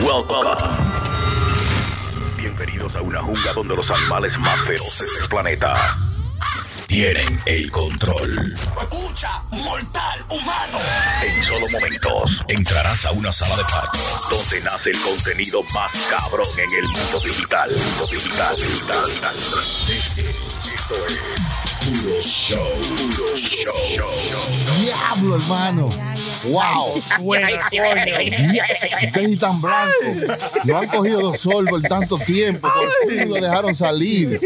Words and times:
Welcome. 0.00 0.50
Bienvenidos 2.36 2.94
a 2.96 3.00
una 3.02 3.22
jungla 3.22 3.52
donde 3.54 3.74
los 3.76 3.90
animales 3.90 4.38
más 4.38 4.60
feroces 4.60 5.14
del 5.14 5.28
planeta 5.28 5.96
tienen 6.86 7.42
el 7.46 7.70
control. 7.70 8.54
Escucha, 8.78 9.30
mortal 9.64 10.24
humano. 10.30 10.78
En 11.24 11.44
solo 11.44 11.66
momentos 11.70 12.38
entrarás 12.48 13.06
a 13.06 13.12
una 13.12 13.32
sala 13.32 13.56
de 13.56 13.64
parto 13.64 13.98
donde 14.30 14.60
nace 14.62 14.90
el 14.90 14.98
contenido 15.00 15.62
más 15.72 15.92
cabrón 16.10 16.46
en 16.58 16.70
el 16.72 16.84
mundo 16.88 17.20
digital. 17.24 17.70
Mundo 17.70 18.06
digital, 18.10 18.56
digital, 18.56 19.10
is- 19.88 20.14
Esto 20.74 20.94
es 21.06 21.22
Puro 21.84 22.22
Show. 22.22 22.80
Puro 22.96 23.76
Show. 23.76 24.80
Diablo, 24.80 25.36
hermano. 25.36 26.13
Wow. 26.46 27.00
Suena, 27.02 27.48
coño. 27.70 27.82
Ustedes 29.06 29.38
tan 29.38 29.60
blancos. 29.60 30.38
No 30.64 30.78
han 30.78 30.88
cogido 30.88 31.20
dos 31.20 31.40
sorbos 31.40 31.82
en 31.82 31.88
tanto 31.88 32.18
tiempo. 32.18 32.68
Por 32.68 33.10
fin 33.12 33.28
lo 33.28 33.34
dejaron 33.36 33.74
salir. 33.74 34.40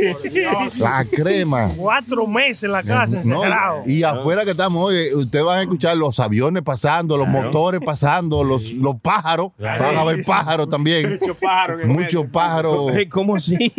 La 0.78 1.04
crema. 1.04 1.70
Cuatro 1.76 2.26
meses 2.26 2.64
en 2.64 2.72
la 2.72 2.82
casa, 2.82 3.20
No, 3.24 3.42
encerrado. 3.44 3.82
y 3.86 4.02
afuera 4.02 4.44
que 4.44 4.52
estamos 4.52 4.84
hoy, 4.84 5.12
ustedes 5.14 5.44
van 5.44 5.58
a 5.58 5.62
escuchar 5.62 5.96
los 5.96 6.18
aviones 6.20 6.62
pasando, 6.62 7.16
los 7.16 7.28
motores 7.28 7.80
pasando, 7.84 8.44
los, 8.44 8.72
los 8.72 9.00
pájaros. 9.00 9.52
Van 9.58 9.96
a 9.96 10.04
ver 10.04 10.24
pájaros 10.24 10.68
también. 10.68 11.18
Mucho 11.20 11.34
pájaro 11.34 11.74
en 11.74 11.80
el 11.80 11.88
Muchos 11.88 12.26
pájaros 12.32 12.92
¿Cómo 13.10 13.36
así? 13.36 13.72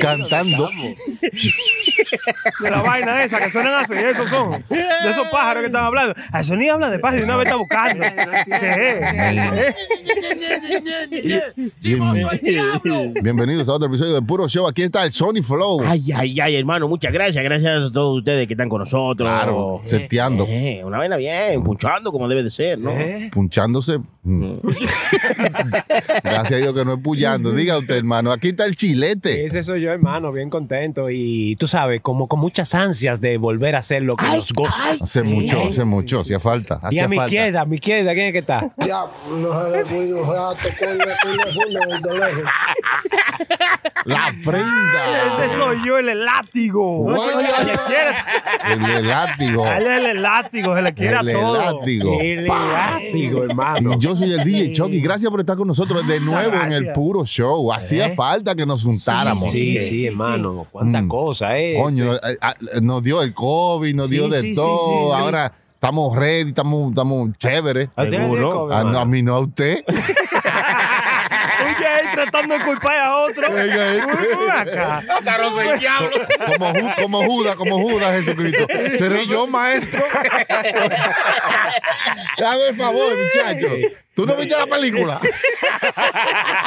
cantando. 0.00 0.70
De 2.62 2.70
la 2.70 2.82
vaina 2.82 3.24
esa 3.24 3.38
que 3.38 3.50
suenan 3.50 3.74
así, 3.74 3.94
esos 3.94 4.28
son. 4.28 4.64
De 4.68 5.10
esos 5.10 5.28
pájaros 5.28 5.62
que 5.62 5.66
están 5.66 5.84
hablando. 5.84 6.14
A 6.32 6.40
eso 6.40 6.56
ni 6.56 6.68
habla 6.68 6.90
de 6.90 6.98
pájaros 6.98 7.22
y 7.22 7.24
una 7.24 7.36
vez 7.36 7.46
está 7.46 7.56
buscando. 7.56 8.04
¿Qué 11.82 12.00
Bienvenidos 13.22 13.68
a 13.68 13.74
otro 13.74 13.88
episodio 13.88 14.14
de 14.14 14.22
Puro 14.22 14.48
Show. 14.48 14.66
Aquí 14.66 14.82
está 14.82 15.04
el 15.04 15.12
Sony 15.12 15.42
Flow. 15.42 15.82
Ay, 15.84 16.12
ay, 16.14 16.40
ay, 16.40 16.56
hermano, 16.56 16.88
muchas 16.88 17.12
gracias. 17.12 17.42
Gracias 17.42 17.84
a 17.84 17.92
todos 17.92 18.18
ustedes 18.18 18.46
que 18.46 18.54
están 18.54 18.68
con 18.68 18.80
nosotros. 18.80 19.28
Claro, 19.28 19.80
seteando. 19.84 20.46
Eh, 20.48 20.82
una 20.84 20.98
vaina 20.98 21.16
bien, 21.16 21.62
punchando 21.62 22.12
como 22.12 22.28
debe 22.28 22.42
de 22.42 22.50
ser, 22.50 22.78
¿no? 22.78 22.92
punchándose. 23.32 23.98
Mm. 24.22 24.56
Gracias 26.24 26.52
a 26.52 26.56
Dios 26.56 26.74
que 26.74 26.84
no 26.84 26.94
es 26.94 27.00
pullando. 27.00 27.52
Diga 27.52 27.78
usted, 27.78 27.96
hermano, 27.96 28.32
aquí 28.32 28.48
está 28.48 28.66
el 28.66 28.74
chilete. 28.74 29.44
Ese 29.44 29.62
soy 29.62 29.82
yo, 29.82 29.92
hermano, 29.92 30.32
bien 30.32 30.50
contento. 30.50 31.06
Y 31.08 31.56
tú 31.56 31.66
sabes, 31.66 31.95
como 32.00 32.28
con 32.28 32.40
muchas 32.40 32.74
ansias 32.74 33.20
de 33.20 33.38
volver 33.38 33.74
a 33.76 33.78
hacer 33.78 34.02
lo 34.02 34.16
que 34.16 34.26
nos 34.26 34.52
gusta. 34.52 34.90
Hace 35.00 35.22
mucho, 35.22 35.58
hace 35.68 35.84
mucho, 35.84 36.20
hacía 36.20 36.40
falta. 36.40 36.78
Y 36.84 36.86
Hacía 36.86 37.04
a 37.04 37.08
mi 37.08 37.16
falta. 37.16 37.34
izquierda, 37.34 37.60
a 37.60 37.64
mi 37.64 37.74
izquierda, 37.76 38.14
¿quién 38.14 38.26
es 38.26 38.32
que 38.32 38.38
está? 38.38 38.70
Ya, 38.86 39.04
no 39.30 39.64
se 39.66 39.70
descuide 39.78 40.14
un 40.14 40.28
rato 40.28 40.68
con 40.78 40.98
la 44.04 44.32
prenda. 44.44 45.44
Ese 45.44 45.56
soy 45.56 45.78
yo, 45.84 45.98
el 45.98 46.08
elátigo. 46.08 47.02
Bueno. 47.02 47.22
Se 47.26 47.64
le 47.64 47.72
quiere- 47.86 48.96
El, 48.98 49.08
látigo. 49.08 49.64
A 49.64 49.78
él 49.78 49.86
es 49.86 49.98
el 49.98 50.06
elátigo, 50.06 50.76
se 50.76 50.82
le 50.82 50.94
quiere 50.94 51.16
El 51.20 51.28
a 51.28 51.32
todo. 51.32 51.60
elátigo. 51.60 52.20
El 52.20 52.38
elástico, 52.46 53.42
hermano. 53.44 53.92
Y 53.94 53.98
yo 53.98 54.16
soy 54.16 54.32
el 54.32 54.44
DJ 54.44 54.72
Chucky. 54.72 55.00
Gracias 55.00 55.30
por 55.30 55.40
estar 55.40 55.56
con 55.56 55.66
nosotros 55.68 56.06
de 56.06 56.20
nuevo 56.20 56.54
en 56.62 56.72
el 56.72 56.92
puro 56.92 57.24
show. 57.24 57.72
Hacía 57.72 58.10
falta 58.14 58.54
que 58.54 58.64
nos 58.64 58.84
juntáramos. 58.84 59.50
Sí, 59.50 59.80
sí, 59.80 60.06
hermano. 60.06 60.66
Cuántas 60.70 61.02
Mm. 61.02 61.08
cosas, 61.08 61.50
¿eh? 61.56 61.74
Coño, 61.86 62.14
eh, 62.14 62.18
eh, 62.40 62.80
nos 62.82 63.02
dio 63.02 63.22
el 63.22 63.32
COVID, 63.32 63.94
nos 63.94 64.08
Sí, 64.08 64.14
dio 64.14 64.28
de 64.28 64.40
sí, 64.40 64.54
todo. 64.54 64.88
sí, 64.88 64.94
sí. 65.16 65.22
Ahora 65.22 65.52
estamos 65.74 66.16
ready, 66.16 66.48
estamos, 66.50 66.90
estamos 66.90 67.30
chéveres. 67.38 67.88
¿A. 67.96 68.04
COVID, 68.06 68.72
Ah, 68.72 68.84
no, 68.84 68.98
a 68.98 69.04
mí 69.04 69.22
no, 69.22 69.36
a 69.36 69.40
usted. 69.40 69.84
Oye, 71.66 71.86
ahí 71.86 72.06
tratando 72.12 72.58
de 72.58 72.64
culpar 72.64 72.98
a 72.98 73.16
otro. 73.18 73.46
Este. 73.46 74.02
Uy, 74.04 74.50
acá. 74.52 75.02
Como, 76.58 76.72
como 77.02 77.24
Judas, 77.24 77.56
como 77.56 77.78
Judas 77.78 78.12
Jesucristo. 78.24 78.66
Seré 78.98 79.26
yo, 79.26 79.46
maestro. 79.46 80.02
Dame 82.38 82.68
el 82.68 82.76
favor, 82.76 83.12
muchacho. 83.16 83.68
¿Tú 84.14 84.26
no 84.26 84.36
viste 84.36 84.56
la 84.56 84.66
película? 84.66 85.20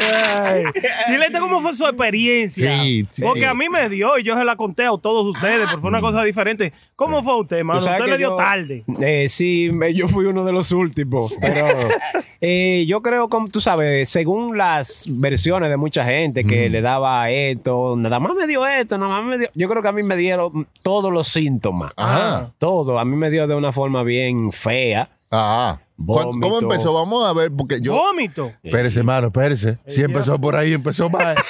Ay. 0.00 0.64
Chilete, 1.06 1.38
¿cómo 1.38 1.60
fue 1.62 1.74
su 1.74 1.86
experiencia? 1.86 2.68
Sí, 2.82 3.06
sí, 3.08 3.22
Porque 3.22 3.40
sí. 3.40 3.46
a 3.46 3.54
mí 3.54 3.68
me 3.68 3.88
dio 3.88 4.18
y 4.18 4.22
yo 4.22 4.36
se 4.36 4.44
la 4.44 4.56
conté 4.56 4.84
a 4.84 4.90
todos 5.00 5.26
ustedes, 5.26 5.62
porque 5.66 5.80
fue 5.80 5.88
una 5.90 6.00
cosa 6.00 6.22
diferente. 6.22 6.72
¿Cómo 6.94 7.22
fue 7.22 7.38
usted, 7.40 7.62
mano? 7.64 7.78
Tú 7.78 7.84
sabes 7.86 8.00
Usted 8.00 8.12
le 8.12 8.18
dio 8.18 8.30
yo- 8.30 8.36
tarde. 8.36 8.84
Eh, 9.00 9.28
sí, 9.28 9.70
me- 9.72 9.94
yo 9.94 10.08
fui 10.08 10.26
uno 10.26 10.44
de 10.44 10.52
los 10.52 10.72
últimos. 10.72 11.34
Pero 11.40 11.66
eh, 12.40 12.84
yo 12.86 13.02
creo, 13.02 13.28
como 13.28 13.48
tú 13.48 13.60
sabes, 13.60 14.08
según 14.08 14.56
las 14.58 15.06
versiones 15.10 15.70
de 15.70 15.76
mucha 15.76 16.04
gente 16.04 16.44
que 16.44 16.68
le 16.68 16.80
daba 16.80 17.30
esto, 17.30 17.94
nada 17.96 18.18
más 18.20 18.34
me 18.34 18.46
dio 18.46 18.66
esto, 18.66 18.98
nada 18.98 19.10
más 19.20 19.24
me 19.24 19.38
dio. 19.38 19.48
Yo 19.54 19.68
creo 19.68 19.82
que 19.82 19.88
a 19.88 19.92
mí 19.92 20.02
me 20.02 20.16
dieron 20.16 20.66
todos 20.82 21.12
los 21.12 21.28
síntomas. 21.28 21.92
Ajá. 21.96 22.52
Todo. 22.58 22.98
A 22.98 23.04
mí 23.04 23.16
me 23.16 23.30
dio 23.30 23.46
de 23.46 23.54
una 23.54 23.72
forma 23.72 24.02
bien 24.02 24.52
fea. 24.52 25.08
Ajá. 25.30 25.80
¿Cuándo- 26.04 26.38
¿Cómo 26.40 26.58
empezó? 26.60 26.92
Vamos 26.92 27.26
a 27.26 27.32
ver, 27.32 27.50
porque 27.56 27.80
yo. 27.80 27.94
Vómito. 27.94 28.52
Espérese, 28.62 28.98
hermano, 28.98 29.28
espérese. 29.28 29.78
Si 29.86 30.02
empezó 30.02 30.38
por 30.40 30.54
ahí, 30.56 30.72
empezó 30.72 31.08
mal. 31.08 31.36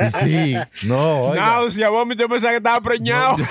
Y 0.00 0.10
sí, 0.24 0.56
no, 0.88 1.20
oiga. 1.28 1.40
Náusea, 1.46 1.88
vómito, 1.88 2.28
pensaba 2.28 2.50
que 2.52 2.56
estaba 2.56 2.80
preñado. 2.80 3.36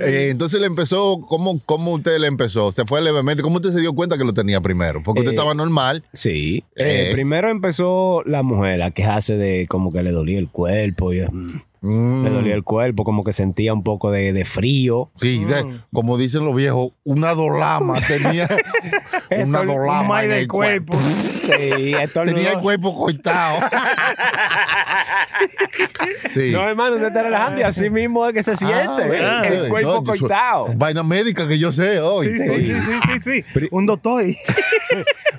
Eh, 0.00 0.28
entonces 0.30 0.58
le 0.60 0.66
empezó, 0.66 1.20
¿cómo, 1.28 1.60
¿cómo 1.64 1.92
usted 1.92 2.18
le 2.18 2.26
empezó? 2.26 2.72
¿Se 2.72 2.84
fue 2.84 3.00
levemente? 3.00 3.40
¿Cómo 3.42 3.56
usted 3.56 3.70
se 3.70 3.78
dio 3.80 3.92
cuenta 3.92 4.18
que 4.18 4.24
lo 4.24 4.34
tenía 4.34 4.60
primero? 4.60 5.00
Porque 5.04 5.20
usted 5.20 5.30
Eh, 5.30 5.34
estaba 5.36 5.54
normal. 5.54 6.02
Sí. 6.12 6.64
Eh, 6.74 7.06
Eh. 7.06 7.12
Primero 7.12 7.48
empezó 7.48 8.22
la 8.26 8.42
mujer 8.42 8.82
a 8.82 8.90
quejarse 8.90 9.36
de 9.36 9.66
como 9.68 9.92
que 9.92 10.02
le 10.02 10.10
dolía 10.10 10.40
el 10.40 10.48
cuerpo. 10.48 11.12
y, 11.12 11.20
mm, 11.20 11.60
Mm, 11.82 12.24
Le 12.24 12.30
dolía 12.30 12.54
el 12.54 12.62
cuerpo, 12.62 13.02
como 13.04 13.24
que 13.24 13.32
sentía 13.32 13.74
un 13.74 13.82
poco 13.82 14.10
de, 14.12 14.32
de 14.32 14.44
frío. 14.44 15.10
Sí, 15.20 15.44
de- 15.44 15.80
como 15.92 16.16
dicen 16.16 16.44
los 16.44 16.54
viejos, 16.54 16.92
una 17.04 17.34
dolama 17.34 17.94
tenía. 18.06 18.48
una 19.44 19.62
dolama. 19.64 20.00
Un 20.02 20.08
mal 20.08 20.24
en 20.24 20.30
del 20.30 20.38
el 20.40 20.48
cuerpo. 20.48 20.96
Sí. 21.42 21.94
Tenía 22.14 22.52
el 22.52 22.58
cuerpo 22.60 22.94
cortado. 22.94 23.58
sí. 26.34 26.50
No, 26.52 26.68
hermano, 26.68 26.96
usted 26.96 27.08
está 27.08 27.22
relajando 27.22 27.60
y 27.60 27.64
así 27.64 27.90
mismo 27.90 28.26
es 28.26 28.34
que 28.34 28.42
se 28.42 28.56
siente. 28.56 29.18
Ah, 29.24 29.42
el 29.46 29.64
sí, 29.64 29.68
cuerpo 29.68 29.94
no, 29.94 30.04
cortado. 30.04 30.66
Vaina 30.76 31.02
médica 31.02 31.46
que 31.48 31.58
yo 31.58 31.72
sé 31.72 32.00
hoy. 32.00 32.32
Sí, 32.32 32.44
sí, 32.44 32.64
sí, 32.64 32.72
sí, 32.72 33.20
sí, 33.20 33.42
sí. 33.60 33.68
Un 33.70 33.86
doctor. 33.86 34.24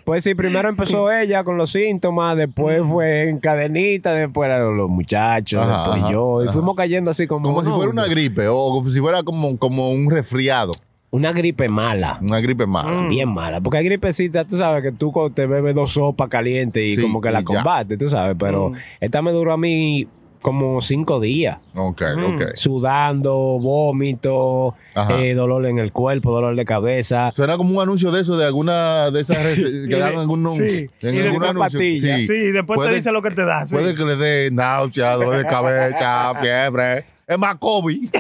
Pues 0.04 0.26
sí, 0.26 0.36
primero 0.36 0.68
empezó 0.68 1.10
ella 1.10 1.46
con 1.46 1.58
los 1.58 1.72
síntomas, 1.72 2.36
después 2.36 2.82
fue 2.86 3.30
en 3.30 3.40
cadenita, 3.40 4.14
después 4.14 4.50
eran 4.50 4.76
los 4.76 4.90
muchachos, 4.90 5.66
Ajá, 5.66 5.78
después 5.84 6.02
ajá, 6.04 6.12
yo. 6.12 6.33
Y 6.42 6.46
ajá. 6.46 6.54
fuimos 6.54 6.76
cayendo 6.76 7.12
así 7.12 7.28
como. 7.28 7.48
Como 7.48 7.64
si 7.64 7.72
fuera 7.72 7.92
una 7.92 8.08
gripe 8.08 8.48
o 8.48 8.72
como 8.72 8.90
si 8.90 9.00
fuera 9.00 9.24
como, 9.24 9.58
como 9.58 9.92
un 9.92 10.10
resfriado. 10.10 10.72
Una 11.12 11.32
gripe 11.32 11.70
mala. 11.70 12.18
Una 12.24 12.40
gripe 12.40 12.66
mala. 12.66 13.08
Bien 13.08 13.30
mala, 13.32 13.62
porque 13.62 13.78
hay 13.78 13.86
gripecita, 13.86 14.48
tú 14.48 14.58
sabes 14.58 14.82
que 14.82 14.92
tú 14.92 15.14
te 15.32 15.46
bebes 15.46 15.76
dos 15.76 15.92
sopas 15.92 16.28
calientes 16.28 16.82
y 16.82 16.96
Sí, 16.96 17.02
como 17.04 17.22
que 17.22 17.30
la 17.30 17.44
combates, 17.44 18.00
tú 18.00 18.08
sabes, 18.08 18.36
pero 18.40 18.72
esta 19.00 19.22
me 19.22 19.32
duró 19.32 19.54
a 19.54 19.58
mí 19.58 20.08
como 20.44 20.80
cinco 20.82 21.20
días. 21.20 21.58
Ok, 21.74 22.04
ok. 22.36 22.42
Sudando, 22.54 23.34
vómito, 23.60 24.76
eh, 25.18 25.34
dolor 25.34 25.66
en 25.66 25.80
el 25.80 25.92
cuerpo, 25.92 26.32
dolor 26.32 26.56
de 26.56 26.66
cabeza. 26.66 27.32
Suena 27.32 27.58
como 27.58 27.74
un 27.76 27.82
anuncio 27.82 28.12
de 28.12 28.22
eso, 28.22 28.38
de 28.38 28.46
alguna 28.46 29.10
de 29.10 29.22
esas 29.22 29.38
que 29.38 29.88
dan 29.98 30.14
en 30.14 30.20
algún, 30.20 30.48
Sí, 30.50 30.86
en 31.02 31.12
sí, 31.12 31.18
de 31.18 31.24
algún 31.30 31.44
anuncio. 31.46 31.60
pastilla. 31.80 32.18
Sí, 32.18 32.52
después 32.52 32.80
te 32.88 32.94
dice 32.94 33.12
lo 33.12 33.22
que 33.24 33.32
te 33.32 33.44
da. 33.46 33.66
sí. 33.66 33.74
Puede 33.74 33.96
que 33.96 34.06
le 34.06 34.16
dé 34.18 34.52
náusea, 34.52 35.14
dolor 35.16 35.38
de 35.38 35.46
cabeza, 35.46 36.34
fiebre. 36.42 37.06
Es 37.26 37.40
más 37.40 37.56
COVID. 37.56 38.10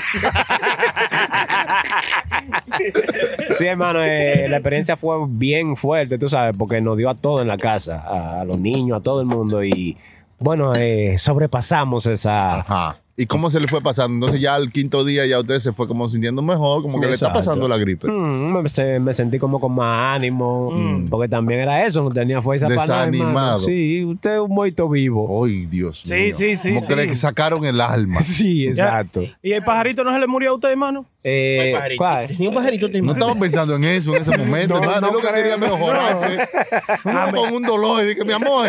Sí, 3.57 3.65
hermano, 3.67 3.99
eh, 4.03 4.47
la 4.49 4.57
experiencia 4.57 4.97
fue 4.97 5.17
bien 5.27 5.75
fuerte, 5.75 6.17
tú 6.17 6.27
sabes, 6.27 6.55
porque 6.57 6.81
nos 6.81 6.97
dio 6.97 7.09
a 7.09 7.15
todos 7.15 7.41
en 7.41 7.47
la 7.47 7.57
casa, 7.57 7.99
a, 7.99 8.41
a 8.41 8.45
los 8.45 8.57
niños, 8.59 8.99
a 8.99 9.03
todo 9.03 9.19
el 9.21 9.27
mundo 9.27 9.63
y 9.63 9.95
bueno, 10.43 10.73
eh, 10.75 11.17
sobrepasamos 11.17 12.05
esa... 12.05 12.59
Ajá. 12.59 12.97
¿Y 13.15 13.27
cómo 13.27 13.51
se 13.51 13.59
le 13.59 13.67
fue 13.67 13.79
pasando? 13.79 14.15
Entonces 14.25 14.41
ya 14.41 14.55
al 14.55 14.71
quinto 14.71 15.05
día 15.05 15.23
ya 15.27 15.39
usted 15.39 15.59
se 15.59 15.71
fue 15.71 15.87
como 15.87 16.09
sintiendo 16.09 16.41
mejor, 16.41 16.81
como 16.81 16.99
que 16.99 17.05
le 17.05 17.13
está 17.13 17.31
pasando 17.31 17.67
la 17.67 17.77
gripe. 17.77 18.07
Mm, 18.07 18.63
me, 18.63 18.69
se- 18.69 18.99
me 18.99 19.13
sentí 19.13 19.37
como 19.37 19.59
con 19.59 19.71
más 19.75 20.15
ánimo, 20.15 20.73
porque 21.11 21.27
también 21.29 21.59
era 21.59 21.85
eso, 21.85 22.01
no 22.01 22.09
tenía 22.09 22.41
fuerza 22.41 22.65
para 22.67 22.87
nada. 22.87 23.05
Desanimado. 23.05 23.57
Sí, 23.59 24.03
usted 24.03 24.33
es 24.33 24.39
un 24.39 24.49
muerto 24.49 24.89
vivo. 24.89 25.45
Ay, 25.45 25.67
Dios 25.67 26.01
Sí, 26.03 26.11
mío. 26.11 26.33
sí, 26.35 26.57
sí, 26.57 26.69
Como 26.69 26.81
sí. 26.81 26.87
que 26.87 26.95
le 26.95 27.15
sacaron 27.15 27.63
el 27.65 27.79
alma. 27.81 28.19
Sí, 28.23 28.67
exacto. 28.67 29.21
¿Y 29.43 29.51
el 29.51 29.63
pajarito 29.63 30.03
no 30.03 30.11
se 30.11 30.17
le 30.17 30.25
murió 30.25 30.49
a 30.49 30.53
usted, 30.55 30.71
hermano? 30.71 31.05
Eh, 31.23 31.75
¿cuál? 31.99 32.35
Ni 32.39 32.47
un 32.47 32.55
pajarito 32.55 32.89
te 32.89 32.99
No 32.99 33.13
estaba 33.13 33.35
pensando 33.35 33.75
en 33.75 33.83
eso 33.83 34.15
en 34.15 34.23
ese 34.23 34.35
momento, 34.35 34.73
No, 34.73 34.81
hermano. 34.85 35.01
no 35.01 35.07
es 35.09 35.13
lo 35.13 35.19
que 35.29 35.35
quería 35.35 35.57
mejorarse. 35.57 36.47
Uno 37.05 37.31
con 37.31 37.53
un 37.53 37.61
dolor 37.61 38.03
y 38.03 38.07
dije, 38.07 38.25
mi 38.25 38.33
amor. 38.33 38.67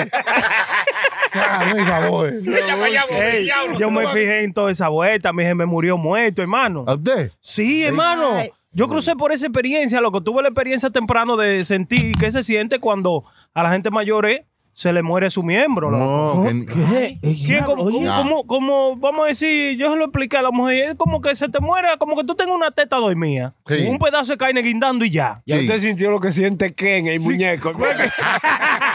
Ey, 3.11 3.49
yo 3.79 3.91
me 3.91 4.07
fijé 4.09 4.45
en 4.45 4.53
toda 4.53 4.71
esa 4.71 4.89
vuelta. 4.89 5.33
Mi 5.33 5.43
jefe 5.43 5.55
me 5.55 5.67
murió 5.67 5.97
muerto, 5.99 6.43
hermano. 6.43 6.85
¿A 6.87 6.95
usted? 6.95 7.33
Sí, 7.41 7.85
hermano. 7.85 8.31
Yo 8.73 8.89
crucé 8.89 9.15
por 9.15 9.31
esa 9.33 9.47
experiencia, 9.47 10.01
loco. 10.01 10.21
Tuve 10.21 10.43
la 10.43 10.49
experiencia 10.49 10.91
temprano 10.91 11.37
de 11.37 11.65
sentir 11.65 12.17
qué 12.19 12.33
se 12.33 12.43
siente 12.43 12.81
cuando 12.81 13.25
a 13.55 13.63
la 13.63 13.71
gente 13.71 13.91
mayor 13.93 14.27
eh, 14.29 14.47
se 14.73 14.93
le 14.93 15.05
muere 15.05 15.31
su 15.31 15.45
miembro, 15.45 15.89
loco. 15.93 16.05
No, 16.43 16.49
en- 16.49 16.65
¿Quién, 16.67 17.63
como, 17.63 17.85
como- 17.85 18.01
Ya. 18.03 18.17
como- 18.17 18.45
como- 18.49 18.97
vamos 18.97 19.27
a 19.27 19.29
decir, 19.29 19.79
yo 19.79 19.93
se 19.93 19.97
lo 19.97 20.07
expliqué 20.07 20.39
a 20.39 20.43
la 20.43 20.51
mujer, 20.51 20.89
es 20.91 20.95
como 20.97 21.21
que 21.21 21.37
se 21.37 21.49
te 21.49 21.61
muere, 21.61 21.87
como 22.01 22.17
que 22.17 22.25
tú 22.25 22.35
tengas 22.35 22.57
una 22.57 22.73
teta 22.73 22.97
dormida, 22.97 23.55
Sí. 23.65 23.87
un 23.89 23.99
pedazo 24.01 24.33
de 24.33 24.39
carne 24.39 24.61
guindando 24.63 25.05
y 25.05 25.11
ya. 25.11 25.41
Ya 25.47 25.57
Sí. 25.59 25.63
usted 25.67 25.79
sintió 25.79 26.11
lo 26.11 26.19
que 26.19 26.33
siente 26.33 26.73
Ken, 26.75 27.07
el 27.07 27.21
muñeco. 27.21 27.71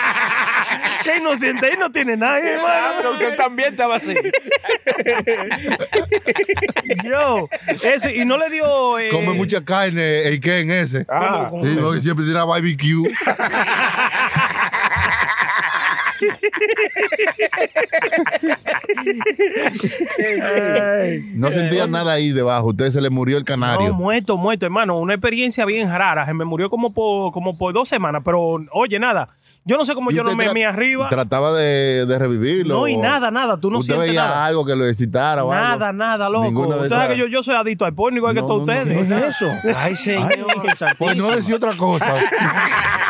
¿Qué 1.09 1.17
inocente? 1.19 1.65
Ahí 1.65 1.73
no 1.79 1.91
tiene 1.91 2.15
nadie, 2.17 2.56
Ah, 2.61 2.94
pero 2.97 3.09
hermano. 3.09 3.11
usted 3.11 3.35
también 3.35 3.69
estaba 3.71 3.95
así. 3.95 4.13
Yo, 7.03 7.47
ese, 7.83 8.15
y 8.15 8.25
no 8.25 8.38
le 8.38 8.50
dio. 8.50 9.00
eh, 9.00 9.09
Come 9.11 9.33
mucha 9.33 9.63
carne, 9.63 10.27
el 10.27 10.39
Ken 10.39 10.69
ese. 10.71 11.06
Ah. 11.09 11.50
Sí, 11.63 11.77
porque 11.81 12.01
siempre 12.01 12.25
tiene 12.25 12.44
barbecue. 12.44 13.09
No 21.33 21.51
sentía 21.51 21.88
nada 21.88 22.13
ahí 22.13 22.31
debajo. 22.31 22.67
Usted 22.67 22.91
se 22.91 23.01
le 23.01 23.09
murió 23.09 23.38
el 23.38 23.44
No, 23.44 23.45
canario. 23.45 23.94
muerto, 23.94 24.38
muerto, 24.38 24.65
hermano. 24.65 24.97
Una 25.00 25.13
experiencia 25.13 25.65
bien 25.65 25.89
rara. 25.89 26.25
Se 26.25 26.33
me 26.33 26.45
murió 26.45 26.69
como 26.69 26.94
por, 26.94 27.31
como 27.31 27.57
por 27.57 27.73
dos 27.73 27.88
semanas, 27.89 28.21
pero 28.23 28.57
oye, 28.71 29.00
nada. 29.00 29.29
Yo 29.65 29.77
no 29.77 29.85
sé 29.85 29.94
cómo 29.94 30.09
¿Y 30.09 30.15
yo 30.15 30.23
no 30.23 30.35
me 30.35 30.65
arriba. 30.65 31.09
Trataba 31.09 31.53
de, 31.53 32.06
de 32.07 32.17
revivirlo. 32.17 32.75
No, 32.75 32.88
y 32.88 32.97
nada, 32.97 33.29
nada. 33.29 33.59
Tú 33.59 33.69
no 33.69 33.79
¿Usted 33.79 33.94
sientes 33.94 34.09
veía 34.09 34.23
nada. 34.23 34.45
algo 34.45 34.65
que 34.65 34.75
lo 34.75 34.85
excitara 34.88 35.44
o 35.44 35.51
algo? 35.51 35.63
Nada, 35.79 35.94
nada, 35.94 36.29
loco. 36.29 36.45
Ninguna 36.45 36.75
de 36.75 36.81
Usted 36.83 36.89
sabe 36.89 37.03
esas- 37.03 37.13
que 37.15 37.19
yo, 37.19 37.27
yo 37.27 37.44
soy 37.44 37.56
adicto 37.56 37.85
al 37.85 37.94
porno 37.94 38.17
igual 38.17 38.33
que 38.33 38.41
No, 38.41 38.47
todos 38.47 38.65
no, 38.65 38.73
no, 38.73 38.79
ustedes. 38.81 39.07
¿qué 39.07 39.15
es 39.15 39.35
eso? 39.35 39.51
Ay, 39.77 39.95
señor. 39.95 40.38
Pues 40.97 41.15
no 41.17 41.29
decía 41.31 41.56
otra 41.57 41.73
cosa. 41.73 42.15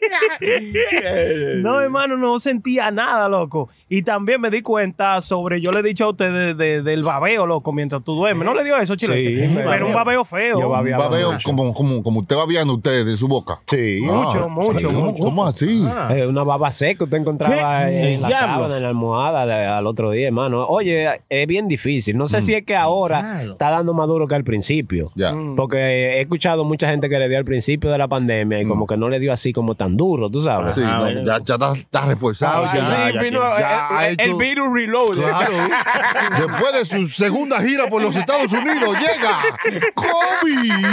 No, 1.62 1.80
hermano, 1.80 2.16
no 2.16 2.38
sentía 2.38 2.90
nada, 2.90 3.28
loco. 3.28 3.68
Y 3.88 4.02
también 4.02 4.40
me 4.40 4.50
di 4.50 4.62
cuenta 4.62 5.20
sobre, 5.20 5.60
yo 5.60 5.72
le 5.72 5.80
he 5.80 5.82
dicho 5.82 6.04
a 6.04 6.10
ustedes 6.10 6.56
de- 6.56 6.64
de- 6.64 6.82
del 6.82 7.02
babeo, 7.02 7.46
loco, 7.46 7.72
mientras 7.72 8.02
tú 8.04 8.14
duermes. 8.14 8.44
¿No 8.46 8.54
le 8.54 8.64
dio 8.64 8.76
eso, 8.76 8.96
chile? 8.96 9.46
Sí, 9.48 9.54
Pero 9.54 9.86
un 9.86 9.92
babeo 9.92 10.24
feo. 10.24 10.60
Yo 10.60 10.66
Un 10.68 10.72
babeo 10.72 11.32
mucho. 11.32 11.44
como, 11.48 11.74
como, 11.74 12.02
como 12.02 12.20
usted 12.20 12.36
va 12.36 12.46
viendo 12.46 12.74
usted 12.74 13.04
de 13.04 13.16
su 13.16 13.28
boca. 13.28 13.60
Sí. 13.66 14.00
Mucho, 14.02 14.48
mucho, 14.48 14.88
¿Cómo, 14.88 15.06
mucho. 15.12 15.22
¿Cómo 15.24 15.46
así? 15.46 15.84
Eh, 16.10 16.26
una 16.26 16.42
baba 16.44 16.70
seca 16.70 17.04
usted 17.04 17.18
encontraba 17.18 17.86
¿Qué? 17.86 18.14
en 18.14 18.22
la 18.22 18.30
sábana, 18.30 18.76
en 18.76 18.82
la 18.82 18.88
almohada 18.88 19.46
de- 19.46 19.66
al 19.66 19.86
otro 19.86 20.10
día, 20.10 20.26
hermano. 20.28 20.66
Oye, 20.66 21.20
es 21.28 21.46
bien 21.46 21.68
difícil. 21.68 22.16
No 22.16 22.26
sé 22.26 22.40
si 22.40 22.54
es 22.54 22.64
que 22.64 22.76
ahora 22.76 23.20
Claro. 23.20 23.52
está 23.52 23.70
dando 23.70 23.92
más 23.94 24.06
duro 24.06 24.26
que 24.26 24.34
al 24.34 24.44
principio. 24.44 25.10
Ya. 25.14 25.34
Porque 25.56 25.76
he 25.78 26.20
escuchado 26.20 26.64
mucha 26.64 26.88
gente 26.88 27.08
que 27.08 27.18
le 27.18 27.28
dio 27.28 27.38
al 27.38 27.44
principio 27.44 27.90
de 27.90 27.98
la 27.98 28.08
pandemia 28.08 28.60
y 28.60 28.64
como 28.64 28.86
que 28.86 28.96
no 28.96 29.08
le 29.08 29.18
dio 29.18 29.32
así 29.32 29.52
como 29.52 29.74
tan 29.74 29.89
duro, 29.96 30.30
tú 30.30 30.42
sabes. 30.42 30.74
Sí, 30.74 30.80
no, 30.80 31.08
ya, 31.10 31.38
ya 31.44 31.54
está, 31.54 31.72
está 31.72 32.00
reforzado. 32.06 32.66
Ah, 32.66 32.74
ya. 32.76 32.86
sí, 32.86 33.14
ya, 33.14 33.22
vino, 33.22 33.40
ya 33.40 33.60
eh, 33.60 33.86
ha 33.90 34.08
eh, 34.10 34.16
el 34.18 34.34
virus 34.34 34.68
reload. 34.72 35.16
Claro. 35.16 35.54
Después 36.38 36.72
de 36.74 36.84
su 36.84 37.06
segunda 37.08 37.60
gira 37.62 37.88
por 37.88 38.02
los 38.02 38.14
Estados 38.16 38.52
Unidos, 38.52 38.96
llega 38.98 39.82
COVID. 39.94 40.84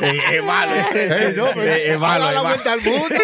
Es 0.00 0.44
malo. 0.44 0.72
No, 1.36 1.44
pero 1.54 1.72
Es 1.72 1.96
ha 1.96 1.98
malo. 1.98 2.24
dado 2.24 2.28
es 2.30 2.34
la 2.34 2.42
vuelta 2.42 2.72
al 2.72 2.80
mundo. 2.82 3.14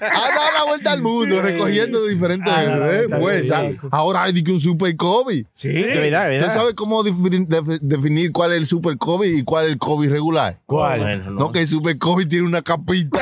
Ha 0.00 0.28
dado 0.28 0.52
la 0.58 0.64
vuelta 0.66 0.92
al 0.92 1.02
mundo, 1.02 1.42
recogiendo 1.42 2.04
diferentes 2.06 2.52
Ha 2.52 2.64
dado 2.64 2.92
eh. 3.30 3.78
Ahora 3.90 4.24
hay 4.24 4.32
de 4.32 4.44
que 4.44 4.52
un 4.52 4.60
super 4.60 4.94
COVID. 4.96 5.46
Sí, 5.54 5.68
de 5.68 5.82
verdad, 6.00 6.28
de 6.28 6.36
¿Usted 6.36 6.40
verdad. 6.40 6.54
sabe 6.54 6.74
cómo 6.74 7.02
definir, 7.02 7.46
defi- 7.48 7.78
definir 7.80 8.32
cuál 8.32 8.52
es 8.52 8.58
el 8.58 8.66
super 8.66 8.96
COVID 8.98 9.28
y 9.38 9.42
cuál 9.44 9.66
es 9.66 9.72
el 9.72 9.78
COVID 9.78 10.10
regular? 10.10 10.58
¿Cuál? 10.66 11.34
No, 11.34 11.52
que 11.52 11.60
el 11.60 11.66
super 11.68 11.96
COVID 11.98 12.26
tiene 12.28 12.46
una 12.46 12.62
capita. 12.62 13.18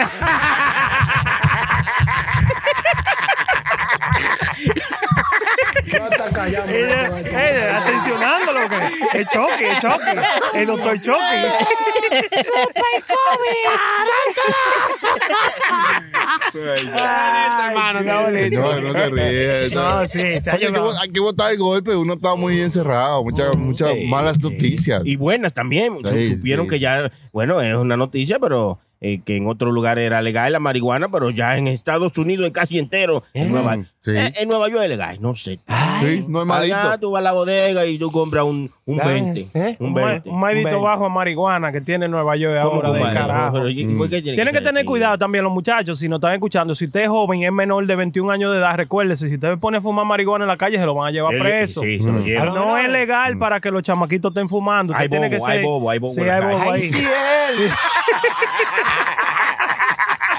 Ya 5.87 6.09
está 6.09 6.31
callado. 6.33 6.69
Ella, 6.69 7.09
no, 7.09 7.17
ella, 7.17 7.79
atencionando 7.79 8.53
lo 8.53 8.69
que 8.69 9.21
es 9.21 9.29
choque, 9.29 9.71
es 9.71 9.81
choque. 9.81 10.21
El 10.55 10.67
doctor 10.67 11.01
choque. 11.01 11.21
hermano, 17.69 17.99
está 18.01 18.23
bonito. 18.23 18.61
No, 18.61 18.81
no 18.81 18.93
se 18.93 19.11
ríe. 19.11 19.71
No, 19.75 20.09
sí, 20.09 20.41
se 20.41 20.51
ha 20.51 20.55
Oye, 20.55 20.67
hay, 20.67 20.73
que, 20.73 20.81
hay 21.03 21.09
que 21.11 21.21
botar 21.21 21.53
el 21.53 21.59
golpe. 21.59 21.95
Uno 21.95 22.15
está 22.15 22.35
muy 22.35 22.61
encerrado. 22.61 23.23
Muchas, 23.23 23.57
muchas 23.57 23.91
malas 24.09 24.41
noticias. 24.41 25.03
Y 25.05 25.17
buenas 25.17 25.53
también. 25.55 25.99
Sí, 26.11 26.37
Supieron 26.37 26.67
sí. 26.67 26.71
que 26.71 26.81
ya, 26.81 27.13
bueno, 27.33 27.61
es 27.61 27.75
una 27.75 27.97
noticia, 27.97 28.39
pero 28.41 28.81
eh, 29.01 29.21
que 29.25 29.37
en 29.37 29.47
otro 29.47 29.73
lugar 29.73 29.99
era 29.99 30.23
legal 30.23 30.53
la 30.53 30.61
marihuana, 30.61 31.09
pero 31.11 31.31
ya 31.31 31.57
en 31.57 31.67
Estados 31.67 32.17
Unidos, 32.19 32.47
en 32.47 32.53
casi 32.53 32.79
entero, 32.79 33.23
en 33.35 33.53
Nueva, 33.53 33.79
sí. 34.13 34.17
eh, 34.17 34.33
en 34.39 34.49
Nueva 34.49 34.69
York 34.69 34.83
es 34.85 34.89
legal, 34.89 35.19
no 35.21 35.35
sé. 35.35 35.59
Sí, 36.01 36.25
no 36.29 36.41
es 36.43 36.47
malito. 36.47 36.77
Allá 36.77 36.99
tú 36.99 37.11
vas 37.11 37.21
a 37.21 37.25
la 37.25 37.33
bodega 37.33 37.85
y 37.87 37.99
tú 37.99 38.11
compras 38.13 38.45
un, 38.45 38.71
un 38.85 38.97
20. 38.99 39.49
¿Eh? 39.55 39.77
Un 39.81 39.87
Un 39.89 39.93
ma- 39.95 40.05
20. 40.13 40.29
un 40.31 40.41
maldito 40.41 40.81
bajo 40.81 41.05
a 41.07 41.09
marihuana 41.09 41.73
que 41.73 41.81
tiene 41.81 42.07
Nueva 42.09 42.37
York 42.37 42.61
¿Cómo 42.63 42.83
ahora 42.83 42.93
de 42.93 43.01
carajo. 43.15 43.53
Pero, 43.55 43.69
¿y 43.71 43.85
por 43.97 44.09
qué 44.09 44.23
tiene 44.23 44.37
Tienen 44.37 44.55
que 44.55 44.61
tener 44.61 44.85
cuidado 44.85 45.19
también 45.19 45.45
los 45.45 45.53
muchachos, 45.53 45.99
si 45.99 46.09
nos 46.09 46.19
están 46.19 46.33
escuchando. 46.35 46.75
Si 46.75 46.85
usted 46.87 47.01
es 47.03 47.09
joven 47.09 47.41
y 47.41 47.47
es 47.47 47.53
menor 47.53 47.87
de 47.87 47.97
21 47.97 48.31
años 48.31 48.53
de 48.53 48.59
edad, 48.59 48.77
recuérdese, 48.77 49.29
si 49.29 49.35
usted 49.35 49.51
se 49.51 49.57
pone 49.57 49.79
a 49.79 49.81
fumar 49.81 50.05
marihuana 50.07 50.45
en 50.45 50.49
la 50.49 50.57
calle, 50.57 50.79
se 50.79 50.85
lo 50.87 50.95
van 50.95 51.09
a 51.09 51.11
llevar 51.11 51.37
preso. 51.39 51.81
Sí, 51.81 51.99
se 52.01 52.09
lo 52.11 52.21
llevan. 52.21 52.55
No 52.55 52.77
es 52.79 52.89
legal 52.91 53.37
para 53.39 53.61
que 53.61 53.71
los 53.71 53.83
chamaquitos 53.83 54.31
estén 54.31 54.49
fumando. 54.49 54.93
Usted 54.93 55.03
Hay 55.05 55.09
tiene 55.09 55.29
bobo, 55.29 55.39
que 55.47 55.51
hay 55.51 55.57
ser. 55.59 55.65
bobo, 55.67 55.91
hay 55.91 55.99
bobo 55.99 56.13
Sí, 56.13 56.21
hay 56.23 56.41
bobo 56.43 56.71
ahí. 56.71 56.83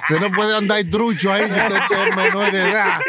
Usted 0.10 0.22
no 0.22 0.32
puede 0.32 0.56
andar 0.56 0.82
trucho 0.90 1.34
ahí 1.34 1.44
si 1.44 1.52
usted 1.52 2.08
es 2.08 2.16
menor 2.16 2.50
de 2.52 2.62
edad. 2.70 3.00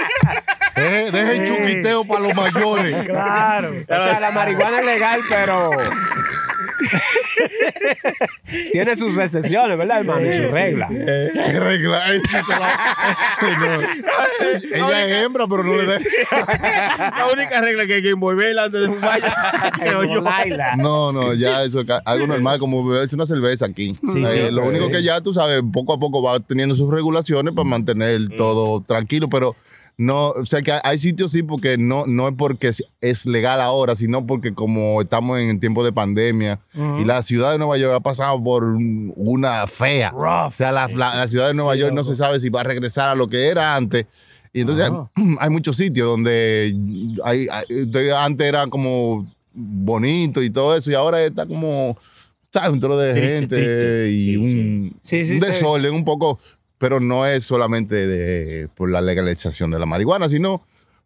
Eh, 0.78 1.10
deje 1.12 1.36
el 1.36 1.48
chuquiteo 1.48 2.04
para 2.04 2.20
los 2.20 2.34
mayores. 2.34 2.94
Claro. 3.08 3.72
O 3.88 4.00
sea, 4.00 4.20
la 4.20 4.30
marihuana 4.30 4.80
es 4.80 4.86
legal, 4.86 5.20
pero. 5.28 5.70
Tiene 8.72 8.96
sus 8.96 9.18
excepciones, 9.18 9.76
¿verdad, 9.76 10.00
hermano? 10.00 10.26
Y 10.26 10.32
sus 10.32 10.50
reglas. 10.52 10.90
¿Qué 10.90 11.60
regla? 11.60 12.02
No. 13.58 13.80
Ella 14.72 15.06
es 15.06 15.24
hembra, 15.24 15.46
pero 15.48 15.64
no 15.64 15.74
le 15.74 15.84
da. 15.86 15.98
La 15.98 17.26
única 17.32 17.60
regla 17.60 17.86
que 17.86 17.94
hay 17.94 18.02
que 18.02 18.10
envolverla 18.10 18.64
antes 18.64 18.82
de 18.82 18.96
creo 19.72 20.04
yo. 20.04 20.22
No, 20.76 21.12
no, 21.12 21.34
ya 21.34 21.62
eso 21.64 21.80
es 21.80 21.86
algo 22.04 22.26
normal, 22.26 22.58
como 22.58 22.86
beberse 22.86 23.14
una 23.14 23.26
cerveza 23.26 23.66
aquí. 23.66 23.92
Eh, 24.16 24.50
lo 24.52 24.66
único 24.66 24.88
que 24.90 25.02
ya 25.02 25.20
tú 25.20 25.34
sabes, 25.34 25.62
poco 25.72 25.92
a 25.92 25.98
poco 25.98 26.22
va 26.22 26.40
teniendo 26.40 26.74
sus 26.74 26.90
regulaciones 26.92 27.54
para 27.54 27.68
mantener 27.68 28.36
todo 28.36 28.82
tranquilo, 28.82 29.28
pero 29.28 29.56
no, 29.98 30.30
o 30.30 30.44
sea 30.46 30.62
que 30.62 30.72
hay- 30.82 30.98
sitios 30.98 31.32
sí, 31.32 31.42
porque 31.42 31.76
no, 31.76 32.06
no 32.06 32.28
es 32.28 32.34
porque 32.38 32.70
es- 33.00 33.26
legal 33.26 33.60
ahora, 33.60 33.96
sino 33.96 34.24
porque 34.26 34.54
como 34.54 35.02
estamos 35.02 35.38
en 35.40 35.58
tiempo 35.60 35.84
de 35.84 35.92
pandemia 35.92 36.60
y 37.00 37.04
la 37.04 37.22
ciudad 37.22 37.52
de 37.52 37.58
Nueva 37.58 37.76
York 37.78 37.94
ha 37.96 38.00
pasado 38.00 38.42
por 38.42 38.62
un- 38.64 39.12
una 39.16 39.66
fea. 39.66 40.12
O 40.14 40.50
sea, 40.52 40.70
la, 40.72 40.86
la- 40.88 41.14
la 41.16 41.26
ciudad 41.28 41.48
de 41.48 41.54
Nueva 41.54 41.74
York 41.76 41.92
no 41.92 42.04
se 42.04 42.14
sabe 42.14 42.38
si 42.40 42.48
va 42.48 42.60
a 42.60 42.64
regresar 42.64 43.08
a 43.10 43.14
lo 43.16 43.26
que 43.26 43.48
era 43.48 43.74
antes. 43.76 44.06
Y 44.52 44.60
entonces 44.62 44.90
hay 45.40 45.50
muchos 45.50 45.76
sitios 45.76 46.08
donde 46.08 46.74
hay, 47.24 47.46
antes 48.16 48.46
era 48.46 48.66
como 48.68 49.26
bonito 49.52 50.42
y 50.42 50.50
todo 50.50 50.76
eso, 50.76 50.90
y 50.90 50.94
ahora 50.94 51.22
está 51.24 51.44
como. 51.44 51.98
Un 52.70 52.80
trozo 52.80 52.98
de 52.98 53.12
Triste, 53.12 53.38
gente 53.38 53.56
triste. 53.56 54.10
y 54.10 54.36
un, 54.36 54.96
Sí, 55.02 55.24
sí, 55.26 55.34
un 55.34 55.40
desorden 55.40 55.94
un 55.94 56.02
poco, 56.02 56.40
pero 56.78 57.00
no 57.00 57.26
es 57.26 57.44
solamente 57.44 58.06
de, 58.06 58.68
por 58.74 58.90
la 58.90 59.00
legalización 59.00 59.70
de 59.70 59.78
la 59.78 59.86
marihuana, 59.86 60.28
sino 60.28 60.58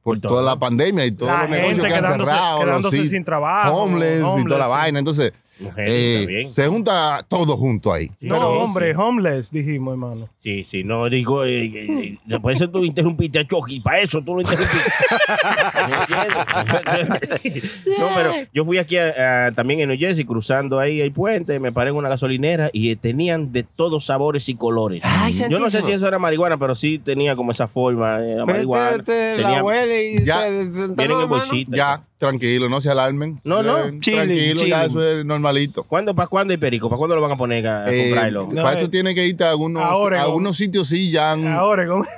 por 0.03 0.17
Por 0.17 0.21
todo. 0.21 0.33
toda 0.33 0.43
la 0.43 0.59
pandemia 0.59 1.07
y 1.07 1.13
todos 1.13 1.33
La 1.33 1.41
los 1.43 1.51
negocios 1.51 1.87
que 1.87 1.95
han 1.95 2.05
cerrado, 2.05 2.81
los 2.81 2.91
sin 2.93 3.25
trabajo, 3.25 3.75
homeless, 3.75 4.19
y 4.19 4.21
toda 4.21 4.33
homeless, 4.35 4.59
la 4.59 4.65
sí. 4.65 4.71
vaina. 4.71 4.99
Entonces, 4.99 5.33
eh, 5.77 6.17
también. 6.21 6.47
se 6.47 6.67
junta 6.69 7.25
todo 7.29 7.57
junto 7.57 7.93
ahí. 7.93 8.09
No, 8.21 8.35
Pero- 8.37 8.51
hombre, 8.61 8.97
homeless, 8.97 9.51
dijimos, 9.51 9.93
hermano. 9.93 10.29
Sí, 10.41 10.65
sí, 10.65 10.83
no, 10.85 11.09
digo, 11.09 11.45
eh, 11.45 11.65
eh, 11.67 12.19
eh, 12.29 12.39
eso 12.51 12.69
tú 12.71 12.85
interrumpiste 12.85 13.39
a 13.39 13.47
Chucky, 13.47 13.81
para 13.81 14.01
eso 14.01 14.23
tú 14.23 14.35
lo 14.35 14.41
interrumpiste. 14.41 14.91
No, 17.99 18.07
pero 18.15 18.33
yo 18.53 18.65
fui 18.65 18.79
aquí 18.79 18.97
a- 18.97 19.47
a- 19.47 19.53
también 19.53 19.81
en 19.81 19.89
New 19.89 19.99
Jersey, 19.99 20.25
cruzando 20.25 20.79
ahí 20.79 21.01
el 21.01 21.13
puente, 21.13 21.59
me 21.61 21.73
paré 21.73 21.91
en 21.91 21.97
una 21.97 22.09
gasolinera 22.09 22.71
y 22.73 22.91
eh, 22.91 22.97
tenían 22.97 23.53
de 23.53 23.63
todos 23.63 24.07
sabores 24.07 24.49
y 24.49 24.55
colores. 24.55 25.03
yo 25.49 25.59
no 25.59 25.71
sé 25.71 25.83
si 25.83 25.93
eso 25.93 26.07
era 26.09 26.19
marihuana, 26.19 26.59
pero 26.59 26.75
sí 26.75 26.99
tenía 26.99 27.37
como 27.37 27.53
esa 27.53 27.69
forma, 27.69 28.21
eh, 28.25 28.37
la 28.37 28.47
marihuana. 28.47 28.97
la 28.97 29.03
Tenía- 29.05 29.63
huele 29.65 30.13
y 30.13 30.25
Ya, 30.25 30.43
te- 30.45 30.67
te- 30.71 30.89
Vienen 30.95 31.21
en 31.21 31.29
bolsita. 31.29 31.77
Ya, 31.77 32.03
tranquilo, 32.19 32.69
no 32.69 32.81
se 32.81 32.91
alarmen. 32.91 33.41
No, 33.45 33.63
no, 33.63 33.79
Eh, 33.79 33.99
chilling, 34.01 34.21
tranquilo, 34.25 34.65
ya 34.67 34.85
eso 34.85 35.03
es 35.07 35.25
normalidad. 35.25 35.52
Normalito. 35.53 35.83
¿Cuándo, 35.85 36.15
¿Para 36.15 36.29
cuándo 36.29 36.53
hay 36.53 36.59
perico? 36.59 36.89
¿Para 36.89 36.99
cuándo 36.99 37.17
lo 37.17 37.23
van 37.23 37.33
a 37.33 37.37
poner 37.37 37.67
a, 37.67 37.85
a 37.85 37.93
Eh, 37.93 38.05
comprarlo? 38.09 38.49
para 38.49 38.73
eso 38.79 38.89
tiene 38.91 39.15
que 39.15 39.27
irte 39.27 39.45
a 39.45 39.51
algunos, 39.51 39.83
A 39.83 39.97
sitios 40.57 40.89
sí 40.89 41.11
ya 41.11 41.33
han, 41.33 41.45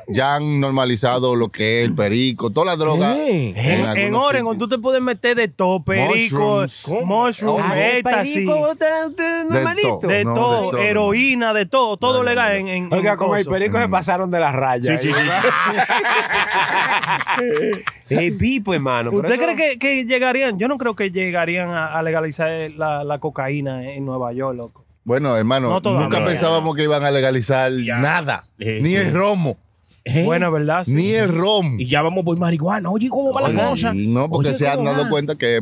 ya 0.09 0.37
han 0.37 0.61
normalizado 0.61 1.35
lo 1.37 1.49
que 1.49 1.81
es 1.83 1.89
el 1.89 1.95
perico, 1.95 2.51
toda 2.51 2.67
la 2.67 2.77
droga. 2.77 3.17
Eh. 3.19 3.53
En, 3.57 3.97
en 3.99 4.15
Oregon 4.15 4.55
sitios. 4.55 4.69
tú 4.71 4.77
te 4.77 4.81
puedes 4.81 5.03
meter 5.03 5.37
de 5.37 5.49
todo, 5.49 5.83
perico, 5.83 6.61
Mushrooms. 6.63 6.89
mushroom, 7.05 7.61
Ah, 7.65 7.79
éxtasis, 7.79 8.35
Perico, 8.35 8.69
usted- 8.71 9.07
usted 9.09 9.45
De 9.49 9.55
normalito. 9.55 9.99
todo. 10.01 10.73
No, 10.73 10.79
de 10.79 10.89
heroína, 10.89 11.53
de 11.53 11.67
todo, 11.67 11.97
todo 11.97 12.23
legal 12.23 12.57
en, 12.57 12.69
en 12.69 12.93
Oiga, 12.93 13.13
en 13.13 13.19
como 13.19 13.37
el 13.37 13.45
perico 13.47 13.81
se 13.81 13.89
pasaron 13.89 14.31
de 14.31 14.41
la 14.41 14.53
raya. 14.53 14.99
Sí, 14.99 15.09
sí, 15.09 15.15
Es 18.21 18.33
pipo, 18.35 18.75
hermano. 18.75 19.11
¿Usted 19.11 19.33
eso- 19.35 19.43
cree 19.43 19.57
que, 19.57 19.79
que 19.79 20.05
llegarían? 20.05 20.59
Yo 20.59 20.69
no 20.69 20.79
creo 20.79 20.95
que 20.97 21.11
llegarían 21.11 21.71
a, 21.71 21.87
a 21.99 22.03
legalizar 22.03 22.71
la, 22.77 23.05
la 23.05 23.19
cocaína 23.19 23.93
en 23.93 24.05
Nueva 24.05 24.33
York, 24.33 24.57
loco. 24.57 24.85
Bueno, 25.05 25.37
hermano, 25.37 25.81
No 25.81 26.01
nunca 26.01 26.25
pensábamos 26.25 26.75
que 26.75 26.85
iban 26.85 27.05
a 27.05 27.11
legalizar 27.11 27.71
Ya. 27.73 27.99
nada. 27.99 28.47
Eh, 28.59 28.81
ni 28.83 28.91
sí. 28.91 28.97
el 28.97 29.13
romo. 29.13 29.59
¿Eh? 30.07 30.23
Bueno, 30.25 30.51
¿verdad? 30.53 30.85
Sí. 30.85 30.93
Ni 30.93 31.13
el 31.13 31.29
rom. 31.35 31.81
Y 31.81 31.87
ya 31.87 32.03
vamos 32.03 32.25
por 32.25 32.37
marihuana. 32.39 32.91
Oye, 32.91 33.09
¿cómo 33.09 33.33
va 33.33 33.49
la 33.49 33.69
cosa? 33.71 33.93
No, 33.95 34.29
porque 34.29 34.51
Oye, 34.51 34.59
se 34.59 34.69
han 34.69 34.77
¿cómo 34.79 34.91
dado 34.91 35.05
va? 35.05 35.11
cuenta 35.11 35.35
que. 35.35 35.61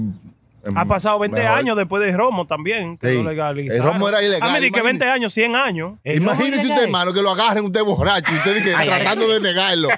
Ha 0.76 0.84
pasado 0.84 1.18
20 1.18 1.40
mejor. 1.40 1.58
años 1.58 1.76
después 1.76 2.02
de 2.04 2.12
Romo 2.16 2.46
también. 2.46 2.96
Que 2.98 3.08
Sí. 3.10 3.14
lo 3.22 3.30
legalizaron. 3.30 3.86
El 3.86 3.92
romo 3.92 4.08
era 4.08 4.22
ilegal, 4.22 4.40
Ah, 4.42 4.52
me 4.52 4.60
que 4.60 4.66
imagínate. 4.68 4.82
20 4.86 5.04
años, 5.10 5.32
100 5.34 5.56
años. 5.56 5.92
Imagínese 6.04 6.68
usted, 6.68 6.82
hermano, 6.84 7.12
que 7.12 7.20
lo 7.22 7.30
agarren 7.30 7.64
usted 7.64 7.82
borracho 7.82 8.32
y 8.32 8.36
usted 8.36 8.54
dice, 8.56 8.72
tratando 8.84 9.26
de 9.28 9.40
negarlo. 9.40 9.88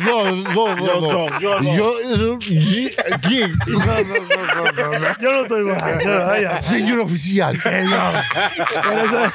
No, 0.00 0.24
no, 0.32 0.76
no, 0.76 0.76
Yo 0.76 1.00
no. 1.00 1.28
no, 1.28 1.40
yo 1.40 1.60
no. 1.60 1.76
Yo, 1.76 1.92
yo- 2.16 2.38
¿quién? 2.38 3.50
Yo 5.20 5.32
no 5.32 5.42
estoy 5.42 5.62
borracho. 5.64 6.60
Señor 6.60 7.00
oficial. 7.00 7.58
Por 7.62 7.72
eso, 8.98 9.32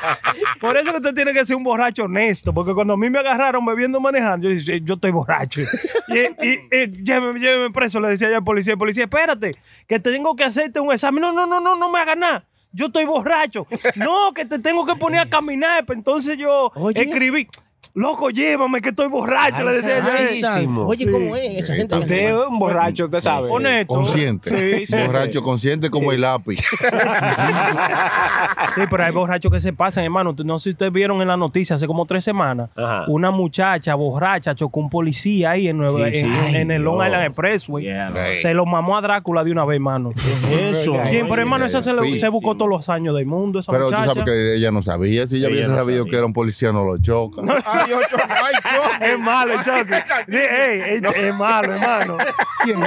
por 0.59 0.77
eso 0.77 0.91
que 0.91 0.97
usted 0.97 1.13
tiene 1.13 1.33
que 1.33 1.45
ser 1.45 1.55
un 1.55 1.63
borracho 1.63 2.03
honesto, 2.05 2.53
porque 2.53 2.73
cuando 2.73 2.93
a 2.93 2.97
mí 2.97 3.09
me 3.09 3.19
agarraron 3.19 3.65
bebiendo 3.65 3.99
manejando, 3.99 4.47
yo 4.49 4.55
dije, 4.55 4.81
yo 4.83 4.95
estoy 4.95 5.11
borracho. 5.11 5.61
Y, 6.07 6.19
y, 6.45 6.59
y 6.71 7.03
lléveme, 7.03 7.39
lléveme 7.39 7.71
preso, 7.71 7.99
le 7.99 8.09
decía 8.09 8.29
yo 8.29 8.37
al 8.37 8.43
policía, 8.43 8.77
policía, 8.77 9.03
espérate, 9.05 9.55
que 9.87 9.99
tengo 9.99 10.35
que 10.35 10.43
hacerte 10.51 10.79
un 10.79 10.91
examen. 10.91 11.21
No, 11.21 11.31
no, 11.31 11.45
no, 11.47 11.59
no, 11.59 11.75
no 11.75 11.91
me 11.91 11.99
hagas 11.99 12.17
nada. 12.17 12.45
Yo 12.71 12.85
estoy 12.87 13.05
borracho. 13.05 13.67
No, 13.95 14.33
que 14.33 14.45
te 14.45 14.59
tengo 14.59 14.85
que 14.85 14.95
poner 14.95 15.19
a 15.21 15.29
caminar. 15.29 15.85
Pues 15.85 15.97
Entonces 15.97 16.37
yo 16.37 16.71
Oye. 16.75 17.01
escribí, 17.01 17.47
loco, 17.93 18.29
llévame 18.29 18.81
que 18.81 18.89
estoy 18.89 19.07
borracho, 19.07 19.63
le 19.63 19.73
decía 19.81 19.99
yo. 19.99 20.47
Ay. 20.49 20.67
Oye, 20.85 21.05
Sí. 21.05 21.11
¿cómo 21.11 21.35
es? 21.35 21.63
Esa 21.63 21.75
gente 21.75 21.95
Usted 21.95 22.27
es 22.29 22.33
un 22.49 22.59
borracho, 22.59 23.05
usted 23.05 23.19
sabe. 23.19 23.49
Honesto. 23.49 23.93
Consciente. 23.93 24.49
Sí, 24.49 24.85
sí. 24.87 24.95
Borracho 25.05 25.41
consciente 25.41 25.89
como 25.89 26.11
el 26.11 26.21
lápiz. 26.21 26.59
Sí, 28.75 28.81
pero 28.89 29.03
hay 29.03 29.11
borrachos 29.11 29.51
que 29.51 29.59
se 29.59 29.73
pasan, 29.73 30.03
hermano. 30.05 30.33
No 30.45 30.57
sé 30.59 30.63
si 30.65 30.69
ustedes 30.71 30.91
vieron 30.93 31.21
en 31.21 31.27
la 31.27 31.35
noticia 31.35 31.75
hace 31.75 31.87
como 31.87 32.05
tres 32.05 32.23
semanas. 32.23 32.69
Ajá. 32.75 33.03
Una 33.07 33.29
muchacha 33.31 33.95
borracha 33.95 34.55
chocó 34.55 34.79
un 34.79 34.89
policía 34.89 35.51
ahí 35.51 35.67
en, 35.67 35.77
Nueva, 35.77 36.07
Sí, 36.09 36.21
sí. 36.21 36.25
en, 36.25 36.31
Ay, 36.31 36.55
en 36.55 36.71
el 36.71 36.81
Long. 36.83 37.03
Island 37.05 37.25
Expressway. 37.25 37.83
Yeah, 37.83 38.09
no. 38.09 38.15
Se 38.41 38.53
lo 38.53 38.65
mamó 38.65 38.97
a 38.97 39.01
Drácula 39.01 39.43
de 39.43 39.51
una 39.51 39.65
vez, 39.65 39.75
hermano. 39.75 40.11
Eso. 40.15 40.93
¿Quién? 41.09 41.27
Pero 41.27 41.41
hermano, 41.41 41.65
esa 41.65 41.81
se, 41.81 41.93
le- 41.93 42.15
se 42.15 42.29
buscó 42.29 42.55
todos 42.55 42.69
los 42.69 42.87
años 42.89 43.15
del 43.15 43.25
mundo, 43.25 43.59
esa 43.59 43.71
Pero 43.71 43.85
tú 43.85 43.91
muchacha. 43.91 44.13
sabes 44.13 44.23
que 44.23 44.55
ella 44.55 44.71
no 44.71 44.81
sabía. 44.83 45.27
Si 45.27 45.35
ella 45.37 45.47
Ella 45.47 45.55
hubiese 45.55 45.69
no 45.71 45.75
sabido 45.77 45.99
sabía. 45.99 46.11
que 46.11 46.17
era 46.17 46.25
un 46.25 46.33
policía, 46.33 46.71
no 46.71 46.83
lo 46.85 46.97
choca. 46.99 47.41
Es 49.01 49.19
malo, 49.19 49.55
Chucky. 49.63 49.93
Ey, 50.37 50.81
ey, 50.81 51.01
es 51.15 51.35
malo, 51.35 51.73
hermano. 51.73 52.17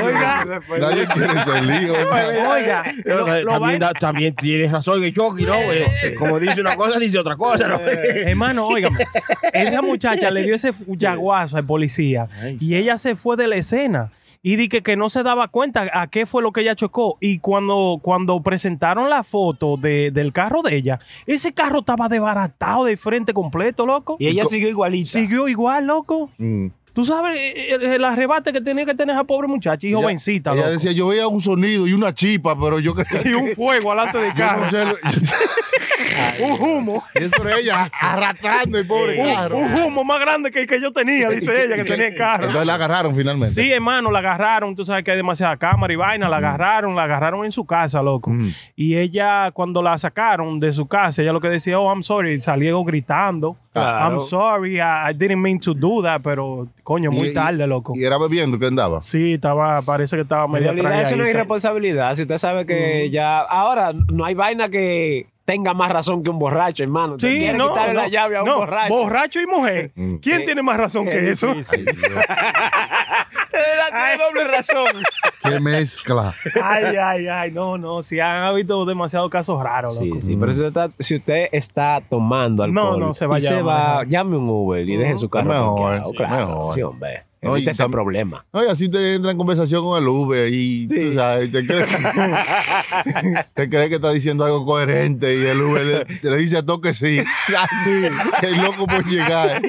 Oiga, 0.04 0.44
Nadie 0.78 1.06
quiere 1.06 1.32
ese 1.40 1.62
lío. 1.62 1.94
oiga. 2.50 2.84
lo- 3.04 3.42
lo 3.42 3.52
también, 3.94 4.34
tienes 4.36 4.70
razón, 4.72 5.02
Chucky, 5.12 5.44
¿no? 5.44 5.54
Eh, 5.54 6.14
Como 6.18 6.38
dice 6.40 6.60
una 6.60 6.76
cosa, 6.76 6.98
dice 6.98 7.18
otra 7.18 7.36
cosa, 7.36 7.68
¿no? 7.68 7.80
Hermano, 7.80 8.66
óigame, 8.66 9.04
esa 9.52 9.82
muchacha 9.82 10.30
le 10.30 10.42
dio 10.42 10.54
ese 10.54 10.72
yaguazo 10.86 11.56
al 11.56 11.64
policía 11.64 12.28
y 12.60 12.76
ella 12.76 12.98
se 12.98 13.16
fue 13.16 13.36
de 13.36 13.48
la 13.48 13.56
escena. 13.56 14.10
Y 14.46 14.56
di 14.56 14.68
que, 14.68 14.82
que 14.82 14.94
no 14.96 15.08
se 15.08 15.22
daba 15.22 15.48
cuenta 15.48 15.88
a 15.94 16.06
qué 16.08 16.26
fue 16.26 16.42
lo 16.42 16.52
que 16.52 16.60
ella 16.60 16.74
chocó. 16.74 17.16
Y 17.18 17.38
cuando, 17.38 17.98
cuando 18.02 18.42
presentaron 18.42 19.08
la 19.08 19.22
foto 19.22 19.78
de- 19.78 20.10
del 20.10 20.32
carro 20.34 20.60
de 20.60 20.76
ella, 20.76 21.00
ese 21.26 21.54
carro 21.54 21.78
estaba 21.78 22.08
desbaratado 22.10 22.84
de 22.84 22.98
frente 22.98 23.32
completo, 23.32 23.86
loco. 23.86 24.16
Y 24.20 24.26
ella 24.28 24.44
siguió 24.44 24.68
igualita. 24.68 25.08
Siguió 25.10 25.48
igual, 25.48 25.86
loco. 25.86 26.30
Mm. 26.36 26.66
Tú 26.92 27.04
sabes 27.06 27.36
el, 27.70 27.82
el 27.82 28.04
arrebate 28.04 28.52
que 28.52 28.60
tenía 28.60 28.84
que 28.84 28.94
tener 28.94 29.16
esa 29.16 29.24
pobre 29.24 29.48
muchacha 29.48 29.84
y 29.86 29.90
Ella- 29.90 29.96
jovencita, 30.02 30.52
Ella 30.52 30.60
loco. 30.60 30.72
decía, 30.74 30.92
yo 30.92 31.08
veía 31.08 31.26
un 31.26 31.40
sonido 31.40 31.86
y 31.88 31.94
una 31.94 32.12
chispa, 32.14 32.54
pero 32.60 32.78
yo 32.78 32.94
creía 32.94 33.22
y 33.30 33.34
un 33.34 33.48
fuego 33.56 33.90
alante 33.92 34.18
de 34.18 34.28
Yo 34.28 34.34
carro. 34.34 34.64
no 34.66 34.70
sé. 34.70 34.84
un 36.42 36.60
humo. 36.68 37.02
Y 37.14 37.24
es 37.24 37.32
por 37.32 37.50
ella 37.50 37.90
arrastrando 38.00 38.78
el 38.78 38.86
pobre 38.86 39.20
Un, 39.20 39.34
carro. 39.34 39.56
un 39.58 39.82
humo 39.82 40.04
más 40.04 40.20
grande 40.20 40.50
que 40.50 40.60
el 40.62 40.66
que 40.66 40.80
yo 40.80 40.92
tenía, 40.92 41.28
dice 41.30 41.52
ella, 41.64 41.76
que 41.76 41.84
tenía 41.84 42.08
el 42.08 42.14
carro. 42.16 42.44
Entonces 42.46 42.66
la 42.66 42.74
agarraron 42.74 43.14
finalmente. 43.14 43.54
Sí, 43.54 43.70
hermano, 43.72 44.10
la 44.10 44.18
agarraron. 44.20 44.74
Tú 44.74 44.84
sabes 44.84 45.04
que 45.04 45.10
hay 45.10 45.16
demasiada 45.16 45.56
cámara 45.56 45.92
y 45.92 45.96
vaina. 45.96 46.28
La 46.28 46.38
agarraron, 46.38 46.94
la 46.96 47.04
agarraron 47.04 47.44
en 47.44 47.52
su 47.52 47.64
casa, 47.64 48.02
loco. 48.02 48.32
Y 48.76 48.96
ella, 48.96 49.50
cuando 49.52 49.82
la 49.82 49.96
sacaron 49.98 50.60
de 50.60 50.72
su 50.72 50.86
casa, 50.86 51.22
ella 51.22 51.32
lo 51.32 51.40
que 51.40 51.48
decía, 51.48 51.78
oh, 51.78 51.88
I'm 51.92 52.02
sorry, 52.02 52.40
salió 52.40 52.82
gritando. 52.84 53.56
Claro. 53.72 54.20
I'm 54.20 54.22
sorry, 54.28 54.76
I, 54.76 55.10
I 55.10 55.14
didn't 55.14 55.40
mean 55.40 55.58
to 55.58 55.74
do 55.74 56.00
that, 56.04 56.20
pero 56.22 56.68
coño, 56.84 57.10
muy 57.10 57.28
Y- 57.30 57.34
tarde, 57.34 57.66
loco. 57.66 57.92
Y 57.96 58.04
era 58.04 58.16
bebiendo 58.18 58.56
que 58.56 58.66
andaba. 58.66 59.00
Sí, 59.00 59.34
estaba, 59.34 59.82
parece 59.82 60.14
que 60.14 60.22
estaba 60.22 60.44
En 60.44 60.52
media 60.52 60.72
realidad 60.72 61.02
eso 61.02 61.16
no 61.16 61.24
es 61.24 61.30
irresponsabilidad. 61.30 62.14
Si 62.14 62.22
usted 62.22 62.38
sabe 62.38 62.66
que 62.66 63.10
ya. 63.10 63.40
Ahora 63.40 63.92
no 64.12 64.24
hay 64.24 64.34
vaina 64.34 64.68
que 64.68 65.26
tenga 65.44 65.74
más 65.74 65.90
razón 65.90 66.22
que 66.22 66.30
un 66.30 66.38
borracho, 66.38 66.82
hermano. 66.82 67.16
Sí, 67.18 67.26
quiere 67.38 67.58
no, 67.58 67.68
quitarle 67.68 67.94
no, 67.94 68.00
la 68.02 68.08
llave 68.08 68.36
a 68.36 68.42
un 68.42 68.48
no, 68.48 68.56
borracho. 68.88 69.40
y 69.40 69.46
mujer. 69.46 69.92
¿Quién 69.94 70.38
Sí. 70.38 70.44
tiene 70.44 70.62
más 70.62 70.78
razón 70.78 71.04
que 71.06 71.18
Es 71.18 71.42
eso? 71.42 71.48
difícil. 71.48 71.84
Tiene 73.54 74.16
doble 74.18 74.44
razón. 74.44 75.02
Qué 75.42 75.60
mezcla. 75.60 76.34
ay, 76.62 76.96
ay, 76.96 77.26
ay, 77.28 77.50
no, 77.52 77.78
no. 77.78 78.02
Si 78.02 78.18
han 78.18 78.42
habido 78.42 78.84
demasiados 78.84 79.30
casos 79.30 79.62
raros, 79.62 80.00
loco. 80.00 80.16
Sí, 80.16 80.20
sí, 80.20 80.36
pero 80.36 80.52
si 80.52 80.60
usted, 80.62 80.66
está, 80.68 80.90
si 80.98 81.14
usted 81.14 81.48
está 81.52 82.00
tomando 82.08 82.66
No, 82.66 82.80
alcohol, 82.82 83.00
no, 83.00 83.14
se 83.14 83.26
vaya 83.26 83.50
y 83.50 83.52
se 83.52 83.58
a 83.60 83.62
va, 83.62 84.04
llame 84.04 84.36
un 84.36 84.48
Uber 84.48 84.88
y 84.88 84.96
deje 84.96 85.16
su 85.16 85.28
carro 85.28 85.48
Mejor, 85.48 86.02
sí, 86.10 86.16
claro, 86.16 86.46
mejor. 86.48 86.74
sí, 86.74 86.82
hombre. 86.82 87.24
No, 87.44 87.50
y 87.56 87.60
Evite 87.60 87.70
ese 87.72 87.88
problema. 87.88 88.44
No, 88.52 88.64
y 88.64 88.68
así 88.68 88.88
te 88.88 89.14
entra 89.14 89.30
en 89.30 89.36
conversación 89.36 89.84
con 89.84 90.00
el 90.02 90.08
Uber 90.08 90.52
y 90.52 90.86
tú 90.86 91.12
sabes, 91.14 91.52
te 91.52 91.66
cree, 91.66 91.84
te 93.54 93.68
cree 93.68 93.88
que 93.88 93.96
está 93.96 94.10
diciendo 94.12 94.44
algo 94.44 94.64
coherente 94.64 95.34
y 95.36 95.44
el 95.46 95.60
Uber 95.60 96.06
le, 96.22 96.30
le 96.30 96.36
dice 96.36 96.58
a 96.58 96.62
todo 96.64 96.80
que 96.80 96.94
sí. 96.94 97.22
El 98.42 98.60
loco 98.62 98.86
por 98.86 99.04
llegar. 99.06 99.62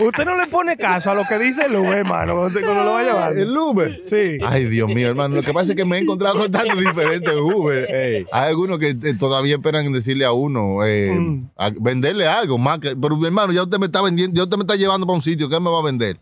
Usted 0.00 0.24
no 0.24 0.36
le 0.36 0.46
pone 0.46 0.76
caso 0.76 1.10
a 1.10 1.14
lo 1.14 1.24
que 1.24 1.38
dice 1.38 1.66
el 1.66 1.76
Uber, 1.76 1.98
hermano, 1.98 2.36
cuando, 2.36 2.60
lo 2.60 2.92
va 2.92 3.00
a 3.00 3.02
llevar. 3.02 3.38
El 3.38 3.56
Uber. 3.56 4.00
Sí. 4.04 4.38
Ay, 4.44 4.64
Dios 4.66 4.88
mío, 4.88 5.08
hermano. 5.08 5.36
Lo 5.36 5.42
que 5.42 5.52
pasa 5.52 5.72
es 5.72 5.76
que 5.76 5.84
me 5.84 5.96
he 5.98 6.00
encontrado 6.00 6.38
con 6.38 6.50
tantos 6.50 6.78
diferentes 6.78 7.34
Uber. 7.36 8.26
Hay 8.32 8.48
algunos 8.48 8.78
que 8.78 8.88
eh, 8.90 9.14
todavía 9.18 9.54
esperan 9.56 9.92
decirle 9.92 10.24
a 10.24 10.32
uno, 10.32 10.84
eh, 10.84 11.10
Mm. 11.16 11.48
a- 11.56 11.70
venderle 11.70 12.26
algo 12.26 12.58
más. 12.58 12.78
Que, 12.78 12.96
pero, 12.96 13.18
hermano, 13.24 13.52
ya 13.52 13.62
usted 13.62 13.78
me 13.78 13.86
está 13.86 14.02
vendiendo, 14.02 14.36
ya 14.36 14.44
usted 14.44 14.56
me 14.56 14.62
está 14.64 14.76
llevando 14.76 15.06
para 15.06 15.16
un 15.16 15.22
sitio. 15.22 15.48
¿Qué 15.48 15.58
me 15.60 15.70
va 15.70 15.78
a 15.78 15.82
vender? 15.82 16.18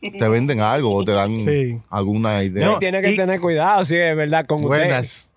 Te 0.00 0.28
venden 0.28 0.60
algo 0.60 0.92
o 0.94 1.04
te 1.04 1.12
dan 1.12 1.36
Sí. 1.36 1.78
alguna 1.90 2.42
idea. 2.42 2.66
No, 2.66 2.78
Tiene 2.78 3.00
que 3.02 3.12
y- 3.12 3.16
tener 3.16 3.40
cuidado, 3.40 3.84
si 3.84 3.96
es 3.96 4.16
verdad, 4.16 4.46
con 4.46 4.64
usted. 4.64 4.68
Buenas. 4.78 5.32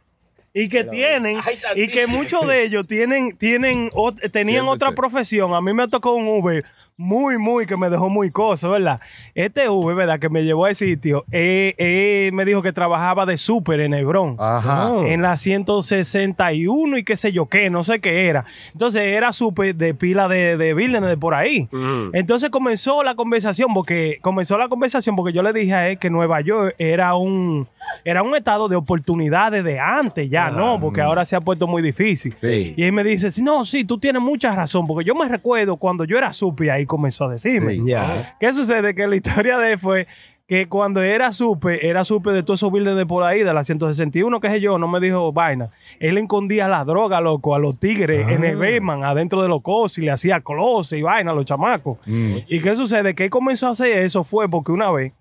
Y 0.54 0.68
que 0.68 0.84
tienen, 0.84 1.38
y 1.76 1.88
que 1.88 2.08
muchos 2.08 2.48
de 2.48 2.64
ellos 2.64 2.88
tienen, 2.88 3.38
tienen, 3.38 3.92
tenían 4.32 4.68
otra 4.68 4.92
profesión. 4.92 5.54
A 5.54 5.62
mí 5.62 5.74
me 5.74 5.88
tocó 5.88 6.16
un 6.16 6.28
Uber 6.28 6.66
muy, 7.00 7.38
muy, 7.38 7.66
que 7.66 7.78
me 7.78 7.90
dejó 7.90 8.10
muy 8.10 8.30
cosa, 8.30 8.68
¿verdad? 8.68 9.00
Este 9.34 9.70
Uber, 9.70 9.96
¿verdad? 9.96 10.20
Que 10.20 10.28
me 10.28 10.44
llevó 10.44 10.66
al 10.66 10.76
sitio, 10.76 11.24
eh, 11.32 11.74
eh, 11.78 12.30
me 12.34 12.44
dijo 12.44 12.62
que 12.62 12.74
trabajaba 12.74 13.26
de 13.26 13.38
súper 13.38 13.80
en 13.80 13.94
Hebrón. 13.94 14.36
Ajá. 14.38 14.92
En 15.06 15.22
la 15.22 15.38
161 15.38 16.98
y 16.98 17.06
qué 17.06 17.16
sé 17.16 17.32
yo 17.32 17.46
qué, 17.46 17.70
no 17.70 17.86
sé 17.86 18.02
qué 18.02 18.28
era. 18.28 18.44
Entonces 18.74 19.04
era 19.04 19.32
súper 19.32 19.76
de 19.76 19.94
pila 19.94 20.28
de, 20.28 20.58
de 20.58 20.74
de 20.74 21.18
por 21.18 21.36
ahí. 21.36 21.70
Entonces 22.12 22.50
comenzó 22.50 23.02
la 23.02 23.16
conversación, 23.16 23.74
porque 23.74 24.20
comenzó 24.22 24.58
la 24.58 24.68
conversación 24.68 25.16
porque 25.16 25.32
yo 25.32 25.42
le 25.42 25.54
dije 25.54 25.74
a 25.74 25.88
él 25.88 26.00
que 26.00 26.10
Nueva 26.10 26.42
York 26.42 26.76
era 26.80 27.16
un, 27.16 27.66
era 28.04 28.24
un 28.24 28.36
estado 28.36 28.68
de 28.68 28.76
oportunidades 28.76 29.64
de 29.64 29.80
antes 29.80 30.30
ya, 30.30 30.39
¿no? 30.52 30.80
Porque 30.80 31.02
ahora 31.02 31.26
se 31.26 31.36
ha 31.36 31.42
puesto 31.42 31.68
muy 31.68 31.82
difícil. 31.82 32.36
Sí. 32.42 32.74
Y 32.78 32.84
él 32.84 32.94
me 32.94 33.04
dice, 33.04 33.32
sí, 33.32 33.44
no, 33.44 33.66
sí, 33.66 33.84
tú 33.84 34.00
tienes 34.00 34.22
mucha 34.22 34.56
razón, 34.56 34.88
porque 34.88 35.06
yo 35.06 35.16
me 35.16 35.28
recuerdo 35.28 35.78
cuando 35.78 36.06
yo 36.06 36.18
era 36.18 36.34
súper, 36.34 36.72
ahí 36.72 36.86
comenzó 36.86 37.26
a 37.26 37.32
decirme. 37.32 37.74
Sí. 37.74 37.84
Ya. 37.86 38.38
¿Qué 38.40 38.54
sucede? 38.54 38.96
Que 38.96 39.08
la 39.08 39.16
historia 39.16 39.58
de 39.58 39.74
él 39.74 39.78
fue 39.78 40.08
que 40.50 40.68
cuando 40.68 41.04
era 41.04 41.32
supe, 41.32 41.88
era 41.88 42.04
supe 42.04 42.32
de 42.32 42.42
todos 42.42 42.60
esos 42.60 42.72
buildings 42.72 42.98
de 42.98 43.06
por 43.06 43.24
ahí, 43.24 43.44
de 43.44 43.54
la 43.54 43.64
161, 43.64 44.40
qué 44.40 44.50
sé 44.50 44.60
yo, 44.60 44.80
no 44.80 44.88
me 44.88 45.00
dijo 45.00 45.32
vaina. 45.32 45.70
Él 46.00 46.18
escondía 46.18 46.68
la 46.68 46.84
droga, 46.86 47.22
loco, 47.22 47.54
a 47.54 47.60
los 47.60 47.80
tigres 47.80 48.28
en 48.28 48.44
el 48.44 48.56
Bayman, 48.56 49.04
adentro 49.04 49.44
de 49.44 49.48
los 49.48 49.62
cosos, 49.62 50.00
y 50.00 50.02
le 50.02 50.10
hacía 50.10 50.42
close 50.42 50.98
y 50.98 51.04
vaina 51.04 51.32
a 51.32 51.36
los 51.36 51.46
chamacos. 51.46 52.00
¿Y 52.08 52.62
qué 52.62 52.76
sucede? 52.76 53.14
Que 53.14 53.26
él 53.26 53.30
comenzó 53.30 53.68
a 53.68 53.72
hacer 53.72 54.00
eso 54.00 54.24
fue 54.24 54.50
porque 54.50 54.72
una 54.72 54.90
vez 54.90 55.14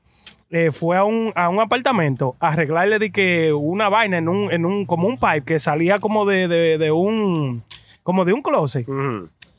eh, 0.50 0.70
fue 0.70 0.96
a 0.96 1.04
un, 1.04 1.32
a 1.34 1.48
un 1.48 1.60
apartamento 1.60 2.36
a 2.40 2.48
arreglarle 2.48 2.98
de 2.98 3.10
que 3.10 3.52
una 3.52 3.88
vaina 3.88 4.18
en 4.18 4.28
un, 4.28 4.50
en 4.50 4.64
un, 4.64 4.86
como 4.86 5.06
un 5.08 5.18
pipe 5.18 5.42
que 5.44 5.60
salía 5.60 5.98
como 5.98 6.24
de, 6.24 6.48
de, 6.48 6.78
de 6.78 6.90
un, 6.90 7.62
como 8.02 8.24
de 8.24 8.32
un 8.32 8.42
closet. 8.42 8.86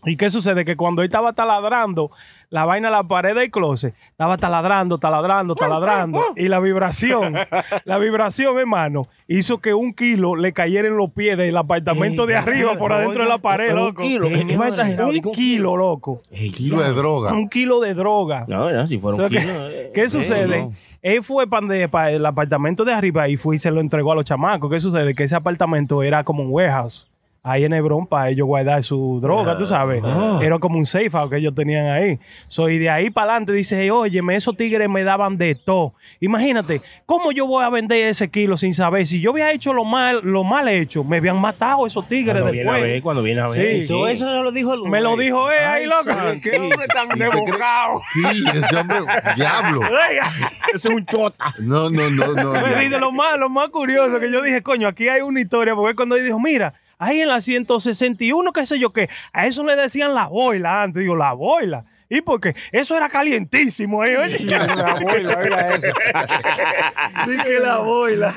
¿Y 0.05 0.15
qué 0.15 0.29
sucede? 0.29 0.63
Que 0.63 0.77
cuando 0.77 1.01
él 1.01 1.07
estaba 1.07 1.33
taladrando 1.33 2.09
la 2.49 2.63
vaina 2.65 2.87
en 2.87 2.93
la 2.93 3.03
pared 3.03 3.35
del 3.35 3.51
closet, 3.51 3.93
estaba 4.09 4.37
taladrando, 4.37 4.97
taladrando, 4.97 5.55
taladrando. 5.55 6.23
y 6.35 6.47
la 6.47 6.59
vibración, 6.61 7.35
la 7.83 7.97
vibración, 7.97 8.57
hermano, 8.57 9.01
hizo 9.27 9.59
que 9.59 9.73
un 9.73 9.93
kilo 9.93 10.35
le 10.37 10.53
cayera 10.53 10.87
en 10.87 10.95
los 10.95 11.11
pies 11.11 11.37
del 11.37 11.55
apartamento 11.57 12.25
de 12.25 12.37
arriba 12.37 12.75
por 12.77 12.93
adentro 12.93 13.23
de 13.23 13.29
la 13.29 13.39
pared, 13.39 13.73
loco. 13.73 14.01
Un 14.01 14.07
kilo. 14.07 14.27
Un 14.27 15.31
kilo, 15.33 15.77
loco. 15.77 16.21
Kilo 16.31 16.81
de 16.81 16.93
droga. 16.93 17.33
Un 17.33 17.49
kilo 17.49 17.79
de 17.81 17.93
droga. 17.93 18.45
No, 18.47 18.71
no, 18.71 18.87
si 18.87 18.97
fuera 18.99 19.15
O 19.15 19.17
sea, 19.17 19.25
un 19.25 19.31
¿qué, 19.31 19.39
kilo. 19.39 19.69
eh, 19.69 19.91
qué 19.93 20.03
eh, 20.03 20.09
sucede? 20.09 20.61
no. 20.63 20.71
Él 21.01 21.23
fue 21.23 21.45
para 21.47 22.11
el 22.11 22.25
apartamento 22.25 22.85
de 22.85 22.93
arriba 22.93 23.27
y 23.29 23.37
fue 23.37 23.57
y 23.57 23.59
se 23.59 23.69
lo 23.71 23.81
entregó 23.81 24.11
a 24.13 24.15
los 24.15 24.23
chamacos. 24.23 24.69
¿Qué 24.71 24.79
sucede? 24.79 25.13
Que 25.13 25.23
ese 25.23 25.35
apartamento 25.35 26.03
era 26.03 26.23
como 26.23 26.43
un 26.43 26.49
warehouse. 26.51 27.07
Ahí 27.41 27.63
en 27.63 27.71
Hebrón 27.73 28.05
para 28.05 28.29
ellos 28.29 28.45
guardar 28.45 28.83
su 28.83 29.19
droga, 29.21 29.57
tú 29.57 29.65
sabes. 29.65 30.03
Era 30.41 30.59
como 30.59 30.77
un 30.77 30.85
safe 30.85 31.09
house 31.09 31.29
que 31.29 31.37
ellos 31.37 31.55
tenían 31.55 31.87
ahí. 31.87 32.19
So, 32.47 32.67
y 32.69 32.77
de 32.79 32.89
ahí 32.89 33.09
para 33.09 33.31
adelante 33.31 33.53
dice, 33.53 33.89
óyeme, 33.91 34.35
esos 34.35 34.57
tigres 34.57 34.89
me 34.89 35.03
daban 35.05 35.37
de 35.37 35.55
todo. 35.55 35.93
Imagínate, 36.19 36.81
¿cómo 37.05 37.31
yo 37.31 37.47
voy 37.47 37.63
a 37.63 37.69
vender 37.69 38.09
ese 38.09 38.29
kilo 38.29 38.57
sin 38.57 38.73
saber? 38.73 39.07
Si 39.07 39.21
yo 39.21 39.31
había 39.31 39.51
hecho 39.53 39.71
lo 39.73 39.85
mal, 39.85 40.19
lo 40.23 40.43
mal 40.43 40.67
hecho, 40.67 41.03
me 41.05 41.17
habían 41.17 41.39
matado 41.39 41.87
esos 41.87 42.07
tigres 42.09 42.41
Cuando 42.41 42.51
viene 42.51 42.69
a 42.69 42.73
ver, 42.73 42.81
después. 42.83 43.01
cuando 43.03 43.23
viene 43.23 43.41
a 43.41 43.47
ver. 43.47 43.81
Sí. 43.81 43.87
Todo 43.87 44.07
eso 44.09 44.25
se 44.29 44.43
lo 44.43 44.51
dijo 44.51 44.73
el 44.73 44.83
Me 44.89 44.99
lo 44.99 45.15
dijo 45.15 45.49
él 45.49 45.65
ahí, 45.65 45.85
loco. 45.85 46.11
¿Qué 46.43 46.57
hombre 46.57 46.87
tan 46.87 47.07
debocado? 47.17 48.01
Sí, 48.13 48.43
ese 48.53 48.75
hombre, 48.75 48.99
diablo. 49.35 49.81
Ese 50.73 50.87
es 50.89 50.93
un 50.93 51.05
chota. 51.05 51.55
No, 51.59 51.89
no, 51.89 52.09
no, 52.09 52.33
no. 52.33 52.51
Me 52.51 52.71
ya. 52.71 52.79
dice 52.79 52.99
lo 52.99 53.11
más, 53.11 53.37
lo 53.37 53.49
más 53.49 53.69
curioso 53.69 54.19
que 54.19 54.31
yo 54.31 54.41
dije, 54.41 54.61
coño, 54.61 54.87
aquí 54.87 55.07
hay 55.07 55.21
una 55.21 55.39
historia, 55.41 55.73
porque 55.75 55.95
cuando 55.95 56.15
él 56.15 56.23
dijo, 56.25 56.39
mira, 56.39 56.73
ahí 56.99 57.21
en 57.21 57.29
la 57.29 57.41
161, 57.41 58.53
qué 58.53 58.65
sé 58.65 58.77
yo 58.77 58.91
qué, 58.91 59.09
a 59.33 59.47
eso 59.47 59.63
le 59.63 59.75
decían 59.75 60.13
la 60.13 60.27
boila 60.27 60.83
antes, 60.83 61.01
digo, 61.01 61.15
la 61.15 61.33
boila. 61.33 61.85
¿Y 62.11 62.21
por 62.21 62.41
qué? 62.41 62.55
Eso 62.71 62.97
era 62.97 63.07
calientísimo, 63.07 64.03
¿eh? 64.03 64.17
Oye, 64.17 64.39
La 64.45 64.95
boila, 64.99 65.37
oiga 65.37 65.75
eso. 65.75 65.87
Dije 67.27 67.59
la 67.59 67.77
boila. 67.77 68.33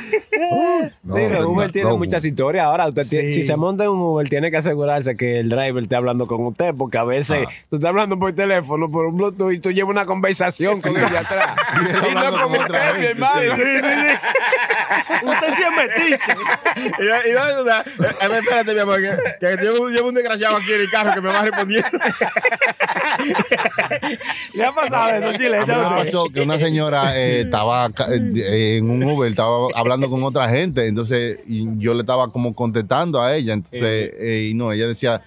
No, 1.03 1.15
Digo, 1.17 1.31
no, 1.41 1.49
Uber 1.49 1.67
no, 1.69 1.73
tiene 1.73 1.91
no. 1.91 1.97
muchas 1.99 2.23
historias. 2.25 2.67
Ahora, 2.67 2.89
usted 2.89 3.03
tiene- 3.09 3.29
Sí. 3.31 3.37
si 3.37 3.43
se 3.43 3.57
monta 3.57 3.85
en 3.85 3.91
un 3.91 4.01
Uber, 4.01 4.29
tiene 4.29 4.51
que 4.51 4.59
asegurarse 4.59 5.17
que 5.17 5.41
el 5.41 5.49
driver 5.49 5.83
esté 5.83 5.97
hablando 5.97 6.27
con 6.27 6.45
usted, 6.47 6.75
porque 6.77 6.99
a 6.99 7.05
veces 7.05 7.47
tú 7.71 7.77
estás 7.77 7.89
hablando 7.89 8.19
por 8.19 8.33
teléfono, 8.35 8.91
por 8.91 9.07
un 9.07 9.17
Bluetooth, 9.17 9.53
y 9.53 9.59
tú 9.59 9.71
llevas 9.71 9.91
una 9.91 10.05
conversación 10.05 10.81
con 10.83 10.95
el 10.97 11.09
de 11.11 11.19
atrás. 11.19 11.57
Y 12.11 12.15
no 12.15 12.31
con 12.31 12.61
usted, 12.61 12.99
mi 12.99 13.05
hermano. 13.07 13.41
sí. 13.57 13.63
Usted 15.23 15.55
sí 15.55 15.63
es 15.63 15.73
metiche. 15.77 16.33
Y, 16.99 17.31
y 17.31 17.33
no, 17.33 17.61
o 17.61 17.65
sea, 17.65 17.81
eh, 17.81 18.15
eh, 18.21 18.39
espérate, 18.39 18.75
mi 18.75 18.81
amor, 18.81 18.97
que, 19.01 19.17
que 19.41 19.57
llevo, 19.63 19.89
llevo 19.89 20.09
un 20.09 20.15
desgraciado 20.15 20.57
aquí 20.57 20.73
en 20.75 20.81
el 20.83 20.91
carro 20.91 21.15
que 21.15 21.21
me 21.23 21.29
va 21.33 21.43
respondiendo. 21.43 21.89
Le 24.55 24.65
ha 24.65 24.73
pasado 24.73 25.11
eso, 25.11 25.39
Chile. 25.39 25.57
A 25.59 25.67
mí 25.67 25.73
me 25.73 26.05
pasó 26.05 26.25
que 26.33 26.41
una 26.41 26.59
señora 26.59 27.17
eh, 27.19 27.41
estaba 27.43 27.91
ca- 27.91 28.09
eh, 28.13 28.77
en 28.79 28.91
un 28.91 29.03
Uber, 29.03 29.31
estaba 29.31 29.69
hablando 29.75 30.09
con 30.11 30.23
otra 30.25 30.49
gente, 30.49 30.87
entonces 30.87 31.39
y 31.47 31.67
yo 31.79 31.95
le 31.95 32.01
estaba 32.01 32.31
como 32.33 32.55
contestando 32.55 33.21
a 33.21 33.35
ella, 33.37 33.55
entonces, 33.55 33.83
eh, 34.19 34.49
y 34.51 34.55
no, 34.55 34.73
ella 34.73 34.87
decía, 34.89 35.23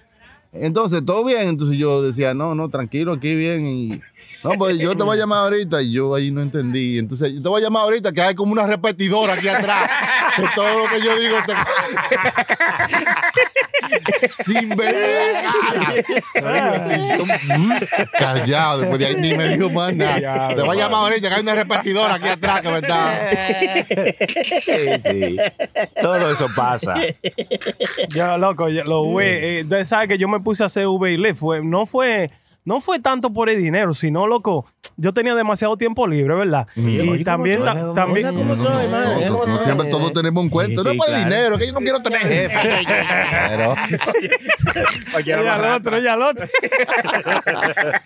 entonces, 0.52 1.04
¿todo 1.04 1.24
bien? 1.24 1.48
Entonces 1.48 1.76
yo 1.78 2.02
decía, 2.02 2.34
no, 2.34 2.54
no, 2.54 2.68
tranquilo, 2.68 3.12
aquí 3.14 3.34
bien, 3.34 3.66
y 3.66 4.00
no, 4.44 4.52
pues 4.58 4.78
yo 4.78 4.96
te 4.96 5.02
voy 5.02 5.16
a 5.16 5.20
llamar 5.20 5.40
ahorita, 5.44 5.82
y 5.82 5.92
yo 5.92 6.14
ahí 6.14 6.30
no 6.30 6.40
entendí, 6.40 6.98
entonces, 6.98 7.32
yo 7.34 7.42
te 7.42 7.48
voy 7.48 7.60
a 7.60 7.64
llamar 7.64 7.82
ahorita, 7.82 8.12
que 8.12 8.22
hay 8.22 8.34
como 8.34 8.52
una 8.52 8.66
repetidora 8.66 9.34
aquí 9.34 9.48
atrás, 9.48 9.90
que 10.36 10.42
todo 10.54 10.78
lo 10.78 10.88
que 10.90 11.00
yo 11.02 11.18
digo 11.18 11.36
te... 11.46 11.54
Sin 14.44 14.68
ver 14.70 14.94
la 14.94 15.42
cara. 16.40 17.16
Callado, 18.18 18.80
después 18.80 18.98
de 18.98 19.06
ahí 19.06 19.14
ni 19.16 19.34
me 19.34 19.48
dijo 19.48 19.70
más 19.70 19.94
nada. 19.94 20.54
Te 20.54 20.62
voy 20.62 20.76
a 20.76 20.82
llamar 20.82 21.04
ahorita 21.04 21.28
que 21.28 21.34
hay 21.34 21.40
una 21.42 21.54
repetidora 21.54 22.14
aquí 22.14 22.28
atrás 22.28 22.60
que 22.60 22.68
me 22.70 22.78
está. 22.78 23.28
Sí, 24.60 24.98
sí. 25.02 25.36
Todo 26.00 26.30
eso 26.30 26.46
pasa. 26.54 26.94
Yo, 28.14 28.38
loco, 28.38 28.68
yo- 28.68 28.84
lo 28.84 29.02
güey, 29.04 29.60
eh, 29.60 29.86
¿sabes 29.86 30.08
que 30.08 30.18
yo 30.18 30.28
me 30.28 30.40
puse 30.40 30.62
a 30.62 30.66
hacer 30.66 30.86
Uber 30.86 31.10
y 31.10 31.16
Lyft? 31.16 31.38
Fue, 31.40 31.62
no 31.62 31.86
fue, 31.86 32.30
no 32.66 32.82
fue 32.82 33.00
tanto 33.00 33.32
por 33.32 33.48
el 33.48 33.56
dinero, 33.58 33.94
sino, 33.94 34.26
loco, 34.26 34.66
yo 34.98 35.12
tenía 35.12 35.34
demasiado 35.34 35.76
tiempo 35.76 36.06
libre, 36.06 36.34
¿verdad? 36.34 36.66
Y 36.74 37.22
también, 37.24 37.62
ta- 37.62 37.92
también, 37.94 38.34
¿Cómo 38.34 38.56
soy, 38.56 38.88
man? 38.88 39.04
Nosotros- 39.20 39.30
¿Cómo 39.40 39.56
soy? 39.56 39.64
siempre 39.64 39.88
todos 39.90 40.12
tenemos 40.12 40.42
un 40.42 40.48
cuento. 40.50 40.82
Sí, 40.82 40.86
no 40.88 40.92
es 40.92 40.98
por 40.98 41.08
el 41.08 41.14
claro. 41.14 41.30
dinero, 41.30 41.58
que 41.58 41.66
yo 41.66 41.72
no 41.74 41.78
quiero 41.80 42.00
tener 42.00 42.20
jefe. 42.20 42.56
Pero, 43.48 43.74
más 45.44 45.46
al 45.48 45.64
otro, 45.74 45.96
oye 45.96 46.08
al 46.08 46.22
otro. 46.22 46.46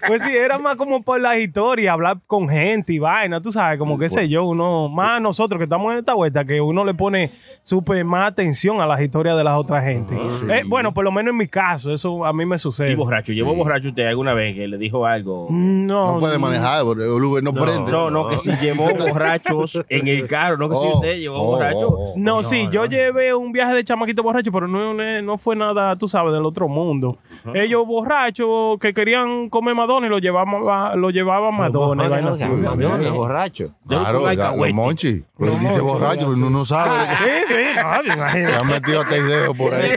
pues 0.07 0.23
sí, 0.23 0.35
era 0.37 0.59
más 0.59 0.77
como 0.77 1.03
por 1.03 1.21
las 1.21 1.39
historias, 1.39 1.93
hablar 1.93 2.19
con 2.27 2.49
gente 2.49 2.93
y 2.93 2.99
vaina, 2.99 3.41
tú 3.41 3.53
sabes, 3.53 3.79
como 3.79 3.99
qué 3.99 4.09
sé 4.09 4.29
yo, 4.29 4.45
uno, 4.45 4.89
más 4.89 5.21
nosotros 5.21 5.59
que 5.59 5.65
estamos 5.65 5.93
en 5.93 5.99
esta 6.01 6.15
vuelta, 6.15 6.45
que 6.45 6.61
uno 6.61 6.85
le 6.85 6.95
pone 6.95 7.31
súper 7.63 8.05
más 8.05 8.31
atención 8.33 8.81
a 8.81 8.87
las 8.87 9.01
historias 9.01 9.37
de 9.37 9.45
las 9.45 9.55
otras 9.57 9.85
gente. 9.85 10.15
Eh, 10.49 10.63
bueno, 10.67 10.93
por 10.93 11.05
lo 11.05 11.13
menos 11.13 11.33
en 11.33 11.39
mi 11.39 11.49
caso, 11.49 11.93
eso 11.95 12.25
a 12.25 12.33
mí 12.33 12.45
me 12.45 12.59
sucede. 12.59 12.93
Y 12.93 12.95
borracho, 12.95 13.33
¿llevó 13.33 13.55
borracho 13.55 13.89
usted 13.89 14.07
alguna 14.07 14.35
vez 14.35 14.50
que 14.55 14.69
le 14.69 14.79
dijo 14.79 15.05
algo? 15.07 15.47
No, 15.51 16.15
no 16.15 16.21
puede 16.21 16.39
manejar, 16.39 16.83
porque 16.85 17.05
el 17.05 17.11
Uber 17.23 17.43
no, 17.43 17.53
prende. 17.53 17.91
No, 17.91 18.11
no, 18.11 18.29
que 18.29 18.39
si 18.39 18.51
llevó 18.57 18.89
borrachos 18.99 19.79
en 19.89 20.09
el 20.09 20.27
carro, 20.29 20.57
no 20.57 20.69
que 20.69 20.75
si 20.77 20.81
Oh, 20.83 20.95
usted 20.97 21.19
llevó 21.19 21.41
oh, 21.43 21.47
borracho. 21.47 21.89
oh, 21.89 22.11
oh. 22.11 22.15
No, 22.17 22.43
sí, 22.43 22.69
yo 22.73 22.87
llevé 22.87 23.35
un 23.35 23.53
viaje 23.53 23.75
de 23.75 23.85
chamaquito 23.85 24.23
borracho, 24.23 24.51
pero 24.53 24.67
no, 24.69 24.95
no- 24.95 25.23
no 25.23 25.39
fue 25.39 25.57
nada, 25.57 25.97
tú 25.97 26.09
sabes, 26.09 26.33
del 26.33 26.45
otro 26.45 26.69
mundo. 26.69 27.19
Ellos 27.55 27.87
borrachos 27.87 28.79
que 28.79 28.93
querían 28.95 29.49
comer 29.49 29.75
Madonna 29.75 30.07
y 30.07 30.11
lo 30.11 30.19
llevaban, 30.19 30.63
a- 30.69 30.95
lo 30.97 31.11
llevaban 31.11 31.55
Madonna. 31.57 32.05
así. 32.33 32.45
Madonna, 32.47 33.11
borracho. 33.11 33.71
Claro, 33.87 34.21
los 34.57 34.73
monchi. 34.73 35.25
Pero 35.39 35.53
él 35.53 35.59
dice 35.61 35.81
borracho, 35.81 36.21
pero 36.27 36.33
uno 36.33 36.51
no 36.51 36.65
sabe. 36.65 36.91
Sí, 37.21 37.27
sí, 37.49 37.55
no, 37.77 38.03
Se 38.03 38.19
imagínate. 38.19 38.57
han 38.57 38.67
metido 38.69 39.01
hasta 39.01 39.17
ideos 39.17 39.57
por 39.57 39.75
ahí. 39.75 39.91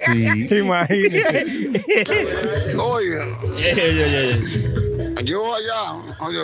Sí. 0.00 0.56
Imagínate. 0.56 1.44
Oye, 2.78 3.18
Yeah, 3.58 3.74
yeah, 3.74 4.06
yeah, 4.06 4.22
yeah. 4.30 5.20
yo 5.24 5.54
allá, 5.54 5.80
oye, 6.20 6.40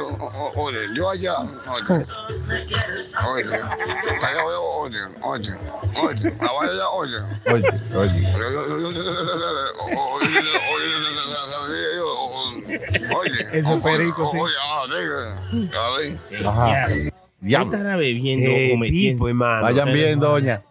oye, 0.57 0.79
yo 0.95 1.11
allá, 1.11 1.35
oye, 1.41 2.05
oye, 3.29 3.45
allá, 4.23 4.45
oye, 4.45 4.99
oye, 5.23 5.53
oye, 6.03 6.33
la 6.41 6.53
vaya 6.53 6.73
allá, 6.73 6.89
oye. 6.91 7.19
Oye, 7.47 7.69
oye. 7.97 8.21
Oye, 13.15 13.41
Ese 13.53 13.77
perico, 13.83 14.31
sí. 14.31 14.39
Oye, 14.39 14.53
ah, 14.63 14.85
ya 16.41 16.49
Ajá. 16.51 16.87
¿Qué 16.89 17.13
Diablo. 17.41 17.73
estará 17.77 17.97
bebiendo 17.97 18.51
Eh, 18.51 18.73
o 18.75 18.77
metiendo? 18.79 19.25
Vayan 19.25 19.93
bien, 19.93 20.21
doña. 20.21 20.63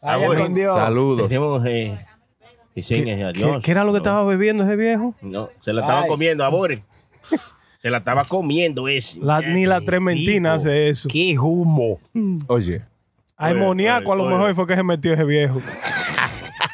Saludos. 0.00 1.28
Tenemos 1.28 1.64
eh, 1.66 1.98
¿Qué, 2.74 3.24
adiós. 3.24 3.62
qué 3.62 3.70
era 3.70 3.84
lo 3.84 3.92
que 3.92 3.98
estaba 3.98 4.24
bebiendo 4.24 4.64
ese 4.64 4.76
viejo? 4.76 5.14
No, 5.20 5.50
se 5.60 5.72
la 5.72 5.82
estaba 5.82 6.02
Ay. 6.02 6.08
comiendo, 6.08 6.44
amores. 6.44 6.80
Se 7.78 7.90
la 7.90 7.98
estaba 7.98 8.24
comiendo 8.24 8.88
ese. 8.88 9.18
La- 9.20 9.40
ni 9.40 9.66
la 9.66 9.80
trementina 9.80 10.54
hace 10.54 10.88
eso. 10.88 11.08
Qué 11.10 11.36
humo. 11.38 11.98
Oye. 12.46 12.82
Amoníaco 13.36 14.12
a 14.12 14.16
lo 14.16 14.22
oye, 14.24 14.34
mejor 14.36 14.54
fue 14.54 14.66
que 14.68 14.76
se 14.76 14.82
metió 14.84 15.12
ese 15.14 15.24
viejo. 15.24 15.60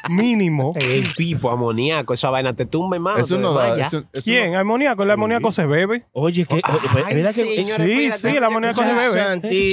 Mínimo. 0.08 0.72
El 0.80 1.04
pipo, 1.16 1.50
amoníaco, 1.50 2.14
esa 2.14 2.30
vaina 2.30 2.52
te 2.54 2.66
tumba, 2.66 2.96
hermano. 2.96 3.18
Eso 3.18 3.38
no 3.38 3.52
da. 3.54 3.64
desmayas. 3.64 3.92
eso- 3.94 4.04
eso 4.12 4.24
¿Quién? 4.24 4.56
Amoníaco. 4.56 5.02
El 5.02 5.10
amoníaco 5.10 5.52
se 5.52 5.66
bebe. 5.66 6.04
Oye, 6.12 6.44
que. 6.44 6.60
Ay, 6.64 7.14
¿Verdad 7.14 7.34
que.? 7.34 7.42
señores, 7.44 7.76
Sí, 7.76 8.04
espérate, 8.06 8.18
sí, 8.30 8.36
el 8.36 8.44
amoníaco 8.44 8.82
se 8.82 8.94
bebe. 8.94 9.20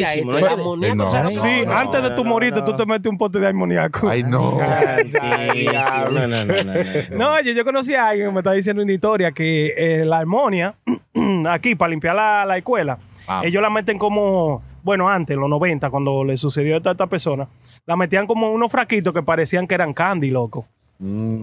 Es 0.02 0.48
amoníaco, 0.54 0.95
No, 0.95 1.30
Sí, 1.30 1.63
no, 1.65 1.74
antes 1.74 2.04
de 2.04 2.10
tu 2.12 2.24
no, 2.24 2.30
morirte, 2.30 2.60
no. 2.60 2.65
tú 2.65 2.76
te 2.76 2.86
metes 2.86 3.10
un 3.10 3.17
pote 3.17 3.39
de 3.39 3.48
amoníaco. 3.48 4.08
Ay, 4.10 4.24
no. 4.24 4.58
No, 4.60 6.10
no, 6.12 6.28
no, 6.28 6.45
no, 6.45 6.63
no. 6.63 7.17
No, 7.17 7.34
oye, 7.34 7.54
yo 7.56 7.63
conocí 7.63 7.93
a 7.93 8.08
alguien 8.10 8.28
que 8.28 8.34
me 8.34 8.39
estaba 8.39 8.56
diciendo 8.56 8.82
una 8.84 8.91
historia 8.91 9.32
que 9.32 9.74
eh, 9.78 10.06
la 10.06 10.19
armonia, 10.19 10.76
aquí, 11.50 11.76
para 11.76 11.89
limpiar 11.89 12.15
la, 12.15 12.45
la 12.45 12.58
escuela, 12.58 12.98
Ah. 13.28 13.41
ellos 13.43 13.60
la 13.62 13.71
meten 13.71 13.98
como, 13.98 14.62
bueno, 14.86 15.10
antes, 15.10 15.36
los 15.36 15.50
90, 15.50 15.89
cuando 15.89 16.24
le 16.24 16.38
sucedió 16.38 16.76
a 16.76 16.78
esta, 16.78 16.91
esta 16.91 17.08
persona, 17.08 17.50
la 17.88 17.95
metían 17.95 18.28
como 18.28 18.52
unos 18.52 18.71
fraquitos 18.71 19.15
que 19.15 19.24
parecían 19.24 19.65
que 19.65 19.74
eran 19.74 19.93
candy, 19.93 20.30
loco. 20.30 20.67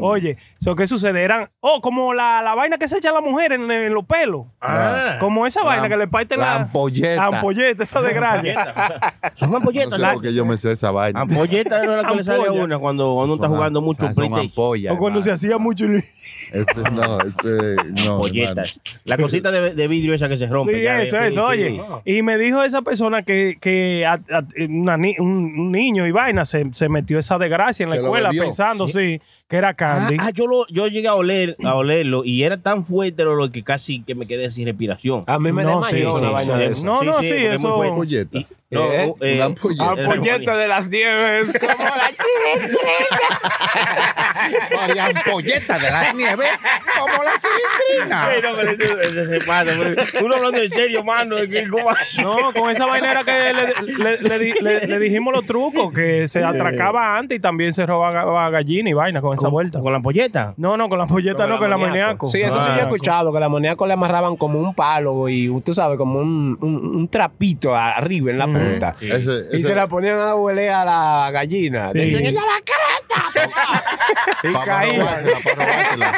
Oye, 0.00 0.38
so, 0.60 0.74
¿qué 0.74 0.86
sucede? 0.86 1.22
Eran, 1.22 1.50
oh, 1.60 1.80
como 1.82 2.14
la, 2.14 2.40
la 2.42 2.54
vaina 2.54 2.78
que 2.78 2.88
se 2.88 2.96
echa 2.98 3.12
la 3.12 3.20
mujer 3.20 3.52
en, 3.52 3.70
en 3.70 3.92
los 3.92 4.04
pelos. 4.06 4.46
Ah. 4.60 5.18
Como 5.20 5.46
esa 5.46 5.62
vaina 5.62 5.88
que 5.90 5.96
le 5.96 6.08
parte 6.08 6.36
la, 6.38 6.44
la 6.44 6.54
ampolleta. 6.62 7.16
La 7.16 7.24
ampolleta, 7.36 7.82
esa 7.82 8.00
desgracia. 8.00 8.74
Son 9.34 9.50
No 9.50 9.56
ampolletas. 9.58 9.92
sé 9.92 9.98
la- 9.98 10.12
por 10.14 10.22
qué 10.22 10.32
yo 10.34 10.46
me 10.46 10.56
sé 10.56 10.72
esa 10.72 10.90
vaina. 10.90 11.20
Ampolleta 11.20 11.84
no 11.84 11.96
es 11.96 12.02
la 12.02 12.08
que 12.08 12.16
le 12.16 12.24
sale 12.24 12.46
a 12.48 12.52
una 12.52 12.78
cuando 12.78 13.12
uno 13.12 13.34
está 13.34 13.48
jugando 13.48 13.80
mucho 13.82 14.00
Son 14.06 14.14
PlayStation. 14.14 14.46
ampollas, 14.46 14.94
o 14.94 14.98
cuando 14.98 15.22
se 15.22 15.30
hacía 15.32 15.58
mucho. 15.58 15.84
Ese 15.84 16.82
no, 16.92 17.20
ese 17.20 17.76
no. 18.06 18.14
Ampolleta. 18.14 18.50
hermano. 18.50 18.68
La 19.04 19.16
cosita 19.18 19.50
de, 19.50 19.74
de 19.74 19.88
vidrio 19.88 20.14
esa 20.14 20.28
que 20.28 20.36
se 20.38 20.46
rompe. 20.46 20.74
Sí, 20.76 20.82
ya 20.82 21.00
eso, 21.02 21.18
ve. 21.18 21.28
eso, 21.28 21.44
oye. 21.46 21.80
Y 22.04 22.22
me 22.22 22.38
dijo 22.38 22.62
esa 22.62 22.82
persona 22.82 23.22
que, 23.22 23.58
que 23.60 24.06
a- 24.06 24.14
a- 24.14 24.44
una 24.68 24.96
un, 24.96 25.18
un 25.58 25.72
niño 25.72 26.06
y 26.06 26.10
vaina 26.12 26.44
se, 26.46 26.72
se 26.72 26.88
metió 26.88 27.18
esa 27.18 27.36
desgracia 27.38 27.84
en 27.84 27.90
la 27.90 27.96
escuela 27.96 28.28
bebió. 28.30 28.44
pensando, 28.44 28.88
sí, 28.88 29.20
que 29.52 29.58
era 29.58 29.68
Ah, 29.68 29.74
candy. 29.74 30.16
ah, 30.18 30.30
yo, 30.32 30.46
lo, 30.46 30.66
yo 30.68 30.86
llegué 30.88 31.08
a 31.08 31.14
oler 31.14 31.56
a 31.64 31.74
olerlo 31.76 32.24
y 32.24 32.42
era 32.42 32.56
tan 32.56 32.84
fuerte 32.86 33.22
lo 33.24 33.50
que 33.52 33.62
casi 33.62 34.02
que 34.02 34.14
me 34.14 34.26
quedé 34.26 34.50
sin 34.50 34.66
respiración. 34.66 35.24
A 35.26 35.38
mí 35.38 35.52
me 35.52 35.62
No, 35.62 35.80
desmayó 35.82 36.16
sí, 36.16 36.22
una 36.22 36.28
sí, 36.28 36.32
vaina 36.34 36.54
sí. 36.54 36.58
de 36.60 36.66
esa. 36.66 36.86
No, 36.86 37.02
no, 37.02 37.18
sí, 37.20 37.28
eso-. 37.28 37.82
Ampolleta. 37.82 38.38
Y- 38.38 38.46
no, 38.70 38.84
¿Eh? 38.90 39.14
eh, 39.20 39.34
Una 39.36 39.44
ampolleta. 39.44 39.84
Ampolleta 39.92 40.56
de 40.56 40.68
las 40.68 40.88
nieves, 40.88 41.52
como 41.60 41.84
la 41.84 42.10
María 44.76 45.06
ampolleta 45.06 45.78
de 45.78 45.90
la 45.90 46.12
nieve 46.12 46.44
como 46.98 47.22
la 47.24 47.32
chilindrina. 47.40 48.26
Ay, 48.26 48.42
no, 48.42 48.56
pero 48.56 48.70
eso- 48.72 49.00
eso 49.00 49.24
se 49.30 49.38
pasa, 49.46 49.72
Uno 50.24 50.34
hablando 50.36 50.58
en 50.62 50.72
serio, 50.72 51.04
mano. 51.04 51.36
No, 52.20 52.52
con 52.52 52.70
esa 52.70 52.86
vaina 52.86 53.10
era 53.12 53.24
que 53.24 53.32
le, 53.32 53.96
le- 53.98 54.18
le 54.20 54.38
di- 54.38 54.54
le- 54.60 54.86
le 54.86 54.98
dijimos 54.98 55.32
los 55.34 55.46
trucos, 55.46 55.92
que 55.92 56.28
se 56.28 56.42
atracaba 56.42 57.16
antes 57.18 57.38
y 57.38 57.40
también 57.40 57.72
se 57.72 57.86
robaba 57.86 58.50
gallina 58.50 58.90
y 58.90 58.92
vaina 58.92 59.20
con 59.20 59.34
esa 59.42 59.48
vuelta. 59.50 59.80
¿Con 59.80 59.92
la 59.92 59.96
ampolleta? 59.96 60.54
No, 60.56 60.76
no, 60.76 60.88
con 60.88 60.98
la 60.98 61.06
polleta 61.06 61.46
no, 61.46 61.58
con 61.58 61.68
la 61.68 61.76
amoníaco. 61.76 62.26
Sí, 62.26 62.40
eso 62.40 62.60
sí 62.60 62.68
yo 62.74 62.76
he 62.76 62.80
escuchado, 62.82 63.32
que 63.32 63.40
la 63.40 63.46
amoníaco 63.46 63.86
le 63.86 63.94
amarraban 63.94 64.36
como 64.36 64.58
un 64.58 64.74
palo 64.74 65.28
y 65.28 65.48
tú 65.64 65.74
sabes, 65.74 65.98
como 65.98 66.18
un, 66.20 66.56
un- 66.60 66.96
un 66.96 67.08
trapito 67.08 67.74
arriba 67.74 68.30
en 68.30 68.38
la 68.38 68.46
punta. 68.46 68.96
Ese- 69.00 69.48
Y 69.56 69.62
se 69.62 69.74
la 69.74 69.86
ponían 69.88 70.18
a 70.20 70.34
huele 70.34 70.70
a 70.70 70.84
la 70.84 71.30
gallina. 71.32 71.88
Sí. 71.88 71.98
Decían, 71.98 72.26
"Ella 72.26 72.40
la 72.40 72.58
creta! 72.64 73.82
y 74.48 74.52
para 74.52 74.64
caía. 74.64 74.98
robársela, 74.98 75.38
para 75.44 75.66
robársela. 75.66 76.12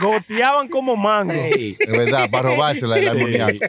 Goteaban 0.00 0.68
como 0.68 0.96
mango. 0.96 1.32
Ey. 1.32 1.76
Es 1.78 1.90
verdad, 1.90 2.30
para 2.30 2.50
robársela 2.50 2.98
el 2.98 3.08
amoníaco. 3.08 3.50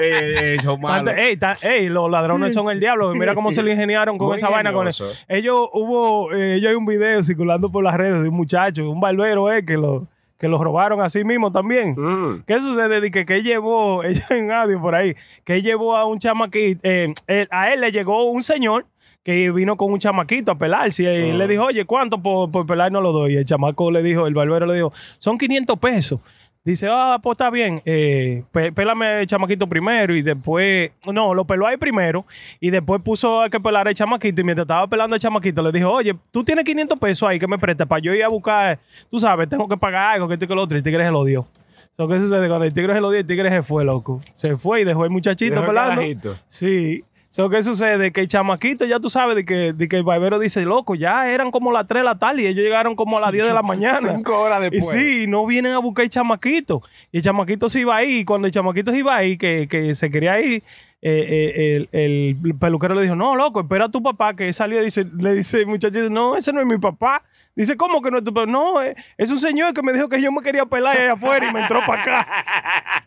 Eh, 0.00 0.56
Eso 0.60 0.76
malo. 0.78 1.10
Antes- 1.10 1.26
ey, 1.26 1.36
ta- 1.36 1.56
ey, 1.62 1.88
los 1.88 2.10
ladrones 2.10 2.54
son 2.54 2.70
el 2.70 2.80
diablo. 2.80 3.14
Mira 3.14 3.34
cómo 3.34 3.52
se 3.52 3.62
le 3.62 3.72
ingeniaron 3.72 4.18
con 4.18 4.28
Muy 4.28 4.36
esa 4.36 4.48
vaina. 4.48 4.72
Con 4.72 4.88
eso. 4.88 5.10
Ellos 5.28 5.68
hubo, 5.72 6.27
eh, 6.32 6.54
ellos 6.56 6.70
hay 6.70 6.74
un 6.76 6.86
video 6.86 7.22
circulando 7.22 7.70
por 7.70 7.82
las 7.84 7.96
redes 7.96 8.22
de 8.22 8.28
un 8.28 8.34
muchacho, 8.36 8.88
un 8.90 9.00
barbero, 9.00 9.50
eh, 9.52 9.64
que 9.64 9.76
lo, 9.76 10.06
que 10.38 10.48
lo 10.48 10.62
robaron 10.62 11.00
así 11.00 11.24
mismo 11.24 11.50
también. 11.52 11.94
Mm. 11.96 12.44
¿Qué 12.46 12.60
sucede? 12.60 13.00
De 13.00 13.10
que, 13.10 13.26
que 13.26 13.42
llevó, 13.42 14.04
ella 14.04 14.26
en 14.30 14.50
audio 14.52 14.80
por 14.80 14.94
ahí, 14.94 15.14
que 15.44 15.62
llevó 15.62 15.96
a 15.96 16.04
un 16.06 16.18
chamaquito, 16.18 16.80
eh, 16.84 17.12
él- 17.26 17.48
a 17.50 17.72
él 17.72 17.80
le 17.80 17.92
llegó 17.92 18.30
un 18.30 18.42
señor 18.42 18.86
que 19.24 19.50
vino 19.50 19.76
con 19.76 19.92
un 19.92 19.98
chamaquito 19.98 20.52
a 20.52 20.56
pelarse 20.58 21.02
y 21.02 21.06
él 21.06 21.36
le 21.38 21.46
dijo, 21.48 21.64
oye, 21.64 21.84
¿cuánto 21.84 22.22
por, 22.22 22.50
por 22.50 22.64
pelar 22.64 22.90
no 22.90 23.00
lo 23.02 23.12
doy? 23.12 23.34
Y 23.34 23.36
el 23.36 23.44
chamaco 23.44 23.90
le 23.90 24.02
dijo, 24.02 24.26
el 24.26 24.32
barbero 24.32 24.64
le 24.64 24.74
dijo, 24.74 24.92
son 25.18 25.36
500 25.36 25.78
pesos. 25.78 26.20
Dice, 26.68 26.86
ah, 26.90 27.18
pues 27.22 27.36
está 27.36 27.48
bien, 27.48 27.80
eh, 27.86 28.44
pélame 28.74 29.22
el 29.22 29.26
chamaquito 29.26 29.66
primero 29.66 30.14
y 30.14 30.20
después, 30.20 30.90
no, 31.10 31.32
lo 31.32 31.46
peló 31.46 31.66
ahí 31.66 31.78
primero 31.78 32.26
y 32.60 32.68
después 32.68 33.00
puso 33.00 33.40
a 33.40 33.48
que 33.48 33.58
pelar 33.58 33.88
el 33.88 33.94
chamaquito 33.94 34.42
y 34.42 34.44
mientras 34.44 34.64
estaba 34.64 34.86
pelando 34.86 35.16
el 35.16 35.22
chamaquito 35.22 35.62
le 35.62 35.72
dijo, 35.72 35.90
oye, 35.90 36.14
tú 36.30 36.44
tienes 36.44 36.66
500 36.66 36.98
pesos 36.98 37.26
ahí 37.26 37.38
que 37.38 37.46
me 37.48 37.58
prestes 37.58 37.86
para 37.86 38.02
yo 38.02 38.12
ir 38.12 38.22
a 38.22 38.28
buscar, 38.28 38.78
tú 39.10 39.18
sabes, 39.18 39.48
tengo 39.48 39.66
que 39.66 39.78
pagar 39.78 40.16
algo, 40.16 40.28
que 40.28 40.34
esto 40.34 40.44
y 40.44 40.48
que 40.48 40.54
lo 40.54 40.62
otro, 40.62 40.76
y 40.76 40.80
el 40.80 40.84
tigre 40.84 41.06
se 41.06 41.10
lo 41.10 41.24
dio. 41.24 41.48
So, 41.96 42.06
¿Qué 42.06 42.20
sucede? 42.20 42.46
Cuando 42.48 42.66
el 42.66 42.72
tigre 42.74 42.92
se 42.92 43.00
lo 43.00 43.10
dio, 43.10 43.20
el 43.20 43.26
tigre 43.26 43.50
se 43.50 43.62
fue, 43.62 43.84
loco. 43.84 44.20
Se 44.36 44.54
fue 44.56 44.82
y 44.82 44.84
dejó 44.84 45.04
el 45.04 45.10
muchachito 45.10 45.54
Dejó 45.54 45.64
el 45.64 45.68
pelando. 45.70 45.94
carajito. 45.94 46.36
Sí. 46.48 47.02
So, 47.38 47.48
¿Qué 47.48 47.62
sucede? 47.62 48.10
Que 48.10 48.22
el 48.22 48.26
chamaquito, 48.26 48.84
ya 48.84 48.98
tú 48.98 49.10
sabes, 49.10 49.36
de 49.36 49.44
que, 49.44 49.72
de 49.72 49.86
que 49.86 49.94
el 49.94 50.02
barbero 50.02 50.40
dice, 50.40 50.64
loco, 50.64 50.96
ya 50.96 51.30
eran 51.30 51.52
como 51.52 51.70
las 51.70 51.86
3 51.86 52.00
de 52.00 52.04
la 52.04 52.18
tarde 52.18 52.42
y 52.42 52.46
ellos 52.46 52.64
llegaron 52.64 52.96
como 52.96 53.16
a 53.16 53.20
las 53.20 53.30
10 53.30 53.46
de 53.46 53.54
la 53.54 53.62
mañana. 53.62 54.16
Cinco 54.16 54.40
horas 54.40 54.58
Y 54.58 54.70
después. 54.70 54.90
sí, 54.90 55.26
no 55.28 55.46
vienen 55.46 55.70
a 55.74 55.78
buscar 55.78 56.02
el 56.02 56.10
chamaquito. 56.10 56.82
Y 57.12 57.18
el 57.18 57.22
chamaquito 57.22 57.68
se 57.68 57.78
iba 57.78 57.94
ahí. 57.94 58.18
Y 58.18 58.24
cuando 58.24 58.48
el 58.48 58.52
chamaquito 58.52 58.90
se 58.90 58.98
iba 58.98 59.14
ahí, 59.14 59.38
que, 59.38 59.68
que 59.68 59.94
se 59.94 60.10
quería 60.10 60.40
ir, 60.40 60.64
eh, 61.00 61.86
eh, 61.86 61.86
el, 61.92 62.34
el 62.42 62.54
peluquero 62.56 62.96
le 62.96 63.02
dijo, 63.02 63.14
no, 63.14 63.36
loco, 63.36 63.60
espera 63.60 63.84
a 63.84 63.88
tu 63.88 64.02
papá, 64.02 64.34
que 64.34 64.52
salió 64.52 64.82
y 64.82 64.86
dice, 64.86 65.06
le 65.16 65.34
dice 65.34 65.60
el 65.60 65.68
muchachito, 65.68 66.10
no, 66.10 66.36
ese 66.36 66.52
no 66.52 66.58
es 66.58 66.66
mi 66.66 66.78
papá. 66.78 67.22
Dice, 67.58 67.76
¿cómo 67.76 68.00
que 68.00 68.10
no 68.12 68.18
es 68.18 68.24
tu 68.24 68.32
papá? 68.32 68.46
No, 68.46 68.80
eh, 68.80 68.94
es 69.16 69.32
un 69.32 69.40
señor 69.40 69.74
que 69.74 69.82
me 69.82 69.92
dijo 69.92 70.08
que 70.08 70.22
yo 70.22 70.30
me 70.30 70.42
quería 70.42 70.64
pelar 70.64 70.96
allá 70.96 71.14
afuera 71.14 71.50
y 71.50 71.52
me 71.52 71.60
entró 71.62 71.80
para 71.84 72.02
acá. 72.02 72.28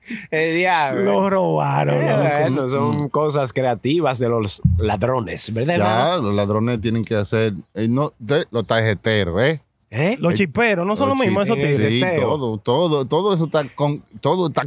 El 0.30 0.58
diablo. 0.58 1.02
Lo 1.04 1.30
robaron. 1.30 2.02
Eh, 2.04 2.40
bueno, 2.42 2.68
son 2.68 3.08
cosas 3.08 3.54
creativas 3.54 4.20
de 4.20 4.28
los 4.28 4.62
ladrones, 4.78 5.54
¿verdad? 5.56 5.78
Ya, 5.78 6.18
los 6.18 6.36
ladrones 6.36 6.82
tienen 6.82 7.06
que 7.06 7.16
hacer 7.16 7.54
eh, 7.74 7.88
no, 7.88 8.12
de- 8.20 8.46
los 8.52 8.68
tarjeteros, 8.68 9.42
¿eh? 9.42 9.62
¿Eh? 9.90 10.18
Los 10.20 10.34
chiperos, 10.34 10.86
no 10.86 10.98
son 10.98 11.10
Los 11.10 11.18
lo 11.18 11.24
mismo 11.24 11.42
esos 11.42 11.56
tigres. 11.56 12.14
Sí, 12.14 12.20
todo, 12.22 12.58
todo, 12.58 13.06
todo 13.06 13.34
eso 13.34 13.46
está 13.46 13.64
con, 13.74 14.02
todo 14.20 14.48
está 14.48 14.64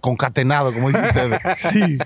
concatenado, 0.00 0.70
como 0.72 0.88
dicen 0.88 1.04
ustedes. 1.06 1.40
Sí. 1.72 1.98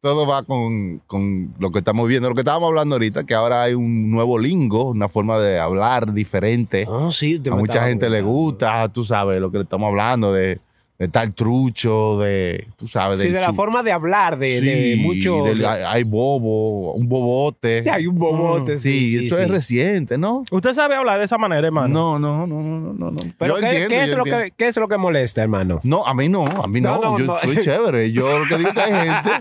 Todo 0.00 0.26
va 0.26 0.42
con, 0.44 1.00
con 1.06 1.54
lo 1.58 1.70
que 1.70 1.78
estamos 1.78 2.08
viendo, 2.08 2.28
lo 2.28 2.34
que 2.34 2.42
estábamos 2.42 2.68
hablando 2.68 2.94
ahorita, 2.94 3.24
que 3.24 3.34
ahora 3.34 3.62
hay 3.62 3.74
un 3.74 4.10
nuevo 4.10 4.38
lingo, 4.38 4.90
una 4.90 5.08
forma 5.08 5.38
de 5.40 5.58
hablar 5.58 6.12
diferente. 6.12 6.84
Oh, 6.88 7.10
sí, 7.10 7.40
A 7.50 7.56
mucha 7.56 7.86
gente 7.86 8.08
le 8.08 8.22
gusta, 8.22 8.88
tú 8.92 9.04
sabes, 9.04 9.38
lo 9.38 9.50
que 9.50 9.58
le 9.58 9.64
estamos 9.64 9.88
hablando 9.88 10.32
de, 10.32 10.60
de 10.98 11.06
tal 11.06 11.32
trucho, 11.32 12.18
de, 12.18 12.66
tú 12.76 12.88
sabes, 12.88 13.20
Sí, 13.20 13.28
de 13.28 13.40
la 13.40 13.52
forma 13.52 13.84
de 13.84 13.92
hablar, 13.92 14.36
de, 14.36 14.96
mucho. 14.98 15.44
del- 15.44 15.64
hay, 15.64 15.82
hay 15.86 16.02
bobo, 16.02 16.92
un 16.94 17.08
bobote. 17.08 17.84
Sí, 17.84 17.88
hay 17.88 18.08
un 18.08 18.16
bobote, 18.18 18.76
sí. 18.78 19.04
Sí, 19.04 19.18
sí, 19.18 19.24
esto 19.26 19.36
sí. 19.36 19.42
es 19.44 19.48
reciente, 19.48 20.18
¿no? 20.18 20.42
¿Usted 20.50 20.72
sabe 20.72 20.96
hablar 20.96 21.20
de 21.20 21.26
esa 21.26 21.38
manera, 21.38 21.64
hermano? 21.68 21.88
No, 21.88 22.18
no, 22.18 22.46
no, 22.48 22.60
no, 22.60 22.92
no, 22.94 23.10
no. 23.12 23.20
Pero 23.38 23.54
Yo 23.54 23.60
¿qué, 23.60 23.66
entiendo, 23.66 23.88
qué 23.90 24.02
es 24.02 24.10
yo 24.10 24.16
lo 24.16 24.24
que, 24.24 24.52
¿qué 24.56 24.66
es 24.66 24.76
lo 24.76 24.88
que 24.88 24.96
molesta, 24.98 25.40
hermano? 25.40 25.78
No, 25.84 26.04
a 26.04 26.14
mí 26.14 26.28
no, 26.28 26.44
a 26.44 26.66
mí 26.66 26.80
no. 26.80 26.96
No, 26.96 27.00
no, 27.12 27.18
yo 27.20 27.24
no. 27.26 27.38
soy 27.38 27.58
chévere. 27.58 28.10
Yo 28.10 28.38
lo 28.40 28.46
que 28.46 28.56
digo 28.56 28.70
es 28.70 28.74
que 28.74 28.80
hay 28.82 28.92
gente 29.08 29.30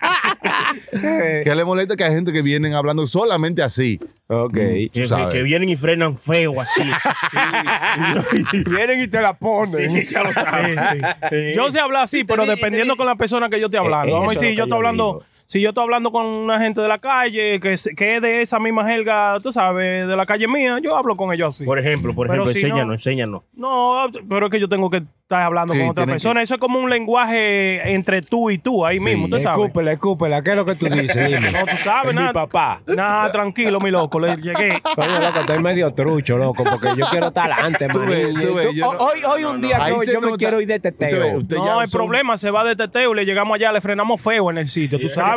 que 1.44 1.54
le 1.54 1.64
molesta 1.64 1.96
que 1.96 2.04
hay 2.04 2.12
gente 2.14 2.32
que 2.32 2.42
vienen 2.42 2.74
hablando 2.74 3.06
solamente 3.06 3.62
así. 3.62 4.00
Ok. 4.28 4.54
Que, 4.54 4.90
Tú 4.92 5.06
sabes. 5.06 5.28
que 5.28 5.42
vienen 5.42 5.68
y 5.68 5.76
frenan 5.76 6.16
feo 6.18 6.60
así. 6.60 6.82
Vienen 8.68 9.00
y 9.00 9.08
te 9.08 9.20
la 9.20 9.34
ponen. 9.34 10.04
ya 10.04 10.22
lo 10.22 10.32
sabes. 10.32 10.78
Sí, 10.90 10.98
sí. 11.30 11.36
Yo 11.54 11.70
sé 11.70 11.78
hablar 11.78 12.04
así, 12.04 12.24
pero 12.24 12.44
dependiendo 12.46 12.96
con 12.96 13.06
la 13.06 13.16
persona 13.16 13.48
que 13.48 13.60
yo 13.60 13.66
esté 13.66 13.78
hablando. 13.78 14.08
Eh, 14.08 14.12
Vamos 14.12 14.28
a 14.28 14.32
decir, 14.32 14.50
yo 14.50 14.56
que 14.56 14.62
estoy 14.62 14.76
hablando, 14.76 15.04
digo. 15.04 15.24
Si 15.46 15.60
yo 15.60 15.70
estoy 15.70 15.84
hablando 15.84 16.10
con 16.12 16.26
una 16.26 16.60
gente 16.60 16.80
de 16.80 16.88
la 16.88 16.98
calle, 16.98 17.58
que, 17.60 17.72
es- 17.74 17.90
que 17.96 18.16
es 18.16 18.22
de 18.22 18.42
esa 18.42 18.58
misma 18.58 18.86
jerga, 18.86 19.38
tú 19.42 19.52
sabes, 19.52 20.06
de 20.06 20.16
la 20.16 20.26
calle 20.26 20.48
mía, 20.48 20.78
yo 20.82 20.96
hablo 20.96 21.16
con 21.16 21.32
ellos 21.32 21.50
así. 21.56 21.64
Por 21.64 21.78
ejemplo, 21.78 22.14
por 22.14 22.26
ejemplo, 22.26 22.46
si 22.52 22.60
no- 22.62 22.66
enséñanos, 22.68 22.94
enséñanos. 22.94 23.42
No, 23.54 24.06
pero 24.28 24.46
es 24.46 24.50
que 24.52 24.60
yo 24.60 24.68
tengo 24.68 24.90
que 24.90 24.98
estar 24.98 25.42
hablando 25.42 25.74
Sí, 25.74 25.80
con 25.80 25.88
otra 25.90 26.06
persona. 26.06 26.40
Eso 26.42 26.54
es 26.54 26.60
como 26.60 26.78
un 26.78 26.88
lenguaje 26.90 27.92
entre 27.94 28.22
tú 28.22 28.50
y 28.50 28.58
tú, 28.58 28.84
ahí 28.86 28.98
Sí. 28.98 29.04
mismo, 29.04 29.28
¿tú 29.28 29.38
sabes? 29.40 29.58
Escúpela, 29.58 29.92
escúpela. 29.92 30.42
¿Qué 30.42 30.50
es 30.50 30.56
lo 30.56 30.64
que 30.64 30.74
tú 30.76 30.86
dices? 30.86 31.14
Dime. 31.28 31.50
No, 31.52 31.66
tú 31.66 31.76
sabes, 31.82 32.10
Es 32.10 32.14
nada. 32.14 32.28
mi 32.28 32.34
papá. 32.34 32.82
Nada, 32.86 33.32
tranquilo, 33.32 33.80
mi 33.80 33.90
loco, 33.90 34.20
le 34.20 34.36
llegué. 34.36 34.80
Coño, 34.94 35.20
loco, 35.20 35.40
estoy 35.40 35.58
medio 35.60 35.92
trucho, 35.92 36.38
loco, 36.38 36.62
porque 36.64 36.88
yo 36.96 37.06
quiero 37.10 37.28
estar 37.28 37.50
adelante, 37.50 37.88
man. 37.88 38.06
no- 38.06 38.88
hoy, 38.98 39.24
hoy 39.24 39.44
un 39.44 39.60
día 39.60 39.78
que 39.84 40.04
se 40.06 40.12
yo 40.12 40.20
me 40.20 40.36
quiero 40.36 40.60
ir 40.60 40.66
de 40.68 40.78
teteo. 40.80 41.38
usted 41.38 41.56
No 41.56 41.80
hay 41.80 41.88
son- 41.88 42.00
problema, 42.00 42.38
se 42.38 42.50
va 42.50 42.64
de 42.64 42.76
teteo 42.76 43.12
y 43.12 43.16
le 43.16 43.24
llegamos 43.24 43.54
allá, 43.56 43.72
le 43.72 43.80
frenamos 43.80 44.20
feo 44.20 44.50
en 44.50 44.58
el 44.58 44.68
sitio, 44.68 44.98
tú 45.00 45.08
sabes. 45.08 45.35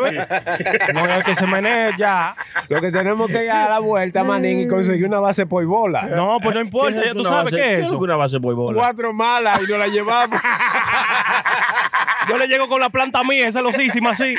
No 0.93 1.05
es 1.05 1.23
que 1.23 1.35
se 1.35 1.45
menee 1.47 1.91
ya. 1.97 2.35
Lo 2.69 2.81
que 2.81 2.91
tenemos 2.91 3.27
que 3.29 3.43
ir 3.45 3.51
a 3.51 3.69
la 3.69 3.79
vuelta, 3.79 4.23
manín, 4.23 4.61
y 4.61 4.67
conseguir 4.67 5.05
una 5.07 5.19
base 5.19 5.45
por 5.45 5.65
bola. 5.65 6.03
No, 6.03 6.37
pues 6.41 6.55
no 6.55 6.61
importa, 6.61 7.01
¿Qué 7.01 7.07
ya 7.07 7.13
tú 7.13 7.23
sabes 7.23 7.45
base- 7.45 7.55
qué 7.55 7.61
es 7.73 7.79
¿Qué 7.79 7.85
eso. 7.85 7.95
es 7.95 8.01
una 8.01 8.15
base 8.15 8.39
por 8.39 8.55
bola? 8.55 8.77
Cuatro 8.79 9.13
malas 9.13 9.59
y 9.61 9.69
nos 9.71 9.79
la 9.79 9.87
llevamos. 9.87 10.39
Yo 12.29 12.37
le 12.37 12.47
llego 12.47 12.67
con 12.67 12.79
la 12.79 12.89
planta 12.89 13.23
mía, 13.23 13.47
esa 13.47 13.61
losísima 13.61 14.11
así. 14.11 14.35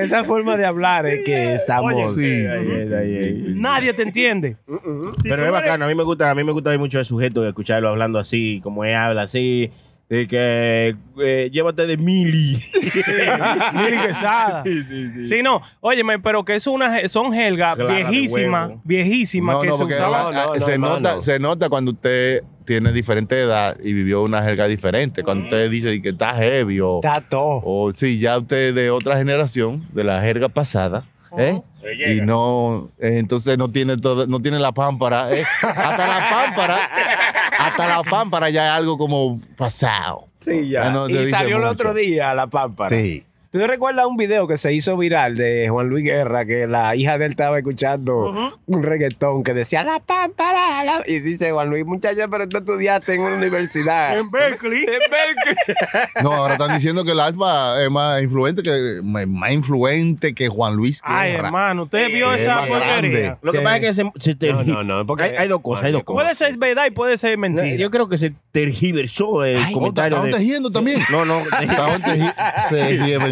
Esa 0.00 0.24
forma 0.24 0.56
de 0.56 0.66
hablar 0.66 1.06
es 1.06 1.20
que 1.24 1.54
estamos. 1.54 1.92
Oye, 1.94 2.06
Sí, 2.08 2.46
Ay, 2.46 2.58
sí, 2.58 2.64
ay, 2.70 2.86
sí, 2.86 2.94
ay, 2.94 3.16
ay. 3.16 3.36
sí, 3.36 3.44
sí. 3.52 3.54
Nadie 3.60 3.92
te 3.92 4.02
entiende. 4.02 4.56
Pero 5.22 5.44
es 5.46 5.52
bacano, 5.52 5.84
a 5.84 5.88
mí 5.88 5.94
me 5.94 6.02
gusta, 6.02 6.30
a 6.30 6.34
mí 6.34 6.42
me 6.44 6.52
gusta 6.52 6.76
mucho 6.78 6.98
el 6.98 7.04
sujeto 7.04 7.42
de 7.42 7.48
escucharlo 7.50 7.88
hablando 7.88 8.18
así, 8.18 8.60
como 8.62 8.84
él 8.84 8.94
habla 8.94 9.22
así, 9.22 9.70
de 10.08 10.26
que 10.26 10.96
eh, 11.20 11.50
llévate 11.52 11.86
de 11.86 11.96
mili. 11.98 12.62
Mili 13.74 13.98
Quesada. 14.06 14.64
Sí, 14.64 15.42
no. 15.42 15.60
Óyeme, 15.80 16.18
pero 16.18 16.44
que 16.44 16.54
es 16.54 16.66
una, 16.66 17.06
son 17.08 17.30
de 17.30 17.84
viejísimas, 17.86 18.70
viejísimas 18.84 19.56
No, 19.56 19.60
que 19.62 19.68
no, 19.68 19.74
se 19.76 19.84
usaban. 19.84 20.34
no, 20.34 20.54
no, 20.54 20.60
se, 20.60 20.78
nota, 20.78 21.22
se 21.22 21.38
nota 21.38 21.68
cuando 21.68 21.90
usted 21.92 22.42
tiene 22.64 22.92
diferente 22.92 23.40
edad 23.40 23.76
y 23.82 23.92
vivió 23.92 24.22
una 24.22 24.42
jerga 24.42 24.66
diferente. 24.66 25.22
Cuando 25.22 25.44
usted 25.44 25.70
dice 25.70 26.00
que 26.00 26.10
está 26.10 26.34
heavy 26.34 26.80
o, 26.80 27.00
Está 27.02 27.20
todo. 27.20 27.62
o 27.64 27.92
sí, 27.94 28.18
ya 28.18 28.38
usted 28.38 28.74
de 28.74 28.90
otra 28.90 29.16
generación, 29.16 29.86
de 29.92 30.04
la 30.04 30.20
jerga 30.20 30.48
pasada, 30.48 31.04
¿eh? 31.38 31.60
y 32.06 32.20
no, 32.20 32.90
eh, 32.98 33.16
entonces 33.18 33.56
no 33.56 33.68
tiene 33.68 33.96
todo, 33.96 34.26
no 34.26 34.40
tiene 34.40 34.58
la 34.58 34.72
pámpara. 34.72 35.32
eh. 35.34 35.42
Hasta 35.62 36.06
la 36.06 36.28
pámpara, 36.30 36.88
hasta 37.82 37.96
la 38.02 38.02
pámpara 38.10 38.50
ya 38.50 38.66
es 38.66 38.72
algo 38.72 38.98
como 38.98 39.40
pasado. 39.56 40.28
Sí, 40.36 40.68
ya. 40.68 40.90
No 40.90 41.08
y 41.08 41.28
salió 41.30 41.56
el 41.56 41.62
mucho. 41.62 41.72
otro 41.72 41.94
día 41.94 42.34
la 42.34 42.46
pámpara. 42.46 42.90
Sí. 42.90 43.24
¿Tú 43.50 43.58
te 43.58 43.66
recuerdas 43.66 44.04
un 44.04 44.18
video 44.18 44.46
que 44.46 44.58
se 44.58 44.74
hizo 44.74 44.94
viral 44.98 45.34
de 45.36 45.68
Juan 45.70 45.88
Luis 45.88 46.04
Guerra 46.04 46.44
que 46.44 46.66
la 46.66 46.94
hija 46.94 47.16
de 47.16 47.24
él 47.24 47.30
estaba 47.30 47.56
escuchando 47.56 48.52
un 48.66 48.82
reggaetón 48.82 49.42
que 49.42 49.54
decía 49.54 49.82
la 49.84 50.00
pámpara? 50.00 50.84
la-". 50.84 51.02
Y 51.06 51.20
dice 51.20 51.50
Juan 51.50 51.70
Luis, 51.70 51.86
muchacha, 51.86 52.28
pero 52.28 52.46
tú 52.46 52.58
estudiaste 52.58 53.14
en 53.14 53.22
una 53.22 53.36
universidad. 53.36 54.18
En 54.18 54.30
Berkeley. 54.30 54.80
En 54.86 54.86
Berkeley. 55.10 55.76
No, 56.22 56.32
ahora 56.34 56.54
están 56.54 56.74
diciendo 56.74 57.04
que 57.04 57.12
el 57.12 57.20
alfa 57.20 57.82
es 57.82 57.90
más 57.90 58.20
influente 58.22 58.62
que 58.62 59.00
más 59.02 59.52
influente 59.52 60.34
que 60.34 60.48
Juan 60.48 60.74
Luis 60.74 61.00
Ay, 61.02 61.32
Guerra. 61.32 61.46
hermano, 61.46 61.82
usted 61.84 62.08
vio 62.12 62.34
Es 62.34 62.42
esa 62.42 62.66
porquería. 62.66 62.86
grande. 62.98 63.36
Lo 63.40 63.52
que 63.52 63.58
Sí. 63.58 63.64
pasa 63.64 63.76
es 63.78 63.82
que 63.82 63.94
se, 63.94 64.34
se 64.36 64.52
No, 64.52 64.62
no, 64.64 64.84
no, 64.84 65.06
porque- 65.06 65.24
hay, 65.24 65.36
hay 65.36 65.48
dos 65.48 65.60
cosas, 65.62 65.86
hay 65.86 65.92
dos 65.92 66.04
cosas. 66.04 66.22
Puede 66.22 66.34
ser 66.34 66.58
verdad 66.58 66.84
y 66.86 66.90
puede 66.90 67.16
ser 67.16 67.38
mentira. 67.38 67.76
Yo 67.76 67.90
creo 67.90 68.08
que 68.10 68.18
se 68.18 68.34
tergiversó 68.52 69.42
el 69.44 69.56
Ay, 69.56 69.72
comentario. 69.72 70.16
estaban 70.16 70.30
de- 70.32 70.36
tejiendo 70.36 70.70
también. 70.70 70.98
No, 71.10 71.24
no. 71.24 71.38
Estaban 71.60 72.02
teji- 72.02 72.34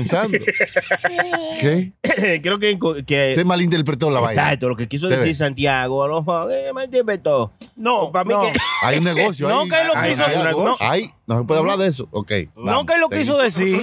tergiversando. 0.07 0.39
¿Qué? 1.61 1.93
creo 2.43 2.59
que, 2.59 2.79
que 3.07 3.35
Se 3.35 3.45
malinterpretó 3.45 4.11
la 4.11 4.21
vaina. 4.21 4.43
Exacto, 4.43 4.69
lo 4.69 4.77
que 4.77 4.89
quiso 4.89 5.09
decir 5.09 5.35
Santiago, 5.35 6.03
a 6.05 6.09
los 6.09 6.25
eh, 6.51 6.71
me 6.75 6.85
interpretó. 6.85 7.53
No, 7.77 8.11
para 8.13 8.25
mí 8.25 8.35
no. 8.35 8.41
que 8.43 8.53
Hay 8.83 8.99
un 8.99 9.05
negocio. 9.05 9.49
No, 9.57 9.61
ahí. 9.63 9.69
que 9.69 9.85
lo 9.85 9.97
Hay- 9.97 10.11
quiso- 10.11 10.25
hay 10.25 10.55
no. 10.55 10.77
Hay- 10.81 11.11
no 11.27 11.39
se 11.39 11.45
puede 11.45 11.61
hablar 11.61 11.79
de 11.79 11.89
eso. 11.89 12.09
Ok. 12.11 12.33
No 12.57 12.65
vamos, 12.65 12.87
que 12.87 12.99
lo 12.99 13.09
quiso 13.09 13.37
decir 13.39 13.81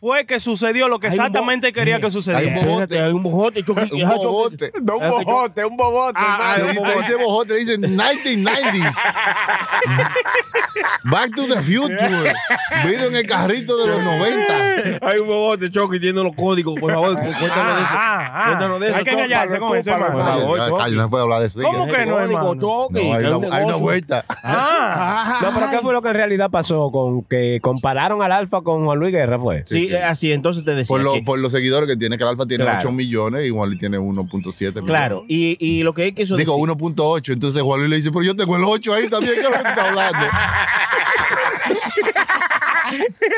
fue 0.00 0.24
que 0.24 0.40
sucedió 0.40 0.88
lo 0.88 0.98
que 0.98 1.08
Hay 1.08 1.12
un 1.12 1.18
exactamente 1.20 1.72
quería 1.74 1.96
que 1.98 2.04
Hay 2.06 2.06
un 2.06 2.12
sucediera. 2.12 3.06
hay 3.06 3.12
un 3.12 3.22
bojote, 3.22 3.62
choque, 3.62 3.88
Un 3.92 4.02
ajá, 4.02 4.14
choque. 4.14 4.26
bobote. 4.26 4.72
No, 4.82 4.96
un 4.96 5.08
bojote, 5.10 5.64
un 5.66 5.76
bobote. 5.76 6.18
Ah, 6.18 6.54
hermano. 6.56 6.80
ah, 6.84 6.92
un 6.96 7.02
dice 7.02 7.16
bojote, 7.16 7.52
le 7.54 7.60
dice 7.60 7.78
1990s. 7.78 8.94
Back 11.04 11.34
to 11.34 11.46
the 11.46 11.60
future. 11.62 12.32
Vino 12.86 13.04
en 13.04 13.16
el 13.16 13.26
carrito 13.26 13.76
de 13.76 13.86
los 13.88 14.02
90. 14.02 15.06
Hay 15.06 15.18
un 15.20 15.26
bobote, 15.28 15.70
choque, 15.70 15.96
y 15.96 16.00
tiene 16.00 16.22
los 16.22 16.34
códigos. 16.34 16.74
Por 16.80 16.92
favor, 16.92 17.14
cu- 17.16 17.22
cuéntanos 17.22 17.76
de 17.76 17.82
eso. 17.82 17.90
Ah, 17.92 18.30
ah, 18.32 18.44
Cuéntanos 18.48 18.80
de 18.80 18.86
eso. 18.88 18.96
Hay 18.96 19.04
que 19.04 19.16
callarse 19.16 19.58
con 19.58 19.76
eso, 19.78 19.96
no 19.98 21.02
se 21.02 21.08
puede 21.08 21.22
hablar 21.22 21.40
de 21.40 21.46
eso. 21.46 21.62
¿Cómo 21.62 21.86
que 21.86 22.06
no, 22.06 22.18
hermano? 22.18 22.54
No, 22.54 22.88
hay, 22.90 23.24
un 23.26 23.44
una, 23.44 23.56
hay 23.56 23.80
vuelta. 23.80 24.24
Ah, 24.42 25.38
No, 25.42 25.50
pero 25.54 25.70
¿qué 25.70 25.78
fue 25.78 25.92
lo 25.92 26.02
que 26.02 26.08
en 26.08 26.14
realidad 26.14 26.50
pasó? 26.50 26.90
Con 26.90 27.22
que 27.24 27.58
compararon 27.60 28.22
al 28.22 28.32
Alfa 28.32 28.62
con 28.62 28.84
Juan 28.84 28.98
Luis 28.98 29.12
Guerra, 29.12 29.38
fue. 29.38 29.64
Sí, 29.66 29.89
eh, 29.94 30.02
así, 30.02 30.32
entonces 30.32 30.64
te 30.64 30.70
decía 30.74 30.88
Por, 30.88 31.00
lo- 31.02 31.12
que- 31.14 31.22
por 31.22 31.38
los 31.38 31.52
seguidores 31.52 31.88
que 31.88 31.96
tiene, 31.96 32.16
que 32.18 32.24
el 32.24 32.30
Alfa 32.30 32.46
tiene 32.46 32.64
Claro. 32.64 32.78
8 32.80 32.92
millones 32.92 33.46
y 33.46 33.50
Juan 33.50 33.68
Luis 33.68 33.78
tiene 33.80 33.98
1.7 33.98 34.68
millones. 34.70 34.84
Claro, 34.86 35.24
y, 35.28 35.56
y 35.64 35.82
lo 35.82 35.92
que 35.94 36.12
que 36.14 36.22
eso 36.22 36.36
Digo 36.36 36.54
decir- 36.56 36.76
1.8. 36.76 37.32
Entonces 37.32 37.62
Juan 37.62 37.80
Luis 37.80 37.90
le 37.90 37.96
dice, 37.96 38.10
pero 38.10 38.22
yo 38.22 38.34
tengo 38.36 38.56
el 38.56 38.64
8 38.64 38.94
ahí 38.94 39.08
también. 39.08 39.34
¿Qué 39.34 39.40
es 39.40 39.46
lo 39.46 39.52
que 39.52 39.68
está 39.68 39.88
hablando? 39.88 40.18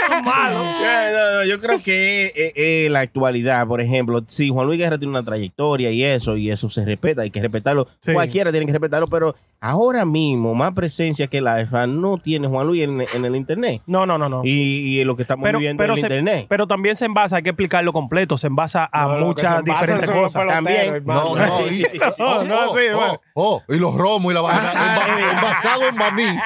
Ya, 0.08 1.10
no, 1.12 1.38
no, 1.38 1.44
yo 1.44 1.58
creo 1.60 1.82
que 1.82 2.26
eh, 2.34 2.52
eh, 2.56 2.88
la 2.90 3.00
actualidad, 3.00 3.66
por 3.66 3.80
ejemplo, 3.80 4.22
sí, 4.26 4.48
Juan 4.50 4.66
Luis 4.66 4.78
Guerra 4.78 4.98
tiene 4.98 5.10
una 5.10 5.24
trayectoria 5.24 5.90
y 5.90 6.02
eso, 6.04 6.36
y 6.36 6.50
eso 6.50 6.68
se 6.68 6.84
respeta, 6.84 7.22
hay 7.22 7.30
que 7.30 7.40
respetarlo. 7.40 7.86
Sí. 8.00 8.12
Cualquiera 8.12 8.50
tiene 8.50 8.66
que 8.66 8.72
respetarlo, 8.72 9.06
pero 9.06 9.34
ahora 9.60 10.04
mismo, 10.04 10.54
más 10.54 10.72
presencia 10.74 11.26
que 11.28 11.40
la 11.40 11.54
alfa 11.54 11.86
no 11.86 12.18
tiene 12.18 12.48
Juan 12.48 12.66
Luis 12.66 12.82
en, 12.84 13.00
en 13.14 13.24
el 13.24 13.36
internet. 13.36 13.82
no, 13.86 14.06
no, 14.06 14.18
no, 14.18 14.28
no. 14.28 14.42
Y, 14.44 14.50
y 14.50 15.00
en 15.00 15.06
lo 15.06 15.16
que 15.16 15.22
estamos 15.22 15.44
Pero, 15.44 15.58
viviendo 15.58 15.80
pero, 15.82 15.92
en 15.94 15.98
el 15.98 16.00
se- 16.00 16.06
internet. 16.06 16.46
pero 16.48 16.66
también 16.66 16.96
se 16.96 17.04
envasa, 17.04 17.36
hay 17.36 17.42
que 17.42 17.50
explicarlo 17.50 17.92
completo, 17.92 18.38
se 18.38 18.48
envasa 18.48 18.88
a 18.92 19.06
No, 19.06 19.26
muchas 19.26 19.64
diferentes 19.64 20.10
cosas. 20.10 20.32
peloteros, 20.42 20.54
También. 20.54 20.94
hermano. 20.94 21.36
No, 21.36 21.46
no. 21.46 21.58
Sí, 21.58 21.64
y- 21.64 21.68
sí, 21.68 21.84
sí, 21.84 21.88
sí, 21.92 21.98
sí. 21.98 22.02
Oh, 22.22 22.44
No, 22.44 22.54
oh, 22.70 22.76
sí, 22.78 22.84
oh, 22.92 22.96
bueno. 22.96 23.20
oh, 23.34 23.62
y 23.68 23.76
los 23.78 23.94
romos 23.94 24.32
y 24.32 24.34
la 24.34 24.40
vaina. 24.40 24.72
Enva- 24.72 25.30
envasado 25.36 25.88
en 25.88 25.96
maní. 25.96 26.38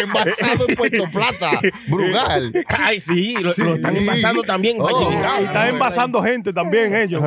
envasado 0.00 0.66
en 0.68 0.76
Puerto 0.76 1.04
Plata. 1.12 1.50
Brugal. 1.88 2.47
Ay, 2.68 3.00
sí, 3.00 3.34
lo, 3.34 3.64
lo 3.64 3.74
están 3.74 3.96
envasando 3.96 4.42
también. 4.42 4.76
Oh. 4.80 5.10
están 5.40 5.68
envasando 5.68 6.22
gente 6.22 6.52
también 6.52 6.94
ellos. 6.94 7.22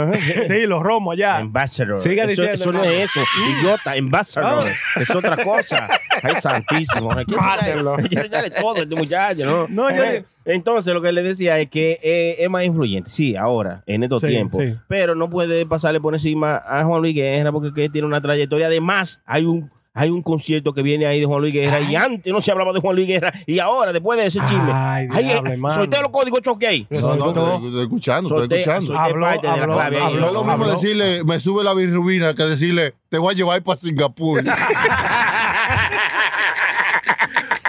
Sí, 0.48 0.66
los 0.66 0.82
romos 0.84 1.14
allá. 1.14 1.38
Ambassador. 1.38 1.98
Siga 2.00 2.24
eso, 2.24 2.42
diciendo, 2.44 2.54
eso 2.54 2.72
no 2.72 2.84
es 2.84 3.10
eso. 3.10 3.20
Idiota, 3.60 3.92
ambassador. 3.94 4.68
Es 5.00 5.10
otra 5.16 5.38
cosa. 5.38 5.88
Ay, 6.24 6.36
santísimo. 6.40 7.12
Hay 7.14 7.26
que 7.26 7.36
Mátenlo. 7.36 7.96
enseñarle- 7.98 8.04
hay 8.04 8.10
que 8.10 8.16
enseñarle 8.16 8.50
todo 8.52 8.76
a 8.76 8.80
este 8.82 8.96
muchacho, 8.96 9.46
¿no? 9.46 9.68
No, 9.70 9.96
yo- 9.96 10.04
Eh, 10.04 10.26
Entonces, 10.46 10.92
lo 10.94 11.02
que 11.02 11.12
le 11.12 11.22
decía 11.22 11.60
es 11.60 11.70
que 11.70 12.00
eh, 12.02 12.36
es 12.40 12.50
más 12.50 12.64
influyente. 12.64 13.10
Sí, 13.12 13.36
ahora, 13.36 13.84
en 13.86 14.02
estos 14.04 14.22
Sí, 14.22 14.28
tiempos. 14.30 14.60
sí. 14.60 14.76
Pero 14.88 15.14
no 15.16 15.30
puede 15.30 15.66
pasarle 15.68 16.00
por 16.02 16.16
encima 16.16 16.62
a 16.66 16.84
Juan 16.84 17.02
Luis 17.02 17.14
Guerra 17.14 17.52
porque 17.52 17.72
que 17.74 17.90
tiene 17.90 18.08
una 18.08 18.22
trayectoria. 18.22 18.66
Además, 18.68 19.22
hay 19.26 19.46
un. 19.46 19.70
Hay 19.94 20.10
un 20.10 20.22
concierto 20.22 20.74
que 20.74 20.82
viene 20.82 21.06
ahí 21.06 21.20
de 21.20 21.26
Juan 21.26 21.42
Luis 21.42 21.54
Guerra 21.54 21.82
y 21.82 21.96
antes 21.96 22.32
no 22.32 22.40
se 22.40 22.50
hablaba 22.50 22.72
de 22.72 22.80
Juan 22.80 22.96
Luis 22.96 23.08
Guerra 23.10 23.34
y 23.46 23.60
ahora, 23.60 23.92
después 23.92 24.18
de 24.18 24.28
ese 24.28 24.40
chisme, 24.40 24.72
Ay, 24.72 25.08
ahí, 25.12 25.26
diablo, 25.26 25.52
hermano. 25.52 25.76
sortea 25.76 26.00
los 26.02 26.10
códigos 26.12 26.42
choque 26.42 26.66
ahí. 26.68 26.88
No, 26.90 27.16
no, 27.18 27.28
estoy, 27.28 27.68
estoy 27.68 27.82
escuchando, 27.84 28.42
estoy 28.44 28.60
escuchando. 28.60 28.98
Habló, 28.98 29.26
parte 29.26 29.48
de 29.48 29.58
la 29.58 29.64
habló, 29.64 29.76
clave. 29.76 30.00
No 30.00 30.08
es 30.08 30.16
lo 30.16 30.32
mismo 30.32 30.52
habló. 30.52 30.72
decirle, 30.72 31.24
me 31.26 31.40
sube 31.42 31.64
la 31.66 31.74
bilirrubina 31.74 32.34
que 32.34 32.44
decirle, 32.44 32.96
te 33.10 33.18
voy 33.18 33.34
a 33.34 33.36
llevar 33.38 33.62
para 33.64 33.78
Singapur. 33.78 34.44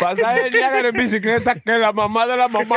Pasa 0.03 0.39
el 0.41 0.53
Niágara 0.53 0.89
en 0.89 0.97
bicicleta 0.97 1.55
que 1.55 1.79
la 1.79 1.93
mamá 1.93 2.27
de 2.27 2.37
la 2.37 2.49
mamá. 2.49 2.77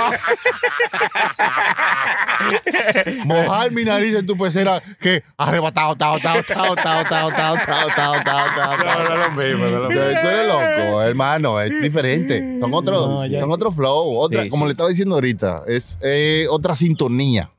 Mojar 3.25 3.71
mi 3.71 3.83
nariz 3.83 4.13
en 4.13 4.25
tu 4.25 4.37
pecera 4.37 4.81
que 4.99 5.23
arrebatado, 5.37 5.95
tao, 5.95 6.17
tao, 6.19 6.41
tao, 6.43 6.75
tao, 6.75 7.03
tao, 7.05 7.05
tao, 7.05 7.31
tao, 7.31 7.89
tao, 7.95 8.21
tao, 8.23 8.53
tao, 8.55 8.77
tao. 8.77 9.17
lo 9.17 9.31
mismo, 9.31 9.65
no 9.65 9.87
Tú 9.87 9.93
eres 9.99 10.47
loco, 10.47 11.01
hermano, 11.01 11.59
es 11.59 11.81
diferente. 11.81 12.59
Son 12.59 12.73
otros 12.73 13.07
No, 13.07 13.21
son 13.21 13.29
sí. 13.29 13.53
otro 13.53 13.71
flow, 13.71 14.17
otra, 14.17 14.43
Sí, 14.43 14.49
como 14.49 14.63
sí. 14.65 14.67
le 14.67 14.71
estaba 14.71 14.89
diciendo 14.89 15.15
ahorita, 15.15 15.63
es 15.67 15.97
eh, 16.01 16.47
otra 16.49 16.75
sintonía. 16.75 17.49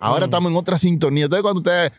Ahora 0.00 0.24
estamos 0.26 0.50
en 0.50 0.56
otra 0.58 0.78
sintonía. 0.78 1.24
Entonces, 1.24 1.42
cuando 1.42 1.60
usted 1.60 1.92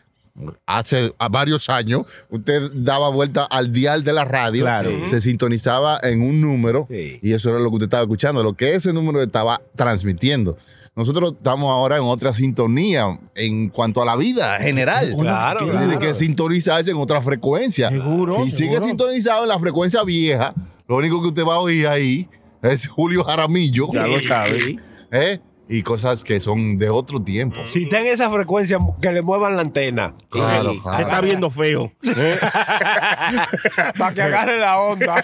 hace 0.66 1.12
a 1.18 1.28
varios 1.28 1.68
años, 1.68 2.02
usted 2.30 2.70
daba 2.74 3.08
vuelta 3.10 3.44
al 3.44 3.72
dial 3.72 4.04
de 4.04 4.12
la 4.12 4.24
radio, 4.24 4.62
Claro. 4.64 4.90
se 5.08 5.20
sintonizaba 5.20 5.98
en 6.02 6.22
un 6.22 6.40
número 6.40 6.86
Sí. 6.90 7.18
y 7.22 7.32
eso 7.32 7.50
era 7.50 7.58
lo 7.58 7.68
que 7.70 7.74
usted 7.76 7.86
estaba 7.86 8.02
escuchando, 8.02 8.42
lo 8.42 8.54
que 8.54 8.74
ese 8.74 8.92
número 8.92 9.22
estaba 9.22 9.60
transmitiendo. 9.74 10.56
Nosotros 10.96 11.34
estamos 11.36 11.70
ahora 11.70 11.96
en 11.96 12.02
otra 12.02 12.32
sintonía 12.32 13.18
en 13.36 13.68
cuanto 13.68 14.02
a 14.02 14.04
la 14.04 14.16
vida 14.16 14.58
general. 14.58 15.14
Claro, 15.18 15.60
Tiene 15.66 15.84
claro. 15.84 15.98
que 16.00 16.14
sintonizarse 16.14 16.90
en 16.90 16.96
otra 16.96 17.22
frecuencia. 17.22 17.88
Seguro, 17.88 18.44
Si 18.44 18.50
sigue 18.50 18.70
seguro. 18.72 18.84
sintonizado 18.88 19.42
en 19.44 19.48
la 19.48 19.58
frecuencia 19.60 20.02
vieja, 20.02 20.54
lo 20.88 20.96
único 20.96 21.22
que 21.22 21.28
usted 21.28 21.44
va 21.44 21.54
a 21.54 21.58
oír 21.60 21.86
ahí 21.86 22.28
es 22.62 22.88
Julio 22.88 23.22
Jaramillo. 23.22 23.86
Ya 23.92 24.06
lo 24.08 24.18
sabe. 24.20 24.76
¿eh? 25.12 25.40
Y 25.68 25.82
cosas 25.82 26.24
que 26.24 26.40
son 26.40 26.78
de 26.78 26.88
otro 26.88 27.22
tiempo. 27.22 27.60
Si 27.64 27.82
está 27.82 28.00
en 28.00 28.06
esa 28.06 28.30
frecuencia, 28.30 28.78
que 29.00 29.12
le 29.12 29.20
muevan 29.22 29.56
la 29.56 29.62
antena. 29.62 30.14
Claro, 30.30 30.72
Sí, 30.72 30.80
claro. 30.80 30.96
Se 30.96 31.02
está 31.02 31.20
viendo 31.20 31.50
feo. 31.50 31.92
Para 33.98 34.14
que 34.14 34.22
agarre 34.22 34.58
la 34.58 34.78
onda. 34.78 35.22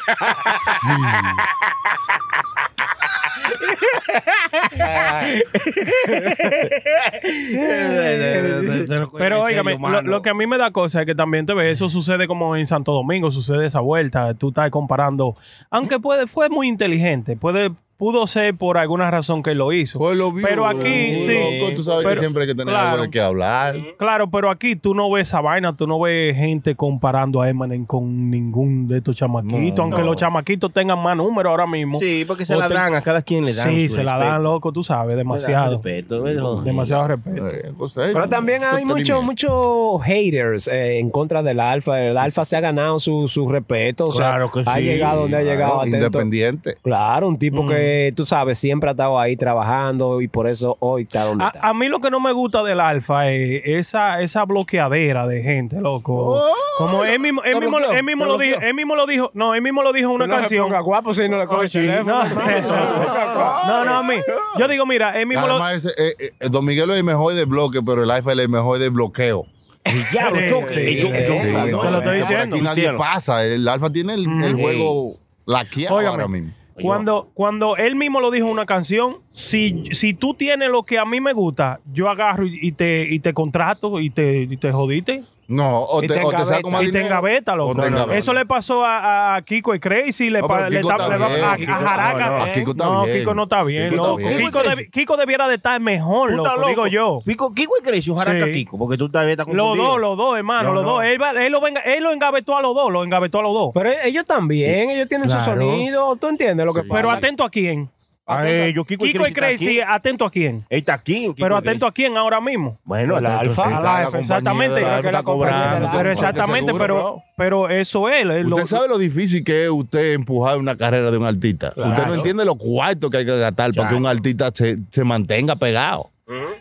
Pero 9.19 9.43
óigame, 9.43 9.79
lo, 9.79 10.03
lo 10.03 10.23
que 10.23 10.31
a 10.31 10.35
mí 10.35 10.47
me 10.47 10.59
da 10.59 10.71
cosa 10.71 11.01
es 11.01 11.07
que 11.07 11.15
también 11.15 11.47
te 11.47 11.55
ves, 11.55 11.75
eso 11.75 11.89
sucede 11.89 12.27
como 12.27 12.57
en 12.57 12.67
Santo 12.67 12.93
Domingo, 12.93 13.31
sucede 13.31 13.67
esa 13.67 13.81
vuelta, 13.81 14.35
tú 14.35 14.49
estás 14.49 14.71
comparando, 14.71 15.37
aunque 15.71 15.99
puede, 15.99 16.27
fue 16.27 16.49
muy 16.49 16.69
inteligente, 16.69 17.37
puede, 17.37 17.73
pudo 17.97 18.27
ser 18.27 18.55
por 18.55 18.77
alguna 18.79 19.11
razón 19.11 19.43
que 19.43 19.55
lo 19.55 19.73
hizo. 19.73 19.99
Pues 19.99 20.17
lo 20.17 20.33
vio, 20.33 20.47
pero 20.47 20.67
aquí, 20.67 21.19
sí. 21.21 21.33
loco, 21.61 21.75
tú 21.75 21.83
sabes 21.83 22.01
pero- 22.03 22.15
que 22.15 22.21
siempre 22.21 22.43
hay 22.43 22.49
que 22.49 22.55
tener 22.55 22.73
claro. 22.73 22.89
algo 22.91 23.03
de 23.05 23.11
qué 23.11 23.21
hablar. 23.21 23.77
Claro, 23.99 24.31
pero 24.31 24.51
aquí 24.51 24.77
tú 24.77 24.95
no 24.95 25.11
ves 25.11 25.29
esa 25.29 25.41
vaina, 25.41 25.73
tú 25.73 25.87
no 25.87 26.01
ves 26.01 26.35
gente 26.37 26.75
comparando 26.75 27.41
a 27.41 27.49
Eminem 27.49 27.85
con 27.85 28.31
ningún 28.31 28.89
de 28.89 28.99
estos 28.99 29.17
chamaquitos, 29.17 29.77
No, 29.79 29.83
aunque 29.85 30.01
no. 30.01 30.07
los 30.07 30.17
chamaquitos 30.17 30.73
tengan 30.73 30.99
más 30.99 31.17
números 31.17 31.51
ahora 31.51 31.67
mismo. 31.67 31.99
Sí, 31.99 32.25
porque 32.27 32.45
se 32.45 32.57
la 32.57 32.69
te- 32.69 32.75
dan, 32.75 32.95
a 32.95 33.03
cada 33.03 33.23
quien 33.23 33.45
le 33.45 33.55
dan. 33.55 33.69
Sí, 33.71 33.89
su 33.89 33.97
se 33.97 34.05
la 34.05 34.19
dan, 34.19 34.43
loco, 34.43 34.73
tú 34.73 34.83
sabes, 34.83 35.17
demasiado. 35.17 35.75
respeto, 35.75 36.23
¿verdad? 36.23 36.63
Demasiado 36.65 37.07
respeto. 37.09 37.49
Eh, 37.49 37.73
pues, 37.79 37.97
eh, 37.97 38.11
Pero 38.13 38.29
también 38.29 38.63
hay 38.65 38.85
muchos 38.85 39.23
muchos 39.23 40.03
haters 40.03 40.69
eh, 40.69 40.99
en 40.99 41.11
contra 41.11 41.43
del 41.43 41.61
Alfa. 41.61 42.01
El 42.03 42.17
Alfa 42.17 42.45
se 42.45 42.57
ha 42.57 42.61
ganado 42.61 42.99
su, 42.99 43.29
su 43.29 43.49
respeto. 43.49 44.09
o 44.09 44.11
sea, 44.11 44.31
Claro 44.31 44.51
que 44.51 44.61
ha 44.67 44.75
sí, 44.77 44.83
llegado 44.83 45.23
donde 45.23 45.37
ha 45.37 45.43
llegado. 45.43 45.81
atento. 45.81 45.97
Independiente. 45.97 46.77
Claro, 46.83 47.29
un 47.29 47.39
tipo 47.39 47.65
que 47.67 47.84
tú 48.17 48.25
sabes, 48.27 48.59
siempre 48.59 48.91
ha 48.91 48.93
estado 48.93 49.19
ahí 49.19 49.37
trabajando 49.37 50.21
y 50.21 50.29
por 50.29 50.49
eso 50.49 50.77
hoy 50.81 51.03
está 51.03 51.25
donde 51.25 51.45
está. 51.45 51.61
A, 51.61 51.71
a 51.71 51.75
mí 51.75 51.89
lo 51.89 51.99
que 52.01 52.11
no 52.11 52.21
me 52.21 52.33
gusta 52.33 52.63
del 52.63 52.81
alfa 52.81 53.31
es 53.31 53.63
esa, 53.65 54.21
esa 54.21 54.45
bloqueadera 54.45 55.27
de 55.27 55.43
gente, 55.43 55.81
loco. 55.81 56.43
Como 56.79 57.05
él 57.05 57.21
mismo, 57.21 57.43
él 57.45 57.55
¿Te 57.55 57.61
mismo, 57.61 57.79
él 57.79 58.03
mismo 58.05 58.25
¿Te 58.25 58.29
lo 58.31 58.39
dijo, 58.39 58.61
él 58.61 58.75
mismo 58.75 58.97
lo 58.97 59.07
dijo, 59.07 59.31
no, 59.35 59.55
él 59.55 59.63
mismo 59.63 59.83
lo 59.83 59.93
dijo 59.93 60.09
en 60.11 60.15
una 60.17 60.27
No 60.27 60.35
canción. 60.37 60.71
guapo 60.83 61.15
si 61.15 61.29
no 61.29 61.39
le 61.39 61.47
coge 61.47 61.67
el 61.67 61.73
teléfono. 61.73 62.23
No, 62.25 62.25
no, 63.67 63.85
no, 63.85 63.95
a 63.99 64.03
mí. 64.03 64.17
Yo 64.59 64.69
digo, 64.69 64.87
mira, 64.87 65.19
él 65.21 65.27
mismo 65.27 65.47
lo, 65.47 65.69
ese, 65.69 65.89
eh, 65.99 66.15
eh, 66.41 66.49
Don 66.51 66.65
Miguel 66.65 66.91
es 66.91 66.97
el 66.99 67.05
mejor 67.05 67.35
de 67.35 67.45
bloque, 67.45 67.81
pero 67.85 68.03
el 68.03 68.11
iPhone 68.11 68.39
es 68.39 68.45
el 68.45 68.49
mejor 68.51 68.79
de 68.79 68.89
bloqueo. 68.89 69.45
Sí, 69.85 70.01
choque. 70.49 70.69
sí, 70.69 70.81
Eh, 70.81 71.01
yo- 71.03 71.09
sí, 71.09 71.15
yo- 71.29 71.65
sí, 71.67 71.71
no, 71.73 71.79
te 71.81 71.91
lo 71.91 71.99
estoy 71.99 72.19
diciendo. 72.19 72.57
Aquí 72.57 72.65
nadie 72.65 72.93
pasa. 72.95 73.45
El 73.45 73.69
Alfa 73.69 73.91
tiene 73.91 74.15
el, 74.15 74.27
el 74.43 74.55
juego 74.55 75.17
laqueado 75.47 75.99
ahora 75.99 76.27
mismo. 76.29 76.53
Cuando, 76.81 77.31
cuando 77.35 77.77
él 77.77 77.97
mismo 77.97 78.21
lo 78.21 78.31
dijo 78.31 78.47
en 78.47 78.53
una 78.53 78.67
canción, 78.67 79.24
si, 79.37 79.83
si 79.91 80.15
tú 80.15 80.33
tienes 80.35 80.71
lo 80.71 80.85
que 80.85 80.97
a 80.99 81.05
mí 81.05 81.21
me 81.21 81.33
gusta, 81.33 81.81
yo 81.93 82.09
agarro 82.09 82.47
y, 82.47 82.57
y 82.63 82.71
te, 82.73 83.07
y 83.11 83.19
te 83.19 83.35
contrato 83.35 83.99
y 83.99 84.09
te, 84.11 84.43
y 84.43 84.57
te 84.57 84.71
jodiste. 84.71 85.25
No, 85.47 85.83
o 85.83 86.01
te, 86.01 86.07
te 86.09 86.25
o 86.25 86.31
te 86.31 86.47
saco 86.47 86.71
más 86.71 86.81
y 86.81 86.87
te 86.87 86.93
dinero, 86.93 87.07
engaveta, 87.07 87.55
loco. 87.55 87.73
o 87.73 87.75
te 87.75 87.89
engaveta. 87.89 88.17
Eso 88.17 88.33
le 88.33 88.47
pasó 88.47 88.83
a, 88.83 89.35
a 89.37 89.43
Kiko 89.43 89.75
y 89.75 89.79
Crazy. 89.81 90.31
Le, 90.31 90.41
No, 90.41 90.49
pa- 90.49 90.71
le 90.71 90.77
Kiko 90.79 90.91
está- 90.91 91.03
está 91.05 91.19
le 91.19 91.23
va- 91.23 91.29
bien, 91.57 91.69
a, 91.71 91.75
a 91.75 91.81
Jaraca. 91.81 92.31
no, 92.31 92.39
no, 92.47 92.53
Kiko 92.55 92.71
está 92.71 92.85
No, 92.87 93.05
bien. 93.05 93.19
Kiko 93.19 93.35
no 93.35 93.43
está 93.43 93.63
bien, 93.65 93.91
Kiko 93.91 93.95
está 94.03 94.07
loco. 94.09 94.17
bien. 94.17 94.39
Kiko, 94.47 94.59
debi- 94.63 94.91
Kiko 94.91 95.17
debiera 95.19 95.47
de 95.49 95.57
estar 95.57 95.79
mejor, 95.83 96.33
loco, 96.33 96.49
estás 96.49 96.67
digo 96.69 96.87
yo. 96.87 97.21
Kiko, 97.27 97.53
Kiko 97.53 97.75
y 97.79 97.83
Cresci, 97.83 98.11
ojalá 98.11 98.47
Sí. 98.47 98.53
Kiko, 98.53 98.79
porque 98.79 98.97
tú 98.97 99.07
estás 99.07 99.27
Los 99.27 99.37
confundido. 99.45 99.75
dos, 99.87 100.01
los 100.01 100.17
dos, 100.17 100.39
hermano, 100.39 100.71
No, 100.71 100.75
los 100.77 100.85
no. 100.85 100.91
dos. 100.93 101.05
Él, 101.05 101.53
lo 101.53 101.61
venga- 101.61 101.83
él 101.83 102.03
lo 102.03 102.13
engavetó 102.13 102.57
a 102.57 102.63
los 102.63 102.75
dos, 102.75 102.91
lo 102.91 103.05
engavetó 103.05 103.41
a 103.41 103.43
los 103.43 103.53
dos. 103.53 103.71
Pero 103.75 103.91
ellos 104.03 104.25
también, 104.25 104.89
ellos 104.89 105.09
tienen 105.11 105.29
su 105.29 105.39
sonido. 105.41 106.17
¿Tú 106.17 106.29
entiendes 106.29 106.65
lo 106.65 106.73
que 106.73 106.85
pasa? 106.85 106.95
Pero 106.95 107.11
atento 107.11 107.45
a 107.45 107.51
quién. 107.51 107.91
A 108.27 108.49
ellos, 108.49 108.87
Kiko, 108.87 109.05
Kiko 109.05 109.29
y 109.29 109.33
Crazy, 109.33 109.81
atento 109.81 110.25
a 110.25 110.31
quién. 110.31 110.65
Él 110.71 110.79
está 110.79 110.95
aquí. 110.95 111.15
Kiko 111.21 111.35
Pero 111.37 111.57
y 111.57 111.59
atento 111.59 111.87
a 111.87 111.93
quién 111.93 112.17
ahora 112.17 112.41
mismo. 112.41 112.79
Bueno, 112.85 113.17
atento, 113.17 113.39
Alfa. 113.39 113.65
sí. 113.65 113.69
A 113.69 113.81
la 113.81 113.83
la 113.83 114.03
F, 114.09 114.19
exactamente. 114.21 114.81
la 114.81 114.99
F 114.99 115.09
está 115.09 115.13
la 115.13 115.23
cobrando, 115.23 115.81
la- 115.81 115.91
tiene 115.91 115.97
Pero 115.99 116.11
exactamente, 116.13 116.67
seguro, 116.73 116.83
pero, 116.83 116.95
bro. 117.03 117.23
pero 117.37 117.69
eso 117.69 118.09
es. 118.09 118.21
es 118.25 118.45
lo- 118.47 118.57
Usted 118.57 118.67
sabe 118.77 118.89
lo 118.89 118.97
difícil 118.97 119.45
que 119.45 119.65
es 119.65 119.71
usted 119.71 120.15
empujar 120.15 120.57
una 120.57 120.75
carrera 120.77 121.11
de 121.11 121.19
un 121.19 121.27
artista. 121.27 121.75
Usted 121.77 122.07
no 122.07 122.15
entiende 122.15 122.45
lo 122.47 122.55
cuarto 122.57 123.11
que 123.11 123.19
hay 123.19 123.27
que 123.27 123.39
gastar 123.39 123.75
para 123.75 123.91
que 123.91 123.95
un 123.95 124.07
artista 124.07 124.51
se, 124.55 124.79
se 124.91 125.05
mantenga 125.05 125.57
pegado. 125.57 126.11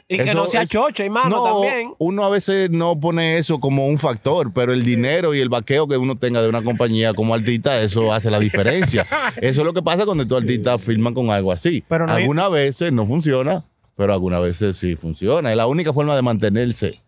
Y 0.10 0.18
que 0.18 0.34
no 0.34 0.46
sea 0.48 0.64
es- 0.64 0.70
chocho, 0.70 1.04
hermano, 1.04 1.30
No, 1.38 1.44
también. 1.62 1.94
uno 1.98 2.26
a 2.26 2.30
veces 2.30 2.70
no 2.70 3.00
pone 3.00 3.38
eso 3.38 3.60
como 3.60 3.88
un 3.88 3.98
factor, 3.98 4.52
pero 4.54 4.74
el 4.74 4.84
dinero 4.84 5.34
y 5.34 5.40
el 5.40 5.48
vaqueo 5.50 5.88
que 5.88 5.96
uno 5.98 6.18
tenga 6.18 6.42
de 6.42 6.50
una 6.50 6.62
compañía 6.62 7.14
como 7.14 7.34
artista, 7.34 7.82
eso 7.82 8.12
hace 8.12 8.30
la 8.30 8.40
diferencia. 8.40 9.08
eso 9.38 9.62
es 9.62 9.66
lo 9.66 9.74
que 9.74 9.82
pasa 9.82 10.06
cuando 10.06 10.24
estos 10.24 10.42
artistas 10.42 10.82
firman 10.82 11.14
con 11.14 11.30
algo 11.32 11.52
así. 11.52 11.84
Pero 11.88 12.06
no 12.08 12.14
hay- 12.14 12.24
algunas 12.24 12.52
veces 12.52 12.92
no 12.92 13.06
funciona, 13.06 13.64
pero 13.96 14.12
algunas 14.14 14.42
veces 14.42 14.76
sí 14.76 14.96
funciona. 14.98 15.50
Es 15.52 15.58
la 15.58 15.68
única 15.68 15.94
forma 15.94 16.16
de 16.16 16.22
mantenerse. 16.22 17.00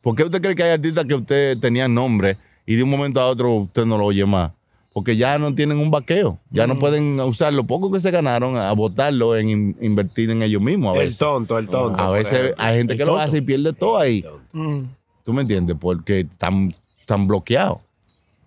¿Por 0.00 0.14
qué 0.14 0.22
usted 0.24 0.40
cree 0.40 0.54
que 0.54 0.62
hay 0.62 0.70
artistas 0.72 1.04
que 1.04 1.14
usted 1.14 1.58
tenía 1.58 1.88
nombre 1.88 2.36
y 2.64 2.76
de 2.76 2.82
un 2.84 2.90
momento 2.90 3.20
a 3.20 3.26
otro 3.26 3.52
usted 3.54 3.84
no 3.84 3.98
lo 3.98 4.06
oye 4.06 4.24
más? 4.24 4.52
Porque 4.92 5.16
ya 5.16 5.38
no 5.38 5.54
tienen 5.54 5.78
un 5.78 5.90
vaqueo. 5.90 6.38
Ya 6.50 6.66
Mm. 6.66 6.68
no 6.68 6.78
pueden 6.78 7.20
usar 7.20 7.52
lo 7.54 7.64
poco 7.64 7.90
que 7.90 7.98
se 8.00 8.10
ganaron 8.10 8.56
a 8.58 8.70
botarlo 8.72 9.36
en 9.36 9.48
in- 9.48 9.76
invertir 9.80 10.28
en 10.30 10.42
ellos 10.42 10.60
mismos. 10.60 10.96
A 10.98 11.00
El 11.02 11.16
tonto, 11.16 11.58
el 11.58 11.68
tonto. 11.68 11.98
a 12.02 12.10
veces 12.10 12.32
ejemplo. 12.34 12.54
hay 12.64 12.76
gente 12.76 12.96
que 12.98 13.04
lo 13.06 13.16
hace 13.16 13.38
y 13.38 13.40
pierde 13.40 13.72
todo 13.72 13.98
ahí. 13.98 14.22
Mm. 14.52 14.80
¿Tú 15.24 15.32
me 15.32 15.42
entiendes? 15.42 15.76
Porque 15.80 16.20
están, 16.20 16.74
están 17.00 17.26
bloqueados. 17.26 17.78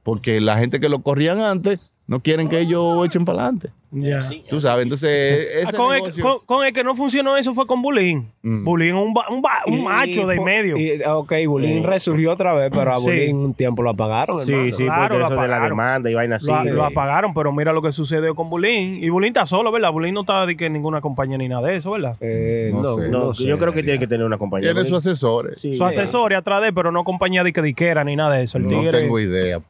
Porque 0.04 0.40
la 0.40 0.58
gente 0.60 0.80
que 0.80 0.88
lo 0.90 1.00
corrían 1.00 1.40
antes 1.40 1.80
no 2.06 2.20
quieren 2.22 2.48
que 2.48 2.60
ellos 2.60 3.04
echen 3.06 3.26
para 3.26 3.40
adelante. 3.44 3.72
Ya. 3.98 4.22
Tú 4.50 4.60
sabes, 4.60 4.84
entonces 4.84 5.66
Ah, 5.66 5.72
con, 5.72 5.96
el, 5.96 6.02
negocio- 6.02 6.24
con- 6.24 6.46
con 6.46 6.66
el 6.66 6.74
que 6.74 6.84
no 6.84 6.96
funcionó 6.96 7.38
eso 7.38 7.54
fue 7.54 7.66
con 7.66 7.82
Bulín. 7.82 8.30
Mm. 8.42 8.66
Bulín 8.66 8.96
es 8.98 9.02
un, 9.04 9.14
ba- 9.14 9.26
un, 9.30 9.42
ba- 9.42 9.64
un 9.68 9.80
Y- 9.80 9.84
macho 9.84 10.28
de 10.28 10.36
y- 10.36 10.40
medio. 10.42 10.78
y- 10.78 11.02
ok, 11.08 11.34
Bulín 11.48 11.84
resurgió 11.84 12.34
otra 12.34 12.54
vez, 12.54 12.70
pero 12.74 12.94
a 12.94 12.98
Sí. 13.00 13.06
Bulín 13.06 13.38
un 13.38 13.54
tiempo 13.54 13.84
lo 13.84 13.92
apagaron. 13.92 14.44
Sí, 14.46 14.52
hermano. 14.52 14.76
sí, 14.76 14.84
Claro, 14.84 15.02
porque 15.02 15.18
lo 15.20 15.26
eso 15.26 15.30
de 15.30 15.36
la 15.36 15.44
apagaron. 15.56 15.70
demanda 15.78 16.10
y 16.10 16.14
vaina 16.14 16.36
así. 16.36 16.48
lo, 16.48 16.64
de- 16.64 16.72
lo 16.72 16.84
apagaron, 16.86 17.34
pero 17.34 17.52
mira 17.54 17.72
lo 17.72 17.82
que 17.82 17.92
sucedió 17.94 18.36
con 18.36 18.50
Bulín. 18.50 19.02
Y 19.04 19.10
Bulín 19.10 19.30
está 19.30 19.46
solo, 19.46 19.72
¿verdad? 19.72 19.92
Bulín 19.92 20.14
no 20.14 20.22
está 20.22 20.46
de 20.46 20.58
que 20.58 20.66
en 20.66 20.74
ninguna 20.74 21.00
compañía 21.00 21.38
ni 21.38 21.48
nada 21.48 21.68
de 21.68 21.78
eso, 21.78 21.92
¿verdad? 21.92 22.18
Eh, 22.20 22.72
No 22.74 22.82
no, 22.82 22.96
sé. 22.98 23.08
No, 23.10 23.20
no 23.28 23.34
sé, 23.34 23.44
yo 23.46 23.58
creo 23.58 23.72
que 23.72 23.80
en 23.80 23.86
tiene 23.86 24.00
que 24.00 24.08
tener 24.08 24.26
una 24.26 24.38
compañía. 24.38 24.74
tiene 24.74 24.88
sus 24.88 24.98
asesores. 24.98 25.60
Sí, 25.62 25.76
Su 25.78 25.84
eh, 25.84 25.88
asesor 25.88 26.34
y 26.34 26.36
atrás 26.36 26.62
de, 26.62 26.74
pero 26.74 26.92
no 26.92 27.04
compañía 27.04 27.44
de 27.44 27.54
que 27.54 27.62
diquera 27.62 28.04
ni 28.04 28.16
nada 28.16 28.36
de 28.36 28.44
eso. 28.44 28.58
El 28.58 28.64
No 28.66 28.70
tigre. 28.70 28.92
tengo 29.00 29.20
idea. 29.20 29.62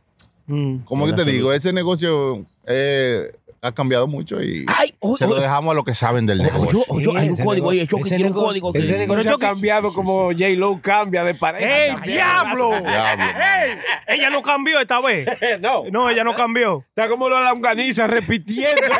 Mm. 0.47 0.79
Como 0.85 1.07
que 1.07 1.13
te 1.13 1.25
digo, 1.25 1.51
ese 1.53 1.73
negocio 1.73 2.45
eh, 2.67 3.31
ha 3.65 3.71
cambiado 3.73 4.07
mucho 4.07 4.41
y 4.43 4.65
Ay, 4.67 4.93
oye, 4.99 5.17
se 5.17 5.25
lo 5.27 5.33
oye. 5.33 5.41
dejamos 5.41 5.71
a 5.71 5.75
los 5.75 5.83
que 5.85 5.93
saben 5.95 6.25
del 6.25 6.43
negocio. 6.43 6.83
Oye, 6.89 7.07
hay 7.17 7.29
un 7.29 7.35
código 7.37 7.73
Chucky 7.85 8.01
ese 8.03 8.15
tiene 8.17 8.31
un 8.31 8.33
código. 8.33 8.71
Ese 8.73 8.93
que- 8.93 8.99
negocio 8.99 9.35
ha 9.35 9.39
cambiado 9.39 9.91
como 9.93 10.27
J-Lo 10.31 10.79
cambia 10.81 11.23
de 11.23 11.33
pareja. 11.35 11.65
¡Ey, 11.85 11.91
también. 11.93 12.15
diablo! 12.17 12.69
Diablo. 12.81 13.23
¡Ey! 13.25 13.77
Ella 14.07 14.29
no 14.29 14.41
cambió 14.41 14.79
esta 14.79 14.99
vez. 15.01 15.27
No. 15.61 15.83
No, 15.91 16.09
ella 16.09 16.23
no 16.23 16.35
cambió. 16.35 16.83
Está 16.89 17.07
como 17.09 17.29
la 17.29 17.49
longaniza 17.49 18.07
repitiendo. 18.07 18.81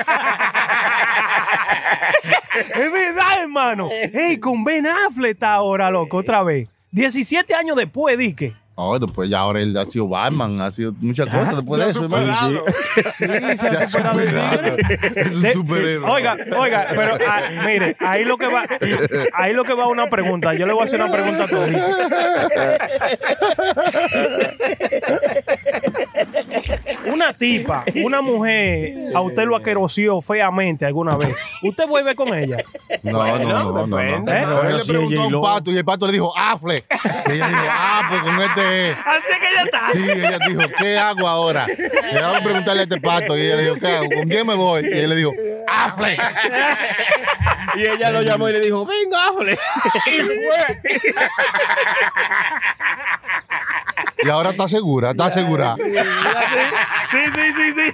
Es 2.56 2.92
verdad, 2.92 3.42
hermano. 3.42 3.90
Ey, 3.92 4.38
con 4.38 4.64
Ben 4.64 4.86
Affleck 4.88 5.34
está 5.34 5.54
ahora, 5.54 5.92
loco, 5.92 6.18
otra 6.18 6.44
vez. 6.44 6.68
17 6.92 7.54
años 7.54 7.76
después, 7.76 8.18
Dique. 8.18 8.56
No, 8.78 9.00
después 9.00 9.30
ya 9.30 9.40
ahora 9.40 9.62
él 9.62 9.76
ha 9.78 9.86
sido 9.86 10.08
Batman, 10.10 10.60
ha 10.60 10.70
sido 10.70 10.94
muchas 11.00 11.28
cosas 11.28 11.56
después 11.56 11.82
de 11.82 11.90
eso, 11.92 12.04
hermano. 12.04 12.62
Sí, 13.18 13.26
se 13.58 13.68
ha 13.68 13.88
superado 13.88 14.20
el 14.20 14.28
tigre. 14.76 14.76
Es 15.16 15.36
un 15.36 15.42
De- 15.44 15.54
superhéroe. 15.54 16.12
Oiga, 16.12 16.36
oiga, 16.58 16.86
pero 16.94 17.14
ah, 17.26 17.42
mire, 17.66 17.96
ahí 18.00 18.26
lo 18.26 18.38
que 18.38 18.48
va, 18.48 18.66
ahí 19.34 19.54
lo 19.54 19.64
que 19.64 19.74
va 19.74 19.88
una 19.88 20.08
pregunta. 20.08 20.54
Yo 20.56 20.66
le 20.68 20.74
voy 20.74 20.82
a 20.82 20.86
hacer 20.86 21.02
una 21.02 21.10
pregunta 21.12 21.46
a 21.46 21.48
todos. 21.48 21.70
Una 27.14 27.34
tipa, 27.34 27.84
una 28.04 28.22
mujer, 28.22 29.16
a 29.16 29.22
usted 29.22 29.44
lo 29.46 29.56
aquerosió 29.56 30.22
feamente 30.22 30.86
alguna 30.86 31.16
vez. 31.16 31.34
¿Usted 31.64 31.88
vuelve 31.88 32.16
con 32.16 32.34
ella? 32.34 32.58
No, 33.04 33.12
no, 33.38 33.72
no, 33.72 33.88
no, 33.88 33.88
no. 33.88 34.00
Él 34.00 34.78
le 34.78 34.86
preguntó 34.86 35.22
a 35.22 35.28
un 35.28 35.42
pato 35.42 35.72
y 35.72 35.78
el 35.78 35.86
pato 35.86 36.08
le 36.08 36.14
dijo, 36.14 36.34
Afle. 36.38 36.84
Y 37.28 37.32
ella 37.34 37.48
dijo, 37.48 37.62
ah, 37.70 38.08
pues 38.10 38.22
con 38.22 38.42
este 38.42 38.65
Así 39.06 39.28
es 39.32 39.40
que 39.40 39.50
ella 39.52 39.64
está. 39.64 39.90
Sí, 39.92 40.04
ella 40.12 40.38
dijo, 40.48 40.62
¿qué 40.78 40.98
hago 40.98 41.28
ahora? 41.28 41.66
Le 41.68 42.22
vamos 42.22 42.40
a 42.40 42.44
preguntarle 42.44 42.82
a 42.82 42.84
este 42.84 43.00
pato. 43.00 43.38
Y 43.38 43.42
ella 43.42 43.56
le 43.56 43.64
dijo, 43.64 43.76
¿qué 43.80 43.88
hago? 43.88 44.10
¿Con 44.10 44.30
quién 44.30 44.48
me 44.48 44.56
voy? 44.56 44.82
Y 44.86 44.98
él 44.98 45.10
le 45.10 45.16
dijo, 45.16 45.32
Afle. 45.68 46.18
Y 47.76 47.86
ella 47.86 48.12
lo 48.12 48.22
llamó 48.22 48.50
y 48.50 48.54
le 48.54 48.60
dijo, 48.62 48.86
venga, 48.86 49.26
hable. 49.28 49.58
Y 54.24 54.30
ahora 54.30 54.50
está 54.52 54.68
segura, 54.68 55.12
está 55.12 55.32
segura. 55.32 55.76
Sí, 55.78 57.20
sí, 57.36 57.54
sí, 57.56 57.74
sí. 57.74 57.94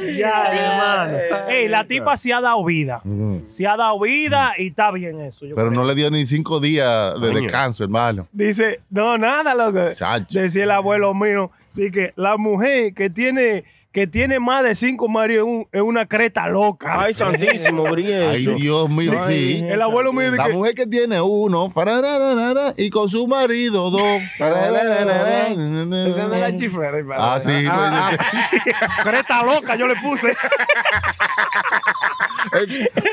ya, 0.12 0.44
hermano. 0.54 1.18
Ey, 1.48 1.68
la 1.68 1.84
tipa 1.86 2.16
se 2.16 2.32
ha 2.32 2.40
dado 2.40 2.64
vida. 2.64 3.02
Se 3.48 3.66
ha 3.66 3.76
dado 3.76 3.98
vida 4.00 4.52
y 4.58 4.68
está 4.68 4.90
bien 4.90 5.20
eso. 5.20 5.46
yo 5.46 5.54
Pero 5.54 5.68
creo. 5.68 5.80
no 5.80 5.86
le 5.86 5.94
dio 5.94 6.10
ni 6.10 6.26
cinco 6.26 6.60
días 6.60 7.20
de 7.20 7.30
descanso, 7.40 7.84
hermano. 7.84 8.26
Dice, 8.32 8.80
no, 8.90 9.18
nada, 9.18 9.54
loco. 9.54 9.94
Chacho. 9.94 10.38
Decía 10.38 10.64
el 10.64 10.70
abuelo 10.70 11.14
mío, 11.14 11.50
dice 11.74 11.90
que 11.92 12.12
la 12.16 12.36
mujer 12.36 12.94
que 12.94 13.10
tiene, 13.10 13.64
que 13.92 14.06
tiene 14.06 14.38
más 14.38 14.62
de 14.62 14.76
cinco 14.76 15.08
un- 15.42 15.66
es 15.72 15.80
una 15.80 16.06
creta 16.06 16.48
loca. 16.48 17.02
Ay, 17.02 17.12
santísimo, 17.14 17.86
Ay, 17.86 17.92
brieto. 17.92 18.54
Dios 18.54 18.88
mío, 18.88 19.12
sí. 19.26 19.64
el 19.68 19.82
abuelo 19.82 20.12
mío 20.12 20.30
La 20.36 20.48
mujer 20.48 20.74
que 20.74 20.86
tiene 20.86 21.20
uno 21.20 21.70
y 22.76 22.88
con 22.90 23.08
su 23.08 23.26
marido 23.26 23.90
dos. 23.90 24.02
Esa 24.38 24.48
no 26.28 26.34
es 26.34 26.40
la 26.40 26.56
chiflera, 26.56 26.98
hermano. 26.98 27.20
Ah, 27.22 27.40
sí. 27.42 27.50
Ah, 27.68 28.12
creta 29.02 29.44
loca, 29.44 29.74
yo 29.74 29.88
le 29.88 29.96
puse. 29.96 30.32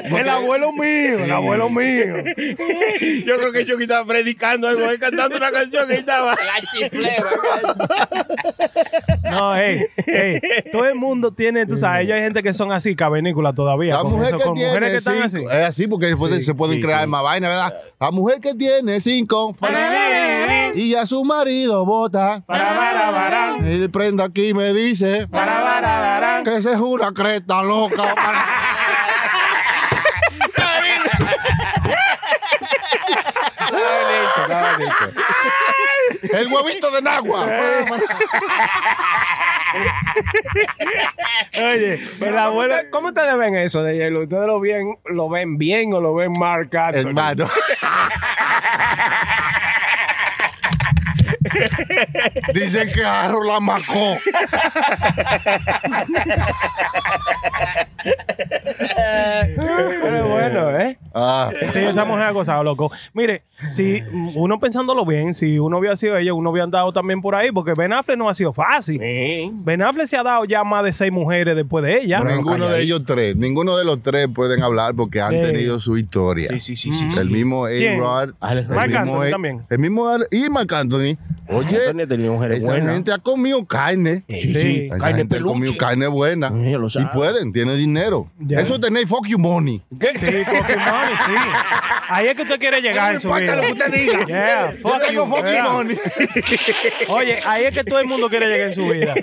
el 0.03 0.29
abuelo 0.29 0.71
mío, 0.73 1.19
el 1.23 1.31
abuelo 1.31 1.69
mío. 1.71 2.17
Yo 3.25 3.37
creo 3.39 3.51
que 3.51 3.65
yo 3.65 3.77
que 3.77 3.83
estaba 3.83 4.05
predicando 4.05 4.67
algo, 4.67 4.85
ahí 4.87 4.97
cantando 4.99 5.37
una 5.37 5.51
canción 5.51 5.87
que 5.87 5.95
estaba. 5.95 6.35
La 6.35 6.61
chiflera. 6.61 7.31
No, 9.31 9.55
hey, 9.55 9.85
hey, 10.05 10.39
todo 10.71 10.85
el 10.85 10.95
mundo 10.95 11.31
tiene, 11.31 11.65
tú 11.65 11.77
sabes, 11.77 12.09
hay 12.09 12.21
gente 12.21 12.43
que 12.43 12.53
son 12.53 12.71
así, 12.71 12.95
cavernícolas 12.95 13.53
todavía. 13.53 13.95
La 13.95 14.01
con 14.01 14.11
mujer 14.11 14.27
eso, 14.27 14.37
que 14.37 14.43
con 14.43 14.53
tiene 14.55 14.69
mujeres 14.69 14.91
que 14.91 14.97
están 14.97 15.13
cinco, 15.15 15.25
así. 15.25 15.59
es 15.59 15.67
así 15.67 15.87
porque 15.87 16.05
después 16.07 16.45
se 16.45 16.53
pueden 16.53 16.81
crear 16.81 17.07
más 17.07 17.23
vainas, 17.23 17.49
¿verdad? 17.49 17.73
La 17.99 18.11
mujer 18.11 18.39
que 18.39 18.53
tiene 18.53 18.99
cinco 18.99 19.55
y 20.73 20.95
a 20.95 21.05
su 21.05 21.23
marido 21.23 21.85
bota. 21.85 22.43
Y 23.69 23.87
prenda 23.87 24.25
aquí 24.25 24.53
me 24.53 24.73
dice 24.73 25.27
que 26.43 26.57
esa 26.57 26.73
es 26.73 26.79
una 26.79 27.11
creta 27.11 27.63
loca. 27.63 28.03
El 36.33 36.47
huevito 36.51 36.91
de 36.91 37.01
Nagua. 37.01 37.45
Oye, 41.57 41.99
el 42.21 42.37
abuelo. 42.37 42.75
¿Cómo 42.91 43.09
ustedes 43.09 43.37
ven 43.37 43.55
eso 43.55 43.83
de 43.83 43.95
hielo? 43.97 44.21
¿Ustedes 44.21 44.47
lo 44.47 44.59
ven, 44.59 44.97
lo 45.05 45.29
ven 45.29 45.57
bien 45.57 45.93
o 45.93 46.01
lo 46.01 46.15
ven 46.15 46.31
Marc 46.37 46.73
Anthony? 46.75 47.07
Hermano. 47.07 47.49
Dicen 52.53 52.89
que 52.91 53.03
Aro 53.05 53.43
la 53.43 53.59
macó. 53.59 54.17
Pero 59.55 60.27
bueno, 60.29 60.77
¿eh? 60.79 60.97
Ah, 61.13 61.51
Sí, 61.71 61.79
esa 61.79 62.05
mujer 62.05 62.23
ha 62.23 62.31
gozado, 62.31 62.63
loco. 62.63 62.91
Mire, 63.13 63.43
si 63.69 64.01
uno 64.35 64.59
pensándolo 64.59 65.05
bien, 65.05 65.33
si 65.33 65.59
uno 65.59 65.77
hubiera 65.79 65.95
sido 65.95 66.17
ella, 66.17 66.33
uno 66.33 66.51
hubiera 66.51 66.63
andado 66.65 66.91
también 66.93 67.21
por 67.21 67.35
ahí, 67.35 67.51
porque 67.51 67.73
Ben 67.75 67.93
Affleck 67.93 68.17
no 68.17 68.29
ha 68.29 68.33
sido 68.33 68.53
fácil. 68.53 68.99
Sí. 68.99 69.49
Ben 69.53 69.81
Affleck 69.81 70.07
se 70.07 70.17
ha 70.17 70.23
dado 70.23 70.45
ya 70.45 70.63
más 70.63 70.83
de 70.83 70.93
seis 70.93 71.11
mujeres 71.11 71.55
después 71.55 71.83
de 71.83 72.01
ella. 72.01 72.19
ninguno 72.21 72.67
de 72.69 72.81
ellos 72.81 73.03
tres, 73.05 73.35
ninguno 73.35 73.77
de 73.77 73.85
los 73.85 74.01
tres 74.01 74.27
pueden 74.33 74.61
hablar 74.63 74.93
porque 74.95 75.21
han 75.21 75.33
Eh. 75.33 75.45
tenido 75.47 75.79
su 75.79 75.97
historia. 75.97 76.49
Sí, 76.49 76.59
sí, 76.59 76.75
sí, 76.75 76.91
sí, 76.93 77.07
El 77.19 77.29
mismo. 77.29 77.65
A-Rod. 77.65 78.33
El 78.41 78.57
mismo 78.67 78.79
Anthony 78.79 79.23
A- 79.27 79.29
también. 79.31 79.65
El 79.69 79.79
mismo 79.79 80.07
y 80.31 80.49
Marc 80.49 80.71
Anthony. 80.73 81.17
Oye, 81.49 82.17
mujeres 82.17 82.57
esa 82.59 82.67
buenas. 82.67 82.93
gente 82.93 83.11
ha 83.13 83.17
comido 83.17 83.65
carne. 83.65 84.23
Sí. 84.27 84.87
Esa 84.87 84.97
Carne 84.97 85.17
gente 85.17 85.37
ha 85.37 85.41
comido 85.41 85.77
carne 85.77 86.07
buena. 86.07 86.49
Sí, 86.49 86.71
lo 86.71 86.87
y 86.87 86.89
sabe. 86.89 87.09
pueden, 87.13 87.53
tienen 87.53 87.77
dinero. 87.77 88.29
Ya. 88.39 88.59
Eso 88.61 88.75
es 88.75 88.81
tener 88.81 89.07
fuck 89.07 89.25
you 89.27 89.37
money. 89.37 89.81
Sí, 89.89 89.97
fucking 89.99 90.79
money, 90.79 91.15
sí. 91.25 91.33
Ahí 92.09 92.27
es 92.27 92.35
que 92.35 92.41
usted 92.43 92.59
quiere 92.59 92.81
llegar 92.81 93.13
en 93.15 93.19
su 93.19 93.31
vida. 93.33 93.55
lo 93.55 93.61
que 93.61 93.71
usted 93.73 93.91
diga. 93.91 94.25
Yeah, 94.25 94.71
Yo 94.71 94.77
fuck 94.77 95.01
tengo 95.05 95.25
you, 95.25 95.29
fuck 95.29 95.45
you 95.45 95.51
yeah. 95.51 95.69
money. 95.69 95.97
Oye, 97.09 97.39
ahí 97.45 97.65
es 97.65 97.77
que 97.77 97.83
todo 97.83 97.99
el 97.99 98.07
mundo 98.07 98.29
quiere 98.29 98.47
llegar 98.47 98.67
en 98.69 98.73
su 98.73 98.87
vida. 98.87 99.13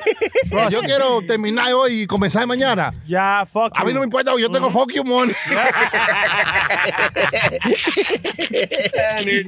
Yo 0.71 0.81
quiero 0.83 1.21
terminar 1.27 1.73
hoy 1.73 2.03
y 2.03 2.07
comenzar 2.07 2.47
mañana. 2.47 2.93
Ya, 3.07 3.45
fuck 3.47 3.73
A 3.75 3.85
mí 3.85 3.89
you. 3.91 3.95
no 3.95 4.01
me 4.01 4.05
importa, 4.05 4.33
yo 4.39 4.51
tengo 4.51 4.71
fuck 4.71 4.93
you 4.93 5.05
money. 5.05 5.35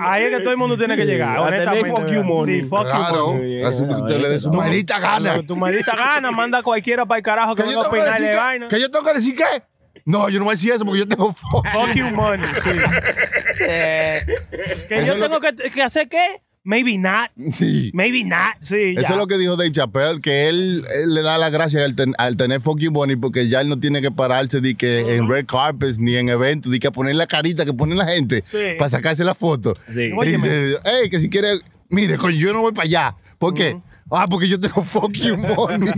Ahí 0.00 0.24
es 0.24 0.30
que 0.30 0.40
todo 0.40 0.50
el 0.50 0.56
mundo 0.56 0.76
tiene 0.76 0.96
que 0.96 1.04
llegar. 1.04 1.38
A 1.38 1.46
tener 1.46 1.68
honestamente, 1.68 1.90
fuck 1.90 2.06
you 2.08 2.12
¿verdad? 2.20 2.24
money. 2.24 2.62
Sí, 2.62 2.65
fuck 2.68 2.84
you 2.86 2.90
Claro, 2.90 3.32
money. 3.34 3.62
así 3.64 3.84
que 3.86 3.94
usted 3.94 4.20
le 4.20 4.28
dé 4.28 4.40
su 4.40 4.50
maldita 4.52 4.98
gana. 5.00 5.34
Que 5.36 5.42
Tu 5.44 5.56
maldita 5.56 5.94
gana, 5.96 6.30
manda 6.30 6.58
a 6.58 6.62
cualquiera 6.62 7.06
para 7.06 7.18
el 7.18 7.22
carajo 7.24 7.54
que 7.54 7.62
Que 7.62 7.68
venga 7.68 7.82
yo 7.82 7.88
a 7.88 7.90
que 8.16 8.22
que- 8.24 8.34
vaina. 8.36 8.68
que 8.68 8.80
yo 8.80 8.90
tengo 8.90 9.04
que 9.04 9.14
decir 9.14 9.36
qué. 9.36 9.44
No, 10.04 10.28
yo 10.28 10.38
no 10.38 10.44
voy 10.44 10.52
a 10.52 10.56
decir 10.56 10.72
eso 10.72 10.84
porque 10.84 11.00
yo 11.00 11.08
tengo 11.08 11.32
fuck. 11.32 11.66
Fuck 11.72 11.94
you 11.94 12.10
money, 12.10 12.44
sí. 12.62 12.70
que 14.88 14.98
Eso 14.98 15.16
yo 15.16 15.22
tengo 15.22 15.40
que, 15.40 15.54
que 15.70 15.82
hacer 15.82 16.08
qué? 16.08 16.42
Maybe 16.68 16.98
not. 16.98 17.30
Sí. 17.52 17.92
Maybe 17.94 18.24
not. 18.24 18.56
Sí, 18.60 18.94
ya. 18.94 19.02
Eso 19.02 19.12
es 19.12 19.18
lo 19.18 19.28
que 19.28 19.38
dijo 19.38 19.54
Dave 19.56 19.70
Chappelle, 19.70 20.20
que 20.20 20.48
él, 20.48 20.84
él 21.00 21.14
le 21.14 21.22
da 21.22 21.38
la 21.38 21.48
gracia 21.48 21.84
al, 21.84 21.94
ten- 21.94 22.14
al 22.18 22.36
tener 22.36 22.60
fuck 22.60 22.80
you 22.80 22.90
money 22.90 23.14
porque 23.14 23.48
ya 23.48 23.60
él 23.60 23.68
no 23.68 23.78
tiene 23.78 24.02
que 24.02 24.10
pararse 24.10 24.60
de 24.60 24.74
que 24.74 25.14
en 25.14 25.28
red 25.28 25.46
carpets 25.46 26.00
ni 26.00 26.16
en 26.16 26.28
eventos, 26.28 26.72
de 26.72 26.80
que 26.80 26.90
poner 26.90 27.14
la 27.14 27.28
carita 27.28 27.64
que 27.64 27.72
pone 27.72 27.94
la 27.94 28.06
gente 28.08 28.42
Sí. 28.44 28.74
para 28.78 28.90
sacarse 28.90 29.22
la 29.22 29.36
foto. 29.36 29.74
Sí. 29.92 30.10
Y 30.20 30.26
dice, 30.26 30.78
hey, 30.84 31.08
que 31.08 31.20
si 31.20 31.30
quiere, 31.30 31.50
mire, 31.88 32.16
coño, 32.16 32.36
yo 32.36 32.52
no 32.52 32.60
voy 32.60 32.72
para 32.72 32.84
allá. 32.84 33.16
¿Por 33.38 33.54
qué? 33.54 33.80
Ah, 34.10 34.26
porque 34.30 34.48
yo 34.48 34.58
tengo 34.58 34.82
fuck 34.82 35.12
you 35.12 35.36
money. 35.56 35.92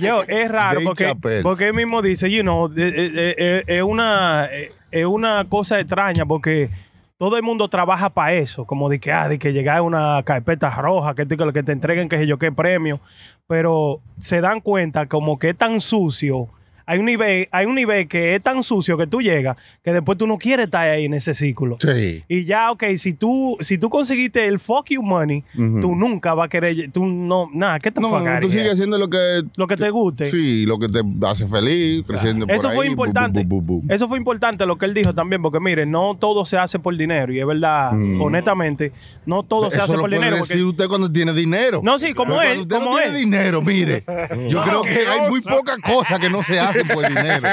Yo, 0.00 0.22
es 0.24 0.50
raro 0.50 0.74
Dave 0.74 0.84
porque, 0.84 1.04
Chappelle. 1.04 1.42
porque 1.42 1.68
él 1.68 1.74
mismo 1.74 2.02
dice, 2.02 2.30
you 2.30 2.42
know, 2.42 2.66
eh, 2.76 3.34
eh, 3.38 3.64
es 3.66 3.82
una, 3.82 4.46
eh, 4.46 4.72
es 4.90 5.06
una 5.06 5.44
cosa 5.48 5.78
extraña 5.78 6.26
porque 6.26 6.70
todo 7.16 7.36
el 7.36 7.42
mundo 7.44 7.68
trabaja 7.68 8.10
para 8.10 8.34
eso, 8.34 8.64
como 8.64 8.88
de 8.88 8.98
que, 8.98 9.12
ah, 9.12 9.28
de 9.28 9.38
que 9.38 9.52
llegar 9.52 9.78
a 9.78 9.82
una 9.82 10.22
carpeta 10.24 10.70
roja, 10.70 11.14
que 11.14 11.24
te, 11.24 11.36
que 11.36 11.62
te 11.62 11.72
entreguen 11.72 12.08
que 12.08 12.18
sé 12.18 12.26
yo 12.26 12.38
qué 12.38 12.50
premio, 12.50 13.00
pero 13.46 14.00
se 14.18 14.40
dan 14.40 14.60
cuenta 14.60 15.06
como 15.06 15.38
que 15.38 15.50
es 15.50 15.56
tan 15.56 15.80
sucio. 15.80 16.48
Hay 16.86 16.98
un 16.98 17.06
nivel, 17.06 17.48
hay 17.50 17.66
un 17.66 17.74
nivel 17.74 18.06
que 18.08 18.34
es 18.34 18.42
tan 18.42 18.62
sucio 18.62 18.96
que 18.98 19.06
tú 19.06 19.20
llegas 19.22 19.56
que 19.82 19.92
después 19.92 20.18
tú 20.18 20.26
no 20.26 20.36
quieres 20.38 20.66
estar 20.66 20.88
ahí 20.88 21.04
en 21.06 21.14
ese 21.14 21.34
círculo. 21.34 21.76
Sí. 21.80 22.22
Y 22.28 22.44
ya, 22.44 22.70
ok, 22.70 22.84
si 22.96 23.12
tú, 23.14 23.56
si 23.60 23.78
tú 23.78 23.88
conseguiste 23.90 24.46
el 24.46 24.58
fuck 24.58 24.86
you 24.90 25.02
money, 25.02 25.44
tú 25.54 25.94
nunca 25.94 26.34
vas 26.34 26.46
a 26.46 26.48
querer, 26.48 26.90
tú 26.92 27.04
no, 27.06 27.48
nada, 27.52 27.78
¿qué 27.80 27.90
te 27.90 28.00
No, 28.00 28.10
fuck 28.10 28.40
tú 28.40 28.50
sigues 28.50 28.72
haciendo 28.72 28.98
lo 28.98 29.08
que... 29.08 29.42
Lo 29.56 29.66
que 29.66 29.76
te 29.76 29.90
guste. 29.90 30.30
Sí, 30.30 30.66
lo 30.66 30.78
que 30.78 30.88
te 30.88 31.00
hace 31.26 31.46
feliz, 31.46 32.04
creciendo 32.06 32.46
por 32.46 32.54
Eso 32.54 32.70
fue 32.70 32.86
importante. 32.86 33.40
bu- 33.46 33.60
bu- 33.62 33.80
bu. 33.82 33.82
Eso 33.88 34.08
fue 34.08 34.18
importante 34.18 34.66
lo 34.66 34.76
que 34.76 34.86
él 34.86 34.94
dijo 34.94 35.12
también, 35.14 35.42
porque 35.42 35.60
mire, 35.60 35.86
no 35.86 36.16
todo 36.18 36.44
se 36.44 36.56
hace 36.58 36.78
por 36.78 36.96
dinero. 36.96 37.32
Y 37.32 37.40
es 37.40 37.46
verdad, 37.46 37.92
honestamente, 38.20 38.92
no 39.26 39.42
todo 39.42 39.70
se 39.70 39.80
hace 39.80 39.92
lo 39.94 40.00
por 40.00 40.10
puede 40.10 40.16
dinero. 40.22 40.36
decir 40.42 40.56
porque- 40.56 40.64
usted 40.64 40.88
cuando 40.88 41.10
tiene 41.10 41.32
dinero. 41.32 41.80
No, 41.82 41.98
sí, 41.98 42.12
como 42.14 42.36
Pero 42.38 42.42
él, 42.42 42.46
Cuando 42.58 42.62
usted 42.62 42.76
como 42.76 42.90
no 42.90 42.96
tiene 43.02 43.18
él. 43.18 43.24
dinero, 43.24 43.62
mire. 43.62 44.04
Yo 44.48 44.62
creo 44.64 44.82
que 44.82 44.90
hay 45.06 45.30
muy 45.30 45.40
pocas 45.40 45.78
cosas 45.78 46.18
que 46.18 46.30
no 46.30 46.42
se 46.42 46.58
hacen 46.58 46.73
por 46.92 47.06
dinero. 47.06 47.48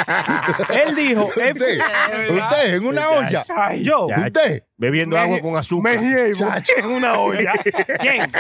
Él 0.85 0.95
dijo, 0.95 1.25
Usted, 1.25 1.55
usted 1.55 2.75
en 2.75 2.85
una 2.85 3.09
olla. 3.09 3.43
Ay, 3.55 3.83
yo, 3.83 4.07
Ya. 4.09 4.25
Usted. 4.27 4.63
Bebiendo 4.77 5.17
agua 5.17 5.39
con 5.41 5.55
azúcar. 5.57 5.95
en 5.95 6.85
una 6.85 7.19
olla. 7.19 7.53
¿Quién? 7.99 8.31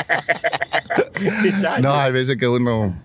No, 1.79 1.93
hay 1.99 2.11
veces 2.11 2.37
que 2.37 2.47
uno 2.47 2.95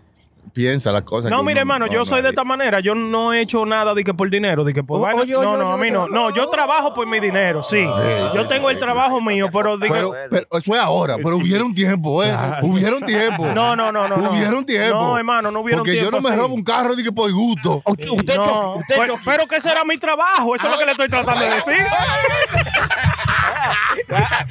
piensa 0.57 0.91
las 0.91 1.03
cosas. 1.03 1.31
No, 1.31 1.43
mire, 1.43 1.61
hermano, 1.61 1.85
no, 1.87 1.93
yo 1.93 1.99
no 1.99 2.07
soy 2.07 2.23
de 2.23 2.31
esta 2.31 2.43
manera. 2.43 2.81
Yo 2.81 2.95
no 2.95 3.35
he 3.35 3.43
hecho 3.43 3.67
nada 3.67 3.93
de 3.93 4.03
que 4.03 4.15
por 4.15 4.31
dinero, 4.31 4.65
de 4.65 4.73
que 4.73 4.83
por 4.83 4.99
O- 4.99 5.03
vaina. 5.03 5.21
oye, 5.21 5.37
oye, 5.37 5.47
No, 5.47 5.57
no, 5.59 5.71
a 5.71 5.77
mí 5.77 5.91
no. 5.91 6.09
No, 6.09 6.35
yo 6.35 6.49
trabajo 6.49 6.95
por 6.95 7.07
mi 7.07 7.21
dinero, 7.21 7.63
sí. 7.63 7.87
Yo 8.35 8.47
tengo 8.49 8.71
el 8.71 8.79
trabajo 8.79 9.21
mío, 9.21 9.49
pero 9.53 9.75
eso 9.77 10.75
es 10.75 10.81
ahora, 10.81 11.17
pero 11.23 11.37
hubiera 11.37 11.63
un 11.63 11.75
tiempo, 11.75 12.25
¿eh? 12.25 12.35
Hubiera 12.63 12.97
un 12.97 13.05
tiempo. 13.05 13.45
No, 13.55 13.77
no, 13.77 13.93
no, 13.93 14.09
no. 14.09 14.17
Hubiera 14.31 14.57
un 14.57 14.65
tiempo. 14.65 14.95
No, 14.99 15.19
hermano, 15.19 15.51
no 15.51 15.61
hubiera 15.61 15.77
un 15.77 15.81
Porque 15.85 15.93
tiempo 15.93 16.11
yo 16.17 16.21
no 16.23 16.29
me 16.29 16.35
robo 16.35 16.55
un 16.55 16.65
carro 16.65 16.97
de 16.97 17.03
que 17.05 17.13
por 17.13 17.31
gusto. 17.31 17.83
No, 18.37 18.81
pero, 18.89 19.17
pero 19.25 19.47
que 19.47 19.57
ese 19.57 19.71
era 19.71 19.85
mi 19.85 19.99
trabajo, 19.99 20.55
eso 20.57 20.67
es 20.67 20.73
lo 20.73 20.79
que 20.79 20.85
le 20.87 20.91
estoy 20.93 21.09
tratando 21.09 21.41
de 21.45 21.51
decir. 21.55 21.75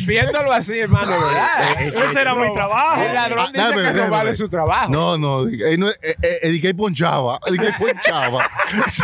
Viéndolo 0.06 0.52
así, 0.52 0.80
hermano, 0.80 1.12
¿verdad? 1.12 2.10
Ese 2.10 2.22
era 2.22 2.36
mi 2.36 2.52
trabajo. 2.54 3.02
El 3.02 3.14
ladrón 3.14 3.52
dice 3.54 3.66
Déjame, 3.68 3.84
que 3.84 4.04
no 4.06 4.10
vale 4.10 4.36
su 4.36 4.50
trabajo. 4.50 4.90
No, 4.92 5.18
no, 5.18 5.48
eh, 5.48 5.78
eh, 6.02 6.16
eh, 6.44 6.62
que 6.62 6.74
ponchaba, 6.76 7.40
que 7.48 7.72
ponchaba. 7.78 8.50
Sí, 8.90 9.04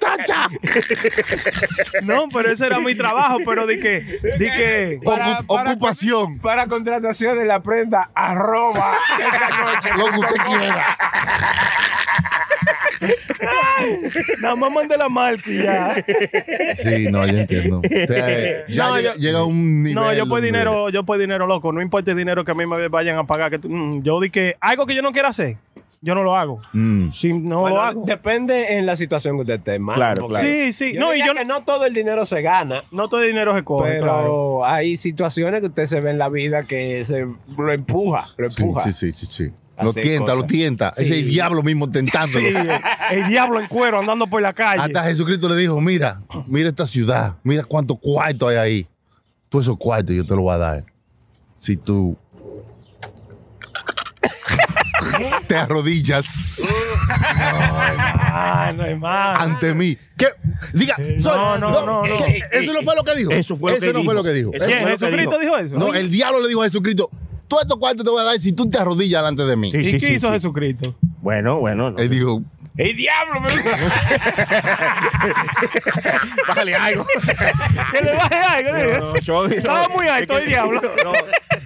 tacha. 0.00 0.48
No, 2.02 2.28
pero 2.32 2.50
ese 2.50 2.66
era 2.66 2.78
mi 2.80 2.94
trabajo, 2.94 3.38
pero 3.44 3.66
de 3.66 3.78
que, 3.78 4.00
de 4.00 4.38
que, 4.50 5.00
Para- 5.04 5.40
Ocu- 5.40 5.46
para- 5.46 5.70
ocupación, 5.72 6.38
Para 6.38 6.66
contratación 6.66 7.38
de 7.38 7.44
la 7.44 7.62
prenda, 7.62 8.10
arroba 8.14 8.94
esta 9.18 9.48
noche. 9.58 9.90
lo 9.96 10.06
que 10.10 10.18
usted 10.20 10.36
quiera. 10.58 10.96
Nada 14.40 14.56
más 14.56 14.70
mande 14.72 14.96
la 14.96 15.08
marca 15.08 15.42
y 15.50 15.62
ya. 15.62 15.94
Sí, 16.76 17.06
no, 17.10 17.26
yo 17.26 17.38
entiendo. 17.38 17.78
O 17.80 17.82
sea, 17.88 18.66
ya 18.68 18.88
No, 18.88 18.96
llega, 18.96 19.14
yo- 19.14 19.20
llega 19.20 19.38
a 19.40 19.44
un 19.44 19.82
nivel. 19.82 19.94
No, 19.94 20.12
yo 20.12 20.20
por 20.26 20.38
donde- 20.38 20.46
dinero, 20.46 20.90
yo 20.90 21.04
por 21.04 21.18
dinero 21.18 21.46
loco, 21.46 21.72
no 21.72 21.80
importa 21.82 22.10
el 22.12 22.16
dinero 22.16 22.44
que 22.44 22.52
a 22.52 22.54
mí 22.54 22.66
me 22.66 22.88
vayan 22.88 23.16
a 23.18 23.24
pagar, 23.24 23.50
que 23.58 23.68
mm, 23.68 24.02
yo 24.02 24.20
di 24.20 24.30
que 24.30 24.56
algo 24.60 24.86
que 24.86 24.94
yo 24.94 25.02
no 25.02 25.12
quiera 25.12 25.28
hacer, 25.28 25.56
yo 26.00 26.14
no 26.14 26.22
lo 26.22 26.36
hago. 26.36 26.60
Mm. 26.72 27.10
Si 27.10 27.32
no 27.32 27.60
Bueno, 27.60 27.76
lo 27.76 27.82
hago. 27.82 28.04
depende 28.06 28.74
en 28.78 28.86
la 28.86 28.94
situación 28.96 29.36
que 29.36 29.40
usted 29.42 29.54
esté, 29.54 29.74
hermano. 29.74 29.96
Claro, 29.96 30.28
claro. 30.28 30.46
Sí, 30.46 30.72
sí. 30.72 30.94
Yo 30.94 31.00
No, 31.00 31.14
y 31.14 31.24
yo 31.26 31.34
que 31.34 31.44
no 31.44 31.62
todo 31.64 31.86
el 31.86 31.94
dinero 31.94 32.24
se 32.24 32.40
gana. 32.42 32.84
no 32.92 33.08
todo 33.08 33.20
el 33.22 33.28
dinero 33.28 33.54
se 33.56 33.64
coge, 33.64 33.90
Pero 33.94 34.04
claro. 34.04 34.64
hay 34.66 34.96
situaciones 34.96 35.60
que 35.60 35.66
usted 35.66 35.86
se 35.86 36.00
ve 36.00 36.10
en 36.10 36.18
la 36.18 36.28
vida 36.28 36.62
que 36.64 37.02
se 37.04 37.26
lo 37.56 37.72
empuja, 37.72 38.28
lo 38.36 38.48
Sí, 38.50 38.62
empuja. 38.62 38.82
sí, 38.84 38.92
sí, 38.92 39.12
sí, 39.12 39.26
sí. 39.26 39.52
Lo 39.82 39.92
tienta, 39.92 40.34
lo 40.34 40.44
tienta. 40.44 40.92
Sí. 40.96 41.04
Ese 41.04 41.14
es 41.16 41.22
el 41.22 41.28
diablo 41.30 41.62
mismo 41.62 41.88
tentándolo. 41.90 42.48
Sí, 42.48 42.54
el, 42.56 42.70
el 43.22 43.26
diablo 43.28 43.60
en 43.60 43.66
cuero 43.66 44.00
andando 44.00 44.26
por 44.26 44.42
la 44.42 44.52
calle. 44.52 44.82
Hasta 44.82 45.04
Jesucristo 45.04 45.48
le 45.48 45.56
dijo, 45.56 45.80
mira, 45.80 46.20
mira 46.46 46.68
esta 46.68 46.86
ciudad, 46.86 47.36
mira 47.44 47.64
cuántos 47.64 47.98
cuartos 48.00 48.48
hay 48.50 48.56
ahí. 48.56 48.88
Todos 49.48 49.64
esos 49.66 49.76
cuartos 49.78 50.14
yo 50.14 50.24
te 50.26 50.34
los 50.34 50.42
voy 50.42 50.54
a 50.54 50.58
dar. 50.58 50.84
Si 51.58 51.76
tú 51.76 52.16
te 55.46 55.56
arrodillas 55.56 56.24
Ah, 57.10 58.72
no, 58.76 58.84
hermano. 58.84 59.40
ante 59.40 59.72
mí. 59.74 59.96
¿Qué? 60.16 60.26
Diga, 60.74 60.96
soy- 60.96 61.36
no, 61.36 61.58
no, 61.58 61.70
no, 61.70 62.04
no. 62.06 62.24
¿qué? 62.24 62.42
Eso 62.52 62.72
no 62.72 62.82
fue 62.82 62.94
lo 62.94 63.04
que 63.04 63.14
dijo. 63.14 63.30
Eso 63.30 63.56
fue 63.56 63.72
lo 63.72 63.78
que 63.78 63.86
no 63.92 63.98
dijo. 64.00 64.04
fue 64.04 64.14
lo 64.14 64.24
que 64.24 64.32
dijo. 64.32 64.50
Eso 64.52 64.66
¿Quién? 64.66 64.80
fue 64.82 64.90
lo 64.90 64.96
que 64.98 65.04
¿Jesucristo 65.06 65.38
dijo. 65.38 65.56
dijo 65.58 65.66
eso? 65.66 65.78
No, 65.78 65.94
el 65.94 66.10
diablo 66.10 66.40
le 66.40 66.48
dijo 66.48 66.62
a 66.62 66.64
Jesucristo, 66.64 67.10
todos 67.48 67.62
estos 67.62 67.78
cuartos 67.78 68.04
te 68.04 68.10
voy 68.10 68.20
a 68.20 68.24
dar 68.24 68.38
si 68.38 68.52
tú 68.52 68.68
te 68.70 68.78
arrodillas 68.78 69.22
delante 69.22 69.44
de 69.44 69.56
mí. 69.56 69.70
Sí, 69.70 69.78
¿Y 69.78 69.84
sí, 69.86 69.98
qué 69.98 70.06
sí, 70.06 70.12
hizo 70.14 70.28
sí. 70.28 70.32
Jesucristo? 70.34 70.94
Bueno, 71.20 71.58
bueno. 71.60 71.90
no 71.90 71.98
Él 71.98 72.08
sé. 72.08 72.14
dijo, 72.14 72.42
¡El 72.76 72.96
diablo! 72.96 73.40
pero- 73.44 73.78
Bájale 76.46 76.74
algo. 76.76 77.06
Que 77.92 78.02
le 78.02 78.12
baje 78.14 78.34
algo. 78.36 79.12
No. 79.26 79.46
Estaba 79.46 79.88
muy 79.88 80.06
alto 80.06 80.36
Es 80.38 80.42
el 80.44 80.48
diablo. 80.48 80.80
no, 80.82 81.12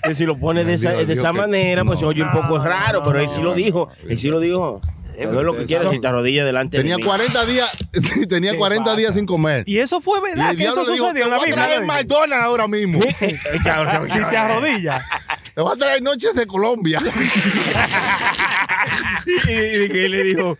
que 0.05 0.15
si 0.15 0.25
lo 0.25 0.39
pone 0.39 0.65
de 0.65 0.75
esa, 0.75 0.91
Dios, 0.91 1.01
de 1.07 1.15
Dios, 1.15 1.19
esa 1.19 1.33
manera, 1.33 1.85
pues 1.85 1.99
se 2.01 2.07
oye 2.07 2.23
un 2.23 2.31
poco 2.31 2.59
raro, 2.59 3.03
pero 3.03 3.21
él 3.21 3.29
sí 3.29 3.43
lo 3.43 3.55
dijo. 3.55 3.89
Él 4.09 4.19
sí 4.19 4.29
lo 4.29 4.41
dijo. 4.41 4.81
Es 5.17 5.31
lo 5.31 5.55
que 5.57 5.67
quieres 5.67 5.91
si 5.91 6.01
te 6.01 6.07
arrodillas 6.07 6.47
delante 6.47 6.79
tenía 6.79 6.95
de 6.97 7.03
mí. 7.03 7.05
40 7.07 7.45
días, 7.45 7.71
tenía 8.31 8.57
40 8.57 8.97
días 8.97 9.15
sin 9.15 9.27
comer. 9.27 9.63
Y 9.67 9.79
eso 9.79 10.01
fue 10.01 10.21
verdad, 10.23 10.57
que 10.57 10.65
eso 10.65 10.85
sucedió 10.87 11.13
te 11.13 11.21
en 11.23 11.31
la 11.31 11.37
voy 11.37 11.51
a 11.51 11.53
traer 11.53 11.81
Biblia. 11.81 11.95
McDonald's 11.95 12.45
ahora 12.47 12.67
mismo. 12.67 12.99
Si 13.03 14.25
te 14.31 14.37
arrodillas. 14.37 15.05
Te 15.55 15.61
voy 15.61 15.73
a 15.73 15.77
traer 15.77 16.03
noches 16.03 16.35
de 16.35 16.47
Colombia. 16.47 17.01
Y, 19.25 19.51
y 19.85 19.89
que 19.89 20.05
él 20.07 20.11
le 20.13 20.25
dijo, 20.25 20.59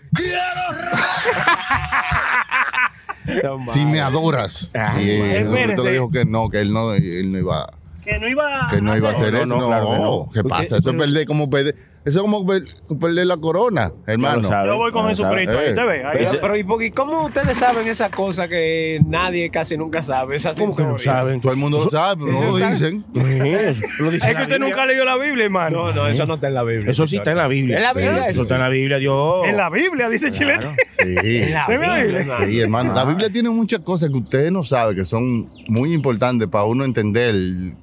si 3.73 3.85
me 3.87 4.01
adoras. 4.01 4.73
Ah, 4.75 4.93
sí, 4.97 5.11
Espérese. 5.11 5.83
le 5.83 5.93
dijo 5.93 6.11
que 6.11 6.25
no, 6.25 6.49
que 6.49 6.61
él 6.61 6.73
no, 6.73 6.95
él 6.95 7.33
no 7.33 7.39
iba, 7.39 7.67
Que 8.05 8.19
no 8.19 8.29
iba 8.29 8.69
que 8.71 8.81
no 8.81 8.97
iba 8.97 9.09
a 9.09 9.13
hacer 9.13 9.35
eso. 9.35 9.47
no, 9.47 9.59
No, 9.61 9.67
claro 9.67 9.91
que 9.91 9.99
no. 9.99 10.31
¿qué 10.33 10.45
pasa? 10.49 10.77
Eso 10.77 10.91
es 10.91 10.97
perder 10.97 11.27
como 11.27 11.51
perder. 11.51 11.75
Eso 12.05 12.19
es 12.19 12.23
como 12.23 12.45
per- 12.45 12.65
perder 13.01 13.27
la 13.27 13.37
corona, 13.37 13.93
hermano. 14.09 14.43
sabe. 14.43 14.69
Yo 14.69 14.77
voy 14.77 14.91
con 14.91 15.09
Jesucristo. 15.09 15.53
sabe. 15.53 15.65
ahí, 15.67 15.71
¿Usted 15.71 15.87
ve? 15.87 16.05
Ahí- 16.05 16.27
Pero, 16.41 16.41
pero, 16.65 16.83
¿y 16.83 16.91
cómo 16.91 17.27
ustedes 17.27 17.57
saben 17.57 17.87
esas 17.87 18.11
cosas 18.11 18.49
que 18.49 19.01
nadie 19.07 19.51
casi 19.51 19.77
nunca 19.77 20.03
sabe? 20.03 20.35
Esas 20.35 20.57
¿Cómo 20.59 20.75
que 20.75 20.83
no 20.83 20.99
saben? 20.99 21.41
Todo 21.41 21.53
el 21.53 21.59
mundo 21.59 21.85
lo 21.85 21.91
sabe, 21.91 22.25
pero 22.27 22.41
no 22.41 22.51
lo 22.59 22.71
dicen. 22.71 23.05
Lo 23.15 24.11
dice 24.11 24.17
es 24.17 24.35
que 24.37 24.43
usted 24.43 24.47
Biblia. 24.49 24.59
nunca 24.59 24.87
leyó 24.87 25.05
la 25.05 25.17
Biblia, 25.17 25.45
hermano. 25.45 25.87
No, 25.87 25.93
no, 25.95 26.09
eso 26.09 26.27
no 26.27 26.35
está 26.35 26.49
en 26.49 26.55
la 26.55 26.65
Biblia. 26.65 26.91
Eso 26.91 27.07
sí 27.07 27.17
está 27.19 27.31
en 27.31 27.39
la 27.39 27.47
Biblia. 27.47 27.77
¿En 27.77 27.83
la 27.85 27.93
Biblia? 27.93 28.29
Eso 28.29 28.43
está 28.43 28.57
en 28.57 28.61
la 28.63 28.69
Biblia, 28.69 28.99
Dios. 28.99 29.47
En 29.47 29.57
la 29.57 29.71
Biblia, 29.71 30.09
dice 30.09 30.31
Chilete. 30.33 30.69
Sí. 30.99 31.05
En 31.43 31.53
la 31.55 31.67
¿En 31.69 31.81
la 31.81 32.03
Biblia. 32.03 32.37
Sí, 32.47 32.61
hermano. 32.61 32.95
La 32.95 33.05
Biblia 33.05 33.31
tiene 33.31 33.49
muchas 33.51 33.81
cosas 33.81 34.11
que 34.11 34.17
ustedes 34.17 34.51
no 34.51 34.65
saben 34.65 34.97
que 34.97 35.05
son 35.05 35.49
muy 35.69 35.93
importantes 35.95 36.49
para 36.49 36.65
uno 36.65 36.85
entender 36.85 37.35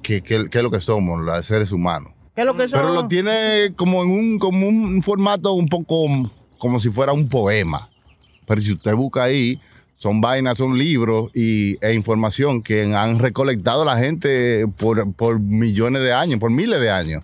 qué 0.02 0.22
es 0.26 0.62
lo 0.62 0.70
que 0.70 0.80
somos, 0.80 1.20
los 1.22 1.46
seres 1.46 1.72
humanos. 1.72 2.12
¿Qué 2.40 2.42
es 2.42 2.46
lo 2.46 2.56
que 2.56 2.68
son? 2.68 2.80
Pero 2.80 2.94
lo 2.94 3.06
tiene 3.06 3.74
como 3.76 4.02
en 4.02 4.10
un, 4.10 4.38
como 4.38 4.66
un 4.66 5.02
formato 5.02 5.52
un 5.52 5.68
poco 5.68 6.06
como 6.58 6.80
si 6.80 6.88
fuera 6.88 7.12
un 7.12 7.28
poema. 7.28 7.90
Pero 8.46 8.62
si 8.62 8.72
usted 8.72 8.94
busca 8.94 9.24
ahí, 9.24 9.60
son 9.96 10.22
vainas, 10.22 10.56
son 10.56 10.78
libros 10.78 11.30
y, 11.34 11.76
e 11.84 11.92
información 11.92 12.62
que 12.62 12.82
han 12.94 13.18
recolectado 13.18 13.84
la 13.84 13.98
gente 13.98 14.66
por, 14.78 15.12
por 15.12 15.38
millones 15.38 16.00
de 16.02 16.14
años, 16.14 16.38
por 16.40 16.50
miles 16.50 16.80
de 16.80 16.90
años. 16.90 17.22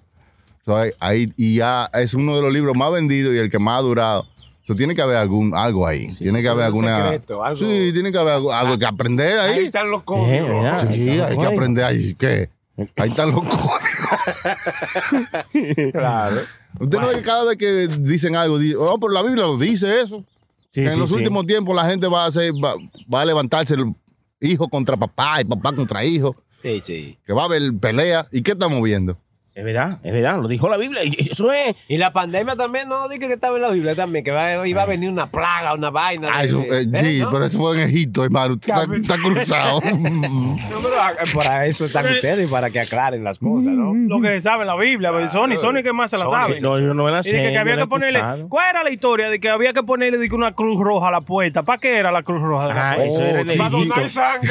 So, 0.66 0.76
ahí- 1.00 1.32
y 1.36 1.56
ya 1.56 1.88
es 1.94 2.12
uno 2.12 2.36
de 2.36 2.42
los 2.42 2.52
libros 2.52 2.76
más 2.76 2.92
vendidos 2.92 3.34
y 3.34 3.38
el 3.38 3.48
que 3.50 3.58
más 3.58 3.78
ha 3.78 3.82
durado. 3.82 4.26
So, 4.64 4.74
tiene 4.76 4.94
que 4.94 5.00
haber 5.00 5.16
algún, 5.16 5.54
algo 5.54 5.86
ahí. 5.86 6.08
tiene 6.18 6.42
que 6.42 6.48
haber 6.48 6.64
un 6.64 6.66
alguna. 6.66 7.02
secreto, 7.04 7.42
algo- 7.42 7.56
Sí, 7.58 7.90
tiene 7.94 8.12
que 8.12 8.18
haber 8.18 8.34
algo, 8.34 8.52
algo 8.52 8.78
que 8.78 8.84
aprender 8.84 9.38
Ahí 9.38 9.60
ahí. 9.60 9.64
están 9.66 9.90
los 9.90 10.00
Eh, 10.02 10.04
códigos. 10.04 10.48
¿verdad? 10.62 10.90
Sí, 10.92 11.08
hay 11.20 11.38
que 11.38 11.46
aprender 11.46 11.84
ahí. 11.84 12.14
¿Qué? 12.18 12.50
Ahí 12.96 13.08
están 13.10 13.30
los 13.30 13.40
códigos. 13.42 13.80
Claro. 15.92 16.36
Usted 16.78 16.98
no 16.98 17.07
ve 17.09 17.14
que 17.16 17.22
cada 17.22 17.44
vez 17.44 17.57
que 17.57 17.88
dicen 18.00 18.36
algo, 18.36 18.59
oh, 18.78 18.98
pero 19.00 19.12
la 19.12 19.22
Biblia 19.22 19.44
lo 19.44 19.57
dice 19.57 20.00
eso. 20.00 20.24
Sí, 20.72 20.82
que 20.82 20.92
en 20.92 20.98
los 20.98 21.09
sí. 21.11 21.16
últimos 21.16 21.46
tiempos 21.46 21.74
la 21.74 21.88
gente 21.88 22.07
va 22.07 22.24
a 22.24 22.26
hacer, 22.26 22.52
va, 22.52 22.74
va 23.12 23.22
a 23.22 23.24
levantarse 23.24 23.74
el 23.74 23.94
hijo 24.40 24.68
contra 24.68 24.96
papá 24.96 25.40
y 25.40 25.44
papá 25.44 25.72
contra 25.74 26.04
hijo, 26.04 26.36
Sí, 26.62 26.80
sí. 26.82 27.18
que 27.24 27.32
va 27.32 27.42
a 27.42 27.44
haber 27.46 27.62
pelea. 27.80 28.26
¿Y 28.30 28.42
qué 28.42 28.52
estamos 28.52 28.82
viendo? 28.82 29.18
Es 29.57 29.64
verdad, 29.64 29.96
es 30.04 30.12
verdad, 30.12 30.38
lo 30.38 30.48
dijo 30.48 30.68
la 30.68 30.76
Biblia. 30.76 31.02
y 31.02 31.30
Eso 31.32 31.50
es. 31.50 31.74
Y 31.88 31.96
la 31.96 32.12
pandemia 32.12 32.57
también, 32.57 32.90
no, 32.90 33.09
dije 33.09 33.26
que 33.26 33.32
estaba 33.32 33.57
en 33.57 33.62
la 33.62 33.70
Biblia 33.70 33.94
también, 33.94 34.22
que 34.22 34.30
va- 34.30 34.68
iba 34.68 34.82
a 34.82 34.84
venir 34.84 35.09
una 35.09 35.30
plaga, 35.30 35.72
una 35.72 35.88
vaina. 35.88 36.28
Ah, 36.30 36.44
eso, 36.44 36.61
eh, 36.61 36.82
¿eh, 36.82 36.86
sí, 37.00 37.20
no? 37.22 37.30
pero 37.32 37.46
eso 37.46 37.57
fue 37.57 37.80
en 37.82 37.88
Egipto, 37.88 38.22
hermano. 38.22 38.52
Usted 38.52 38.74
Está, 38.74 38.94
está 38.94 39.16
cruzado. 39.16 39.80
No, 39.80 40.82
pero 40.82 41.00
ah, 41.00 41.12
para 41.32 41.64
eso 41.64 41.86
están 41.86 42.04
ustedes, 42.04 42.50
para 42.50 42.68
que 42.68 42.80
aclaren 42.80 43.24
las 43.24 43.38
cosas, 43.38 43.72
¿no? 43.72 43.94
Lo 43.94 44.20
que 44.20 44.38
sabe 44.42 44.66
la 44.66 44.76
Biblia, 44.76 45.11
pues, 45.11 45.32
Sony, 45.32 45.57
Sony, 45.57 45.82
¿qué 45.82 45.94
más 45.94 46.11
se 46.11 46.18
la 46.18 46.24
Sony, 46.24 46.32
sabe? 46.32 46.61
No, 46.61 46.78
yo 46.78 46.92
no 46.92 47.04
me 47.04 47.11
la 47.12 47.20
Y 47.20 47.22
sé. 47.22 47.36
de 47.38 47.50
que, 47.52 47.59
había 47.59 47.78
que 47.78 47.86
ponerle. 47.86 48.18
escuchado. 48.18 48.48
¿Cuál 48.50 48.66
era 48.68 48.84
la 48.84 48.90
historia? 48.90 49.30
De 49.30 49.40
que 49.40 49.48
había 49.48 49.72
que 49.72 49.82
ponerle 49.82 50.18
de 50.18 50.28
que 50.28 50.34
una 50.34 50.52
cruz 50.52 50.78
roja 50.82 51.09
a 51.09 51.12
la 51.12 51.22
puerta. 51.22 51.62
¿Para 51.62 51.78
qué 51.78 51.96
era 51.96 52.12
la 52.12 52.22
cruz 52.22 52.42
roja 52.42 52.68
de 52.68 52.74
la 52.74 52.90
Ah, 52.90 52.94
puerta? 52.96 53.11
eso 53.14 53.22
era 53.22 53.40
en 53.40 53.48
sí, 53.48 53.57
Para 53.59 53.70
donar 53.70 54.11
sangre. 54.11 54.50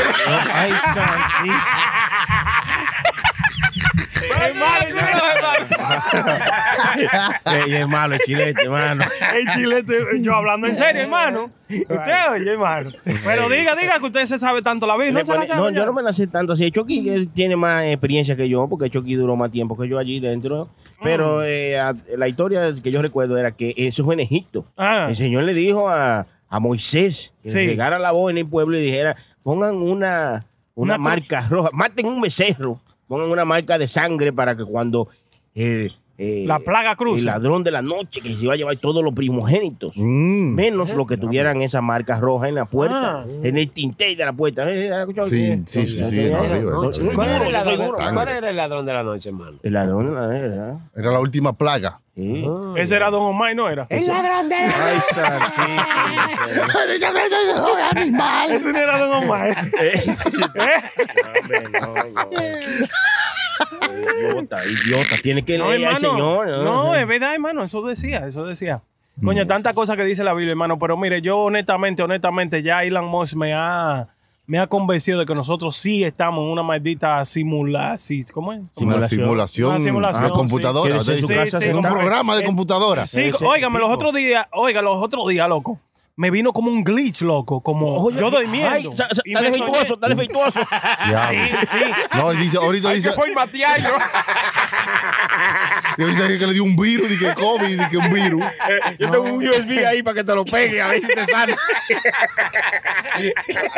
Ay, 0.51 0.72
santísimo. 4.16 4.66
Ey, 7.45 7.74
es 7.76 7.88
malo 7.88 8.16
el 8.16 8.22
chilete, 8.22 8.63
hermano. 8.63 9.03
El 9.36 9.47
chilete, 9.53 9.93
yo 10.22 10.34
hablando 10.36 10.68
en 10.68 10.76
serio, 10.76 11.01
hermano. 11.03 11.51
Usted 11.70 12.32
oye, 12.32 12.51
hermano. 12.53 12.91
Pero 13.03 13.49
diga, 13.49 13.76
diga 13.76 13.99
que 13.99 14.05
usted 14.05 14.26
se 14.26 14.39
sabe 14.39 14.61
tanto 14.61 14.86
la 14.88 14.95
Biblia. 14.95 15.13
No, 15.20 15.26
se 15.26 15.34
la 15.38 15.45
sabe 15.45 15.61
no, 15.61 15.70
yo 15.72 15.86
no 15.86 15.93
me 15.93 16.01
la 16.01 16.13
sé 16.13 16.28
tanto 16.28 16.53
así. 16.53 16.72
Chucky 16.72 17.03
que 17.03 17.26
tiene 17.34 17.55
más 17.55 17.86
experiencia 17.86 18.36
que 18.36 18.47
yo, 18.49 18.68
porque 18.68 18.89
Chucky 18.89 19.16
duró 19.16 19.36
más 19.36 19.51
tiempo 19.51 19.78
que 19.78 19.88
yo 19.88 19.97
allí 19.97 20.20
dentro. 20.20 20.70
Pero 21.03 21.43
eh, 21.43 21.78
a- 21.80 21.93
la 22.18 22.28
historia 22.28 22.72
que 22.82 22.91
yo 22.91 23.01
recuerdo 23.01 23.38
era 23.38 23.51
que 23.51 23.74
eso 23.78 24.03
fue 24.05 24.13
en 24.13 24.22
Egipto. 24.22 24.66
Ah. 24.78 25.07
El 25.09 25.16
Señor 25.16 25.43
le 25.43 25.53
dijo 25.53 25.89
a, 25.89 26.26
a 26.49 26.59
Moisés 26.59 27.34
que 27.43 27.49
Sí. 27.49 27.57
llegara 27.66 27.99
la 27.99 28.11
voz 28.11 28.32
en 28.32 28.38
el 28.38 28.47
pueblo 28.47 28.78
y 28.78 28.82
dijera, 28.82 29.16
pongan 29.43 29.76
una, 29.76 30.45
una, 30.76 30.95
Una 30.95 30.97
marca 30.97 31.41
roja, 31.49 31.70
maten 31.74 32.05
un 32.05 32.22
becerro, 32.22 32.80
pongan 33.08 33.30
una 33.30 33.45
marca 33.45 33.78
de 33.78 33.88
sangre 33.88 34.32
para 34.34 34.56
que 34.56 34.66
cuando 34.66 35.08
el, 35.53 35.95
eh, 36.18 36.43
La 36.47 36.59
plaga 36.59 36.95
cruce. 36.95 37.20
el 37.20 37.26
ladrón 37.26 37.63
de 37.63 37.72
la 37.72 37.82
noche 37.82 38.22
que 38.22 38.34
se 38.36 38.43
iba 38.43 38.53
a 38.53 38.55
llevar 38.55 38.78
todos 38.78 39.03
los 39.03 39.13
primogénitos, 39.13 39.97
Mm. 39.97 40.55
menos 40.55 40.93
los 40.93 41.05
que 41.07 41.18
tuvieran 41.18 41.61
esa 41.61 41.82
marca 41.82 42.20
roja 42.20 42.47
en 42.47 42.55
la 42.55 42.66
puerta, 42.66 43.22
Ah. 43.22 43.26
en 43.43 43.57
el 43.57 43.70
tinte 43.70 44.16
de 44.16 44.26
la 44.26 44.32
puerta. 44.34 44.70
Eh, 44.72 44.91
¿has 44.91 44.99
escuchado? 45.01 45.28
Sí, 45.28 45.61
sí, 45.66 45.86
sí, 45.88 46.03
sí, 46.03 46.30
no. 46.32 46.39
¿Cuál 47.16 47.30
era, 47.30 47.45
el 47.47 47.51
ladrón, 47.53 47.78
duro. 47.78 47.97
cuál 48.13 48.28
era 48.30 48.49
el 48.49 48.55
ladrón 48.55 48.86
de 48.86 48.93
la 48.93 49.03
noche, 49.03 49.30
hermano? 49.30 49.57
El 49.63 49.74
ladrón 49.74 50.07
de 50.07 50.13
la 50.13 50.28
¿verdad? 50.28 50.78
Era 50.95 51.11
la 51.11 51.20
última 51.20 51.53
plaga. 51.53 51.99
Sí. 52.16 52.45
Ese 52.78 52.95
era 52.95 53.09
Don 53.09 53.24
Omar, 53.24 53.53
¿no 53.55 53.70
era? 53.70 53.88
El 53.89 54.05
ladrón 54.07 54.47
de 54.47 54.55
la 54.55 54.63
Ay, 54.63 54.72
santísimo. 56.49 57.18
Ese 58.49 58.72
no 58.74 58.80
era 58.80 58.97
Don 58.99 59.24
Omar. 59.24 59.49
No, 61.72 61.93
no. 61.93 62.30
Idiota, 64.20 64.58
idiota. 64.66 65.16
Tiene 65.22 65.43
que 65.43 65.58
No, 65.58 65.68
leer 65.70 65.88
al 65.88 65.95
hermano. 65.95 66.14
Señor. 66.14 66.47
No, 66.64 66.95
es 66.95 67.08
verdad, 67.08 67.34
hermano. 67.34 67.64
Eso 67.64 67.82
decía, 67.82 68.26
eso 68.28 68.45
decía. 68.45 68.82
Coño, 69.24 69.47
tantas 69.47 69.74
cosas 69.74 69.95
que 69.95 70.03
dice 70.03 70.24
la 70.24 70.34
Biblia, 70.34 70.51
hermano. 70.51 70.78
Pero 70.78 70.97
mire, 70.97 71.22
yo 71.22 71.38
honestamente, 71.39 72.03
honestamente, 72.03 72.62
ya 72.64 72.84
Elon 72.84 73.06
Musk 73.06 73.36
me 73.36 73.53
ha, 73.53 74.08
me 74.45 74.60
ha 74.60 74.68
convencido 74.68 75.20
de 75.20 75.26
que 75.26 75.34
nosotros 75.34 75.76
sí 75.78 76.03
estamos 76.03 76.43
en 76.43 76.49
una 76.49 76.64
maldita 76.64 77.24
simulación. 77.24 78.26
¿Cómo 78.34 78.51
es? 78.53 78.60
Una 78.76 79.08
simulación, 79.08 79.70
Una 79.72 79.80
simulación, 79.82 80.26
sí. 80.28 80.32
computadora. 80.34 80.97
Casa 80.97 81.14
dice, 81.14 81.70
en 81.70 81.78
un 81.78 81.84
programa 81.84 82.36
de 82.36 82.41
Eh, 82.43 82.45
computadora. 82.45 83.08
Sí, 83.08 83.32
óigame, 83.41 83.80
los 83.80 83.89
otros 83.89 84.14
días, 84.14 84.45
oiga, 84.51 84.82
los 84.82 85.01
otros 85.01 85.28
días, 85.30 85.47
loco. 85.47 85.80
Me 86.18 86.32
vino 86.32 86.53
como 86.53 86.72
un 86.72 86.82
glitch, 86.84 87.22
loco. 87.24 87.59
Como 87.61 87.97
Oye, 87.97 88.18
yo 88.20 88.28
ay, 88.28 88.32
durmiendo. 88.45 88.95
sa- 88.95 89.09
sa- 89.13 89.22
Y 89.26 89.34
soñé- 89.34 89.82
está 89.84 90.07
defectuoso. 90.07 90.59
Diablo. 91.05 91.41
Sí, 91.61 91.68
sí. 91.68 91.78
No, 92.18 92.32
dice, 92.32 92.57
ahorita 92.57 92.89
dice, 92.91 93.11
formatearlo. 93.11 93.89
y 95.97 96.01
ahorita 96.03 96.24
dice 96.24 96.39
que 96.39 96.47
le 96.47 96.53
dio 96.53 96.63
un 96.63 96.76
virus, 96.78 97.09
que 97.20 97.34
COVID, 97.34 97.82
que 97.89 97.97
un 97.97 98.09
virus. 98.13 98.45
Yo 98.97 99.11
tengo 99.11 99.26
un 99.26 99.45
USB 99.45 99.86
ahí 99.86 100.01
para 100.03 100.16
que 100.16 100.24
te 100.24 100.34
lo 100.34 100.45
pegue, 100.45 100.82
a 100.82 100.88
ver 100.88 101.01
si 101.01 101.07
te 101.07 101.26
sana. 101.26 101.53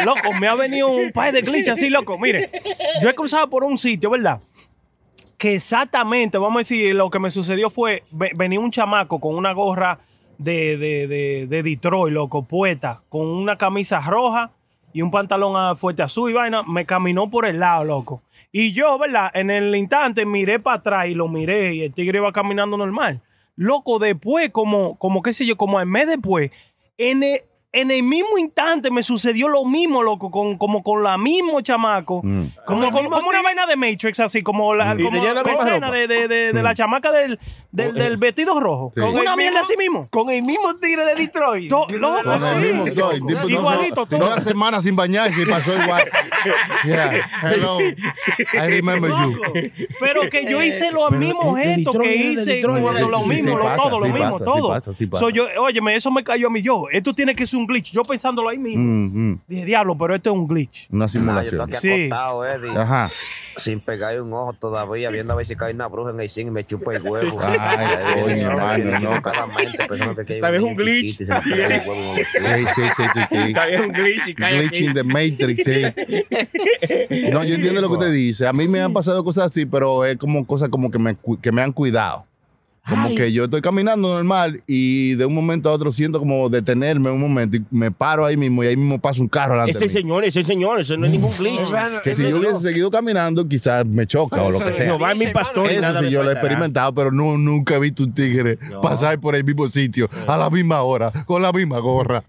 Loco, 0.06 0.32
me 0.34 0.48
ha 0.48 0.54
venido 0.56 0.90
un 0.90 1.12
par 1.12 1.32
de 1.32 1.42
glitches 1.42 1.74
así, 1.74 1.90
loco. 1.90 2.20
Mire, 2.20 2.52
yo 3.02 3.10
he 3.10 3.16
cruzado 3.16 3.50
por 3.50 3.64
un 3.64 3.78
sitio, 3.80 4.10
¿verdad? 4.12 4.40
Que 5.38 5.56
exactamente, 5.56 6.38
vamos 6.38 6.58
a 6.58 6.60
decir, 6.60 6.94
lo 6.96 7.10
que 7.10 7.20
me 7.20 7.30
sucedió 7.32 7.70
fue, 7.70 8.04
ve- 8.12 8.32
venía 8.36 8.60
un 8.60 8.72
chamaco 8.72 9.20
con 9.20 9.36
una 9.36 9.54
gorra 9.54 10.00
de, 10.38 10.78
de, 10.78 11.08
de, 11.08 11.48
de 11.48 11.64
Detroit, 11.64 12.14
loco, 12.14 12.44
puesta, 12.44 13.02
con 13.10 13.28
una 13.28 13.58
camisa 13.58 14.00
roja 14.02 14.52
y 14.94 15.02
un 15.02 15.12
pantalón 15.12 15.78
fuerte 15.78 16.02
azul 16.02 16.32
y 16.32 16.34
vaina, 16.34 16.64
me 16.64 16.86
caminó 16.86 17.30
por 17.30 17.46
el 17.46 17.60
lado, 17.60 17.84
loco. 17.86 18.24
Y 18.52 18.74
yo, 18.74 18.98
¿verdad? 18.98 19.30
En 19.34 19.50
el 19.50 19.76
instante 19.76 20.26
miré 20.26 20.60
para 20.60 20.78
atrás 20.78 21.08
y 21.08 21.14
lo 21.14 21.28
miré 21.28 21.76
y 21.76 21.82
el 21.82 21.94
tigre 21.94 22.20
iba 22.20 22.32
caminando 22.32 22.78
normal. 22.78 23.22
Loco, 23.56 24.00
después, 24.00 24.50
como, 24.52 24.98
como 24.98 25.22
qué 25.22 25.34
sé 25.34 25.46
yo, 25.46 25.58
como 25.58 25.80
al 25.80 25.88
mes 25.88 26.08
después, 26.08 26.52
en 26.98 27.24
el, 27.24 27.42
en 27.74 27.92
el 27.92 28.02
mismo 28.02 28.38
instante 28.38 28.90
me 28.90 29.04
sucedió 29.04 29.50
lo 29.50 29.66
mismo, 29.66 30.02
loco, 30.02 30.32
con, 30.32 30.58
como 30.58 30.82
con 30.82 31.04
la 31.04 31.18
mismo 31.18 31.60
chamaco. 31.62 32.22
Como, 32.66 32.92
como, 32.92 33.10
como 33.10 33.30
una 33.30 33.42
vaina 33.42 33.66
de 33.68 33.76
Matrix, 33.76 34.20
así, 34.22 34.42
como 34.42 34.74
la, 34.74 34.96
como 34.96 35.24
la 35.24 35.42
escena 35.42 35.92
de, 35.92 36.08
de, 36.08 36.28
de, 36.28 36.64
la 36.64 36.74
chamaca 36.74 37.12
del, 37.12 37.38
del, 37.72 37.94
del 37.94 38.18
vestido 38.18 38.60
rojo. 38.60 38.94
Sí. 38.96 39.02
Con 39.02 39.12
una 39.16 39.32
el 39.32 39.38
mierda 39.38 39.60
mismo- 39.60 39.62
así 39.62 39.78
mismo. 39.78 40.08
Con 40.10 40.30
el 40.30 40.44
mismo 40.44 40.76
tigre 40.78 41.06
de 41.06 41.16
Detroit. 41.16 41.70
Yo- 41.70 41.86
loco, 42.00 42.24
Con 42.24 42.44
el 42.46 42.62
mismo 42.62 42.86
todo, 42.94 43.12
el 43.12 43.20
tipo 43.26 43.40
no- 43.42 43.50
Igualito, 43.50 44.08
no, 44.10 44.18
todo. 44.18 44.32
Una 44.34 44.40
semana 44.42 44.82
sin 44.82 44.96
bañarse 44.96 45.42
y 45.42 45.46
pasó 45.46 45.72
igual. 45.82 46.04
Yeah. 46.86 47.30
Hello. 47.44 47.80
I 47.82 48.68
remember 48.70 49.10
you. 49.12 49.32
Loco. 49.36 49.54
Pero 50.00 50.30
que 50.30 50.46
yo 50.50 50.62
hice 50.64 50.92
los 50.92 51.10
pero 51.10 51.20
mismos 51.20 51.58
de 51.58 51.64
gestos 51.64 51.98
que 51.98 52.16
hice, 52.16 52.62
lo 52.62 52.74
mismo, 53.26 53.60
todo, 53.76 54.00
lo 54.00 54.14
mismo, 54.14 54.40
todo. 54.40 54.80
óyeme, 55.60 55.96
eso 55.96 56.12
me 56.12 56.24
cayó 56.24 56.48
a 56.48 56.50
mí 56.50 56.62
yo. 56.62 56.86
Esto 56.92 57.14
tiene 57.14 57.36
que 57.36 57.46
ser 57.46 57.57
un 57.58 57.68
glitch. 57.68 57.92
Yo 57.92 58.04
pensándolo 58.04 58.50
ahí 58.50 58.58
mismo. 58.58 58.84
Mm, 58.84 59.30
mm. 59.32 59.40
Dije, 59.48 59.66
diablo, 59.66 59.98
pero 59.98 60.16
esto 60.16 60.30
es 60.32 60.36
un 60.36 60.48
glitch. 60.48 60.88
Una 60.92 61.06
Ah, 61.06 61.08
yo 61.08 61.12
simulación. 61.20 61.62
estoy 61.72 61.74
aquí 61.74 61.78
Sí. 61.82 62.06
acostado, 62.12 62.46
Eddie, 62.46 62.78
Ajá. 62.78 63.12
sin 63.58 63.80
pegar 63.82 64.22
un 64.22 64.34
ojo 64.34 64.54
todavía, 64.54 65.10
viendo 65.10 65.34
a 65.34 65.36
ver 65.36 65.46
si 65.46 65.56
cae 65.56 65.74
una 65.74 65.88
bruja 65.88 66.12
en 66.12 66.20
el 66.20 66.30
zinc 66.30 66.48
y 66.48 66.52
me 66.52 66.64
chupa 66.64 66.96
el 66.96 67.02
huevo. 67.04 67.40
Ay, 67.42 68.22
coño, 68.24 68.48
hermano, 68.52 69.00
no. 69.00 69.22
Tal 69.22 70.52
vez 70.52 70.62
un 70.62 70.76
glitch. 70.76 71.22
Está 71.22 71.40
bien 73.66 73.82
un 73.84 73.92
glitch 73.92 74.28
y 74.28 74.34
cae 74.36 74.58
Glitch 74.60 74.82
in 74.82 74.94
the 74.94 75.04
Matrix, 75.04 75.64
sí. 75.64 75.82
No, 77.32 77.44
yo 77.44 77.56
entiendo 77.56 77.82
lo 77.82 77.88
que 77.88 77.94
usted 77.94 78.12
dice. 78.12 78.48
A 78.48 78.54
mí 78.54 78.68
me 78.68 78.82
han 78.82 78.94
pasado 78.94 79.24
cosas 79.24 79.48
así, 79.48 79.66
pero 79.66 80.06
es 80.06 80.18
como 80.18 80.46
cosas 80.46 80.70
como 80.70 80.92
que 80.92 81.00
me, 81.00 81.16
que 81.42 81.52
me 81.52 81.62
han 81.62 81.72
cuidado. 81.72 82.26
Como 82.90 83.16
que 83.16 83.32
yo 83.32 83.46
estoy 83.46 83.62
caminando 83.62 84.08
normal 84.14 84.62
y 84.68 85.16
de 85.16 85.26
un 85.26 85.34
momento 85.36 85.70
a 85.70 85.74
otro 85.74 85.92
siento 85.92 86.20
como 86.20 86.50
detenerme 86.50 87.10
un 87.12 87.20
momento 87.20 87.58
y 87.58 87.64
me 87.72 87.92
paro 87.92 88.26
ahí 88.26 88.38
mismo 88.38 88.64
y 88.64 88.68
ahí 88.68 88.78
mismo 88.78 89.00
pasa 89.00 89.22
un 89.22 89.28
carro 89.28 89.54
delante 89.54 89.72
Ese 89.72 89.80
de 89.82 89.86
mí. 89.88 89.94
señor, 89.94 90.24
ese 90.26 90.44
señor, 90.44 90.80
eso 90.80 90.96
no 90.98 91.06
es 91.06 91.12
ningún 91.12 91.32
glitch. 91.38 91.60
Que 92.04 92.16
si 92.16 92.30
yo 92.30 92.38
hubiese 92.38 92.60
seguido 92.60 92.90
caminando, 92.92 93.48
quizás 93.48 93.86
me 93.86 94.06
choca 94.08 94.42
o 94.44 94.52
lo 94.52 94.60
que 94.60 94.74
sea. 94.74 94.88
No 94.88 95.00
va 95.00 95.14
mi 95.16 95.28
pastor 95.28 95.68
y 95.68 95.74
Eso 95.74 95.82
nada 95.82 96.00
sí, 96.00 96.06
me 96.06 96.12
yo 96.12 96.24
lo 96.24 96.32
he 96.32 96.34
faltará. 96.34 96.40
experimentado, 96.48 96.94
pero 96.94 97.12
no, 97.12 97.38
nunca 97.38 97.76
he 97.76 97.80
visto 97.80 98.04
un 98.04 98.14
tigre 98.14 98.58
pasar 98.82 99.20
por 99.20 99.36
el 99.36 99.44
mismo 99.44 99.68
sitio 99.68 100.10
a 100.28 100.38
la 100.38 100.50
misma 100.50 100.82
hora, 100.82 101.12
con 101.26 101.42
la 101.42 101.52
misma 101.52 101.80
gorra. 101.80 102.24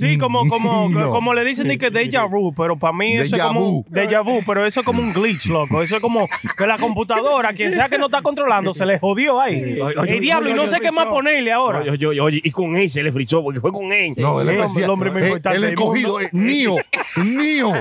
Sí, 0.00 0.18
como, 0.18 0.46
como, 0.48 0.88
No. 0.92 1.10
como 1.10 1.32
le 1.34 1.44
dicen 1.44 1.68
ni 1.68 1.78
que 1.78 1.90
déjà 1.92 2.28
vu, 2.28 2.52
pero 2.54 2.76
para 2.78 2.92
mí 2.92 3.12
eso 3.14 3.22
es 3.36 3.40
Déjà 3.42 3.46
como 3.48 3.60
vu. 3.60 3.84
un 3.86 3.94
déjà 3.94 4.22
vu, 4.24 4.40
pero 4.46 4.66
eso 4.66 4.80
es 4.80 4.86
como 4.86 5.00
un 5.00 5.12
glitch, 5.12 5.46
loco. 5.46 5.82
Eso 5.82 5.96
es 5.96 6.02
como 6.02 6.28
que 6.56 6.66
la 6.66 6.78
computadora, 6.78 7.52
quien 7.54 7.72
sea 7.72 7.88
que 7.88 7.98
no 7.98 8.06
está 8.06 8.20
controlando, 8.22 8.74
se 8.74 8.84
le 8.86 8.98
jodió 8.98 9.40
ahí. 9.40 9.78
Oye, 9.98 10.14
El 10.14 10.20
diablo, 10.20 10.50
y 10.50 10.54
no 10.54 10.66
sé 10.66 10.80
qué 10.80 10.90
más 10.92 11.06
ponerle 11.06 11.52
ahora. 11.52 11.80
Oye, 11.80 12.06
oye, 12.08 12.20
oye, 12.20 12.40
y 12.42 12.50
con 12.50 12.76
él 12.76 12.88
se 12.90 13.02
le 13.02 13.12
frizó 13.12 13.42
porque 13.42 13.60
fue 13.60 13.72
con 13.72 13.90
él. 13.92 14.12
No, 14.16 14.40
él 14.40 14.48
el 14.48 14.58
es 14.60 14.64
hombre- 14.66 14.84
el 14.84 14.90
hombre 14.90 15.10
más 15.10 15.22
eh, 15.22 15.26
importante 15.26 15.56
El 15.58 15.64
escogido, 15.64 16.08
mundo. 16.12 16.20
eh, 16.20 16.28
Nio, 16.32 17.72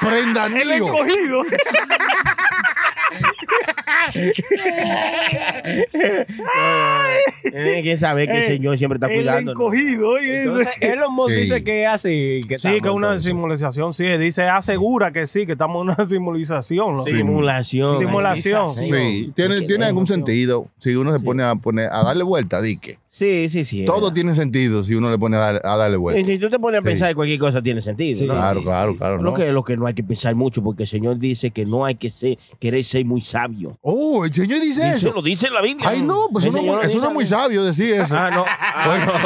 prenda 0.00 0.46
El 0.46 0.54
Nio. 0.54 0.74
escogido. 0.86 1.42
Eh, 7.52 7.80
¿Quién 7.82 7.98
sabe 7.98 8.26
que 8.26 8.38
el 8.38 8.46
señor 8.46 8.78
siempre 8.78 8.96
está 8.96 9.06
El 9.08 9.14
cuidando? 9.20 9.52
escogido, 9.52 10.08
oye. 10.10 10.42
Entonces, 10.42 10.68
Elon 10.82 11.14
Musk 11.14 11.28
Sí. 11.34 11.40
dice 11.40 11.64
que 11.64 11.82
es 11.82 11.88
así. 11.88 12.40
Que 12.48 12.58
Sí, 12.58 12.68
que 12.80 12.88
es 12.88 12.94
una 12.94 13.08
entonces. 13.08 13.24
simulación, 13.28 13.92
sí. 13.94 14.04
Dice, 14.18 14.42
asegura 14.44 15.12
que 15.12 15.26
sí, 15.26 15.46
que 15.46 15.52
estamos 15.52 15.82
en 15.82 15.90
una 15.94 16.06
simulación. 16.08 16.94
loco. 16.94 17.04
Simulación. 17.06 17.98
Simulación. 17.98 18.68
Sí, 18.68 19.32
tiene, 19.34 19.62
tiene 19.62 19.86
algún 19.86 20.06
sentido. 20.06 20.66
Si 20.78 20.94
uno 20.94 21.16
se 21.16 21.24
pone 21.24 21.42
a 21.42 21.54
poner 21.54 21.88
a 21.92 22.02
darle 22.04 22.24
vuelta, 22.24 22.60
di 22.60 22.78
que 22.78 22.98
Sí, 23.18 23.48
sí, 23.48 23.64
sí. 23.64 23.84
todo 23.84 24.12
tiene 24.12 24.34
sentido 24.34 24.84
si 24.84 24.94
uno 24.94 25.10
le 25.10 25.18
pone 25.18 25.36
a, 25.36 25.40
dar- 25.40 25.60
a 25.64 25.76
darle 25.76 25.96
Y 25.96 25.98
vuelta. 26.00 26.30
Si 26.30 26.38
tú 26.38 26.48
te 26.48 26.58
pones 26.58 26.80
a 26.80 26.82
pensar 26.82 27.08
que 27.08 27.14
cualquier 27.16 27.38
cosa 27.38 27.60
tiene 27.60 27.80
sentido. 27.80 28.26
¿no? 28.26 28.34
Claro, 28.34 28.62
claro, 28.62 28.96
claro. 28.96 29.16
Lo, 29.16 29.22
¿no? 29.22 29.34
que, 29.34 29.50
lo 29.50 29.64
que 29.64 29.76
no 29.76 29.86
hay 29.86 29.94
que 29.94 30.04
pensar 30.04 30.34
mucho, 30.34 30.62
porque 30.62 30.84
el 30.84 30.88
Señor 30.88 31.18
dice 31.18 31.50
que 31.50 31.66
no 31.66 31.84
hay 31.84 31.96
que 31.96 32.10
ser, 32.10 32.38
querer 32.60 32.84
ser 32.84 33.04
muy 33.04 33.20
sabio. 33.20 33.76
Oh, 33.82 34.24
el 34.24 34.32
Señor 34.32 34.60
dice 34.60 34.84
Dice, 34.84 34.96
eso. 35.08 35.12
lo 35.12 35.22
dice 35.22 35.48
en 35.48 35.54
la 35.54 35.62
Biblia. 35.62 35.88
Ay, 35.88 36.02
no, 36.02 36.28
pues 36.32 36.44
El 36.44 36.50
eso, 36.50 36.58
no, 36.58 36.62
Señor 36.62 36.76
lo 36.76 36.82
eso 36.82 36.88
dice 36.90 37.00
no 37.00 37.08
es 37.08 37.14
muy 37.14 37.24
en 37.24 37.30
la 37.30 37.36
sabio 37.38 37.64
decir 37.64 37.94
eso. 37.94 38.14
Ah, 38.16 38.30
no. 38.30 38.44
Ah, 38.80 39.20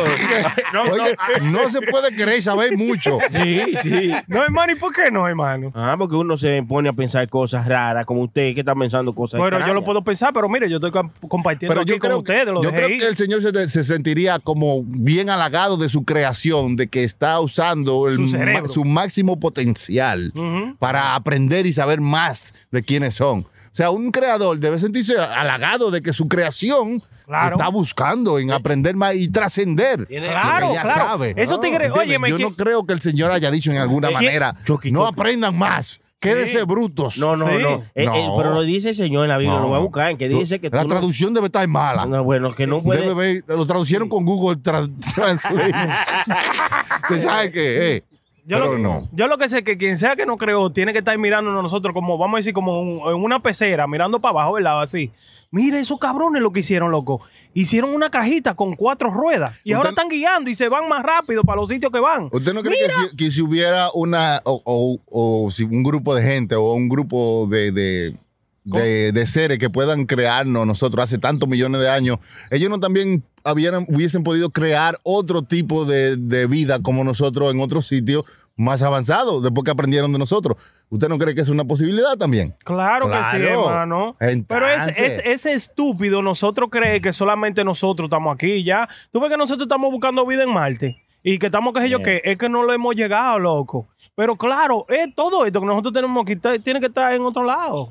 no. 0.73 0.85
No, 0.85 0.93
Oye, 0.93 1.15
no 1.53 1.69
se 1.69 1.81
puede 1.83 2.15
querer 2.17 2.43
saber 2.43 2.77
mucho. 2.77 3.19
Sí, 3.31 3.61
sí. 3.83 4.11
No, 4.29 4.43
hermano, 4.43 4.73
¿y 4.73 4.77
por 4.77 4.93
qué 4.95 5.11
no, 5.11 5.27
hermano? 5.29 5.71
Ah, 5.75 5.97
porque 5.99 6.15
uno 6.17 6.37
se 6.37 6.63
pone 6.63 6.89
a 6.89 6.93
pensar 6.93 7.29
cosas 7.29 7.67
raras, 7.67 8.07
como 8.07 8.23
usted 8.23 8.55
que 8.55 8.61
está 8.61 8.75
pensando 8.75 9.15
cosas 9.15 9.33
Pero 9.39 9.51
yo 9.51 9.57
extrañas. 9.57 9.75
lo 9.75 9.85
puedo 9.85 10.03
pensar, 10.05 10.33
pero 10.33 10.49
mire, 10.49 10.69
yo 10.71 10.77
estoy 10.77 10.91
comp- 10.91 11.11
compartiendo 11.29 11.73
Pero 11.73 11.83
aquí 11.83 11.91
yo 11.93 11.99
con 11.99 12.09
creo, 12.09 12.19
ustedes, 12.19 12.47
lo 12.47 12.63
yo 12.63 12.71
dejé 12.71 12.77
creo 12.85 12.89
ir. 12.97 13.01
que 13.01 13.07
el 13.09 13.17
Señor 13.17 13.43
se, 13.43 13.69
se 13.69 13.82
sentiría 13.85 14.39
como 14.39 14.83
bien 14.85 15.31
halagado 15.31 15.77
de 15.77 15.89
su 15.89 16.05
creación, 16.05 16.77
de 16.77 16.89
que 16.89 17.05
está 17.05 17.39
usando 17.41 18.09
el 18.09 18.15
Su 18.17 18.21
ma- 18.23 18.29
cerebro. 18.31 18.69
su 18.69 18.85
máximo 18.85 19.39
potencial 19.41 20.33
para 20.79 21.15
aprender 21.15 21.67
y 21.67 21.73
saber 21.73 22.01
más 22.01 22.53
de 22.71 22.83
quiénes 22.83 23.15
son. 23.15 23.41
O 23.41 23.75
sea, 23.75 23.91
un 23.91 24.11
creador 24.13 24.59
debe 24.59 24.79
sentirse 24.79 25.19
halagado 25.19 25.91
de 25.91 26.03
que 26.03 26.13
su 26.13 26.29
creación 26.29 27.03
Claro. 27.25 27.57
está 27.57 27.69
buscando 27.69 28.39
en 28.39 28.51
aprender 28.51 28.97
más 28.97 29.15
y 29.15 29.29
trascender. 29.29 30.07
Claro, 30.07 30.71
claro. 30.73 30.89
sabe. 30.89 31.29
Tigres, 31.35 31.53
¿Entiendes? 31.53 31.93
óyeme, 31.97 32.29
Yo 32.31 32.37
que- 32.37 32.43
no 32.43 32.55
creo 32.57 32.85
que 32.85 32.93
el 32.93 33.01
Señor 33.01 33.31
haya 33.31 33.51
dicho 33.51 33.71
en 33.71 33.79
alguna 33.79 34.09
¿Quién? 34.09 34.15
manera, 34.25 34.55
Chucky, 34.65 34.91
no 34.91 35.07
aprendan 35.07 35.57
más, 35.57 36.01
quédense 36.23 36.63
brutos. 36.65 37.19
No, 37.19 37.37
no, 37.37 37.47
Sí. 37.47 37.53
no. 37.61 37.75
Eh, 37.79 37.83
eh, 37.95 38.05
No. 38.07 38.35
pero 38.39 38.55
lo 38.55 38.63
dice 38.63 38.91
el 38.91 38.97
Señor 38.97 39.25
en 39.25 39.29
la 39.31 39.39
Biblia, 39.39 39.57
No. 39.57 39.63
lo 39.65 39.69
voy 39.69 39.77
a 39.77 39.81
buscar, 39.81 40.11
en 40.11 40.17
que 40.19 40.29
dice 40.29 40.61
que 40.61 40.71
tú 40.71 40.77
La 40.77 40.83
no- 40.83 40.89
traducción 40.89 41.35
debe 41.35 41.47
estar 41.47 41.67
mala. 41.69 42.07
No, 42.07 42.25
bueno, 42.25 42.51
que 42.53 42.67
no 42.67 42.81
puede. 42.81 43.01
Debe 43.03 43.15
ver- 43.15 43.45
lo 43.49 43.67
traducieron 43.67 44.09
con 44.09 44.25
Google 44.25 44.57
Tra- 44.59 44.89
Translate. 45.15 45.73
¿Te 47.09 47.21
sabes 47.21 47.51
qué? 47.51 47.97
Eh, 47.97 48.05
Yo 48.45 48.57
pero 48.59 48.73
lo, 48.73 48.79
no. 48.79 49.09
yo 49.13 49.29
lo 49.29 49.39
que 49.39 49.49
sé 49.49 49.59
es 49.59 49.63
que 49.65 49.77
quien 49.79 49.97
sea 49.99 50.17
que 50.17 50.27
no 50.27 50.37
creó 50.37 50.73
tiene 50.73 50.93
que 50.93 50.99
estar 50.99 51.17
mirándonos 51.17 51.61
a 51.61 51.63
nosotros 51.63 51.95
como, 51.95 52.19
vamos 52.19 52.35
a 52.35 52.39
decir, 52.39 52.53
como 52.53 52.81
un- 52.81 53.09
en 53.15 53.23
una 53.23 53.41
pecera, 53.41 53.87
mirando 53.87 54.21
para 54.21 54.31
abajo, 54.31 54.55
¿verdad? 54.55 54.83
Así. 54.83 55.13
Mira 55.53 55.79
esos 55.79 55.99
cabrones 55.99 56.43
lo 56.43 56.51
que 56.51 56.61
hicieron, 56.61 56.91
loco. 56.91 57.21
Hicieron 57.55 57.95
una 57.95 58.11
cajita 58.11 58.55
con 58.55 58.75
cuatro 58.75 59.11
ruedas 59.11 59.55
y 59.63 59.75
ahora 59.75 59.91
están 59.91 60.09
guiando 60.09 60.51
y 60.51 60.55
se 60.55 60.69
van 60.69 60.89
más 60.89 61.03
rápido 61.05 61.45
para 61.45 61.61
los 61.61 61.69
sitios 61.69 61.93
que 61.93 62.01
van. 62.01 62.31
¿Usted 62.33 62.53
no 62.55 62.63
cree 62.63 62.79
que 62.79 63.09
si, 63.11 63.17
que 63.17 63.31
si 63.31 63.43
hubiera 63.43 63.89
una 63.95 64.41
o, 64.45 64.61
o- 64.65 64.99
o 65.45 65.51
si 65.51 65.63
un 65.65 65.83
grupo 65.85 66.15
de 66.15 66.23
gente 66.23 66.55
o 66.57 66.73
un 66.73 66.89
grupo 66.89 67.47
de, 67.49 67.71
de, 67.71 68.17
de- 68.65 69.13
de 69.13 69.27
seres 69.27 69.59
que 69.59 69.71
puedan 69.71 70.07
crearnos 70.07 70.67
nosotros 70.67 71.05
hace 71.05 71.19
tantos 71.19 71.49
millones 71.49 71.81
de 71.81 71.91
años, 71.91 72.19
ellos 72.51 72.71
no 72.71 72.79
también 72.81 73.25
habían, 73.45 73.85
hubiesen 73.89 74.23
podido 74.23 74.51
crear 74.51 74.97
otro 75.03 75.43
tipo 75.43 75.85
de, 75.85 76.17
de 76.17 76.47
vida 76.47 76.81
como 76.81 77.03
nosotros 77.05 77.53
en 77.53 77.61
otros 77.61 77.87
sitios 77.89 78.25
más 78.55 78.83
avanzados 78.83 79.43
después 79.43 79.65
que 79.65 79.71
aprendieron 79.71 80.13
de 80.13 80.19
nosotros? 80.19 80.57
¿Usted 80.91 81.09
no 81.09 81.19
cree 81.19 81.35
que 81.35 81.41
es 81.41 81.49
una 81.49 81.65
posibilidad 81.65 82.17
también? 82.19 82.55
Claro, 82.65 83.07
que 83.09 83.15
sí, 83.17 83.39
Claro. 83.39 83.71
hermano. 83.71 84.17
Pero 84.47 84.69
es, 84.69 84.87
es- 84.99 85.21
ese 85.25 85.55
estúpido, 85.55 86.21
nosotros 86.23 86.69
cree 86.71 87.01
que 87.01 87.13
solamente 87.15 87.65
nosotros 87.65 88.07
estamos 88.07 88.35
aquí 88.35 88.63
ya. 88.63 88.89
Tú 89.11 89.21
ves 89.21 89.31
que 89.31 89.39
nosotros 89.39 89.65
estamos 89.67 89.91
buscando 89.91 90.27
vida 90.27 90.43
en 90.45 90.51
Marte 90.53 91.03
y 91.23 91.39
que 91.39 91.47
estamos, 91.47 91.73
qué 91.73 91.81
sé 91.81 91.89
yo, 91.89 91.99
Yeah. 91.99 92.05
que 92.21 92.31
es 92.31 92.37
que 92.37 92.49
no 92.51 92.63
lo 92.63 92.73
hemos 92.75 92.95
llegado, 92.95 93.39
loco. 93.39 93.89
Pero 94.15 94.37
claro, 94.37 94.85
es 94.91 95.15
todo 95.15 95.47
esto 95.47 95.61
que 95.61 95.67
nosotros 95.67 95.95
tenemos 95.95 96.27
que 96.27 96.35
estar, 96.35 96.59
tiene 96.59 96.81
que 96.81 96.87
estar 96.87 97.15
en 97.15 97.23
otro 97.23 97.45
lado. 97.45 97.89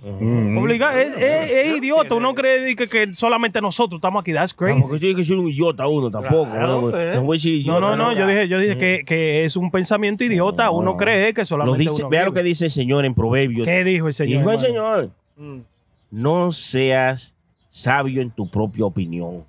Obligado. 0.59 0.95
Es, 0.97 1.17
es- 1.17 1.49
es 1.51 1.77
idiota. 1.77 2.13
Uno 2.13 2.35
cree 2.35 2.75
que, 2.75 2.87
que 2.87 3.15
solamente 3.15 3.59
nosotros 3.59 3.97
estamos 3.97 4.21
aquí. 4.21 4.31
That's 4.31 4.53
crazy. 4.53 4.79
No, 4.81 4.83
porque 4.85 4.99
tiene 4.99 5.15
que 5.15 5.25
ser 5.25 5.37
un 5.37 5.49
idiota 5.49 5.87
uno 5.87 6.11
tampoco. 6.11 6.51
Claro, 6.51 6.91
no, 6.91 6.99
eh. 6.99 7.11
no 7.15 7.23
voy 7.23 7.35
a 7.35 7.37
decir 7.37 7.53
No, 7.65 7.77
idiota, 7.79 7.95
no, 7.95 7.95
no. 7.95 8.13
Yo 8.13 8.27
dije, 8.27 8.47
yo 8.47 8.59
dije 8.59 8.77
que, 8.77 9.01
que 9.03 9.45
es 9.45 9.55
un 9.57 9.71
pensamiento 9.71 10.23
idiota. 10.23 10.69
Uno 10.69 10.95
cree 10.95 11.33
que 11.33 11.41
Lo 11.41 11.45
solamente 11.45 11.79
dice, 11.79 12.01
uno 12.03 12.09
vea 12.09 12.25
lo 12.25 12.33
que 12.33 12.43
dice 12.43 12.65
el 12.65 12.71
Señor 12.71 13.03
en 13.05 13.15
Proverbios. 13.15 13.65
¿Qué 13.67 13.83
dijo 13.83 14.05
el 14.05 14.13
Señor? 14.13 14.39
Dijo 14.41 14.51
el? 14.51 14.59
Señor, 14.59 15.09
no 16.11 16.51
seas 16.51 17.35
sabio 17.71 18.21
en 18.21 18.29
tu 18.29 18.47
propia 18.49 18.85
opinión. 18.85 19.43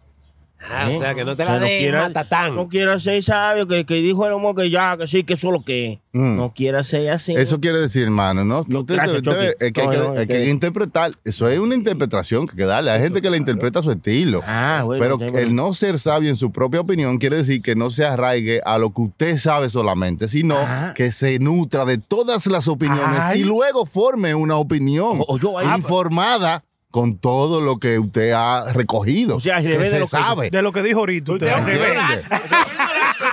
Ah, 0.70 0.90
¿Eh? 0.90 0.96
o 0.96 0.98
sea, 0.98 1.14
que 1.14 1.24
no 1.24 1.36
te 1.36 1.42
O 1.42 1.46
sea, 1.46 1.58
la 1.58 1.66
de 1.66 1.78
quieras- 1.78 2.02
matatán. 2.08 2.54
No 2.54 2.68
quieras 2.68 3.02
ser 3.02 3.22
sabio, 3.22 3.66
que, 3.66 3.84
que 3.84 3.94
dijo 3.96 4.26
el 4.26 4.32
hombre 4.32 4.54
que 4.64 4.70
ya, 4.70 4.96
que 4.96 5.06
sí, 5.06 5.24
que 5.24 5.34
eso 5.34 5.48
es 5.48 5.52
lo 5.52 5.64
que 5.64 5.92
es. 5.92 5.98
Mm. 6.12 6.36
No 6.36 6.52
quieras 6.54 6.86
ser 6.86 7.10
así. 7.10 7.34
Eso 7.34 7.60
quiere 7.60 7.78
decir, 7.78 8.04
hermano, 8.04 8.44
¿no? 8.44 8.62
No, 8.68 8.80
Usted 8.80 8.94
gracias, 8.96 9.22
debe- 9.22 9.34
debe- 9.36 9.52
Chucky. 9.52 9.64
es 9.66 9.72
que 9.72 9.80
hay 9.80 9.86
No, 9.86 9.92
que, 9.92 9.98
no, 9.98 10.10
hay 10.20 10.26
que 10.26 10.32
que- 10.34 10.48
interpretar. 10.50 11.10
Eso 11.24 11.48
es 11.48 11.58
una 11.58 11.74
interpretación 11.74 12.46
que 12.46 12.52
hay 12.52 12.56
que 12.58 12.64
darle. 12.66 12.90
Hay 12.90 13.00
gente 13.00 13.20
que 13.22 13.30
la 13.30 13.36
interpreta 13.38 13.78
a 13.80 13.82
su 13.82 13.90
estilo. 13.90 14.40
Ah, 14.46 14.82
bueno. 14.84 15.18
Pero 15.18 15.38
el 15.38 15.54
no 15.54 15.72
ser 15.74 15.98
sabio 15.98 16.28
en 16.30 16.36
su 16.36 16.52
propia 16.52 16.80
opinión 16.80 17.18
quiere 17.18 17.36
decir 17.36 17.60
que 17.62 17.74
no 17.74 17.90
se 17.90 18.04
arraigue 18.04 18.60
a 18.64 18.78
lo 18.78 18.92
que 18.92 19.00
usted 19.02 19.38
sabe 19.38 19.68
solamente, 19.70 20.28
sino 20.28 20.56
Ajá. 20.58 20.94
que 20.94 21.12
se 21.12 21.38
nutra 21.38 21.84
de 21.84 21.98
todas 21.98 22.46
las 22.46 22.68
opiniones 22.68 23.20
Ay. 23.20 23.40
y 23.40 23.44
luego 23.44 23.86
forme 23.86 24.34
una 24.34 24.56
opinión 24.56 25.20
O- 25.20 25.24
o 25.34 25.38
yo 25.38 25.58
ahí- 25.58 25.66
informada 25.76 26.62
con 26.92 27.18
todo 27.18 27.60
lo 27.60 27.78
que 27.78 27.98
usted 27.98 28.30
ha 28.32 28.72
recogido. 28.72 29.36
O 29.36 29.40
sea, 29.40 29.56
al 29.56 29.62
que 29.64 29.68
revés 29.70 29.86
de 29.90 29.90
se 29.96 29.98
lo 29.98 30.04
que- 30.06 30.10
sabe. 30.10 30.50
De 30.50 30.62
lo 30.62 30.70
que 30.70 30.82
dijo 30.82 31.00
ahorita. 31.00 31.32
usted. 31.32 31.48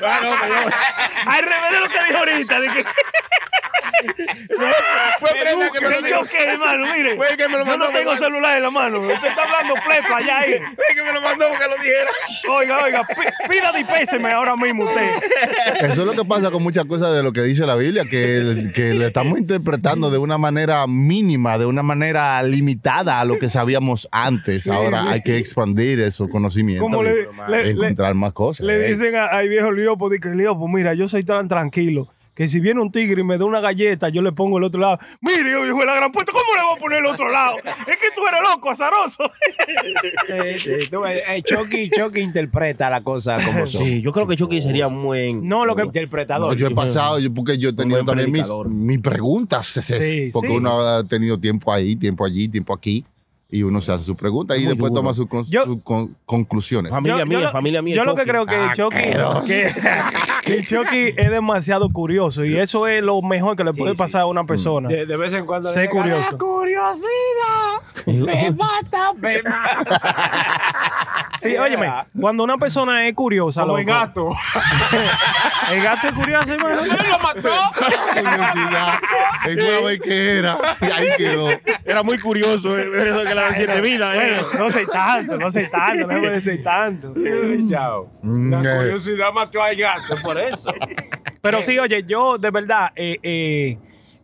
Al 0.04 0.22
revés. 0.22 0.40
¿Entiende? 0.44 0.76
Al 1.26 1.44
revés 1.44 1.72
de 1.72 1.80
lo 1.80 1.90
que 1.90 2.04
dijo 2.08 2.18
ahorita. 2.18 2.60
De 2.62 2.68
que... 2.70 2.86
verdad 4.50 5.72
que 5.74 5.82
me 5.82 5.90
lo 5.90 6.08
yo 6.08 6.26
hermano, 6.40 6.86
mire. 6.96 7.16
Fue 7.16 7.28
que 7.38 7.48
me 7.48 7.58
lo 7.58 7.66
yo 7.66 7.66
mandó, 7.66 7.86
no 7.86 7.92
tengo 7.92 8.12
hermano. 8.14 8.18
celular 8.20 8.58
en 8.58 8.64
la 8.64 8.72
mano. 8.72 9.00
Usted 9.02 9.28
está 9.28 9.44
hablando 9.44 9.74
plepla 9.86 10.18
allá 10.18 10.40
ahí. 10.40 10.54
Es 10.90 10.96
que 10.96 11.04
me 11.04 11.14
lo 11.14 11.22
mandó 11.22 11.46
porque 11.50 11.66
lo 11.68 11.76
dijera. 11.78 12.10
Oiga, 12.50 12.84
oiga, 12.84 13.02
pi- 13.04 13.48
pida 13.50 13.72
dispéseme 13.74 14.32
ahora 14.32 14.56
mismo 14.56 14.86
usted. 14.86 15.10
Eso 15.82 16.02
es 16.02 16.08
lo 16.08 16.14
que 16.14 16.26
pasa 16.26 16.50
con 16.52 16.64
muchas 16.64 16.86
cosas 16.86 17.14
de 17.14 17.22
lo 17.24 17.32
que 17.32 17.42
dice 17.42 17.66
la 17.66 17.76
Biblia, 17.76 18.06
que, 18.10 18.72
que 18.74 18.94
le 18.94 19.08
estamos 19.08 19.38
interpretando 19.40 20.10
de 20.10 20.18
una 20.18 20.38
manera 20.38 20.86
mínima, 20.88 21.58
de 21.58 21.66
una 21.66 21.84
manera 21.84 22.42
limitada 22.44 23.20
a 23.20 23.26
lo 23.26 23.38
que 23.38 23.50
sabíamos 23.50 24.08
antes. 24.12 24.68
Ahora 24.68 25.10
hay 25.12 25.22
que 25.22 25.38
expandir 25.38 26.00
esos 26.00 26.30
conocimientos 26.30 26.84
Como 26.90 27.04
le- 27.04 27.28
y 27.50 27.52
le- 27.52 27.70
encontrar 27.72 28.16
más 28.16 28.34
cosas. 28.34 28.66
Le 28.66 28.86
Eh, 28.86 28.92
dicen 28.92 29.16
a- 29.16 29.26
al 29.26 29.48
viejo 29.50 29.72
di 30.10 30.20
que 30.20 30.30
Liopo, 30.30 30.68
mira, 30.68 30.94
yo 30.94 31.08
soy 31.08 31.24
tan 31.24 31.48
tranquilo 31.48 32.08
que 32.36 32.48
si 32.48 32.62
viene 32.62 32.80
un 32.82 32.90
tigre 32.90 33.20
y 33.20 33.24
me 33.26 33.38
da 33.38 33.44
una 33.44 33.60
galleta, 33.60 34.08
yo 34.08 34.22
le 34.22 34.32
pongo 34.32 34.60
el 34.60 34.64
otro 34.64 34.80
lado. 34.80 34.98
Mire, 35.20 35.50
hijo 35.68 35.78
de 35.80 35.86
la 35.86 35.96
gran 35.96 36.10
puta, 36.10 36.32
¿cómo 36.32 36.56
le 36.56 36.64
voy 36.64 36.74
a 36.74 36.80
poner 36.80 37.00
el 37.00 37.06
otro 37.08 37.30
lado? 37.30 37.58
Es 37.58 37.98
que 37.98 38.08
tú 38.16 38.22
eres 38.26 38.40
loco, 38.54 38.70
azaroso. 38.70 39.30
Sí, 40.28 40.60
sí, 40.60 40.90
tú 40.90 41.02
ves, 41.02 41.22
eh, 41.28 41.42
Chucky, 41.44 41.90
Chucky 41.90 42.22
interpreta 42.22 42.90
la 42.90 43.04
cosa 43.04 43.36
como 43.44 43.68
son. 43.68 43.84
Sí, 43.84 44.02
yo 44.02 44.14
creo 44.14 44.26
que 44.26 44.38
Chucky 44.38 44.62
sería 44.62 44.88
un 44.88 45.04
buen. 45.04 45.46
No, 45.50 45.66
lo 45.66 45.76
que... 45.76 45.82
no, 45.82 45.88
Interpretador. 45.88 46.56
yo 46.56 46.68
he 46.68 46.74
pasado, 46.74 47.20
yo, 47.20 47.34
porque 47.34 47.58
yo 47.58 47.70
he 47.70 47.74
tenido 47.74 48.06
también 48.06 48.32
mis, 48.32 48.48
mis 48.68 49.00
preguntas, 49.00 49.66
Sí, 49.68 50.30
porque 50.32 50.48
sí. 50.50 50.56
uno 50.56 50.80
ha 50.80 51.04
tenido 51.04 51.38
tiempo 51.38 51.74
ahí, 51.74 51.98
tiempo 51.98 52.24
allí, 52.24 52.48
tiempo 52.48 52.74
aquí, 52.74 53.04
y 53.52 53.64
uno 53.64 53.82
se 53.82 53.92
hace 53.92 54.06
su 54.06 54.16
pregunta 54.16 54.56
y 54.58 54.62
después 54.66 54.92
duro. 54.92 55.02
toma 55.02 55.14
sus 55.14 55.28
con- 55.28 55.44
Yo- 55.50 55.64
sus 55.64 55.82
con- 55.84 56.16
conclusiones. 56.26 56.92
Familia 56.92 57.26
mía, 57.26 57.50
familia 57.52 57.82
mía, 57.82 57.96
Yo 57.96 58.04
lo 58.06 58.14
que 58.14 58.22
Chucky. 58.22 58.30
creo 58.30 58.46
que 58.46 58.70
Chucky, 58.76 58.98
Asqueroso. 58.98 59.44
que, 59.44 59.74
que 60.46 60.64
Chucky 60.64 61.14
es 61.18 61.32
demasiado 61.32 61.90
curioso 61.92 62.46
y 62.46 62.56
eso 62.58 62.86
es 62.88 63.02
lo 63.02 63.22
mejor 63.24 63.56
que 63.56 63.64
le 63.64 63.74
puede 63.74 63.96
sí, 63.96 63.98
pasar 63.98 64.22
a 64.22 64.26
una 64.28 64.44
persona. 64.46 64.88
De, 64.90 65.06
de 65.08 65.18
vez 65.18 65.34
en 65.34 65.46
cuando. 65.48 65.68
Sé 65.68 65.82
le 65.82 65.90
curioso. 65.90 66.22
"Ah, 66.32 66.38
curioso. 66.38 67.02
curiosidad 68.06 68.26
me 68.26 68.52
mata, 68.52 69.14
me 69.18 69.42
mata. 69.44 70.02
Sí, 71.42 71.56
óyeme, 71.58 71.88
cuando 72.20 72.44
una 72.44 72.58
persona 72.58 73.08
es 73.08 73.14
curiosa, 73.14 73.62
Como 73.62 73.78
el 73.78 73.86
loco, 73.86 74.00
gato. 74.00 74.30
el 75.72 75.82
gato 75.84 76.08
es 76.08 76.14
curioso, 76.14 76.54
hermano. 76.54 76.82
¿Quién 76.84 77.10
lo 77.10 77.20
mató? 77.20 77.52
Curiosidad. 78.14 79.00
Es 79.48 79.72
una 79.72 79.88
vez 79.88 80.00
que 80.02 80.38
era. 80.40 80.58
Y 80.82 80.86
ahí 80.86 81.08
quedó. 81.18 81.50
Era 81.86 82.04
muy 82.04 82.20
curioso, 82.20 82.78
eh, 82.78 82.88
eso 83.08 83.24
que 83.24 83.36
la 83.42 83.56
siete 83.56 83.82
vida, 83.82 84.16
eh. 84.16 84.38
Bueno, 84.42 84.66
no 84.66 84.70
sé 84.70 84.86
tanto, 84.86 85.38
no 85.38 85.52
sé 85.52 85.68
tanto, 85.68 86.08
no 86.08 86.20
puede 86.20 86.42
ser 86.42 86.64
tanto. 86.64 87.14
Chao. 87.70 88.10
Mm, 88.22 88.52
La 88.54 88.60
eh. 88.60 88.78
curiosidad 88.78 89.34
mató 89.34 89.62
al 89.62 89.76
gato, 89.76 90.16
por 90.24 90.40
eso. 90.40 90.72
Pero 91.42 91.64
sí, 91.64 91.78
oye, 91.80 92.04
yo 92.04 92.38
de 92.38 92.52
verdad, 92.52 92.92
eh, 92.96 93.18
eh, 93.24 93.78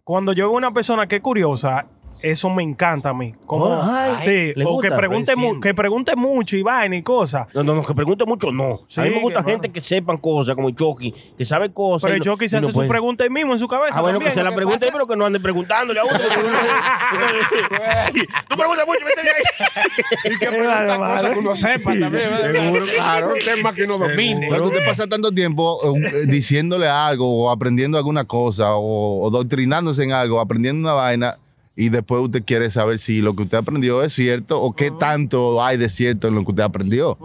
cuando 0.04 0.34
yo 0.34 0.50
veo 0.50 0.58
una 0.58 0.72
persona 0.72 1.08
que 1.08 1.16
es 1.16 1.22
curiosa, 1.22 1.88
eso 2.32 2.50
me 2.50 2.64
encanta 2.64 3.10
a 3.10 3.14
mí. 3.14 3.34
Como, 3.46 3.66
Oh, 3.66 3.82
ay, 3.84 4.14
sí, 4.20 4.54
o 4.66 4.80
que 4.80 4.90
pregunte, 4.92 5.36
mu- 5.36 5.42
Recién. 5.44 5.62
que 5.62 5.74
pregunte 5.74 6.16
mucho 6.16 6.56
y 6.58 6.64
vaina 6.64 6.96
y 6.96 7.04
cosas. 7.04 7.48
No, 7.54 7.64
no, 7.64 7.76
no, 7.76 7.84
que 7.84 7.94
pregunte 7.94 8.26
mucho, 8.26 8.52
no. 8.52 8.82
Sí, 8.88 9.02
a 9.02 9.04
mí 9.04 9.10
me 9.12 9.22
gusta 9.22 9.44
gente 9.44 9.70
que 9.70 9.82
sepan 9.82 10.18
cosas, 10.18 10.56
como 10.56 10.70
el 10.70 10.76
Chucky, 10.76 11.14
que 11.38 11.46
sabe 11.46 11.72
cosas. 11.72 12.04
Pero 12.04 12.16
el 12.16 12.20
no- 12.20 12.26
Chucky 12.34 12.50
se 12.50 12.58
y 12.58 12.62
no 12.62 12.68
hace 12.68 12.72
su 12.74 12.78
puede. 12.80 12.90
pregunta 12.90 13.24
ahí 13.24 13.30
mismo 13.30 13.54
en 13.54 13.60
su 13.60 13.68
cabeza. 13.68 13.94
Ah, 13.98 14.02
bueno, 14.02 14.18
también, 14.20 14.34
que 14.34 14.40
se 14.40 14.44
la 14.44 14.50
¿qué 14.50 14.56
pregunte, 14.56 14.88
pero 14.92 15.08
que 15.08 15.16
no 15.16 15.26
ande 15.26 15.40
preguntándole 15.40 16.00
a 16.00 16.04
uno. 16.04 16.14
Tú 18.50 18.58
preguntas 18.58 18.86
mucho, 18.88 19.06
vete 19.06 19.22
de 19.24 19.30
ahí. 19.30 19.44
Y 20.36 20.40
que 20.40 20.48
pregunta 20.48 20.98
cosas 20.98 21.34
que 21.34 21.40
uno 21.40 21.56
sepa 21.56 21.92
también. 22.00 22.12
¿verdad? 22.12 22.54
Seguro, 22.64 22.86
claro. 22.96 23.34
Un 23.34 23.40
tema 23.40 23.74
que 23.74 23.84
uno 23.84 23.98
domine. 23.98 24.48
Cuando 24.48 24.68
usted 24.68 24.86
pasa 24.86 25.08
tanto 25.08 25.32
tiempo 25.32 25.80
eh, 25.96 26.00
eh, 26.24 26.26
diciéndole 26.28 26.88
algo 26.88 27.44
o 27.46 27.50
aprendiendo 27.50 27.98
alguna 27.98 28.26
cosa 28.26 28.76
o, 28.76 29.24
o 29.26 29.30
doctrinándose 29.30 30.04
en 30.04 30.12
algo, 30.14 30.40
aprendiendo 30.40 30.88
una 30.88 30.94
vaina 30.94 31.38
y 31.76 31.90
después 31.90 32.22
usted 32.22 32.44
quiere 32.46 32.70
saber 32.70 33.00
si 33.00 33.22
lo 33.22 33.36
que 33.36 33.44
usted 33.44 33.58
aprendió 33.58 34.02
es 34.02 34.14
cierto 34.14 34.62
o 34.62 34.74
qué 34.74 34.92
tanto 34.92 35.62
hay 35.64 35.78
de 35.78 35.90
cierto 35.90 36.30
en 36.30 36.36
lo 36.36 36.44
que 36.44 36.52
usted 36.52 36.64
aprendió. 36.64 37.18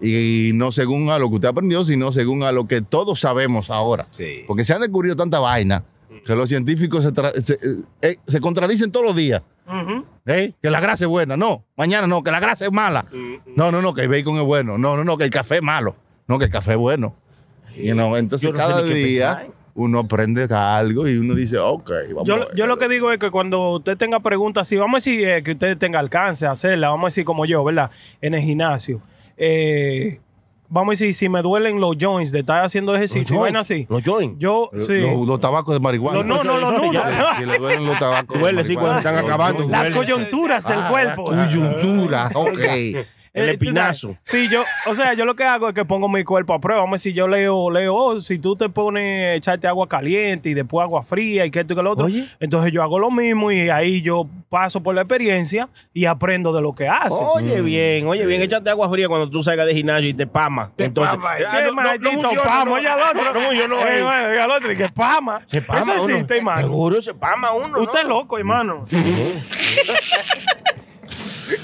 Y 0.00 0.52
no 0.54 0.70
según 0.70 1.10
a 1.10 1.18
lo 1.18 1.28
que 1.28 1.36
usted 1.36 1.48
aprendió, 1.48 1.84
sino 1.84 2.12
según 2.12 2.44
a 2.44 2.52
lo 2.52 2.68
que 2.68 2.82
todos 2.82 3.20
sabemos 3.20 3.70
ahora. 3.70 4.06
Sí. 4.10 4.44
Porque 4.46 4.64
se 4.64 4.74
han 4.74 4.80
descubierto 4.80 5.16
tanta 5.22 5.40
vaina 5.40 5.84
que 6.24 6.36
los 6.36 6.48
científicos 6.48 7.04
se, 7.04 7.52
eh, 7.54 7.82
eh, 8.02 8.16
se 8.26 8.40
contradicen 8.40 8.90
todos 8.90 9.06
los 9.06 9.16
días. 9.16 9.42
¿Eh? 10.26 10.54
Que 10.62 10.70
la 10.70 10.80
grasa 10.80 11.04
es 11.04 11.08
buena. 11.08 11.36
No, 11.36 11.64
mañana 11.76 12.06
no, 12.06 12.22
que 12.22 12.30
la 12.30 12.40
grasa 12.40 12.64
es 12.64 12.72
mala. 12.72 13.06
No, 13.56 13.72
no, 13.72 13.82
no, 13.82 13.94
que 13.94 14.02
el 14.02 14.08
bacon 14.08 14.36
es 14.36 14.44
bueno. 14.44 14.78
No, 14.78 14.96
no, 14.96 15.04
no, 15.04 15.16
que 15.16 15.24
el 15.24 15.30
café 15.30 15.56
es 15.56 15.62
malo. 15.62 15.96
No, 16.28 16.38
que 16.38 16.46
el 16.46 16.50
café 16.50 16.72
es 16.72 16.78
bueno. 16.78 17.14
You 17.76 17.92
know, 17.92 18.16
entonces 18.16 18.50
no 18.50 18.56
cada 18.56 18.82
día. 18.82 19.48
Uno 19.76 20.00
aprende 20.00 20.46
algo 20.52 21.06
y 21.06 21.16
uno 21.18 21.34
dice, 21.34 21.58
ok, 21.58 21.90
vamos 22.14 22.22
a 22.22 22.26
Yo, 22.26 22.38
ver. 22.40 22.48
yo 22.56 22.66
lo 22.66 22.76
que 22.78 22.88
digo 22.88 23.12
es 23.12 23.18
que 23.18 23.30
cuando 23.30 23.72
usted 23.76 23.96
tenga 23.96 24.20
preguntas 24.20 24.62
así, 24.62 24.76
vamos 24.76 24.94
a 24.94 24.98
decir 24.98 25.28
eh, 25.28 25.42
que 25.42 25.52
usted 25.52 25.76
tenga 25.78 25.98
alcance 26.00 26.46
a 26.46 26.50
hacerla, 26.52 26.88
vamos 26.88 27.04
a 27.04 27.08
decir 27.08 27.24
como 27.24 27.44
yo, 27.46 27.62
¿verdad? 27.62 27.90
En 28.20 28.34
el 28.34 28.40
gimnasio. 28.42 29.00
Eh, 29.36 30.18
vamos 30.68 30.92
a 30.92 30.94
decir, 30.94 31.14
si 31.14 31.28
me 31.28 31.42
duelen 31.42 31.78
los 31.80 31.96
joints 32.00 32.32
de 32.32 32.40
estar 32.40 32.64
haciendo 32.64 32.94
ejercicio, 32.96 33.38
vaina 33.40 33.60
así. 33.60 33.86
Los 33.88 34.02
joints. 34.02 34.38
Yo, 34.40 34.70
sí. 34.76 34.98
Los, 34.98 35.26
los 35.26 35.40
tabacos 35.40 35.74
de 35.74 35.80
marihuana. 35.80 36.18
Los- 36.18 36.26
no, 36.26 36.42
no, 36.42 36.58
los 36.58 36.72
nudos. 36.72 37.04
Si 37.38 37.44
le 37.46 37.58
duelen 37.58 37.84
los 37.86 37.98
tabacos. 37.98 38.34
de 38.36 38.42
Duele, 38.42 38.64
sí, 38.64 38.74
cuando 38.74 38.96
están 38.98 39.16
acabando. 39.18 39.68
Las 39.68 39.90
coyunturas 39.90 40.66
del 40.66 40.78
Ah, 40.80 40.88
cuerpo. 40.90 41.32
la 41.32 41.46
Coyuntura, 41.46 42.30
ok. 42.34 42.60
El 43.36 43.50
Eh, 43.50 43.52
espinazo. 43.52 44.16
Sí, 44.22 44.48
yo, 44.48 44.64
o 44.86 44.94
sea, 44.94 45.12
yo 45.12 45.26
lo 45.26 45.36
que 45.36 45.44
hago 45.44 45.68
es 45.68 45.74
que 45.74 45.84
pongo 45.84 46.08
mi 46.08 46.24
cuerpo 46.24 46.54
a 46.54 46.58
prueba. 46.58 46.80
Vamos 46.80 46.94
a 46.94 46.98
decir, 47.00 47.12
yo 47.14 47.28
leo, 47.28 47.70
leo, 47.70 47.94
oh, 47.94 48.18
si 48.20 48.38
tú 48.38 48.56
te 48.56 48.70
pones 48.70 49.04
a 49.04 49.34
echarte 49.34 49.68
agua 49.68 49.86
caliente 49.86 50.48
y 50.48 50.54
después 50.54 50.82
agua 50.82 51.02
fría 51.02 51.44
y 51.44 51.50
que 51.50 51.60
esto 51.60 51.74
y 51.74 51.76
que 51.76 51.82
lo 51.82 51.90
otro, 51.92 52.06
Oye. 52.06 52.26
entonces 52.40 52.72
yo 52.72 52.82
hago 52.82 52.98
lo 52.98 53.10
mismo 53.10 53.52
y 53.52 53.68
ahí 53.68 54.00
yo 54.00 54.26
paso 54.48 54.82
por 54.82 54.94
la 54.94 55.02
experiencia 55.02 55.68
y 55.92 56.06
aprendo 56.06 56.50
de 56.52 56.62
lo 56.62 56.74
que 56.74 56.88
hace. 56.88 57.10
Oye, 57.12 57.60
bien, 57.60 58.06
oye, 58.08 58.24
bien, 58.24 58.40
échate 58.40 58.70
agua 58.70 58.88
fría 58.88 59.06
cuando 59.06 59.28
tú 59.28 59.42
salgas 59.42 59.66
de 59.66 59.74
gimnasio 59.74 60.08
y 60.08 60.14
te 60.14 60.26
pama. 60.26 60.72
Entonces, 60.78 61.14
Pama, 61.16 61.32
ah, 61.32 61.36
¿qué 61.36 61.44
no- 61.44 61.60
no- 61.60 61.66
no 61.66 61.74
maldito 61.82 62.10
funciona, 62.12 62.42
pama? 62.42 62.64
no. 62.64 62.72
Oye, 62.72 62.88
al 62.88 63.00
otro. 63.02 63.34
No 63.34 63.40
funcionó, 63.42 63.80
Eh, 63.86 63.98
eh. 63.98 64.02
bueno, 64.02 64.34
y 64.34 64.36
al 64.38 64.50
otro, 64.50 64.72
y 64.72 64.76
que 64.76 64.88
pama. 64.88 65.42
Se 65.44 65.60
pama 65.60 65.80
Eso 65.92 65.92
uno. 66.04 66.04
existe, 66.14 66.38
hermano. 66.38 66.62
Seguro 66.62 67.02
se 67.02 67.12
pama 67.12 67.52
uno. 67.52 67.80
Usted 67.80 67.98
es 68.00 68.04
¿no? 68.08 68.20
loco, 68.20 68.38
hermano. 68.38 68.84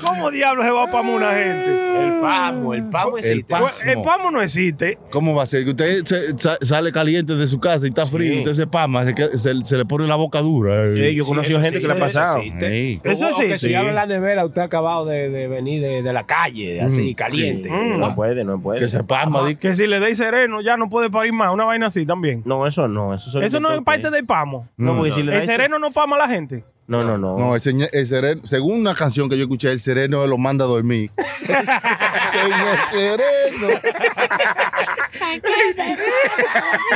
¿Cómo 0.05 0.31
diablos 0.31 0.65
se 0.65 0.71
va 0.71 0.85
a 0.85 0.91
pamar 0.91 1.15
una 1.15 1.31
gente? 1.33 2.07
El 2.07 2.21
pamo, 2.21 2.75
el 2.75 2.89
pamo 2.91 3.19
existe. 3.19 3.45
pamo. 3.45 3.65
Pues, 3.67 3.83
el 3.85 4.03
pamo 4.03 4.31
no 4.31 4.43
existe. 4.43 4.99
¿Cómo 5.11 5.35
va 5.35 5.43
a 5.43 5.47
ser? 5.47 5.65
Que 5.65 5.71
usted 5.71 6.05
se- 6.05 6.39
sa- 6.39 6.57
sale 6.61 6.93
caliente 6.93 7.35
de 7.35 7.47
su 7.47 7.59
casa 7.61 7.87
y 7.87 7.89
está 7.89 8.07
frío, 8.07 8.33
Sí. 8.35 8.39
usted 8.41 8.55
se 8.55 8.67
pama, 8.67 9.05
se, 9.05 9.15
que- 9.15 9.39
se- 9.39 9.65
se 9.65 9.77
le 9.77 9.85
pone 9.85 10.07
la 10.07 10.17
boca 10.17 10.41
dura. 10.41 10.85
eh. 10.85 10.95
Sí, 10.95 11.15
yo 11.15 11.25
he 11.25 11.27
conocido 11.27 11.61
gente 11.61 11.77
sí, 11.79 11.83
que 11.83 11.87
le 11.89 11.93
ha 11.95 11.97
eso 11.97 12.05
pasado. 12.05 12.39
Ey. 12.41 13.01
Eso 13.05 13.29
o 13.31 13.39
que 13.39 13.59
sí, 13.59 13.69
si 13.69 13.75
abre 13.75 13.93
la 13.93 14.07
nevera, 14.07 14.45
usted 14.45 14.61
ha 14.61 14.65
acabado 14.65 15.05
de, 15.05 15.29
de 15.31 15.49
venir 15.49 15.81
de, 15.83 16.03
de 16.03 16.13
la 16.13 16.25
calle, 16.27 16.81
así, 16.81 17.15
caliente. 17.15 17.71
Mm. 17.71 17.99
No 17.99 18.15
puede, 18.15 18.45
no 18.45 18.61
puede. 18.61 18.81
Que 18.81 18.89
se 18.89 19.03
pama. 19.05 19.47
di- 19.47 19.57
Que 19.57 19.75
si 19.75 19.87
le 19.87 20.01
deis 20.01 20.19
sereno 20.19 20.61
ya 20.61 20.77
no 20.77 20.89
puede 20.89 21.11
parir 21.11 21.33
más. 21.33 21.53
Una 21.53 21.65
vaina 21.65 21.87
así 21.89 22.07
también. 22.07 22.43
No, 22.45 22.67
eso 22.67 22.89
no. 22.89 23.15
Eso, 23.15 23.41
Eso 23.41 23.61
no 23.61 23.73
es 23.73 23.81
parte 23.83 24.11
del 24.11 24.25
pamo. 24.27 24.69
No, 24.77 24.97
porque 24.97 25.13
si 25.13 25.23
le 25.23 25.37
El 25.37 25.43
sereno 25.43 25.79
no 25.79 25.91
pama 25.91 26.17
a 26.17 26.21
la 26.21 26.29
gente. 26.29 26.65
No, 26.89 27.01
no, 27.03 27.17
no. 27.17 27.39
No, 27.39 27.55
el, 27.55 27.61
señor- 27.63 27.89
el 27.93 28.07
sereno, 28.07 28.43
según 28.45 28.81
una 28.81 28.95
canción 28.95 29.29
que 29.31 29.37
yo 29.39 29.43
escuché, 29.45 29.71
el 29.71 29.81
sereno 29.81 30.27
lo 30.27 30.37
manda 30.37 30.65
a 30.65 30.69
dormir. 30.69 31.11
Señor 31.47 32.79
sereno. 32.91 33.81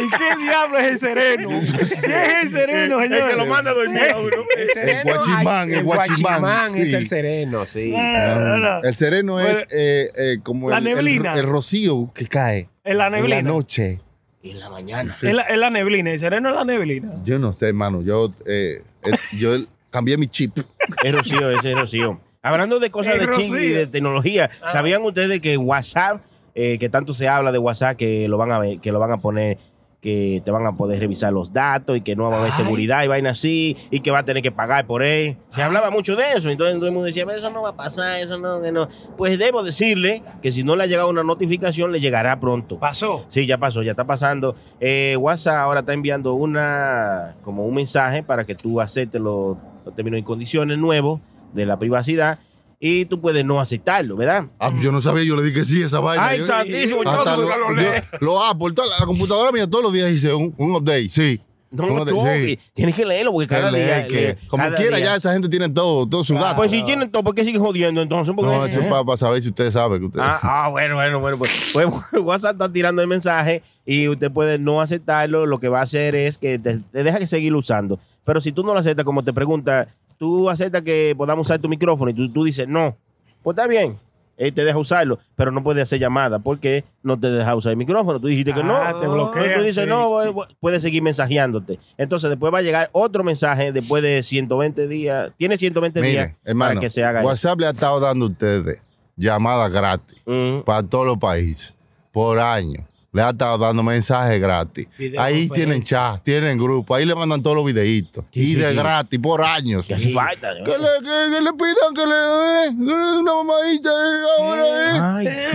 ¿Y 0.01 0.11
qué 0.11 0.43
diablo 0.43 0.78
es 0.78 0.93
el 0.93 0.99
sereno? 0.99 1.49
¿Qué 1.49 1.57
es 1.62 2.43
el 2.45 2.51
sereno, 2.51 3.01
señor? 3.01 3.18
El 3.20 3.30
que 3.30 3.37
lo 3.37 3.47
manda 3.47 3.70
a 3.70 3.74
dormir 3.74 4.03
a 4.12 4.18
uno. 4.18 4.37
El 4.57 4.68
sereno, 4.70 5.14
guachimán, 5.14 5.68
ay, 5.68 5.74
el 5.74 5.84
guachimán, 5.84 6.74
es 6.76 6.93
el 6.93 7.09
sereno, 7.09 7.66
sí. 7.66 7.95
Ah, 7.97 8.80
el 8.82 8.95
sereno 8.97 9.41
es 9.41 9.47
Bueno, 9.53 9.61
eh, 9.70 10.11
eh, 10.16 10.37
como 10.43 10.70
la 10.70 10.78
el, 10.78 10.87
el- 10.87 10.95
neblina. 10.97 11.34
el 11.34 11.45
rocío 11.45 12.11
que 12.14 12.26
cae 12.26 12.68
En 12.84 12.99
la 12.99 13.07
en 13.07 13.12
neblina. 13.14 13.37
la 13.37 13.43
noche. 13.43 13.99
En 14.43 14.61
la 14.61 14.68
mañana. 14.70 15.16
Es 15.22 15.34
la, 15.34 15.43
es 15.43 15.59
la 15.59 15.70
neblina. 15.70 16.12
El 16.12 16.20
sereno 16.20 16.51
es 16.51 16.55
la 16.57 16.64
neblina. 16.64 17.12
Yo 17.24 17.39
no 17.39 17.53
sé, 17.53 17.68
hermano. 17.68 18.03
Yo, 18.03 18.32
eh, 18.47 18.82
eh, 19.05 19.11
yo 19.39 19.57
cambié 19.97 20.18
mi 20.18 20.26
chip. 20.26 20.59
Es 21.03 21.14
Rocío, 21.14 21.51
ese 21.51 21.72
es 21.72 21.78
Rocío. 21.78 22.20
Hablando 22.42 22.78
de 22.78 22.90
cosas 22.90 23.16
Es 23.16 23.26
de 23.26 23.34
ching 23.34 23.55
y 23.55 23.68
de 23.68 23.86
tecnología, 23.86 24.51
¿sabían 24.70 25.03
ustedes 25.03 25.40
que 25.40 25.57
WhatsApp, 25.57 26.20
eh, 26.55 26.78
que 26.78 26.88
tanto 26.90 27.14
se 27.14 27.28
habla 27.28 27.51
de 27.51 27.59
WhatsApp, 27.59 27.97
que 27.97 28.28
lo 28.28 28.36
van 28.36 28.53
a 28.53 28.59
ver, 28.59 28.78
que 28.78 28.92
lo 28.92 28.99
van 29.01 29.11
a 29.11 29.16
poner, 29.16 29.57
que 30.03 30.42
te 30.44 30.51
van 30.51 30.66
a 30.66 30.72
poder 30.72 31.01
revisar 31.01 31.32
los 31.32 31.53
datos 31.53 31.97
y 31.97 32.03
que 32.03 32.14
no 32.14 32.30
va 32.30 32.36
a 32.36 32.40
haber 32.40 32.53
seguridad 32.53 33.03
y 33.03 33.09
vaina 33.09 33.30
así, 33.30 33.76
y 33.90 34.01
que 34.01 34.11
va 34.11 34.18
a 34.18 34.24
tener 34.24 34.42
que 34.42 34.53
pagar 34.53 34.86
por 34.86 35.03
él? 35.03 35.38
Se 35.49 35.62
hablaba 35.62 35.90
mucho 35.90 36.14
de 36.14 36.24
eso, 36.36 36.51
entonces 36.51 36.76
todo 36.76 36.86
el 36.86 36.92
mundo 36.92 37.07
decía, 37.07 37.24
"Pero 37.26 37.38
eso 37.38 37.51
no 37.51 37.62
va 37.62 37.70
a 37.70 37.76
pasar, 37.76 38.20
eso 38.20 38.38
no, 38.38 38.61
que 38.61 38.70
no. 38.70 38.86
Pues 39.16 39.38
debo 39.38 39.64
decirle 39.64 40.22
que 40.42 40.53
si 40.53 40.62
no 40.62 40.76
le 40.76 40.84
ha 40.84 40.86
llegado 40.86 41.09
una 41.09 41.24
notificación, 41.24 41.90
le 41.90 42.01
llegará 42.01 42.38
pronto. 42.38 42.78
Pasó. 42.78 43.24
Sí, 43.28 43.47
ya 43.47 43.59
pasó, 43.59 43.82
ya 43.82 43.92
está 43.92 44.05
pasando. 44.05 44.55
Eh, 44.78 45.16
WhatsApp 45.18 45.57
ahora 45.57 45.80
está 45.80 45.94
enviando 45.94 46.34
una 46.34 47.34
como 47.42 47.66
un 47.66 47.74
mensaje 47.74 48.22
para 48.22 48.44
que 48.44 48.55
tú 48.55 48.80
aceptes 48.80 49.20
los, 49.20 49.57
los 49.87 49.95
términos 49.95 50.20
y 50.20 50.22
condiciones 50.22 50.76
nuevos 50.78 51.20
de 51.55 51.64
la 51.64 51.78
privacidad 51.78 52.39
y 52.78 53.07
tú 53.07 53.20
puedes 53.22 53.43
no 53.45 53.59
aceptarlo, 53.59 54.16
¿verdad? 54.16 54.47
Ah, 54.59 54.68
yo 54.82 54.93
no 54.93 55.01
sabía, 55.01 55.24
yo 55.24 55.34
le 55.37 55.43
dije 55.45 55.61
que 55.61 55.64
sí, 55.64 55.80
esa 55.80 56.01
vaina. 56.01 56.26
Ay, 56.26 56.39
Yo- 56.41 56.45
santísimo, 56.45 57.03
yo 57.05 57.11
hasta 57.11 57.37
no 57.37 57.43
lo, 57.43 57.49
lo 57.49 57.68
yo- 57.70 57.76
leo. 57.91 58.03
lo 58.20 58.45
Apple, 58.45 58.74
toda 58.74 58.89
la, 59.01 59.07
computadora 59.07 59.51
mía 59.53 59.66
todos 59.66 59.84
los 59.84 59.93
días 59.95 60.11
dice 60.11 60.34
un, 60.34 60.53
un 60.59 60.72
update, 60.74 61.09
sí. 61.09 61.41
No, 61.70 61.84
Un 61.84 61.89
no, 61.97 62.03
update, 62.03 62.11
tú, 62.12 62.26
sí. 62.26 62.59
tienes 62.74 62.95
que 62.95 63.05
leerlo 63.05 63.32
porque 63.32 63.49
cada 63.49 63.70
Que 63.70 63.76
día... 63.84 64.07
que- 64.09 64.28
lee, 64.28 64.47
como 64.49 64.62
cada 64.64 64.76
quiera, 64.76 64.97
día. 64.99 65.07
ya 65.07 65.16
esa 65.16 65.32
gente 65.32 65.49
tiene 65.49 65.68
todo, 65.70 66.07
todos 66.07 66.26
sus 66.26 66.39
datos. 66.39 66.57
Pues 66.57 66.70
si 66.70 66.82
tienen 66.84 67.11
todo, 67.11 67.24
¿por 67.24 67.34
qué 67.34 67.45
siguen 67.45 67.61
jodiendo 67.62 68.03
entonces? 68.03 68.34
Porque- 68.37 68.51
no, 68.53 68.66
eso 68.66 68.80
es 68.80 68.87
para, 68.87 69.16
saber 69.16 69.43
si 69.43 69.49
usted 69.49 69.70
sabe 69.70 69.99
que 69.99 70.05
usted. 70.07 70.20
Ah, 70.22 70.39
ah, 70.43 70.68
bueno, 70.68 70.95
bueno, 70.97 71.18
bueno. 71.18 71.37
Pues, 71.39 71.72
pues, 71.72 72.22
WhatsApp 72.22 72.53
está 72.53 72.70
tirando 72.70 73.01
el 73.03 73.09
mensaje 73.09 73.62
y 73.87 74.07
usted 74.09 74.30
puede 74.30 74.59
no 74.59 74.80
aceptarlo. 74.80 75.47
Lo 75.47 75.59
que 75.61 75.68
va 75.68 75.80
a 75.80 75.82
hacer 75.82 76.14
es 76.14 76.37
que 76.39 76.59
te, 76.59 76.78
te 76.78 77.03
deja 77.03 77.18
que 77.18 77.26
seguir 77.26 77.55
usando. 77.55 77.99
Pero 78.27 78.41
si 78.43 78.53
tú 78.53 78.62
no 78.62 78.74
lo 78.74 78.81
aceptas, 78.81 79.07
como 79.07 79.22
te 79.22 79.33
pregunta, 79.33 79.89
tú 80.18 80.51
aceptas 80.51 80.83
que 80.83 81.14
podamos 81.16 81.47
usar 81.47 81.59
tu 81.61 81.68
micrófono 81.70 82.11
y 82.11 82.14
tú, 82.14 82.29
tú 82.31 82.45
dices 82.45 82.68
no, 82.68 82.95
pues 83.43 83.57
está 83.57 83.66
bien. 83.66 83.97
Él 84.37 84.53
te 84.53 84.66
deja 84.66 84.77
usarlo, 84.77 85.18
pero 85.35 85.51
no 85.51 85.62
puede 85.62 85.81
hacer 85.81 85.99
llamada 85.99 86.39
porque 86.39 86.85
no 87.03 87.18
te 87.18 87.31
deja 87.31 87.55
usar 87.55 87.70
el 87.70 87.79
micrófono. 87.79 88.20
Tú 88.20 88.27
dijiste 88.27 88.53
que 88.53 88.62
no. 88.62 88.77
Ah, 88.77 88.95
te 89.01 89.07
bloquea, 89.07 89.57
Tú 89.57 89.62
dices 89.62 89.85
sí. 89.85 89.89
no, 89.89 90.11
voy- 90.11 90.29
voy- 90.31 90.47
puedes 90.61 90.83
seguir 90.83 91.03
mensajeándote. 91.03 91.79
Entonces 91.97 92.29
después 92.29 92.53
va 92.53 92.59
a 92.59 92.62
llegar 92.62 92.91
otro 92.93 93.24
mensaje 93.24 93.72
después 93.72 94.03
de 94.03 94.22
120 94.22 94.89
días. 94.89 95.33
Tiene 95.39 95.57
120 95.57 96.03
días 96.03 96.27
Mire, 96.29 96.37
hermano, 96.45 96.70
para 96.72 96.81
que 96.81 96.91
se 96.91 97.03
haga 97.03 97.20
eso. 97.20 97.29
WhatsApp 97.29 97.61
le 97.61 97.66
ha 97.68 97.70
estado 97.70 97.99
dando 97.99 98.27
a 98.27 98.29
ustedes 98.29 98.79
llamadas 99.16 99.72
gratis 99.72 100.22
para 100.66 100.83
todos 100.83 101.07
los 101.07 101.16
países 101.16 101.72
por 102.12 102.39
año. 102.39 102.87
Le 103.17 103.23
ha 103.23 103.31
estado 103.31 103.59
dando 103.59 103.83
mensajes 103.83 104.39
gratis. 104.41 104.87
Ahí 105.19 105.49
tienen 105.49 105.83
chat, 105.83 106.23
tienen 106.23 106.59
grupo, 106.59 106.95
ahí 106.95 107.05
le 107.07 107.14
mandan 107.14 107.43
todos 107.43 107.57
los 107.57 107.64
videitos. 107.64 108.25
y 108.33 108.55
de 108.55 108.75
gratis, 108.75 109.19
por 109.19 109.43
años. 109.43 109.87
Que 109.87 109.95
hace 109.95 110.12
falta. 110.12 110.55
¿no? 110.55 110.64
Que 110.64 110.73
le, 110.79 110.89
que- 111.01 111.37
que 111.37 111.43
le 111.43 111.53
pidan 111.55 111.95
que 111.95 112.07
le 112.07 112.14
den 112.14 112.87
le 112.87 112.95
den 112.95 113.14
una 113.21 113.33
mamadita 113.35 113.89
eh, 113.91 114.25
ahora, 114.39 114.64
eh. 114.67 115.01
Ay, 115.01 115.27
Eh, 115.27 115.49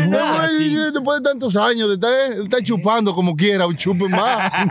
sí. 0.58 0.76
eh, 0.78 0.92
Después 0.92 1.22
de 1.22 1.30
tantos 1.30 1.56
años, 1.56 1.90
eh, 2.02 2.38
estar 2.44 2.62
chupando 2.64 3.14
como 3.16 3.36
quiera, 3.36 3.66
un 3.68 3.76
chupe 3.78 4.08
más. 4.10 4.52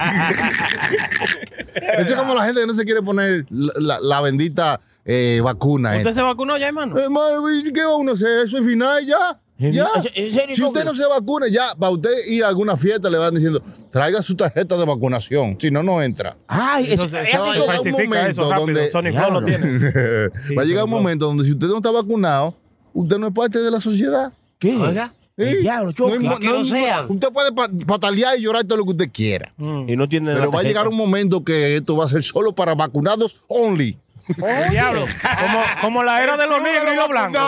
Eso 1.99 2.15
es 2.15 2.21
como 2.21 2.35
la 2.35 2.45
gente 2.45 2.61
que 2.61 2.67
no 2.67 2.75
se 2.75 2.85
quiere 2.85 3.03
poner 3.03 3.47
la, 3.51 3.73
la- 3.79 4.01
la 4.01 4.21
bendita 4.21 4.81
eh, 5.05 5.41
vacuna. 5.43 5.91
¿Usted 5.91 6.01
esta. 6.11 6.13
se 6.13 6.23
vacunó 6.23 6.57
ya, 6.59 6.69
hermano? 6.69 6.99
Hermano, 6.99 7.43
¿qué 7.73 7.85
va 7.85 7.97
uno 7.97 8.11
a 8.13 8.15
hacer? 8.15 8.47
Eso 8.47 8.59
es 8.59 8.65
final 8.67 9.05
ya. 9.07 9.39
¿En- 9.61 9.73
Ya. 9.73 9.87
en 10.15 10.35
serio, 10.35 10.57
Si 10.57 10.63
usted 10.65 10.85
no 10.85 10.95
se 10.95 11.07
vacuna, 11.07 11.47
ya, 11.49 11.75
para 11.79 11.93
usted 11.93 12.11
ir 12.29 12.43
a 12.45 12.49
alguna 12.49 12.77
fiesta 12.77 13.11
le 13.11 13.19
van 13.19 13.35
diciendo, 13.35 13.63
traiga 13.91 14.23
su 14.23 14.35
tarjeta 14.35 14.77
de 14.77 14.87
vacunación. 14.87 15.57
Si 15.61 15.71
no, 15.71 15.83
no 15.83 16.03
entra. 16.03 16.37
Ay, 16.49 16.87
es, 16.87 16.91
Entonces, 16.93 17.29
es 17.31 17.39
va 17.39 17.45
a 17.51 17.55
llegar 17.55 17.81
un 17.81 17.87
eso 17.89 17.91
momento 17.93 18.45
donde- 18.57 18.91
Sony 18.91 19.01
Flow 19.13 19.31
lo 19.33 19.41
Diablo. 19.43 19.43
tiene. 19.47 19.61
Sí, 20.41 20.55
Va 20.55 20.63
a 20.63 20.65
llegar 20.65 20.85
un 20.85 20.91
momento 20.91 21.27
donde 21.27 21.45
si 21.45 21.53
usted 21.53 21.67
no 21.67 21.77
está 21.77 21.91
vacunado, 21.91 22.55
usted 22.95 23.19
no 23.19 23.27
es 23.29 23.35
parte 23.35 23.59
de 23.61 23.71
la 23.71 23.81
sociedad. 23.81 24.33
¿Qué? 24.59 24.75
Oiga. 24.77 25.13
Sí. 25.39 25.45
diablo, 25.63 25.95
No 25.99 26.39
que 26.39 26.49
no 26.49 26.65
sea. 26.67 27.07
Usted 27.09 27.29
puede 27.33 27.51
pa- 27.53 27.71
patalear 27.87 28.39
y 28.39 28.43
llorar 28.43 28.63
todo 28.65 28.77
lo 28.77 28.85
que 28.85 28.91
usted 28.91 29.11
quiera. 29.11 29.55
Y 29.59 29.97
no 29.97 30.07
tiene 30.07 30.35
Pero 30.35 30.51
va 30.51 30.61
a 30.61 30.63
llegar 30.63 30.87
un 30.87 30.97
momento 30.97 31.43
que 31.43 31.77
esto 31.77 31.97
va 31.97 32.05
a 32.05 32.09
ser 32.09 32.23
solo 32.23 32.55
para 32.55 32.75
vacunados 32.75 33.37
only. 33.49 33.97
El 34.29 34.71
diablo. 34.71 35.05
Como, 35.41 35.63
como 35.81 36.03
la 36.03 36.23
era 36.23 36.37
de 36.37 36.47
los 36.47 36.63
negros 36.63 36.93
y 36.93 36.97
los 36.97 37.09
blancos. 37.09 37.41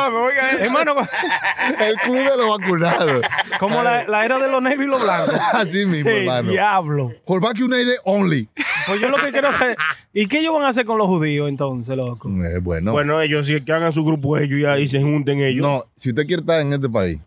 Hermano, 0.60 0.94
El 1.80 1.96
club 1.96 2.16
de 2.16 2.36
los 2.36 2.58
vacunados. 2.58 3.22
como 3.58 3.82
la, 3.82 4.04
la 4.04 4.24
era 4.24 4.38
de 4.38 4.48
los 4.48 4.62
negros 4.62 4.86
y 4.86 4.90
los 4.90 5.02
blancos. 5.02 5.34
Así 5.52 5.86
mismo, 5.86 6.10
El 6.10 6.22
hermano. 6.22 6.50
diablo. 6.50 7.12
Por 7.24 7.40
vacunated 7.40 7.94
only. 8.04 8.48
Pues 8.86 9.00
yo 9.00 9.08
lo 9.08 9.16
que 9.18 9.30
quiero 9.32 9.52
saber. 9.52 9.76
¿Y 10.12 10.26
qué 10.26 10.40
ellos 10.40 10.54
van 10.54 10.64
a 10.64 10.68
hacer 10.68 10.84
con 10.84 10.98
los 10.98 11.06
judíos 11.06 11.48
entonces, 11.48 11.96
loco? 11.96 12.28
Eh, 12.28 12.58
bueno. 12.60 12.92
Bueno, 12.92 13.20
ellos 13.20 13.46
sí 13.46 13.60
que 13.60 13.72
hagan 13.72 13.92
su 13.92 14.04
grupo 14.04 14.36
ellos 14.38 14.58
y 14.58 14.64
ahí 14.64 14.88
se 14.88 15.00
junten 15.00 15.38
ellos. 15.40 15.62
no, 15.66 15.84
si 15.96 16.10
usted 16.10 16.26
quiere 16.26 16.40
estar 16.40 16.60
en 16.60 16.72
este 16.72 16.88
país, 16.88 17.18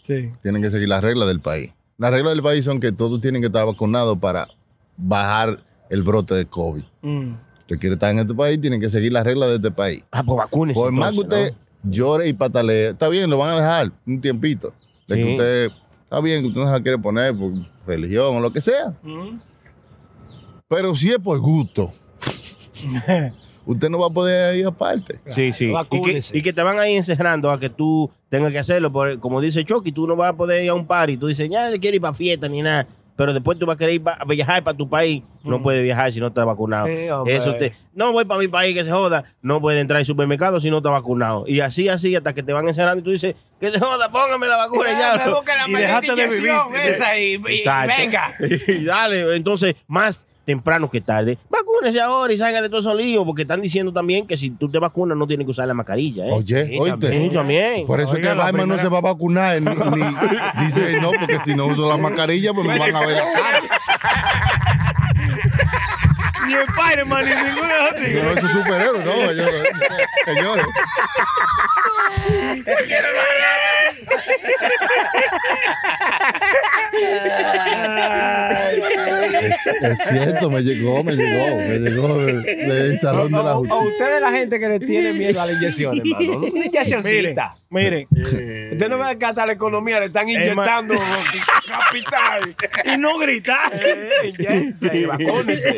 Sí. 0.00 0.32
tienen 0.42 0.60
que 0.62 0.70
seguir 0.70 0.88
las 0.88 1.02
reglas 1.02 1.28
del 1.28 1.40
país. 1.40 1.72
Las 1.98 2.10
reglas 2.10 2.32
del 2.34 2.42
país 2.42 2.64
son 2.64 2.80
que 2.80 2.90
todos 2.90 3.20
tienen 3.20 3.40
que 3.42 3.46
estar 3.46 3.64
vacunados 3.64 4.18
para 4.18 4.48
bajar 4.96 5.60
el 5.90 6.02
brote 6.02 6.34
de 6.34 6.46
COVID. 6.46 6.82
Mm. 7.02 7.34
Usted 7.72 7.80
quiere 7.80 7.94
estar 7.94 8.10
en 8.10 8.18
este 8.18 8.34
país, 8.34 8.60
tienen 8.60 8.80
que 8.80 8.90
seguir 8.90 9.12
las 9.14 9.24
reglas 9.24 9.48
de 9.48 9.54
este 9.56 9.70
país. 9.70 10.04
Ah, 10.10 10.22
pues 10.22 10.36
vacúnese. 10.36 10.78
Por 10.78 10.92
más 10.92 11.12
que 11.12 11.20
usted 11.20 11.54
llore 11.82 12.28
y 12.28 12.34
patalee, 12.34 12.90
está 12.90 13.08
bien, 13.08 13.30
lo 13.30 13.38
van 13.38 13.54
a 13.54 13.56
dejar 13.56 13.92
un 14.06 14.20
tiempito. 14.20 14.74
De 15.08 15.16
que 15.16 15.22
Sí. 15.24 15.30
usted, 15.32 15.70
está 16.04 16.20
bien 16.20 16.42
que 16.42 16.48
usted 16.48 16.60
no 16.60 16.66
se 16.66 16.72
la 16.72 16.82
quiere 16.82 16.98
poner 16.98 17.34
por 17.34 17.50
religión 17.86 18.36
o 18.36 18.40
lo 18.40 18.52
que 18.52 18.60
sea. 18.60 18.90
Mm. 19.02 19.40
Pero 20.68 20.94
si 20.94 21.10
es 21.12 21.18
por 21.18 21.38
gusto, 21.40 21.90
usted 23.66 23.88
no 23.88 23.98
va 24.00 24.06
a 24.08 24.10
poder 24.10 24.54
ir 24.56 24.66
aparte. 24.66 25.18
Sí, 25.28 25.50
sí. 25.52 25.64
Y 25.64 25.68
que, 25.68 25.72
Vacúnese. 25.72 26.36
y 26.38 26.42
que 26.42 26.52
te 26.52 26.62
van 26.62 26.78
ahí 26.78 26.94
encerrando 26.94 27.50
a 27.50 27.58
que 27.58 27.70
tú 27.70 28.10
tengas 28.28 28.52
que 28.52 28.58
hacerlo. 28.58 28.92
Por, 28.92 29.18
como 29.18 29.40
dice 29.40 29.64
Chucky, 29.64 29.92
tú 29.92 30.06
no 30.06 30.14
vas 30.14 30.30
a 30.30 30.36
poder 30.36 30.62
ir 30.62 30.68
a 30.70 30.74
un 30.74 30.86
party. 30.86 31.16
Tú 31.16 31.26
dices, 31.28 31.48
ya 31.48 31.70
no 31.70 31.80
quiero 31.80 31.96
ir 31.96 32.02
para 32.02 32.12
fiesta 32.14 32.48
ni 32.48 32.60
nada. 32.60 32.86
Pero 33.22 33.34
después 33.34 33.56
tú 33.56 33.66
vas 33.66 33.76
a 33.76 33.78
querer 33.78 33.94
ir 33.94 34.02
a 34.04 34.24
viajar 34.24 34.64
para 34.64 34.76
tu 34.76 34.88
país. 34.90 35.22
No 35.44 35.62
puedes 35.62 35.80
viajar 35.80 36.10
si 36.12 36.18
no 36.18 36.26
estás 36.26 36.44
vacunado. 36.44 36.88
Sí. 36.88 37.06
Eso 37.26 37.54
te, 37.54 37.72
no 37.94 38.10
voy 38.10 38.24
para 38.24 38.40
mi 38.40 38.48
país 38.48 38.74
que 38.76 38.82
se 38.82 38.90
joda. 38.90 39.22
No 39.42 39.60
puede 39.60 39.78
entrar 39.78 39.98
al 40.00 40.04
supermercado 40.04 40.58
si 40.58 40.70
no 40.70 40.78
está 40.78 40.90
vacunado. 40.90 41.44
Y 41.46 41.60
así, 41.60 41.88
así, 41.88 42.16
hasta 42.16 42.34
que 42.34 42.42
te 42.42 42.52
van 42.52 42.66
encerrando 42.66 43.00
y 43.00 43.04
tú 43.04 43.12
dices, 43.12 43.36
que 43.60 43.70
se 43.70 43.78
joda, 43.78 44.10
póngame 44.10 44.48
la 44.48 44.56
vacuna 44.56 44.90
ya. 44.90 45.24
Me 45.24 45.32
busca 45.34 45.54
la 45.54 45.68
Y 45.68 45.72
dejaste 45.82 46.16
de 46.16 46.26
vivir. 46.26 46.50
esa 46.84 47.16
y, 47.16 47.34
y 47.34 47.62
venga. 47.86 48.34
Y 48.66 48.84
dale, 48.86 49.36
entonces, 49.36 49.76
más 49.86 50.26
temprano 50.44 50.90
que 50.90 51.00
tarde, 51.00 51.38
vacúnese 51.48 52.00
ahora 52.00 52.32
y 52.32 52.36
salga 52.38 52.60
de 52.62 52.68
todo 52.68 52.80
esos 52.80 52.96
líos, 52.96 53.24
porque 53.24 53.42
están 53.42 53.60
diciendo 53.60 53.92
también 53.92 54.26
que 54.26 54.36
si 54.36 54.50
tú 54.50 54.68
te 54.70 54.78
vacunas 54.78 55.16
no 55.16 55.26
tienes 55.26 55.44
que 55.46 55.50
usar 55.52 55.66
la 55.68 55.74
mascarilla. 55.74 56.26
¿eh? 56.26 56.30
Oye, 56.32 56.66
Sí, 56.66 56.78
oíste. 56.78 57.10
Sí, 57.18 57.30
también. 57.30 57.86
Por 57.86 58.00
eso 58.00 58.10
Oiga, 58.12 58.20
es 58.30 58.34
que 58.34 58.38
Batman 58.38 58.52
no 58.68 58.74
primera- 58.76 58.82
se 58.82 58.88
va 58.88 58.98
a 58.98 59.00
vacunar. 59.02 59.60
Ni, 59.62 59.70
ni- 59.70 60.16
dice, 60.66 61.00
no, 61.00 61.10
porque 61.12 61.38
si 61.44 61.54
no 61.54 61.66
uso 61.66 61.88
la 61.88 61.96
mascarilla, 61.96 62.52
pues 62.52 62.66
me 62.66 62.78
van 62.78 62.94
a 62.96 63.00
ver 63.00 63.16
la 63.16 63.32
cara. 63.32 63.60
Ni 66.46 66.54
Spider-Man 66.54 67.24
ni 67.24 67.30
ninguno 67.30 67.68
de 67.68 67.82
los 67.82 67.94
tigres. 67.94 68.24
No, 68.24 68.30
es 68.48 68.52
superhéroe, 68.52 69.04
no, 69.04 69.12
señores. 69.12 69.68
señores. 70.26 70.66
Es, 79.42 79.66
es 79.82 79.98
cierto, 80.08 80.50
me 80.50 80.62
llegó, 80.62 81.02
me 81.02 81.12
llegó, 81.12 81.56
me 81.56 81.78
llegó 81.78 82.18
del, 82.18 82.42
del 82.42 82.98
salón 82.98 83.32
de 83.32 83.42
la 83.42 83.56
O, 83.56 83.60
o 83.60 83.64
justicia. 83.64 83.88
usted 83.88 84.14
es 84.16 84.20
la 84.20 84.32
gente 84.32 84.60
que 84.60 84.68
le 84.68 84.80
tiene 84.80 85.12
miedo 85.12 85.40
a 85.40 85.46
la 85.46 85.52
inyección, 85.52 85.98
hermano. 85.98 86.32
Una 86.38 86.50
Miren, 86.50 86.66
inyeccióncita. 86.66 87.56
miren. 87.70 88.06
Usted 88.72 88.88
no 88.88 88.98
ve 88.98 89.18
que 89.18 89.24
hasta 89.26 89.46
la 89.46 89.52
economía 89.52 90.00
le 90.00 90.06
están 90.06 90.28
inyectando 90.28 90.94
capital. 91.66 92.56
Y 92.84 92.96
no 92.98 93.18
gritar. 93.18 93.72
Eh. 93.74 94.72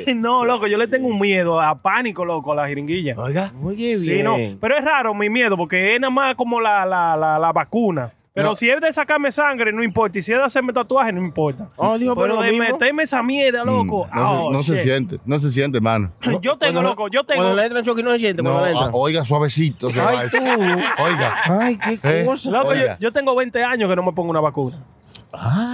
No, 0.15 0.45
loco, 0.45 0.67
yo 0.67 0.79
le 0.79 0.89
tengo 0.89 1.09
un 1.09 1.19
miedo 1.21 1.61
a 1.61 1.81
pánico, 1.81 2.25
loco, 2.25 2.53
a 2.53 2.57
la 2.57 2.69
jeringuilla. 2.69 3.15
Oiga. 3.17 3.47
Sí, 3.77 4.11
bien. 4.11 4.25
no. 4.25 4.37
Pero 4.61 4.79
es 4.79 4.85
raro 4.85 5.15
mi 5.15 5.29
miedo 5.31 5.57
porque 5.57 5.95
es 5.95 6.01
nada 6.01 6.11
más 6.11 6.35
como 6.35 6.61
la, 6.61 6.85
la, 6.87 7.17
la, 7.17 7.39
la 7.39 7.53
vacuna. 7.53 8.13
Pero 8.35 8.49
No. 8.49 8.57
si 8.57 8.69
es 8.69 8.81
de 8.81 8.93
sacarme 8.93 9.31
sangre, 9.31 9.73
no 9.73 9.81
importa. 9.85 10.19
Y 10.19 10.23
si 10.23 10.33
es 10.33 10.39
de 10.39 10.43
hacerme 10.45 10.73
tatuaje, 10.73 11.13
no 11.13 11.21
importa. 11.25 11.71
Oh, 11.77 11.97
dijo, 11.97 12.17
pero 12.17 12.43
de 12.43 12.51
mismo. 12.51 12.67
meterme 12.73 13.05
esa 13.05 13.23
mierda, 13.23 13.65
loco. 13.65 14.07
Mm, 14.13 14.17
No, 14.19 14.47
oh, 14.47 14.51
se, 14.51 14.57
no 14.57 14.63
se 14.65 14.73
shit. 14.75 14.83
siente, 14.83 15.21
no 15.25 15.39
se 15.39 15.51
siente, 15.53 15.79
hermano. 15.79 16.13
Yo 16.43 16.59
tengo, 16.59 16.83
loco, 16.83 17.07
yo 17.09 17.23
tengo. 17.23 17.43
Cuando 17.43 17.57
le 17.57 17.63
entran 17.63 17.85
Chucky 17.85 18.03
no 18.03 18.11
se 18.11 18.19
siente. 18.19 18.43
No, 18.43 18.51
cuando 18.59 18.67
le 18.71 18.77
ah, 18.77 18.91
oiga, 18.93 19.25
suavecito. 19.25 19.89
se 19.89 20.01
Ay, 20.01 20.17
va. 20.17 20.29
tú. 20.31 20.37
Oiga. 21.05 21.35
Ay, 21.45 21.79
qué 21.79 22.23
Eh. 22.23 22.25
cosa. 22.27 22.51
Loco, 22.51 22.75
yo, 22.75 22.81
Oiga. 22.83 22.97
yo 22.99 23.13
tengo 23.13 23.37
20 23.37 23.63
años 23.63 23.89
que 23.89 23.95
no 23.95 24.03
me 24.03 24.13
pongo 24.13 24.31
una 24.31 24.41
vacuna. 24.41 24.83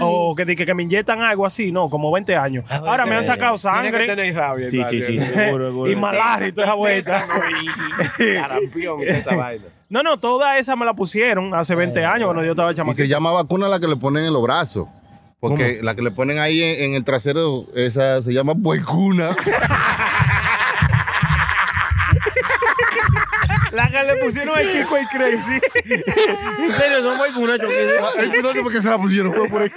O 0.03 0.35
que, 0.37 0.45
que, 0.55 0.65
que 0.67 0.75
me 0.75 0.83
inyectan 0.83 1.23
algo 1.23 1.45
así, 1.47 1.73
no, 1.73 1.89
como 1.89 2.11
20 2.13 2.37
años. 2.37 2.65
Ahora 2.71 3.07
me 3.07 3.15
han 3.17 3.25
sacado 3.25 3.57
Tiene 3.57 3.91
que 3.91 3.91
sangre 3.91 4.07
tener 4.07 4.35
rabia, 4.35 4.69
Sí, 4.71 4.77
hermano. 4.81 4.91
sí, 4.91 5.03
sí. 5.07 5.21
seguro, 5.21 5.67
seguro. 5.71 5.91
y 5.91 5.97
malaria 5.97 6.49
y 6.49 6.53
toda 6.53 6.67
esa 6.67 6.75
vuelta. 6.77 7.25
Toda 8.19 9.01
esa 9.07 9.35
vaina. 9.37 9.65
No, 9.91 10.03
no, 10.05 10.19
toda 10.19 10.57
esa 10.59 10.77
me 10.77 10.87
la 10.87 10.95
pusieron 10.95 11.53
hace 11.55 11.75
20 11.75 12.05
años 12.05 12.27
cuando 12.27 12.45
yo 12.45 12.53
estaba 12.53 12.71
Y 12.71 12.75
se 12.75 12.77
chamaquito. 12.79 13.05
llama 13.05 13.33
vacuna 13.33 13.69
la 13.69 13.79
que 13.81 13.89
le 13.89 13.97
ponen 13.97 14.25
en 14.25 14.33
los 14.33 14.43
brazos. 14.43 14.87
Porque 15.41 15.81
la 15.83 15.95
que 15.95 16.03
le 16.03 16.11
ponen 16.11 16.39
ahí 16.39 16.63
en, 16.63 16.85
en 16.85 16.95
el 16.95 17.03
trasero, 17.05 17.67
esa 17.75 18.23
se 18.23 18.33
llama 18.33 18.55
puercuna. 18.55 19.31
Le 24.07 24.17
pusieron 24.17 24.59
el 24.59 24.73
Kiko 24.73 24.99
y 24.99 25.07
Crazy. 25.07 25.61
En 26.61 26.73
serio, 26.73 27.03
son 27.03 27.17
muy 27.17 27.31
con 27.33 27.59
Chucky. 27.59 27.75
Ay, 28.19 28.33
no 28.43 28.53
sé 28.53 28.63
por 28.63 28.73
qué 28.73 28.83
se 28.83 28.89
la 28.91 28.99
pusieron. 28.99 29.33
Fue 29.33 29.49
por 29.49 29.63
ahí. 29.63 29.71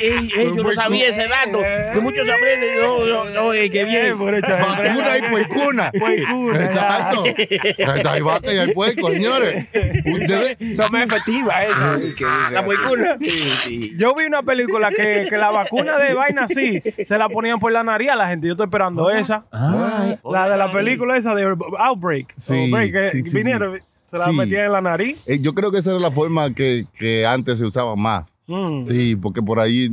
Ey, 0.00 0.30
ey, 0.36 0.52
yo 0.56 0.62
no 0.62 0.72
sabía 0.72 1.08
ese 1.08 1.26
dato. 1.28 1.60
Que 1.92 2.00
muchos 2.00 2.28
aprenden. 2.28 2.78
No, 2.78 3.04
no, 3.04 3.24
no, 3.26 3.52
eh, 3.52 3.70
qué 3.70 3.84
bien. 3.84 4.18
Vacuna 4.18 5.18
y 5.18 5.30
puercuna. 5.30 5.90
Puercuna, 5.92 6.64
Exacto. 6.64 7.24
Hay 8.10 8.20
vaca 8.20 8.52
y 8.52 8.58
hay 8.58 8.72
puerco, 8.72 9.10
señores. 9.10 9.66
Ustedes. 10.04 10.76
Son 10.76 10.92
más 10.92 11.06
efectivas 11.06 11.64
esas. 11.64 12.02
dicen 12.02 12.26
La 12.52 12.64
puercuna. 12.64 13.16
Sí, 13.20 13.28
sí. 13.28 13.92
Yo 13.96 14.14
vi 14.14 14.24
una 14.24 14.42
película 14.42 14.90
que, 14.90 15.26
que 15.28 15.36
la 15.36 15.50
vacuna 15.50 15.98
de 15.98 16.14
vaina 16.14 16.44
así 16.44 16.82
se 17.04 17.18
la 17.18 17.28
ponían 17.28 17.58
por 17.58 17.72
la 17.72 17.82
nariz 17.84 18.10
a 18.10 18.16
la 18.16 18.28
gente. 18.28 18.46
Yo 18.46 18.52
estoy 18.52 18.66
esperando 18.66 19.10
esa. 19.10 19.44
la 19.52 20.48
de 20.48 20.56
la 20.56 20.72
película 20.72 21.16
esa 21.16 21.34
de 21.34 21.44
Outbreak. 21.78 22.34
Sí, 22.38 22.70
Que 22.92 23.10
sí, 23.12 23.22
vinieron, 23.22 23.78
se 24.10 24.18
la 24.18 24.30
metían 24.32 24.66
en 24.66 24.72
la 24.72 24.80
nariz. 24.80 25.22
Eh, 25.26 25.38
Yo 25.40 25.54
creo 25.54 25.70
que 25.72 25.78
esa 25.78 25.90
era 25.92 26.00
la 26.00 26.10
forma 26.10 26.52
que, 26.54 26.86
que 26.98 27.26
antes 27.26 27.58
se 27.58 27.64
usaba 27.64 27.96
más. 27.96 28.26
Mm. 28.46 28.86
Sí, 28.86 29.16
porque 29.16 29.42
por 29.42 29.58
ahí, 29.60 29.90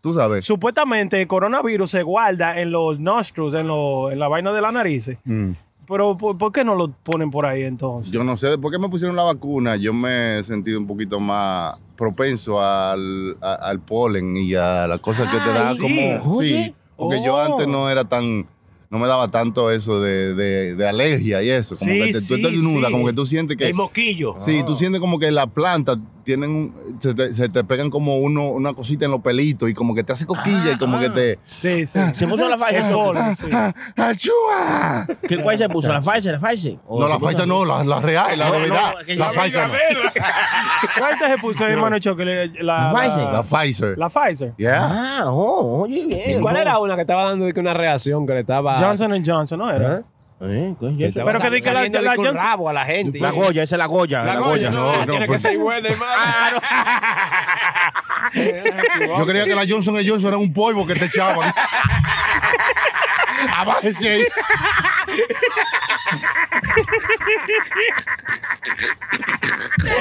tú 0.00 0.14
sabes. 0.14 0.44
Supuestamente 0.46 1.20
el 1.20 1.26
coronavirus 1.26 1.90
se 1.90 2.02
guarda 2.02 2.58
en 2.60 2.70
los 2.70 2.98
nostrils, 2.98 3.54
en, 3.54 3.66
lo- 3.68 4.10
en 4.10 4.18
la 4.18 4.28
vaina 4.28 4.52
de 4.52 4.60
la 4.60 4.72
nariz. 4.72 5.10
Mm. 5.24 5.52
Pero 5.86 6.16
¿por, 6.16 6.38
por 6.38 6.52
qué 6.52 6.62
no 6.64 6.76
lo 6.76 6.88
ponen 7.02 7.30
por 7.32 7.44
ahí 7.46 7.64
entonces? 7.64 8.12
Yo 8.12 8.22
no 8.22 8.36
sé, 8.36 8.46
después 8.46 8.70
que 8.72 8.78
me 8.78 8.88
pusieron 8.88 9.16
la 9.16 9.24
vacuna, 9.24 9.74
yo 9.74 9.92
me 9.92 10.38
he 10.38 10.42
sentido 10.44 10.78
un 10.78 10.86
poquito 10.86 11.18
más 11.18 11.74
propenso 11.96 12.60
al, 12.62 13.36
a- 13.40 13.54
al 13.54 13.80
polen 13.80 14.36
y 14.36 14.54
a 14.54 14.86
las 14.86 15.00
cosas 15.00 15.28
que 15.30 15.38
te 15.38 15.48
da 15.52 15.74
sí. 15.74 15.80
como... 15.80 16.36
Oye. 16.38 16.64
Sí, 16.64 16.74
porque 16.96 17.20
yo 17.24 17.40
antes 17.40 17.66
no 17.66 17.90
era 17.90 18.04
tan... 18.04 18.46
No 18.90 18.98
me 18.98 19.06
daba 19.06 19.28
tanto 19.28 19.70
eso 19.70 20.00
de, 20.00 20.34
de, 20.34 20.74
de 20.74 20.88
alergia 20.88 21.40
y 21.44 21.48
eso. 21.50 21.76
Como 21.76 21.92
Sí, 21.92 21.98
que 22.00 22.06
te, 22.12 22.20
tú 22.20 22.20
sí, 22.26 22.34
estás 22.34 22.50
desnuda, 22.52 22.88
sí. 22.88 22.92
como 22.92 23.06
que 23.06 23.12
tú 23.12 23.24
sientes 23.24 23.56
que... 23.56 23.68
El 23.68 23.74
moquillo. 23.74 24.34
Sí, 24.44 24.62
tú 24.66 24.74
sientes 24.74 25.00
como 25.00 25.20
que 25.20 25.30
la 25.30 25.46
planta 25.46 25.96
tienen 26.30 26.50
un- 26.50 26.96
se, 27.00 27.12
te, 27.14 27.32
se 27.34 27.48
te 27.48 27.64
pegan 27.64 27.90
como 27.90 28.18
uno, 28.18 28.48
una 28.50 28.72
cosita 28.72 29.04
en 29.04 29.10
los 29.10 29.20
pelitos 29.20 29.68
y 29.68 29.74
como 29.74 29.94
que 29.94 30.04
te 30.04 30.12
hace 30.12 30.26
coquilla 30.26 30.72
y 30.72 30.78
como 30.78 30.98
que 31.00 31.10
te. 31.10 31.38
Sí, 31.44 31.86
sí. 31.86 31.98
Se 32.14 32.26
puso 32.28 32.48
la 32.48 32.56
Pfizer. 32.56 33.36
Sí. 33.36 33.46
¡Achúa! 33.96 35.06
¿Qué 35.28 35.38
cuál 35.38 35.58
se 35.58 35.68
puso? 35.68 35.88
¿La 35.88 36.00
Pfizer? 36.00 36.38
¿La 36.40 36.48
Pfizer? 36.48 36.78
¿O 36.86 37.00
No, 37.00 37.08
la 37.08 37.18
Pfizer 37.18 37.48
no, 37.48 37.64
la, 37.64 37.82
la 37.84 38.00
real, 38.00 38.38
la 38.38 38.46
No, 38.48 38.54
no, 38.54 38.60
verdad. 38.60 38.94
que 39.04 39.16
la 39.16 39.30
Pfizer 39.30 39.68
no. 39.68 39.74
¿Cuál 40.98 41.18
te 41.18 41.28
se 41.28 41.38
puso, 41.38 41.66
hermano 41.66 41.98
Choque? 41.98 42.24
La, 42.60 42.92
La 42.92 42.92
Pfizer. 42.94 43.32
La 43.32 43.42
Pfizer. 43.42 43.98
La 43.98 44.08
Pfizer. 44.08 44.54
Yeah. 44.56 44.88
Ah, 45.20 45.24
oh, 45.26 45.82
oye, 45.82 46.06
bien. 46.06 46.40
¿Cuál 46.40 46.56
era 46.56 46.78
una 46.78 46.94
que 46.94 47.00
estaba 47.02 47.24
dando 47.24 47.46
una 47.56 47.74
reacción 47.74 48.26
que 48.26 48.34
le 48.34 48.40
estaba. 48.40 48.78
Johnson 48.78 49.22
Johnson, 49.24 49.58
¿no 49.58 49.70
era? 49.70 50.02
Eh, 50.42 50.74
estaba 51.00 51.32
Pero 51.32 51.40
que 51.44 51.50
di 51.50 51.60
que 51.60 51.70
la- 51.70 51.86
la 51.86 52.10
un 52.12 52.16
Johnson- 52.16 52.34
rabo 52.36 52.70
a 52.70 52.72
la 52.72 52.86
gente. 52.86 53.18
La 53.20 53.30
Goya, 53.30 53.62
esa 53.62 53.74
es 53.74 53.78
la 53.78 53.84
Goya. 53.86 54.24
La 54.24 54.36
Goya, 54.36 54.70
no, 54.70 54.96
no, 54.96 55.06
tiene 55.06 55.26
pues- 55.26 55.42
que 55.42 55.48
ser 55.50 55.58
buena, 55.58 55.88
hermano. 55.90 56.60
Yo 59.18 59.26
creía 59.26 59.44
que 59.44 59.54
la 59.54 59.66
Johnson 59.68 59.94
Johnson 59.96 60.28
era 60.28 60.38
un 60.38 60.50
polvo 60.52 60.86
que 60.86 60.94
te 60.94 61.04
echaban. 61.06 61.52
Abájese 63.54 64.12
ahí. 64.12 64.24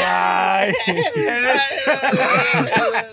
Ay. 0.05 0.73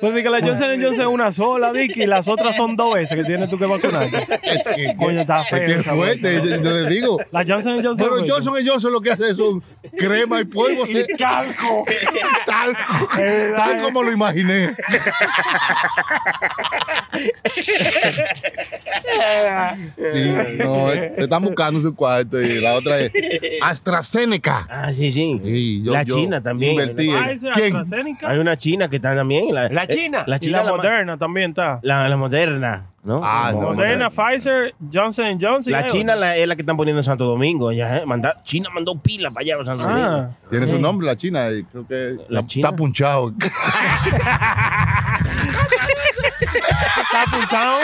pues 0.01 0.22
que 0.22 0.30
la 0.30 0.41
Johnson 0.41 0.82
Johnson 0.82 1.01
es 1.07 1.12
una 1.12 1.32
sola, 1.32 1.72
Vicky, 1.72 2.03
y 2.03 2.07
las 2.07 2.26
otras 2.28 2.57
son 2.57 2.76
dos 2.76 2.95
veces 2.95 3.16
que 3.16 3.24
tienes 3.24 3.49
tú 3.51 3.59
que 3.59 3.66
que, 4.76 4.95
Coño, 4.97 5.20
está 5.20 5.43
es 5.43 5.49
feo 5.49 5.66
es 5.80 5.87
fuerte, 5.87 6.34
yo, 6.49 6.57
yo 6.62 6.70
le 6.70 6.87
digo. 6.89 7.18
La 7.30 7.45
Johnson 7.47 7.82
Johnson. 7.82 7.97
Pero 7.99 8.24
Johnson 8.26 8.55
Johnson 8.66 8.93
lo 8.93 9.01
que 9.01 9.11
hace 9.12 9.34
son 9.34 9.62
crema 9.97 10.41
y 10.41 10.45
polvo. 10.45 10.87
se- 10.87 11.07
Calco. 11.18 11.84
tal, 12.47 12.70
Es 13.12 13.16
verdad, 13.18 13.57
tal 13.57 13.78
eh. 13.78 13.82
como 13.82 14.03
lo 14.03 14.12
imaginé. 14.12 14.74
Sí, 19.97 20.34
no, 20.59 20.91
eh, 20.93 21.12
te 21.16 21.22
están 21.24 21.43
buscando 21.45 21.80
su 21.80 21.95
cuarto 21.95 22.41
y 22.41 22.61
la 22.61 22.74
otra 22.74 22.99
es 23.01 23.12
AstraZeneca. 23.62 24.66
Ah, 24.68 24.93
sí, 24.93 25.11
sí. 25.12 25.41
Sí, 25.43 25.82
yo- 25.82 25.93
la 25.93 26.03
yo 26.03 26.16
China 26.26 26.42
también. 26.42 26.72
invertí 26.72 27.10
en- 27.10 27.24
Pfizer, 27.24 27.52
¿Quién? 27.54 27.76
AstraZeneca. 27.76 28.30
Hay 28.30 28.38
una 28.38 28.56
china 28.56 28.88
que 28.90 28.96
está 28.96 29.14
también. 29.14 29.54
La, 29.54 29.68
¿La 29.68 29.86
China? 29.86 30.24
La 30.26 30.36
Y 30.36 30.40
china. 30.40 30.58
la 30.58 30.64
la 30.64 30.70
ma- 30.72 30.76
Moderna 30.76 31.16
también 31.18 31.50
está. 31.50 31.78
La, 31.82 32.08
la 32.08 32.16
moderna, 32.16 32.86
¿no? 33.04 33.20
Ah, 33.22 33.50
no, 33.52 33.60
Moderna, 33.72 34.10
Pfizer, 34.10 34.74
Johnson 34.92 35.38
Johnson. 35.40 35.72
La 35.72 35.86
China 35.86 36.16
la, 36.16 36.36
es 36.36 36.46
la 36.48 36.56
que 36.56 36.62
están 36.62 36.76
poniendo 36.76 37.00
en 37.00 37.04
Santo 37.04 37.24
Domingo. 37.24 37.70
Ya, 37.72 37.98
eh, 37.98 38.06
manda- 38.06 38.42
China 38.44 38.68
mandó 38.74 38.98
pila 39.00 39.30
para 39.30 39.42
allá 39.42 39.64
Santo 39.64 39.82
Domingo. 39.84 40.08
Ah, 40.08 40.30
Tiene 40.50 40.66
su 40.66 40.78
nombre 40.78 41.06
la 41.06 41.16
China 41.16 41.48
y 41.50 41.62
creo 41.64 41.86
que 41.86 42.16
¿La 42.28 42.40
está, 42.40 42.46
China? 42.48 42.68
está 42.68 42.76
punchado. 42.76 43.32
está 47.22 47.36
punchado. 47.36 47.80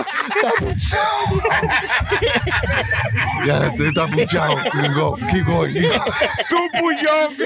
ya 3.45 3.66
este 3.66 3.89
está 3.89 4.07
punchado. 4.07 4.57
Keep 4.57 4.95
going, 4.95 5.26
keep 5.30 5.47
going. 5.47 5.74
Tu 6.49 6.57
puñón. 6.78 7.37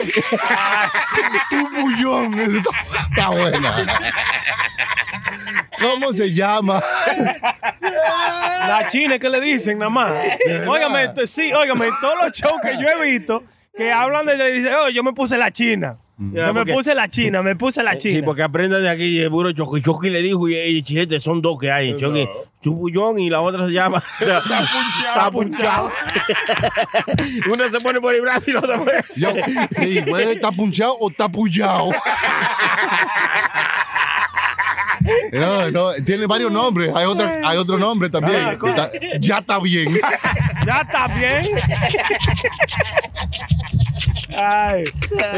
Tu 1.51 1.68
bullón. 1.70 2.39
Está, 2.39 2.70
está 3.11 3.28
buena. 3.28 3.72
¿Cómo 5.80 6.12
se 6.12 6.32
llama? 6.32 6.82
La 7.80 8.87
China, 8.89 9.18
¿qué 9.18 9.28
le 9.28 9.41
dicen 9.41 9.78
nada 9.78 9.91
más? 9.91 10.12
Óigame, 10.66 11.26
sí, 11.26 11.53
óigame, 11.53 11.89
todos 12.01 12.16
los 12.24 12.32
shows 12.32 12.61
que 12.62 12.76
yo 12.78 12.89
he 12.89 13.01
visto 13.01 13.45
que 13.76 13.93
hablan 13.93 14.24
de, 14.24 14.53
dicen, 14.53 14.72
oh, 14.74 14.89
yo 14.89 15.03
me 15.05 15.12
puse 15.12 15.37
la 15.37 15.53
China. 15.53 15.99
Yo 16.19 16.47
me 16.47 16.61
porque- 16.61 16.73
puse 16.73 16.95
la 16.95 17.09
China, 17.11 17.43
me 17.43 17.57
puse 17.57 17.83
la 17.83 17.97
China. 17.99 18.14
Sí, 18.17 18.23
porque 18.23 18.43
aprenda 18.43 18.79
de 18.81 18.89
aquí, 18.89 19.19
de 19.19 19.29
puro 19.29 19.53
Choqui. 19.53 19.83
Choqui 19.83 20.09
le 20.09 20.23
dijo, 20.23 20.49
y, 20.49 20.57
y 20.57 20.83
Chilete 20.83 21.21
son 21.21 21.43
dos 21.43 21.59
que 21.59 21.71
hay. 21.71 21.95
Choqui, 21.97 22.27
Chubullón 22.62 23.19
y 23.19 23.29
la 23.29 23.43
otra 23.43 23.67
se 23.67 23.73
llama. 23.75 24.03
Está 24.21 24.41
punchado. 24.41 25.14
Está 25.14 25.31
punchado. 25.31 25.93
Una 27.53 27.71
se 27.71 27.81
pone 27.81 28.01
por 28.01 28.14
el 28.14 28.23
brazo 28.23 28.51
y 28.51 28.53
la 28.55 28.61
otra 28.61 28.79
por 28.79 28.95
el- 28.95 29.05
Yo, 29.14 29.29
sí, 29.79 30.01
puede 30.09 30.33
estar 30.33 30.57
punchado 30.57 30.95
o 30.99 31.11
está 31.11 31.29
pullado. 31.29 31.91
No, 35.33 35.71
no, 35.71 35.93
tiene 36.05 36.27
varios 36.27 36.51
nombres. 36.51 36.91
Hay, 36.95 37.05
otra, 37.07 37.41
hay 37.45 37.57
otro 37.59 37.79
nombre 37.79 38.11
también. 38.11 38.59
Ah, 38.61 38.89
ya 39.21 39.39
está 39.39 39.61
bien. 39.61 40.01
Ya 40.67 40.81
está 40.81 41.07
bien. 41.09 41.47
Ay, 44.37 44.84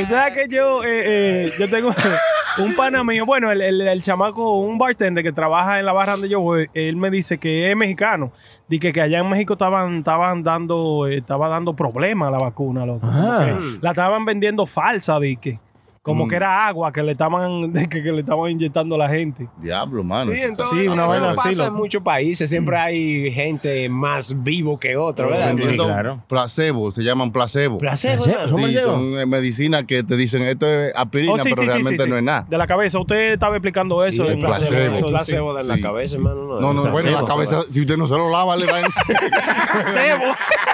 o 0.03 0.07
sea 0.07 0.33
que 0.33 0.49
yo, 0.49 0.83
eh, 0.85 1.47
eh, 1.47 1.53
yo 1.59 1.69
tengo 1.69 1.91
un 2.59 2.75
pana 2.75 3.05
mío, 3.05 3.25
bueno, 3.25 3.51
el, 3.51 3.61
el, 3.61 3.81
el 3.81 4.03
chamaco, 4.03 4.59
un 4.59 4.79
bartender 4.79 5.23
que 5.23 5.33
trabaja 5.33 5.79
en 5.79 5.87
la 5.87 5.93
barra 5.93 6.13
donde 6.13 6.29
yo 6.29 6.41
voy, 6.41 6.69
él 6.75 6.97
me 6.97 7.11
dice 7.11 7.39
que 7.39 7.71
es 7.71 7.77
mexicano. 7.77 8.33
Dice 8.69 8.93
que 8.93 9.01
allá 9.01 9.21
en 9.21 9.29
México 9.29 9.55
estaban, 9.55 9.99
estaban 9.99 10.43
dando, 10.43 11.07
eh, 11.07 11.19
estaba 11.19 11.49
dando 11.49 11.75
problemas 11.75 12.31
la 12.31 12.39
vacuna, 12.39 12.85
loco. 12.85 13.07
Ah. 13.11 13.45
que 13.45 13.79
la 13.81 13.91
estaban 13.91 14.25
vendiendo 14.25 14.67
falsa, 14.67 15.19
dique. 15.21 15.61
Como 16.09 16.29
que 16.29 16.37
era 16.37 16.67
agua 16.67 16.93
que 16.93 17.03
le 17.03 17.13
estaban, 17.13 17.73
que, 17.89 18.03
que 18.03 18.13
le 18.13 18.21
estaban 18.21 18.51
inyectando 18.51 18.95
a 18.95 18.99
la 18.99 19.09
gente. 19.09 19.49
Diablo, 19.59 20.03
mano. 20.03 20.33
Sí, 20.33 20.41
entonces, 20.41 20.79
Sí, 20.79 20.89
una 20.89 21.03
eso 21.05 21.13
vaina 21.13 21.31
así, 21.31 21.49
pasa 21.51 21.67
en 21.67 21.75
muchos 21.75 22.03
países. 22.03 22.49
Siempre 22.51 22.77
hay 22.79 23.31
gente 23.33 23.89
más 23.89 24.43
vivo 24.43 24.79
que 24.79 24.97
otra, 24.97 25.27
¿verdad? 25.27 25.55
Sí, 25.57 25.77
claro. 25.77 26.23
placebo, 26.29 26.91
se 26.91 27.03
llaman 27.03 27.31
placebo. 27.33 27.79
Placebo. 27.79 28.25
Placebo, 28.25 28.49
Sí, 28.59 28.65
placebo. 28.65 28.93
son 28.93 29.19
eh, 29.19 29.27
medicinas 29.27 29.85
que 29.85 30.03
te 30.03 30.17
dicen 30.17 30.43
esto 30.43 30.67
es 30.67 30.93
aspirina, 30.95 31.33
Oh, 31.35 31.39
sí, 31.39 31.51
pero 31.55 31.63
realmente 31.67 32.05
sí, 32.05 32.09
no 32.11 32.17
es 32.17 32.23
nada. 32.23 32.47
De 32.49 32.59
la 32.59 32.67
cabeza. 32.67 32.99
Usted 32.99 33.33
estaba 33.35 33.57
explicando 33.57 34.05
eso. 34.05 34.25
el 34.25 34.33
en- 34.35 34.39
placebo. 34.41 34.75
eso, 34.95 35.07
placebo 35.07 35.55
de 35.55 35.65
la 35.65 35.79
cabeza, 35.81 36.17
hermano. 36.17 36.61
No, 36.61 36.73
no, 36.73 36.91
bueno, 36.91 37.11
la 37.11 37.25
cabeza, 37.25 37.63
si 37.71 37.81
usted 37.81 37.97
no 37.97 38.07
se 38.07 38.15
lo 38.17 38.31
lava, 38.31 38.57
le 38.57 38.67
dan, 38.67 38.85
Placebo. 39.07 40.25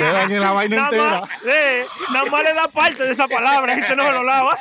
dan 0.00 0.30
en 0.32 0.40
la 0.40 0.50
vaina 0.52 0.76
Nada 0.76 0.88
entera. 0.90 1.20
más, 1.20 1.30
eh, 1.46 1.84
nada 2.12 2.30
más 2.30 2.42
le 2.44 2.54
da 2.54 2.68
parte 2.68 3.04
de 3.04 3.12
esa 3.12 3.28
palabra, 3.28 3.74
este 3.74 3.94
no 3.96 4.04
se 4.06 4.12
lo 4.12 4.22
lava. 4.22 4.58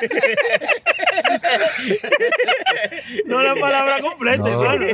no 3.26 3.42
la 3.42 3.56
palabra 3.56 4.02
completa, 4.02 4.44
No. 4.50 4.64
hermano. 4.74 4.86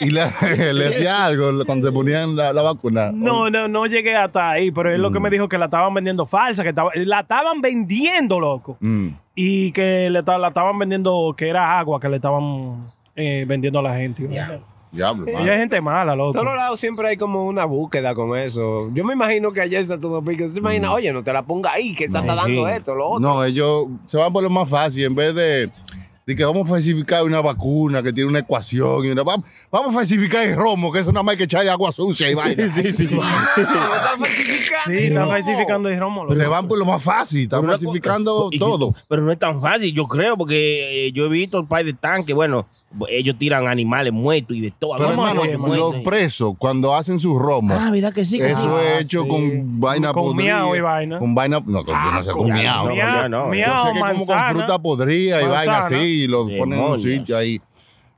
Y 0.00 0.10
le, 0.10 0.72
le 0.74 0.86
hacía 0.88 1.24
algo 1.24 1.64
cuando 1.64 1.86
se 1.88 1.92
ponían 1.92 2.36
la, 2.36 2.52
la 2.52 2.62
vacuna. 2.62 3.10
No, 3.12 3.50
no, 3.50 3.68
no 3.68 3.86
llegué 3.86 4.14
hasta 4.16 4.50
ahí, 4.50 4.70
pero 4.70 4.92
es 4.92 4.98
lo 4.98 5.10
que 5.10 5.20
me 5.20 5.30
dijo 5.30 5.48
que 5.48 5.58
la 5.58 5.66
estaban 5.66 5.92
vendiendo 5.94 6.26
falsa, 6.26 6.62
que 6.62 6.70
estaba, 6.70 6.90
la 6.94 7.20
estaban 7.20 7.60
vendiendo, 7.60 8.38
loco. 8.40 8.76
Mm. 8.80 9.08
Y 9.34 9.72
que 9.72 10.08
le, 10.10 10.22
la 10.22 10.48
estaban 10.48 10.78
vendiendo, 10.78 11.34
que 11.36 11.48
era 11.48 11.78
agua 11.78 12.00
que 12.00 12.08
le 12.08 12.16
estaban 12.16 12.92
eh, 13.14 13.44
vendiendo 13.46 13.78
a 13.78 13.82
la 13.82 13.94
gente. 13.96 14.28
Diablo, 14.96 15.30
Y 15.30 15.34
hay 15.48 15.58
gente 15.58 15.80
mala, 15.80 16.12
En 16.12 16.18
loco. 16.18 16.32
todos 16.32 16.56
lados 16.56 16.80
siempre 16.80 17.08
hay 17.08 17.16
como 17.16 17.44
una 17.44 17.64
búsqueda 17.64 18.14
con 18.14 18.36
eso. 18.36 18.90
Yo 18.92 19.04
me 19.04 19.12
imagino 19.12 19.52
que 19.52 19.62
en 19.62 19.86
Santo 19.86 20.08
Domingo, 20.08 20.48
se 20.48 20.58
imagina, 20.58 20.92
oye, 20.92 21.12
no 21.12 21.22
te 21.22 21.32
la 21.32 21.42
ponga 21.44 21.72
ahí, 21.72 21.94
que 21.94 22.04
esa 22.06 22.20
está 22.20 22.32
Sí. 22.34 22.40
dando 22.40 22.68
esto, 22.68 22.94
lo 22.94 23.10
otro. 23.10 23.20
No, 23.28 23.44
ellos 23.44 23.86
se 24.06 24.16
van 24.16 24.32
por 24.32 24.42
lo 24.42 24.50
más 24.50 24.68
fácil. 24.68 25.04
En 25.04 25.14
vez 25.14 25.34
de, 25.34 25.70
de 26.26 26.34
que 26.34 26.44
vamos 26.44 26.66
a 26.66 26.70
falsificar 26.70 27.22
una 27.24 27.40
vacuna 27.40 28.02
que 28.02 28.12
tiene 28.12 28.28
una 28.30 28.40
ecuación. 28.40 29.04
Y 29.04 29.10
una, 29.10 29.22
vamos, 29.22 29.46
vamos 29.70 29.94
a 29.94 29.98
falsificar 29.98 30.42
el 30.44 30.56
romo, 30.56 30.90
que 30.90 30.98
eso 31.00 31.12
nada 31.12 31.22
más 31.22 31.32
hay 31.34 31.38
que 31.38 31.44
echarle 31.44 31.70
agua 31.70 31.92
sucia 31.92 32.28
y 32.30 32.34
vaina. 32.34 32.68
Sí, 32.74 33.08
están 34.86 35.28
falsificando 35.28 35.88
el 35.88 35.98
romo. 35.98 36.34
Se 36.34 36.46
van 36.46 36.66
por 36.68 36.78
lo 36.78 36.84
más 36.84 37.02
fácil. 37.02 37.42
Están 37.42 37.60
Pero 37.60 37.72
falsificando 37.72 38.50
todo. 38.58 38.94
Pero 39.08 39.22
no 39.22 39.32
es 39.32 39.38
tan 39.38 39.60
fácil, 39.60 39.92
yo 39.94 40.06
creo, 40.06 40.36
porque 40.36 41.06
eh, 41.06 41.12
yo 41.12 41.26
he 41.26 41.28
visto 41.28 41.58
el 41.58 41.66
país 41.66 41.86
de 41.86 41.92
tanque, 41.94 42.34
bueno, 42.34 42.66
ellos 43.08 43.36
tiran 43.38 43.66
animales 43.66 44.12
muertos 44.12 44.56
y 44.56 44.60
de 44.60 44.70
todo. 44.70 44.96
Pero 44.96 45.10
hermano, 45.10 45.42
los 45.74 45.94
presos, 45.96 46.54
cuando 46.58 46.94
hacen 46.94 47.18
sus 47.18 47.36
romos, 47.38 47.76
Ah, 47.80 47.90
¿verdad 47.90 48.12
que 48.12 48.24
sí? 48.24 48.38
que 48.38 48.50
eso 48.50 48.62
sí? 48.62 48.84
es 48.96 49.02
hecho 49.04 49.22
sí. 49.24 49.28
con 49.28 49.80
vaina 49.80 50.12
Con 50.12 50.24
podrida. 50.32 50.62
miau 50.62 50.74
y 50.76 50.80
vaina. 50.80 51.18
Con 51.18 51.34
vaina, 51.34 51.60
no, 51.66 51.84
con, 51.84 51.94
yo 51.94 52.12
no 52.12 52.22
sé, 52.24 52.30
con 52.30 52.42
con 52.42 52.52
miau. 52.52 53.28
no. 53.28 53.50
sé 53.52 53.92
que 53.92 54.00
como 54.00 54.26
con 54.26 54.38
fruta 54.50 54.78
podrida 54.78 55.42
y 55.42 55.46
vaina 55.46 55.78
así, 55.78 55.94
y 55.94 56.26
los 56.28 56.50
ponen 56.50 56.78
en 56.78 56.84
un 56.84 56.98
sitio 57.00 57.36
ahí. 57.36 57.60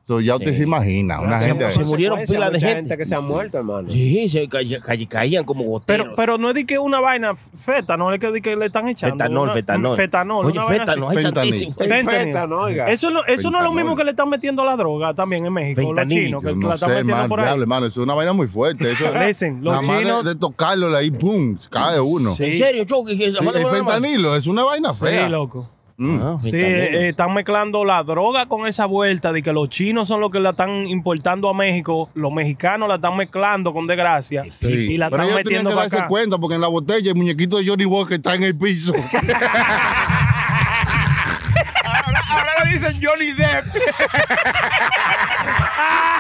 So, 0.09 0.20
ya 0.22 0.36
usted 0.36 0.52
Sí. 0.52 0.56
se 0.56 0.62
imagina, 0.62 1.20
una 1.20 1.38
Se- 1.38 1.48
gente 1.48 1.70
se 1.70 1.80
ahí. 1.80 1.84
murieron 1.86 2.16
Consecuencia, 2.16 2.34
pila 2.38 2.46
de 2.50 2.59
mucha 2.66 2.76
gente. 2.76 2.96
que 2.96 3.04
se 3.04 3.14
ha 3.14 3.20
muerto, 3.20 3.59
hermano. 3.59 3.90
Sí, 3.90 4.26
se 4.30 4.48
ca- 4.48 4.61
ca- 4.82 4.96
caían 5.06 5.44
como 5.44 5.64
goteros. 5.64 6.06
Pero, 6.06 6.16
pero 6.16 6.38
no 6.38 6.48
es 6.48 6.54
de 6.54 6.64
que 6.64 6.78
una 6.78 6.98
vaina 6.98 7.34
feta, 7.36 7.98
no 7.98 8.11
es 8.11 8.18
que, 8.18 8.30
de 8.30 8.40
que 8.40 8.56
le 8.56 8.64
están 8.64 8.88
echando. 8.88 9.16
fetanol, 9.16 9.42
una- 9.42 9.52
fetanol. 9.52 9.96
Fetanol. 9.98 10.46
Oye, 10.46 10.52
una 10.59 10.64
vaina 10.64 10.84
fetanol, 10.86 11.09
así. 11.11 11.16
hay 11.18 11.22
Fentanil. 11.24 11.50
tantísimo. 11.52 11.74
El 11.78 11.88
Fentanil. 11.90 12.26
feta, 12.26 12.46
no, 12.46 12.56
oiga. 12.62 12.90
Eso, 12.90 13.11
no- 13.11 13.22
eso 13.26 13.50
no 13.50 13.59
es 13.59 13.64
lo 13.64 13.72
mismo 13.74 13.94
que 13.96 14.04
le 14.04 14.11
están 14.12 14.30
metiendo 14.30 14.64
la 14.64 14.76
droga 14.76 15.12
también 15.12 15.44
en 15.44 15.52
México. 15.52 15.82
Los 15.82 15.88
Fentanil. 15.90 16.24
chinos 16.24 16.42
que 16.42 16.48
Yo 16.48 16.54
la 16.54 16.61
no 16.68 16.74
están 16.74 16.88
sé, 16.88 16.94
metiendo 16.94 17.16
man, 17.16 17.28
por 17.28 17.40
ahí. 17.40 17.44
diablo, 17.44 17.62
hermano, 17.64 17.86
eso 17.86 18.00
es 18.00 18.04
una 18.04 18.14
vaina 18.14 18.32
muy 18.32 18.46
fuerte. 18.48 18.90
Eso, 18.90 19.04
Listen, 19.28 19.62
los 19.62 19.74
nada 19.74 19.86
más 19.86 19.98
de- 19.98 20.04
chinos- 20.06 20.24
de, 20.24 20.34
tocarlo 20.36 20.96
ahí, 20.96 21.11
pum, 21.11 21.59
cae 21.68 22.00
uno. 22.00 22.34
Sí, 22.34 22.44
¿En 22.44 22.56
serio, 22.59 22.86
que 23.04 23.12
el 23.12 23.66
fentanilo 23.66 24.34
es 24.34 24.46
una 24.46 24.64
vaina 24.64 24.90
fea. 24.94 25.26
Sí, 25.26 25.30
loco. 25.30 25.68
Mm. 26.01 26.20
Ah, 26.22 26.36
Sí, 26.40 26.53
eh, 26.55 27.09
están 27.09 27.34
mezclando 27.34 27.84
la 27.84 28.05
droga 28.05 28.46
con 28.46 28.68
esa 28.68 28.86
vuelta 28.86 29.32
de 29.32 29.42
que 29.42 29.53
los 29.53 29.68
chinos 29.68 30.07
son 30.07 30.20
los 30.20 30.30
que 30.30 30.38
la 30.38 30.51
están 30.51 30.86
importando 30.86 31.49
a 31.49 31.55
México, 31.55 32.09
los 32.14 32.30
mexicanos 32.32 32.88
la 32.88 32.94
están 32.94 33.16
mezclando 33.16 33.72
con 33.72 33.88
desgracia 33.88 34.44
Sí. 34.61 34.68
y 34.92 34.96
la 34.96 35.11
Pero 35.11 35.24
están 35.24 35.34
ellos 35.38 35.44
metiendo 35.44 35.70
que 35.70 35.74
para 35.74 35.86
darse 35.88 35.99
acá. 35.99 36.07
cuenta 36.09 36.38
porque 36.38 36.55
en 36.55 36.61
la 36.61 36.68
botella 36.68 37.11
el 37.11 37.16
muñequito 37.16 37.57
de 37.59 37.66
Johnny 37.66 37.84
Walker 37.84 38.14
está 38.14 38.34
en 38.36 38.44
el 38.44 38.57
piso. 38.57 38.92
ahora 42.30 42.64
le 42.64 42.70
dicen 42.72 43.01
Johnny 43.03 43.32
Depp. 43.32 43.66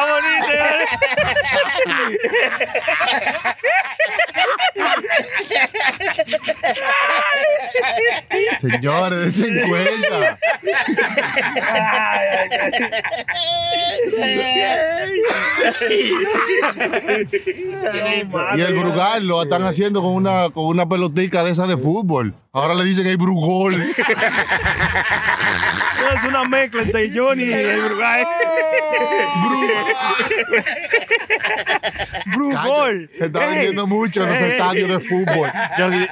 Está 0.00 0.14
bonito. 0.14 0.52
¿eh? 0.52 0.86
Señores, 8.60 9.36
dense 9.36 9.68
cuenta. 9.68 10.38
Y 18.56 18.60
el 18.60 18.74
Brugal 18.74 19.26
lo 19.26 19.42
están 19.42 19.62
haciendo 19.64 20.02
con 20.02 20.12
una, 20.12 20.50
con 20.50 20.64
una 20.66 20.88
pelotica 20.88 21.42
de 21.44 21.50
esa 21.52 21.66
de 21.66 21.76
fútbol. 21.76 22.34
Ahora 22.52 22.74
le 22.74 22.84
dicen 22.84 23.06
el 23.06 23.16
Brugol. 23.16 23.74
Es 26.16 26.24
una 26.24 26.44
mezcla 26.44 26.82
entre 26.82 27.08
Johnny 27.16 27.44
y 27.44 27.52
el 27.52 27.80
Brugay. 27.82 28.24
Brugol. 32.26 33.10
Se 33.18 33.24
está 33.26 33.46
vendiendo 33.46 33.86
mucho 33.86 34.22
en 34.22 34.28
los 34.30 34.40
estadios 34.40 34.88
de 34.88 35.00
fútbol. 35.00 35.50
No 35.78 35.84
hay 35.86 35.90
de- 35.90 36.08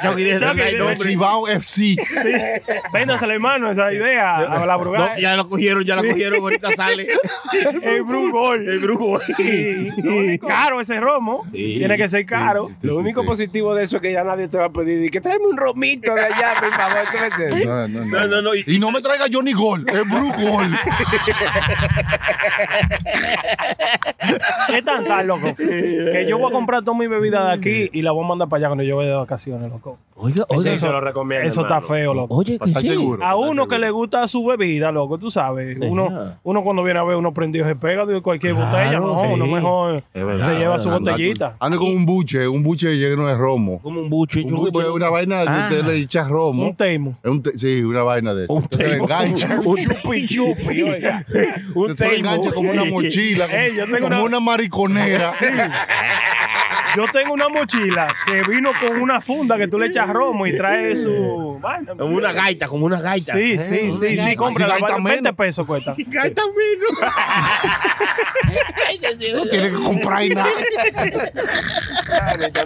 nombre. 0.79 0.93
El 0.93 0.99
Cibao 0.99 1.49
FC. 1.49 1.97
Véndasela, 2.93 3.35
hermano, 3.35 3.70
esa 3.70 3.93
idea 3.93 4.37
a 4.37 4.66
la 4.66 4.76
No, 4.79 5.16
ya 5.18 5.37
lo 5.37 5.49
cogieron, 5.49 5.85
ya 5.85 5.97
la 5.97 6.03
cogieron, 6.03 6.41
ahorita 6.41 6.72
sale. 6.72 7.09
El 7.83 8.03
Brugol. 8.05 8.68
El 8.68 8.79
brujo. 8.81 9.20
Sí. 9.37 9.91
Caro 10.47 10.81
ese 10.81 11.01
romo. 11.01 11.45
Tiene 11.51 11.97
que 11.97 12.09
ser 12.09 12.26
caro. 12.26 12.70
Lo 12.83 12.97
único 12.97 13.24
positivo 13.24 13.74
de 13.74 13.85
eso 13.85 13.97
es 13.97 14.03
que 14.03 14.12
ya 14.12 14.24
nadie 14.24 14.49
te 14.49 14.59
va 14.59 14.66
a 14.66 14.72
pedir. 14.72 15.05
Y 15.05 15.11
que 15.11 15.20
tráeme 15.20 15.47
un 15.47 15.57
romito 15.57 16.14
de 16.14 16.20
allá, 16.24 16.53
por 16.59 16.70
favor. 16.72 16.99
No, 17.66 17.89
no, 17.89 18.05
No, 18.05 18.26
no, 18.26 18.43
no. 18.43 18.55
y- 18.55 18.64
Y 18.66 18.79
no 18.79 18.91
me 18.91 19.01
traiga 19.01 19.24
Johnny 19.33 19.53
Gol, 19.53 19.87
es 19.89 20.05
Brugol. 20.09 20.79
¿Qué 24.68 24.83
tan 24.83 25.05
tal, 25.18 25.26
loco? 25.28 25.54
Que 25.56 26.26
yo 26.28 26.38
voy 26.38 26.48
a 26.50 26.52
comprar 26.52 26.82
toda 26.84 26.96
mi 26.96 27.06
bebida 27.06 27.46
de 27.46 27.52
aquí 27.52 27.90
y 27.92 28.02
la 28.02 28.12
voy 28.12 28.24
a 28.24 28.28
mandar 28.28 28.48
para 28.48 28.58
allá 28.58 28.68
cuando 28.68 28.84
yo 28.84 28.96
vaya 28.96 29.10
de 29.10 29.16
vacaciones, 29.16 29.70
loco. 29.70 29.98
Oiga, 30.20 30.44
Eso, 30.50 30.68
oiga. 30.68 30.78
se 30.78 30.88
lo 30.88 31.00
recomiendo, 31.00 31.48
Eso 31.48 31.60
está 31.60 31.80
feo, 31.80 32.12
loco. 32.12 32.34
Oye, 32.34 32.58
que 32.58 32.64
¿Estás 32.70 32.82
sí. 32.82 32.88
seguro? 32.88 33.22
A 33.24 33.34
¿Estás 33.34 33.50
uno 33.50 33.68
que 33.68 33.78
le 33.78 33.90
gusta 33.90 34.26
su 34.26 34.44
bebida, 34.44 34.90
loco, 34.90 35.16
tú 35.16 35.30
sabes. 35.30 35.78
Uno, 35.80 36.34
uno 36.42 36.62
cuando 36.64 36.82
viene 36.82 36.98
a 36.98 37.04
ver 37.04 37.16
uno 37.16 37.32
prendido 37.32 37.66
se 37.66 37.76
pega 37.76 38.04
de 38.04 38.20
cualquier 38.20 38.54
botella. 38.54 38.98
No, 38.98 39.22
sí. 39.22 39.28
uno 39.34 39.46
mejor 39.46 40.02
verdad, 40.12 40.48
se 40.52 40.58
lleva 40.58 40.80
su 40.80 40.90
botellita. 40.90 41.56
Ande 41.60 41.78
con 41.78 41.86
un 41.88 42.04
buche, 42.04 42.48
un 42.48 42.64
buche 42.64 42.96
lleno 42.96 43.26
de 43.28 43.36
romo. 43.36 43.80
Como 43.80 44.00
un 44.00 44.08
buche. 44.10 44.42
Un 44.42 44.56
buche 44.56 44.80
es 44.80 44.88
una 44.88 45.08
vaina 45.08 45.42
que 45.44 45.50
Ah. 45.50 45.68
usted 45.70 45.84
le 45.84 45.96
echa 45.98 46.24
romo. 46.24 46.64
Un 46.66 46.74
teimo. 46.74 47.16
Es 47.22 47.30
un 47.30 47.42
te- 47.42 47.56
sí, 47.56 47.82
una 47.84 48.02
vaina 48.02 48.34
de 48.34 48.44
eso. 48.44 48.52
Un 48.54 48.62
Usted 48.64 48.76
se 48.76 48.82
le 48.82 48.88
teimo. 48.90 49.04
engancha. 49.04 49.60
Un 49.64 49.76
Chupi, 49.76 50.26
chupi. 50.26 50.82
Un 51.74 51.94
le 51.96 52.16
engancha 52.16 52.50
como 52.52 52.70
una 52.72 52.84
mochila, 52.86 53.46
como 54.00 54.06
una- 54.06 54.18
una 55.14 55.32
mariconera. 55.32 55.86
Yo 56.99 57.07
tengo 57.12 57.32
una 57.32 57.49
mochila 57.49 58.12
que 58.26 58.42
vino 58.42 58.72
con 58.80 59.01
una 59.01 59.20
funda 59.20 59.57
que 59.57 59.68
tú 59.68 59.78
le 59.78 59.86
echas 59.86 60.11
romo 60.11 60.49
y 60.49 60.57
trae 60.57 60.96
su. 60.96 61.61
Como 61.96 62.16
una 62.16 62.32
gaita, 62.32 62.66
como 62.66 62.86
una 62.86 63.01
gaita. 63.01 63.34
Sí, 63.34 63.57
sí, 63.57 63.92
sí, 63.92 64.18
sí, 64.18 64.34
compra 64.34 64.66
gaita 64.66 64.96
20 64.96 65.03
menos. 65.03 65.34
pesos 65.36 65.64
cuesta. 65.64 65.94
Gaita 66.09 66.42
menos. 66.42 67.14
No 69.34 69.46
tiene 69.46 69.70
que 69.70 69.76
comprar 69.76 70.24
y 70.24 70.30
nada. 70.30 70.49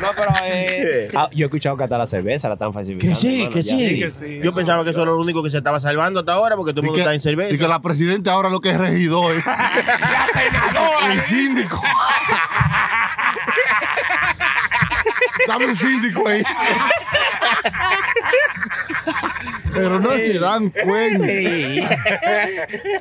No, 0.01 0.09
pero 0.16 0.30
eh, 0.45 1.09
ah, 1.14 1.28
yo 1.33 1.45
he 1.45 1.47
escuchado 1.47 1.76
que 1.76 1.85
hasta 1.85 1.99
la 1.99 2.07
cerveza 2.07 2.49
la 2.49 2.55
están 2.55 2.72
falsificando. 2.72 3.14
Que 3.14 3.20
sí, 3.20 3.43
hermano, 3.43 3.55
que 3.55 3.62
sí. 3.62 3.89
Sí, 3.89 3.99
que 3.99 4.11
sí. 4.11 4.41
Yo 4.43 4.53
pensaba 4.53 4.85
que 4.85 4.91
eso 4.91 5.03
era 5.03 5.11
lo 5.11 5.20
único 5.20 5.43
que 5.43 5.51
se 5.51 5.59
estaba 5.59 5.80
salvando 5.80 6.20
hasta 6.20 6.33
ahora 6.33 6.57
porque 6.57 6.72
todo 6.72 6.83
el 6.83 6.87
mundo 6.87 7.01
está 7.01 7.14
en 7.14 7.20
cerveza. 7.20 7.55
y 7.55 7.59
que 7.59 7.68
la 7.68 7.80
presidenta 7.80 8.33
ahora 8.33 8.51
lo 8.51 8.61
que 8.61 8.70
es 8.70 8.78
regidor. 8.78 9.35
El 11.11 11.20
síndico. 11.20 11.83
Dame 15.53 15.66
un 15.66 15.76
síndico 15.76 16.26
ahí. 16.26 16.42
Pero 19.75 20.01
no 20.01 20.11
se 20.18 20.39
dan 20.39 20.70
cuenta. 20.70 21.27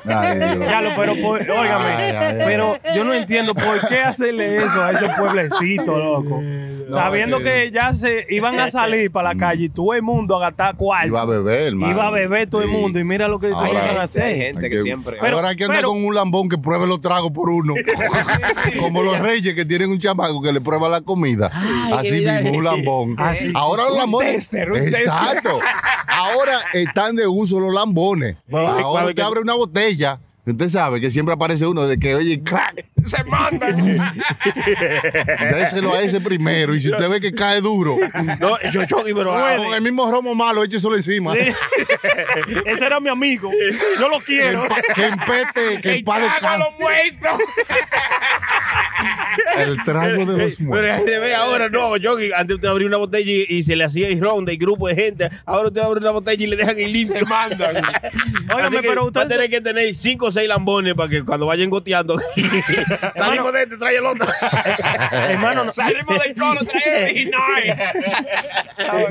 Ya 0.05 0.81
lo, 0.81 0.89
pero 0.95 1.13
por- 1.21 1.41
óigame, 1.41 1.85
Ay, 1.89 2.15
ay, 2.15 2.15
ay. 2.15 2.41
pero 2.45 2.77
yo 2.95 3.03
no 3.03 3.13
entiendo 3.13 3.53
por 3.53 3.87
qué 3.87 3.99
hacerle 3.99 4.57
eso 4.57 4.81
a 4.81 4.91
ese 4.91 5.09
pueblecito, 5.09 5.97
loco. 5.97 6.41
Sabiendo 6.89 7.39
que 7.39 7.71
ya 7.71 7.93
se 7.93 8.25
iban 8.29 8.59
a 8.59 8.69
salir 8.69 9.11
para 9.11 9.33
la 9.33 9.39
calle 9.39 9.65
y 9.65 9.69
todo 9.69 9.93
el 9.93 10.01
mundo 10.01 10.35
a 10.35 10.41
gastar 10.49 10.75
cuarto. 10.75 11.07
Iba 11.07 11.21
a 11.21 11.25
beber, 11.25 11.63
hermano. 11.67 11.91
Iba 11.93 12.07
a 12.07 12.11
beber 12.11 12.49
todo 12.49 12.61
el 12.63 12.67
mundo 12.67 12.99
y 12.99 13.03
mira 13.05 13.27
lo 13.29 13.39
que 13.39 13.47
Ahora- 13.47 13.59
comienzan 13.67 13.95
a 13.95 13.99
Hay 13.99 14.05
hacer. 14.05 14.35
gente 14.35 14.69
que 14.69 14.77
Hay 14.77 14.83
siempre. 14.83 15.17
Pero- 15.21 15.37
ahora 15.37 15.49
hay 15.49 15.55
que 15.55 15.63
andar 15.63 15.77
pero- 15.77 15.89
con 15.89 16.03
un 16.03 16.13
lambón 16.13 16.49
que 16.49 16.57
pruebe 16.57 16.85
los 16.87 16.99
tragos 16.99 17.31
por 17.31 17.49
uno. 17.49 17.75
Como 18.79 19.03
los 19.03 19.17
reyes 19.19 19.53
que 19.53 19.63
tienen 19.65 19.89
un 19.89 19.99
chamaco 19.99 20.41
que 20.41 20.51
le 20.51 20.59
prueba 20.59 20.89
la 20.89 20.99
comida. 21.01 21.49
Así 21.95 22.21
mismo, 22.25 22.51
un 22.57 22.63
lambón. 22.63 23.15
Ah, 23.17 23.35
ahora 23.53 23.83
los 23.83 23.91
Un 23.93 23.97
lambones. 23.99 24.33
tester, 24.33 24.71
un 24.71 24.79
tester. 24.79 25.01
Exacto. 25.01 25.59
Ahora 26.07 26.53
están 26.73 27.15
de 27.15 27.27
uso 27.27 27.59
los 27.59 27.73
lambones. 27.73 28.37
Ahora 28.51 28.83
¿cuál 28.83 29.03
usted 29.05 29.15
que- 29.15 29.21
abre 29.21 29.39
una 29.41 29.53
botella. 29.55 30.19
Y 30.45 30.51
Usted 30.51 30.69
sabe 30.69 30.99
que 30.99 31.11
siempre 31.11 31.33
aparece 31.35 31.65
uno 31.67 31.85
de 31.87 31.99
que, 31.99 32.15
oye, 32.15 32.41
crack, 32.43 32.85
se 33.03 33.23
mandan. 33.25 33.75
déselo 35.53 35.93
a 35.95 36.01
ese 36.01 36.19
primero. 36.19 36.73
Y 36.75 36.81
si 36.81 36.89
usted 36.91 37.09
ve 37.09 37.19
que 37.21 37.33
cae 37.33 37.61
duro, 37.61 37.97
No, 38.39 38.57
yo, 38.71 38.83
yo, 38.83 39.03
pero 39.15 39.33
ah, 39.35 39.55
con 39.57 39.73
el 39.73 39.81
mismo 39.81 40.09
romo 40.09 40.33
malo, 40.33 40.63
écheselo 40.63 40.95
encima. 40.95 41.33
Ese 42.65 42.85
era 42.85 42.99
mi 42.99 43.09
amigo. 43.09 43.51
Yo 43.99 44.09
lo 44.09 44.19
Que, 44.19 44.25
quiero. 44.25 44.65
empa- 44.67 44.81
que 44.95 45.05
empete, 45.05 45.81
que 45.81 46.03
muertos. 46.03 47.39
El 49.57 49.77
trago 49.83 50.25
de 50.25 50.37
los 50.37 50.55
Pero 50.57 50.67
muertos. 50.69 50.99
al 50.99 51.07
revés 51.07 51.35
ahora 51.35 51.69
no, 51.69 51.97
yo 51.97 52.15
antes 52.35 52.55
usted 52.55 52.67
abría 52.67 52.87
una 52.87 52.97
botella 52.97 53.31
y, 53.31 53.45
y 53.49 53.63
se 53.63 53.75
le 53.75 53.83
hacía 53.83 54.07
el 54.07 54.19
ronda 54.19 54.51
y 54.53 54.57
grupo 54.57 54.87
de 54.87 54.95
gente. 54.95 55.29
Ahora 55.45 55.67
usted 55.69 55.81
abre 55.81 55.99
una 55.99 56.11
botella 56.11 56.43
y 56.43 56.47
le 56.47 56.55
dejan 56.55 56.77
el 56.79 56.91
limpio. 56.91 57.19
Se 57.19 57.25
mandan. 57.25 57.75
Óigame, 58.55 58.81
pero 58.81 58.95
va 58.95 59.01
a 59.01 59.05
ustedes. 59.05 59.27
tener 59.29 59.49
que 59.49 59.61
tener 59.61 59.95
cinco 59.95 60.30
seis 60.31 60.47
lambones 60.47 60.93
para 60.95 61.09
que 61.09 61.23
cuando 61.23 61.45
vayan 61.45 61.69
goteando 61.69 62.17
salimos 63.15 63.53
de 63.53 63.63
este, 63.63 63.77
trae 63.77 63.97
el 63.97 64.05
otro. 64.05 64.27
Hermano, 65.29 65.65
no, 65.65 65.73
Salimos 65.73 66.19
del 66.23 66.35
coro, 66.35 66.59
trae 66.65 67.21
el 67.23 67.31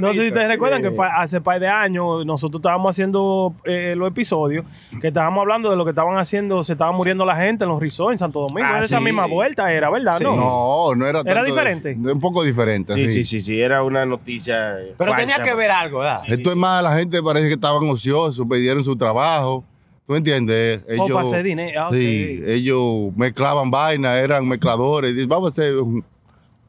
no 0.00 0.12
sé 0.14 0.20
si 0.22 0.28
ustedes 0.28 0.48
recuerdan 0.48 0.82
que 0.82 0.94
hace 1.14 1.40
par 1.40 1.60
de 1.60 1.68
años 1.68 2.24
nosotros 2.26 2.60
estábamos 2.60 2.90
haciendo 2.90 3.54
eh, 3.64 3.94
los 3.96 4.08
episodios 4.08 4.64
que 5.00 5.08
estábamos 5.08 5.40
hablando 5.42 5.70
de 5.70 5.76
lo 5.76 5.84
que 5.84 5.90
estaban 5.90 6.18
haciendo, 6.18 6.64
se 6.64 6.72
estaba 6.72 6.92
muriendo 6.92 7.24
la 7.24 7.36
gente 7.36 7.64
en 7.64 7.70
los 7.70 7.80
resorts 7.80 8.12
en 8.12 8.18
Santo 8.18 8.40
Domingo. 8.40 8.68
Ah, 8.70 8.76
Era 8.76 8.84
esa 8.84 8.98
sí, 8.98 9.04
misma 9.04 9.24
sí. 9.24 9.30
vuelta 9.30 9.72
era, 9.72 9.90
¿verdad? 9.90 10.18
No. 10.20 10.36
No, 10.36 10.94
no 10.94 11.06
era 11.06 11.20
¿Era 11.20 11.34
tanto 11.34 11.42
de- 11.44 11.50
diferente? 11.50 11.96
un 12.12 12.20
poco 12.20 12.42
diferente, 12.42 12.94
Sí, 12.94 13.06
sí. 13.08 13.12
sí, 13.12 13.24
sí, 13.24 13.40
sí, 13.40 13.60
era 13.60 13.82
una 13.82 14.04
noticia. 14.06 14.76
Pero 14.98 15.12
falsa. 15.12 15.16
tenía 15.26 15.42
que 15.42 15.54
ver 15.54 15.70
algo, 15.70 16.00
¿verdad? 16.00 16.22
Esto 16.26 16.50
es 16.50 16.56
más, 16.56 16.82
la 16.82 16.96
gente 16.96 17.22
parece 17.22 17.48
que 17.48 17.54
estaban 17.54 17.88
ociosos, 17.88 18.46
pidieron 18.48 18.82
su 18.84 18.96
trabajo. 18.96 19.64
¿Tú 20.10 20.16
entiendes? 20.16 20.80
Para 20.98 21.20
hacer 21.20 21.44
dinero. 21.44 21.82
Ah. 21.82 21.88
Sí, 21.92 22.42
ellos 22.44 23.14
mezclaban 23.14 23.70
vainas, 23.70 24.18
eran 24.18 24.44
mezcladores. 24.48 25.14
Vamos 25.28 25.50
a 25.50 25.50
hacer 25.52 25.76
un 25.76 26.04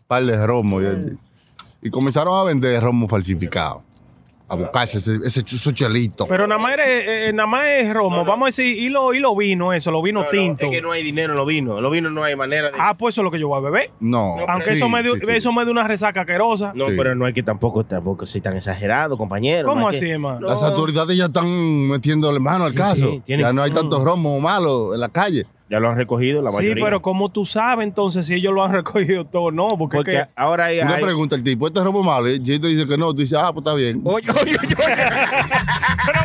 par 0.05 0.23
de 0.23 0.45
romo. 0.45 0.79
Y, 0.79 1.17
y 1.81 1.89
comenzaron 1.89 2.37
a 2.37 2.43
vender 2.43 2.79
romo 2.79 3.07
falsificado. 3.07 3.81
A 4.51 4.55
buscarse 4.55 4.97
ese, 4.97 5.15
ese, 5.25 5.39
esos 5.47 5.73
chelitos. 5.73 6.27
Pero 6.27 6.45
nada 6.45 6.59
más, 6.59 6.73
era- 6.73 6.83
eh, 6.87 7.31
nada 7.33 7.47
más 7.47 7.65
es 7.67 7.93
romo. 7.93 8.25
Vamos 8.25 8.45
a 8.45 8.47
decir, 8.47 8.65
y 8.65 8.89
lo, 8.89 9.13
y 9.13 9.19
lo 9.19 9.33
vino, 9.35 9.71
eso, 9.71 9.91
lo 9.91 10.01
vino 10.01 10.19
No, 10.19 10.25
no, 10.25 10.29
tinto. 10.29 10.65
es 10.65 10.71
que 10.71 10.81
no 10.81 10.91
hay 10.91 11.03
dinero 11.03 11.31
en 11.33 11.37
los 11.37 11.47
vinos. 11.47 11.77
En 11.77 11.83
los 11.83 11.91
vinos 11.91 12.11
no 12.11 12.21
hay 12.23 12.35
manera 12.35 12.69
de. 12.69 12.77
Ah, 12.77 12.95
pues 12.97 13.15
eso 13.15 13.21
es 13.21 13.23
lo 13.23 13.31
que 13.31 13.39
yo 13.39 13.47
voy 13.47 13.57
a 13.59 13.61
beber. 13.61 13.91
no. 14.01 14.35
Aunque 14.47 14.71
sí, 14.71 14.73
eso, 14.73 14.89
me 14.89 15.03
dio, 15.03 15.13
sí, 15.15 15.21
sí. 15.25 15.31
eso 15.31 15.53
me 15.53 15.63
dio 15.63 15.71
una 15.71 15.87
resaca 15.87 16.21
asquerosa. 16.21 16.73
no, 16.75 16.87
sí. 16.87 16.93
pero 16.97 17.15
no 17.15 17.25
hay 17.25 17.33
que 17.33 17.43
tampoco, 17.43 17.85
tampoco 17.85 18.25
ser 18.25 18.41
tan 18.41 18.55
exagerado, 18.57 19.17
compañero. 19.17 19.69
¿Cómo 19.69 19.87
así, 19.87 20.01
que- 20.01 20.11
hermano? 20.11 20.45
Las 20.47 20.61
autoridades 20.63 21.17
ya 21.17 21.25
están 21.25 21.87
metiéndole 21.87 22.39
mano 22.39 22.65
al 22.65 22.71
Sí, 22.71 22.77
caso. 22.77 23.21
tienen- 23.25 23.45
ya 23.45 23.53
no 23.53 23.61
hay 23.63 23.71
tantos 23.71 24.03
romos 24.03 24.41
malos 24.41 24.93
en 24.93 24.99
la 24.99 25.07
calle. 25.09 25.45
Ya 25.71 25.79
lo 25.79 25.89
han 25.89 25.95
recogido 25.95 26.41
la 26.41 26.49
Sí, 26.51 26.57
mayoría. 26.57 26.83
pero 26.83 27.01
como 27.01 27.29
tú 27.29 27.45
sabes 27.45 27.87
entonces 27.87 28.25
si 28.27 28.33
ellos 28.35 28.53
lo 28.53 28.61
han 28.63 28.73
recogido 28.73 29.25
todo, 29.25 29.51
no, 29.51 29.69
porque, 29.77 29.97
es 29.97 29.99
Porque 29.99 30.11
que- 30.11 30.27
ahora 30.35 30.65
hay. 30.65 30.79
Una 30.81 30.95
hay- 30.95 31.01
pregunta, 31.03 31.35
el 31.37 31.43
tipo, 31.43 31.65
¿este 31.65 31.81
romo 31.81 32.03
malo? 32.03 32.29
Y 32.29 32.37
si 32.45 32.59
te 32.59 32.67
dice 32.67 32.85
que 32.85 32.97
no, 32.97 33.13
tú 33.13 33.21
dices, 33.21 33.39
ah, 33.41 33.53
pues 33.53 33.63
está 33.65 33.73
bien. 33.73 34.01
Oye, 34.03 34.29
oye, 34.29 34.57
oye. 34.57 34.75
Pero 36.05 36.19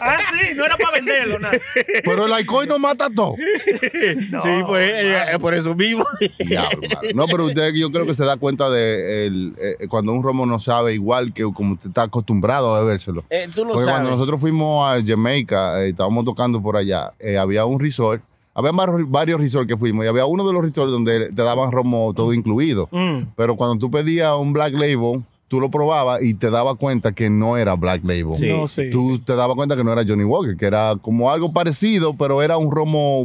ah, 0.00 0.18
sí, 0.32 0.54
no 0.54 0.64
era 0.64 0.76
para 0.76 0.92
venderlo, 0.92 1.38
nada. 1.38 1.58
Pero 2.04 2.26
el 2.26 2.32
alcohol 2.32 2.66
no 2.68 2.78
mata 2.78 3.08
todo. 3.14 3.34
sí, 3.80 4.62
pues 4.66 4.90
eh, 4.90 5.22
eh, 5.34 5.38
por 5.38 5.54
eso 5.54 5.74
mismo. 5.74 6.04
Diablo. 6.38 6.80
No, 7.14 7.26
pero 7.26 7.44
usted 7.46 7.72
yo 7.74 7.90
creo 7.90 8.06
que 8.06 8.14
se 8.14 8.24
da 8.24 8.36
cuenta 8.36 8.70
de 8.70 9.26
el, 9.26 9.54
eh, 9.60 9.86
cuando 9.88 10.12
un 10.12 10.22
romo 10.22 10.46
no 10.46 10.58
sabe 10.58 10.94
igual 10.94 11.32
que 11.32 11.42
como 11.52 11.74
usted 11.74 11.88
está 11.88 12.02
acostumbrado 12.02 12.74
a 12.74 12.80
bebérselo. 12.80 13.24
Eh, 13.30 13.48
tú 13.54 13.64
lo 13.64 13.72
Porque 13.72 13.84
sabes. 13.86 14.00
cuando 14.00 14.10
nosotros 14.10 14.40
fuimos 14.40 14.88
a 14.88 15.00
Jamaica, 15.04 15.82
eh, 15.82 15.88
estábamos 15.88 16.24
tocando 16.24 16.62
por 16.62 16.76
allá, 16.76 17.12
eh, 17.18 17.36
había 17.38 17.64
un 17.64 17.80
resort, 17.98 18.22
había 18.54 18.72
varios, 19.06 19.40
resorts 19.40 19.68
que 19.68 19.76
fuimos 19.76 20.04
y 20.04 20.08
había 20.08 20.26
uno 20.26 20.46
de 20.46 20.52
los 20.52 20.62
resorts 20.62 20.90
donde 20.90 21.32
te 21.32 21.42
daban 21.42 21.70
romo 21.70 22.12
todo 22.14 22.32
incluido. 22.32 22.88
Mm. 22.90 23.32
Pero 23.36 23.56
cuando 23.56 23.78
tú 23.78 23.90
pedías 23.90 24.34
un 24.36 24.52
Black 24.52 24.72
Label, 24.72 25.24
tú 25.48 25.60
lo 25.60 25.70
probabas 25.70 26.22
y 26.22 26.34
te 26.34 26.50
dabas 26.50 26.76
cuenta 26.76 27.12
que 27.12 27.28
no 27.30 27.56
era 27.56 27.74
Black 27.74 28.02
Label. 28.04 28.36
Sí. 28.36 28.48
No, 28.48 28.68
sí, 28.68 28.90
tú 28.90 29.18
te 29.18 29.34
dabas 29.34 29.56
cuenta 29.56 29.76
que 29.76 29.82
no 29.84 29.92
era 29.92 30.04
Johnny 30.06 30.24
Walker, 30.24 30.56
que 30.56 30.66
era 30.66 30.94
como 31.00 31.30
algo 31.30 31.52
parecido, 31.52 32.14
pero 32.16 32.42
era 32.42 32.56
un 32.58 32.70
romo 32.70 33.24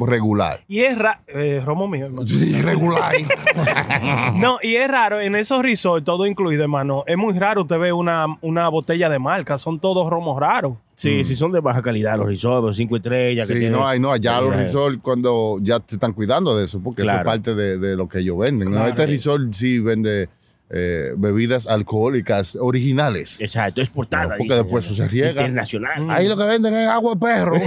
regular. 0.00 0.60
Y 0.68 0.80
es 0.80 0.96
raro, 0.98 1.20
Romo 1.64 1.88
mío, 1.88 2.06
hermano. 2.06 2.26
Sí, 2.28 2.60
regular. 2.62 3.14
No, 4.38 4.58
y 4.62 4.76
es 4.76 4.88
raro, 4.88 5.20
en 5.20 5.34
esos 5.36 5.62
resorts, 5.62 6.04
todo 6.04 6.26
incluido, 6.26 6.62
hermano, 6.62 7.04
es 7.06 7.16
muy 7.16 7.38
raro 7.38 7.62
usted 7.62 7.78
ve 7.78 7.92
una, 7.92 8.26
una 8.42 8.68
botella 8.68 9.08
de 9.08 9.18
marca, 9.18 9.58
son 9.58 9.80
todos 9.80 10.08
romos 10.10 10.38
raros. 10.38 10.74
Sí, 10.96 11.24
sí, 11.24 11.36
son 11.36 11.52
de 11.52 11.60
baja 11.60 11.82
calidad 11.82 12.16
los 12.16 12.26
resorts, 12.26 12.64
los 12.64 12.76
cinco 12.76 12.96
estrellas. 12.96 13.46
que 13.46 13.52
Sí, 13.54 13.60
tienen- 13.60 13.78
no, 13.78 13.86
ay, 13.86 14.00
no, 14.00 14.12
allá 14.12 14.40
los 14.40 14.56
resorts 14.56 14.98
cuando 15.02 15.58
ya 15.60 15.76
se 15.86 15.96
están 15.96 16.14
cuidando 16.14 16.56
de 16.56 16.64
eso, 16.64 16.80
porque 16.82 17.02
eso 17.02 17.10
es 17.12 17.22
parte 17.24 17.54
de, 17.54 17.76
de 17.78 17.96
lo 17.96 18.08
que 18.08 18.20
ellos 18.20 18.38
venden. 18.38 18.70
¿no? 18.70 18.86
Este 18.86 19.04
resort 19.04 19.52
sí 19.52 19.78
vende 19.78 20.30
eh, 20.70 21.12
bebidas 21.16 21.66
alcohólicas 21.66 22.56
originales. 22.60 23.40
Exacto, 23.40 23.80
exportada. 23.80 24.36
porque 24.36 24.54
después 24.54 24.84
eso 24.84 24.94
se 24.94 25.06
riega. 25.08 25.30
Internacional. 25.30 26.10
Ahí 26.10 26.28
lo 26.28 26.36
que 26.36 26.44
venden 26.44 26.74
es 26.74 26.88
agua 26.88 27.14
de 27.14 27.20
perro. 27.20 27.56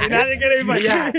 Y 0.00 0.10
nadie 0.10 0.38
quiere 0.38 0.60
ir 0.60 0.66
para 0.66 0.78
allá. 0.78 1.12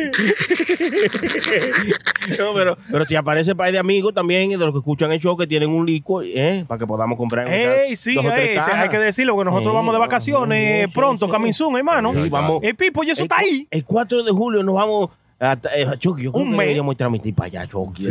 No, 2.38 2.54
pero, 2.54 2.78
pero 2.92 3.06
si 3.06 3.16
aparece 3.16 3.56
par 3.56 3.72
de 3.72 3.80
amigos 3.80 4.14
también 4.14 4.50
de 4.50 4.58
los 4.58 4.72
que 4.72 4.78
escuchan 4.80 5.12
el 5.12 5.20
show 5.20 5.36
que 5.38 5.48
tienen 5.48 5.70
un 5.70 5.86
licor, 5.86 6.24
¿eh? 6.26 6.64
Para 6.68 6.80
que 6.80 6.88
podamos 6.88 7.18
comprar. 7.18 7.48
Ey, 7.52 7.96
sí, 7.96 8.16
dos 8.16 8.26
o 8.26 8.30
tres 8.30 8.50
ey, 8.50 8.56
te- 8.56 8.72
hay 8.72 8.90
que 8.90 9.00
decirlo, 9.00 9.38
que 9.38 9.44
nosotros 9.46 9.74
vamos 9.74 9.94
de 9.94 10.00
vacaciones 10.00 10.92
pronto, 10.94 11.26
sí. 11.26 11.32
hermano. 11.78 12.14
Sí, 12.14 12.30
vamos. 12.30 12.64
El 12.64 12.76
Pipo, 12.76 13.04
y 13.04 13.10
eso 13.12 13.22
El 13.22 13.26
está 13.26 13.38
ahí. 13.40 13.68
El 13.70 13.84
4 13.84 14.24
de 14.24 14.32
julio 14.32 14.64
nos 14.64 14.76
vamos 14.76 15.10
hasta, 15.40 15.70
yo 15.96 16.16
creo 16.16 16.32
un 16.34 16.44
que 16.44 16.50
mes. 16.50 16.60
deberíamos 16.60 16.98
transmitir 16.98 17.34
para 17.34 17.48
allá, 17.48 17.68
Chucky. 17.68 18.04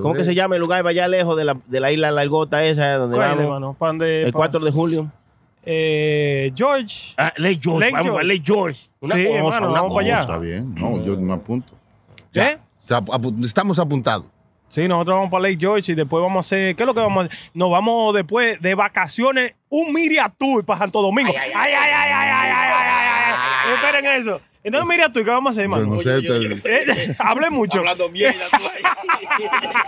¿Cómo 0.00 0.14
que 0.14 0.24
se 0.24 0.34
llama 0.34 0.54
el 0.54 0.62
lugar 0.62 0.80
para 0.80 0.90
allá 0.90 1.08
lejos 1.08 1.36
de 1.36 1.44
la, 1.44 1.58
de 1.66 1.80
la 1.80 1.92
isla 1.92 2.10
Largota 2.10 2.64
esa? 2.64 2.94
Donde 2.94 3.18
vamos? 3.18 3.74
Es. 3.74 3.78
Pan 3.78 4.00
el 4.00 4.32
pan. 4.32 4.32
4 4.32 4.60
de 4.60 4.70
julio. 4.70 5.10
George. 6.56 7.14
Ah, 7.18 7.32
Lake 7.36 7.60
George. 7.62 7.90
Lake 7.90 8.42
George. 8.44 8.88
Una 9.00 9.14
sí, 9.14 9.24
cosa, 9.26 9.56
hermano, 9.56 9.72
vamos 9.72 9.94
para 9.94 10.06
allá. 10.06 10.20
Está 10.20 10.38
bien. 10.38 10.74
No, 10.74 11.02
yo 11.02 11.18
me 11.18 11.34
apunto. 11.34 11.74
Ya. 12.32 12.60
Estamos 13.42 13.78
apuntados. 13.78 14.26
Sí, 14.68 14.88
nosotros 14.88 15.16
vamos 15.16 15.30
para 15.30 15.42
Lake 15.42 15.58
George 15.60 15.92
y 15.92 15.94
después 15.94 16.22
vamos 16.22 16.36
a 16.36 16.40
hacer. 16.46 16.76
¿Qué 16.76 16.82
es 16.82 16.86
lo 16.86 16.94
que 16.94 17.00
vamos 17.00 17.24
a 17.24 17.26
hacer? 17.26 17.38
Nos 17.52 17.70
vamos 17.70 18.14
después 18.14 18.60
de 18.60 18.74
vacaciones 18.74 19.54
un 19.68 19.92
Miria 19.92 20.32
Tour 20.36 20.64
para 20.64 20.78
Santo 20.78 21.02
Domingo. 21.02 21.32
ay, 21.38 21.50
ay, 21.54 21.72
ay, 21.72 21.90
ay, 21.94 22.12
ay. 22.12 22.30
ay, 22.32 22.52
ay, 22.54 23.08
ay 23.10 23.15
Esperen 23.74 24.06
eso. 24.06 24.40
Y 24.64 24.70
No 24.70 24.84
Miria 24.84 25.12
Tour, 25.12 25.24
¿qué 25.24 25.30
vamos 25.30 25.50
a 25.50 25.52
hacer, 25.60 25.70
Yo 25.70 25.76
hermano? 25.76 25.94
no 25.96 26.02
sé, 26.02 26.18
ustedes- 26.18 26.64
Eh, 26.64 27.14
Hable 27.20 27.50
mucho. 27.50 27.78
Hablando 27.78 28.08
mierda. 28.10 28.34
tú 28.50 28.56
ahí. 28.66 28.82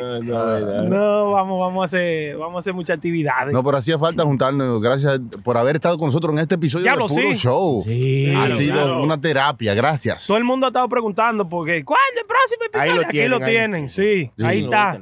no, 0.00 0.20
no, 0.22 0.60
no. 0.60 0.82
No, 0.88 1.30
vamos, 1.30 1.60
vamos 1.60 1.82
a 1.82 1.84
hacer, 1.84 2.36
vamos 2.36 2.56
a 2.56 2.58
hacer 2.60 2.74
muchas 2.74 2.96
actividades. 2.96 3.52
No, 3.52 3.62
pero 3.62 3.76
hacía 3.78 3.98
falta 3.98 4.24
juntarnos. 4.24 4.80
Gracias 4.80 5.20
por 5.44 5.56
haber 5.56 5.76
estado 5.76 5.96
con 5.98 6.06
nosotros 6.08 6.32
en 6.34 6.40
este 6.40 6.54
episodio 6.56 6.84
Diablo, 6.84 7.06
de 7.08 7.14
Puro 7.14 7.28
sí. 7.28 7.34
Show. 7.36 7.84
Sí, 7.86 8.30
ha 8.30 8.32
claro, 8.46 8.56
sido 8.56 8.74
claro. 8.74 9.02
una 9.02 9.20
terapia. 9.20 9.74
Gracias. 9.74 10.26
Todo 10.26 10.36
el 10.38 10.44
mundo 10.44 10.66
ha 10.66 10.70
estado 10.70 10.88
preguntando 10.88 11.48
porque 11.48 11.84
¿cuándo 11.84 12.20
el 12.20 12.26
próximo 12.26 12.62
Ahí 12.62 12.68
episodio? 12.88 12.94
lo 12.94 13.00
Aquí 13.06 13.12
tienen, 13.12 13.30
lo 13.30 13.36
ahí. 13.36 13.44
tienen, 13.52 13.88
sí, 13.88 14.30
Sí. 14.36 14.44
ahí 14.44 14.64
está. 14.64 15.00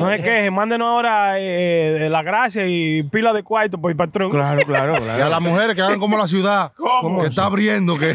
No 0.00 0.10
se 0.10 0.22
quejen, 0.22 0.54
mándenos 0.54 0.88
ahora 0.88 1.38
eh, 1.38 1.98
de 2.00 2.10
la 2.10 2.22
gracia 2.22 2.66
y 2.66 3.02
pila 3.04 3.32
de 3.32 3.42
cuarto 3.42 3.80
por 3.80 3.90
el 3.90 3.96
patrón. 3.96 4.30
Claro, 4.30 4.60
claro, 4.66 4.92
Y 5.00 5.08
a 5.08 5.14
claro. 5.16 5.30
las 5.30 5.40
mujeres 5.40 5.74
que 5.74 5.82
hagan 5.82 5.98
como 6.00 6.16
la 6.16 6.26
ciudad. 6.26 6.72
Que 7.20 7.26
está 7.26 7.46
abriendo. 7.46 7.96
Que... 7.98 8.14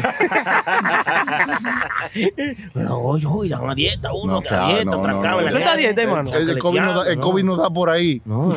Pero 2.72 2.98
oye, 2.98 3.26
oye, 3.26 3.50
da 3.50 3.60
una 3.60 3.74
dieta, 3.74 4.12
uno, 4.12 4.34
No, 4.34 4.40
que 4.40 4.48
claro, 4.48 4.68
dieta, 4.68 4.84
no, 4.90 4.96
no, 5.06 5.22
no. 5.22 5.40
la 5.40 5.50
¿Tú 5.50 5.56
estás 5.56 5.76
dieta, 5.76 6.02
hermano? 6.02 6.32
El, 6.32 6.50
el 6.50 6.58
COVID 6.58 6.80
no 6.80 7.02
da, 7.02 7.10
el 7.10 7.18
COVID 7.18 7.44
no 7.44 7.56
da 7.56 7.70
por 7.70 7.90
ahí. 7.90 8.22
No, 8.24 8.46
no. 8.46 8.54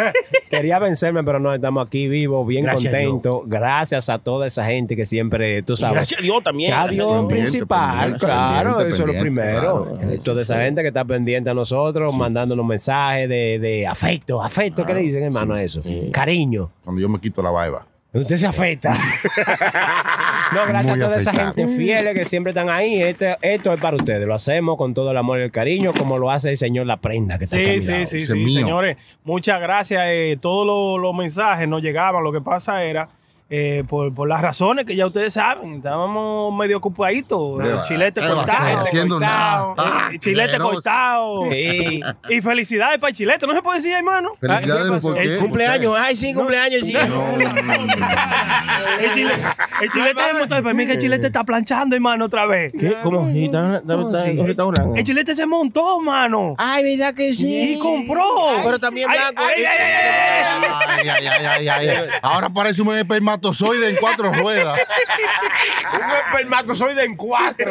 Quería 0.49 0.79
vencerme, 0.79 1.23
pero 1.23 1.39
no, 1.39 1.53
estamos 1.53 1.85
aquí 1.85 2.07
vivos, 2.07 2.45
bien 2.47 2.63
Gracias 2.63 2.93
a 2.93 2.97
contentos. 2.97 3.41
Gracias 3.47 4.09
a 4.09 4.19
toda 4.19 4.47
esa 4.47 4.65
gente 4.65 4.95
que 4.95 5.05
siempre, 5.05 5.63
tú 5.63 5.73
Y 5.73 5.77
sabes. 5.77 5.95
gracias 5.95 6.19
a 6.19 6.23
Dios 6.23 6.43
también. 6.43 6.73
A 6.73 6.83
gracias 6.85 6.89
a 6.89 6.93
Dios 6.93 7.07
Dios. 7.07 7.19
en 7.21 7.27
Pendiente, 7.27 7.51
principal, 7.51 7.97
pendiente, 7.99 8.25
claro, 8.25 8.69
pendiente, 8.77 8.93
eso 8.95 9.03
es 9.09 9.15
lo 9.15 9.21
primero. 9.21 9.59
claro. 9.97 10.11
Eh, 10.13 10.19
Toda 10.23 10.41
esa 10.41 10.59
gente 10.61 10.81
que 10.81 10.87
está 10.89 11.05
pendiente 11.05 11.49
a 11.49 11.53
nosotros, 11.53 12.15
mandándonos 12.15 12.65
mensajes 12.65 13.27
de, 13.29 13.59
de 13.59 13.87
afecto, 13.87 14.41
afecto, 14.41 14.85
¿qué 14.85 14.93
le 14.93 15.01
dicen, 15.01 15.23
hermano, 15.23 15.55
a 15.55 15.63
eso? 15.63 15.81
Cariño. 16.11 16.71
Cuando 16.83 17.01
yo 17.01 17.09
me 17.09 17.19
quito 17.19 17.41
la 17.41 17.51
barba. 17.51 17.85
Usted 18.13 18.37
se 18.37 18.45
afecta. 18.45 18.93
no, 20.53 20.65
gracias 20.67 20.95
Muy 20.95 21.01
a 21.01 21.05
toda 21.07 21.17
esa 21.17 21.33
gente 21.33 21.67
fieles 21.67 22.13
que 22.13 22.25
siempre 22.25 22.51
están 22.51 22.69
ahí. 22.69 23.01
Este, 23.01 23.35
esto 23.41 23.73
es 23.73 23.81
para 23.81 23.97
ustedes. 23.97 24.27
Lo 24.27 24.35
hacemos 24.35 24.77
con 24.77 24.93
todo 24.93 25.11
el 25.11 25.17
amor 25.17 25.39
y 25.39 25.43
el 25.43 25.51
cariño, 25.51 25.93
como 25.97 26.17
lo 26.19 26.29
hace 26.29 26.51
el 26.51 26.57
señor 26.57 26.85
La 26.85 26.97
Prenda, 26.97 27.37
que 27.39 27.45
está 27.45 27.57
Sí, 27.57 27.81
sí, 27.81 28.05
sí, 28.05 28.25
sí, 28.25 28.33
mío. 28.35 28.59
señores. 28.59 28.97
Muchas 29.23 29.59
gracias. 29.59 30.01
eh, 30.05 30.37
todos 30.39 30.65
los, 30.67 31.01
los 31.01 31.15
mensajes 31.15 31.67
nos 31.67 31.81
llegaban. 31.81 32.23
Lo 32.23 32.31
que 32.31 32.41
pasa 32.41 32.83
era, 32.83 33.09
eh, 33.55 33.83
por, 33.87 34.11
por 34.15 34.27
las 34.27 34.41
razones 34.41 34.83
que 34.83 34.95
ya 34.95 35.05
ustedes 35.05 35.33
saben, 35.33 35.75
estábamos 35.75 36.51
medio 36.57 36.77
ocupaditos. 36.77 37.61
¿Qué 37.61 37.69
eh, 37.69 37.75
chilete 37.87 38.19
¿Qué 38.19 38.25
va 38.27 38.33
a 38.33 38.35
cortado. 38.37 38.79
Haciendo 38.79 39.15
cortado, 39.19 39.75
nada. 39.77 40.09
eh, 40.11 40.17
chilete 40.19 40.57
cortado. 40.57 41.51
Sí. 41.51 42.01
Y 42.29 42.41
felicidades 42.41 42.97
para 42.97 43.09
el 43.11 43.15
chilete. 43.15 43.45
No 43.45 43.53
se 43.53 43.61
puede 43.61 43.77
decir, 43.77 43.93
hermano. 43.93 44.31
Felicidades, 44.41 44.89
Ah, 44.89 44.93
¿qué 44.95 45.01
¿por 45.01 45.13
qué? 45.13 45.21
El, 45.21 45.37
Cumpleaños, 45.37 45.95
ay, 45.99 46.15
sí, 46.15 46.33
cumpleaños. 46.33 46.81
sí. 46.83 46.93
el 49.01 49.11
chile- 49.13 49.33
el 49.81 49.89
chilete 49.91 50.21
se 50.27 50.33
montó. 50.33 50.55
Para 50.63 50.73
mí 50.73 50.85
que 50.87 50.93
el 50.93 50.97
chilete 50.97 51.27
está 51.27 51.43
planchando, 51.43 51.95
hermano, 51.95 52.25
otra 52.25 52.47
vez. 52.47 52.73
¿Qué? 52.73 52.97
¿Cómo? 53.03 53.27
Sí, 53.31 53.45
está- 53.45 53.77
está- 53.77 53.93
está 54.01 54.25
en 54.29 54.39
un 54.39 54.47
restaurante. 54.47 54.99
El 54.99 55.05
chilete 55.05 55.35
se 55.35 55.45
montó, 55.45 55.99
mano. 56.01 56.55
Ay, 56.57 56.83
¿verdad 56.97 57.13
que 57.13 57.33
sí? 57.35 57.73
Y 57.75 57.79
compró. 57.79 58.23
Pero 58.63 58.79
también 58.79 59.07
Ay, 59.11 59.19
blanco. 59.19 59.43
ay, 59.45 59.63
ay, 59.63 59.65
ay, 59.79 61.05
ay. 61.05 61.07
Ay, 61.09 61.27
ay, 61.27 61.27
ay, 61.27 61.67
ay, 61.67 61.87
ay. 61.89 62.07
Ahora 62.23 62.49
parece 62.49 62.81
un 62.81 62.95
espermatozoide 62.97 63.42
en 63.43 63.95
cuatro 63.99 64.31
ruedas. 64.33 64.79
Un 65.93 66.11
espermatozoide 66.11 67.05
en 67.05 67.15
cuatro. 67.15 67.69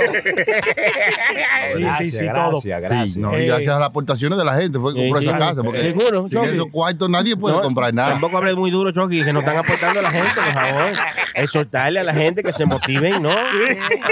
Sí, 1.74 1.86
sí, 1.98 2.10
sí, 2.10 2.18
todo. 2.18 2.50
gracias, 2.50 2.80
gracias. 2.80 3.12
Sí, 3.14 3.20
no, 3.20 3.38
y 3.38 3.46
gracias 3.46 3.74
a 3.74 3.78
las 3.78 3.88
aportaciones 3.88 4.38
de 4.38 4.44
la 4.44 4.54
gente 4.54 4.78
fue 4.78 4.94
que 4.94 5.00
compró 5.00 5.20
esa 5.20 5.36
casa. 5.36 5.62
Porque 5.62 5.80
Seguro, 5.80 6.28
sin 6.28 6.42
esos 6.44 6.66
cuartos 6.68 7.08
nadie 7.08 7.36
puede 7.36 7.56
No, 7.56 7.62
comprar 7.62 7.94
nada. 7.94 8.12
Tampoco 8.12 8.38
hables 8.38 8.56
muy 8.56 8.70
duro, 8.70 8.92
Chucky, 8.92 9.24
que 9.24 9.32
nos 9.32 9.42
están 9.42 9.58
aportando 9.58 10.00
a 10.00 10.02
la 10.02 10.10
gente, 10.10 10.28
por 10.34 10.52
favor. 10.52 10.92
Exhortarle 11.34 12.00
a 12.00 12.04
la 12.04 12.14
gente 12.14 12.42
que 12.42 12.52
se 12.52 12.66
motiven, 12.66 13.22
¿no? 13.22 13.30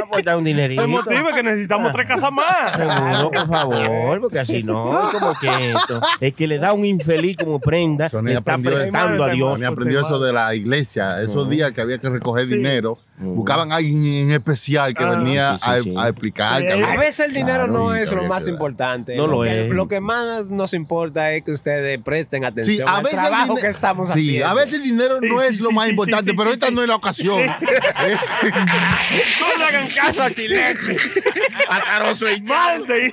Aportar 0.04 0.36
un 0.36 0.44
dinerito. 0.44 0.82
Se 0.82 0.88
motive 0.88 1.34
que 1.34 1.42
necesitamos 1.42 1.92
tres 1.92 2.06
casas 2.06 2.32
más. 2.32 2.72
Seguro, 2.76 3.30
por 3.30 3.48
favor, 3.48 4.20
porque 4.20 4.38
así 4.38 4.62
no, 4.62 5.04
es 5.04 5.18
como 5.18 5.34
que 5.40 5.70
esto. 5.72 6.00
El 6.20 6.34
que 6.34 6.46
le 6.46 6.58
da 6.58 6.72
un 6.72 6.84
infeliz 6.84 7.36
como 7.36 7.60
prenda, 7.60 8.06
está 8.06 8.58
prestando 8.58 9.24
a 9.24 9.28
Dios. 9.30 9.58
Me 9.58 9.66
aprendió 9.66 10.00
eso 10.00 10.18
de 10.18 10.32
la 10.32 10.54
iglesia. 10.54 11.20
Esos 11.40 11.50
días 11.50 11.72
que 11.72 11.80
había 11.80 11.98
que 11.98 12.08
recoger 12.08 12.46
dinero, 12.46 12.98
buscaban 13.20 13.72
a 13.72 13.76
alguien 13.76 14.02
en 14.04 14.30
especial 14.32 14.94
que 14.94 15.04
Ah. 15.04 15.10
venía 15.16 15.52
Sí, 15.54 15.58
sí, 15.64 15.70
a, 15.70 15.82
sí. 15.82 15.94
a 15.96 16.08
explicar. 16.08 16.60
Sí, 16.60 16.66
que 16.66 16.72
había- 16.72 16.92
A 16.92 16.96
veces 16.96 17.20
el 17.26 17.32
dinero 17.32 17.64
Claro, 17.64 17.72
no 17.72 17.94
es 17.94 18.10
que 18.10 18.16
lo 18.16 18.24
más 18.24 18.44
que 18.44 18.50
importante. 18.50 19.16
No 19.16 19.26
lo 19.26 19.42
que, 19.42 19.66
es. 19.66 19.72
Lo 19.72 19.88
que 19.88 20.00
más 20.00 20.50
nos 20.50 20.72
importa 20.74 21.32
es 21.32 21.42
que 21.44 21.52
ustedes 21.52 21.98
presten 22.02 22.44
atención 22.44 22.76
Sí, 22.76 22.82
a 22.86 22.96
al 22.96 23.02
veces 23.04 23.18
el 23.18 23.26
trabajo 23.26 23.56
que 23.56 23.66
estamos 23.68 24.08
sí, 24.08 24.14
haciendo. 24.20 24.46
a 24.48 24.54
veces 24.54 24.74
el 24.74 24.82
dinero 24.82 25.20
no 25.20 25.40
Sí, 25.40 25.46
es 25.48 25.56
sí, 25.58 25.62
lo 25.62 25.70
más 25.72 25.84
sí, 25.86 25.90
importante, 25.90 26.30
sí, 26.30 26.36
pero 26.36 26.50
sí, 26.50 26.54
esta 26.54 26.68
sí. 26.68 26.74
no 26.74 26.82
es 26.82 26.88
la 26.88 26.96
ocasión. 26.96 27.40
Es- 27.40 28.30
No 29.40 29.58
le 29.58 29.64
hagan 29.64 29.88
caso 29.88 30.22
a 30.22 30.30
Chilete. 30.30 30.96
Mande. 32.44 33.12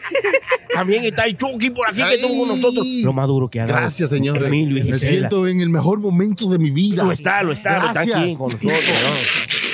También 0.73 1.03
está 1.05 1.25
el 1.25 1.37
Chucky 1.37 1.69
por 1.71 1.89
aquí 1.89 2.01
que 2.03 2.15
estuvo 2.15 2.39
con 2.45 2.47
nosotros. 2.55 2.85
Lo 3.03 3.13
más 3.13 3.27
duro 3.27 3.47
que 3.47 3.59
ha 3.59 3.65
dado. 3.65 3.77
Gracias, 3.79 4.09
señor. 4.09 4.39
Me 4.49 4.97
siento 4.99 5.47
en 5.47 5.61
el 5.61 5.69
mejor 5.69 5.99
momento 5.99 6.49
de 6.49 6.59
mi 6.59 6.71
vida. 6.71 7.03
Lo 7.03 7.11
está, 7.11 7.43
lo 7.43 7.51
está, 7.51 7.79
lo 7.79 7.87
está 7.87 8.01
aquí 8.01 8.35
con 8.35 8.51
nosotros. 8.51 8.71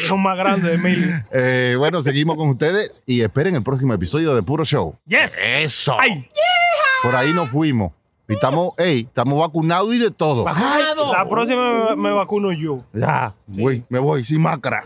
Son 0.04 0.22
más 0.22 0.38
grandes 0.38 0.70
de 0.70 0.76
Emilio. 0.76 1.24
Eh, 1.32 1.76
bueno, 1.78 2.02
seguimos 2.02 2.36
con 2.38 2.50
ustedes 2.50 2.94
y 3.06 3.22
esperen 3.22 3.56
el 3.56 3.64
próximo 3.64 3.94
episodio 3.94 4.36
de 4.36 4.44
Puro 4.44 4.64
Show. 4.66 4.96
Yes. 5.06 5.38
Eso. 5.44 5.96
Ay, 6.00 6.30
Por 7.02 7.16
ahí 7.16 7.34
nos 7.34 7.50
fuimos. 7.50 7.92
Y 8.28 8.34
estamos, 8.34 8.72
ey, 8.78 9.02
estamos 9.02 9.38
vacunados 9.40 9.94
y 9.94 9.98
de 10.00 10.10
todo. 10.10 10.46
la 10.46 11.28
próxima 11.30 11.90
me, 11.90 11.96
me 11.98 12.12
vacuno 12.12 12.54
yo. 12.54 12.80
Ya, 12.94 13.34
voy, 13.48 13.84
me 13.90 14.00
voy 14.00 14.24
sin 14.24 14.42
máscara. 14.42 14.82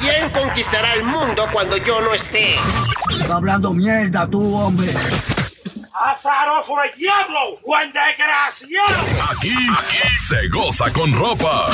¿Quién 0.00 0.28
conquistará 0.30 0.92
el 0.94 1.04
mundo 1.04 1.44
cuando 1.52 1.76
yo 1.76 2.00
no 2.00 2.12
esté? 2.12 2.54
Estás 3.12 3.30
hablando 3.30 3.72
mierda 3.72 4.28
tú, 4.28 4.56
hombre. 4.56 4.88
¡Azaroso 5.94 6.72
el 6.82 6.90
diablo! 6.98 7.58
¡Buen 7.66 7.92
desgraciado! 7.92 9.02
Aquí, 9.30 9.50
aquí 9.50 9.98
se 10.26 10.48
goza 10.48 10.90
con 10.92 11.12
ropa. 11.12 11.70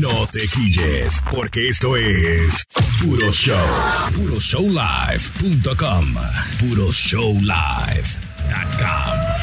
No 0.00 0.26
te 0.28 0.46
quilles, 0.48 1.22
porque 1.30 1.68
esto 1.68 1.96
es 1.96 2.66
Puro 3.02 3.32
Show. 3.32 3.56
PuroShowLive.com. 4.14 6.14
PuroShowLive.com. 6.60 9.37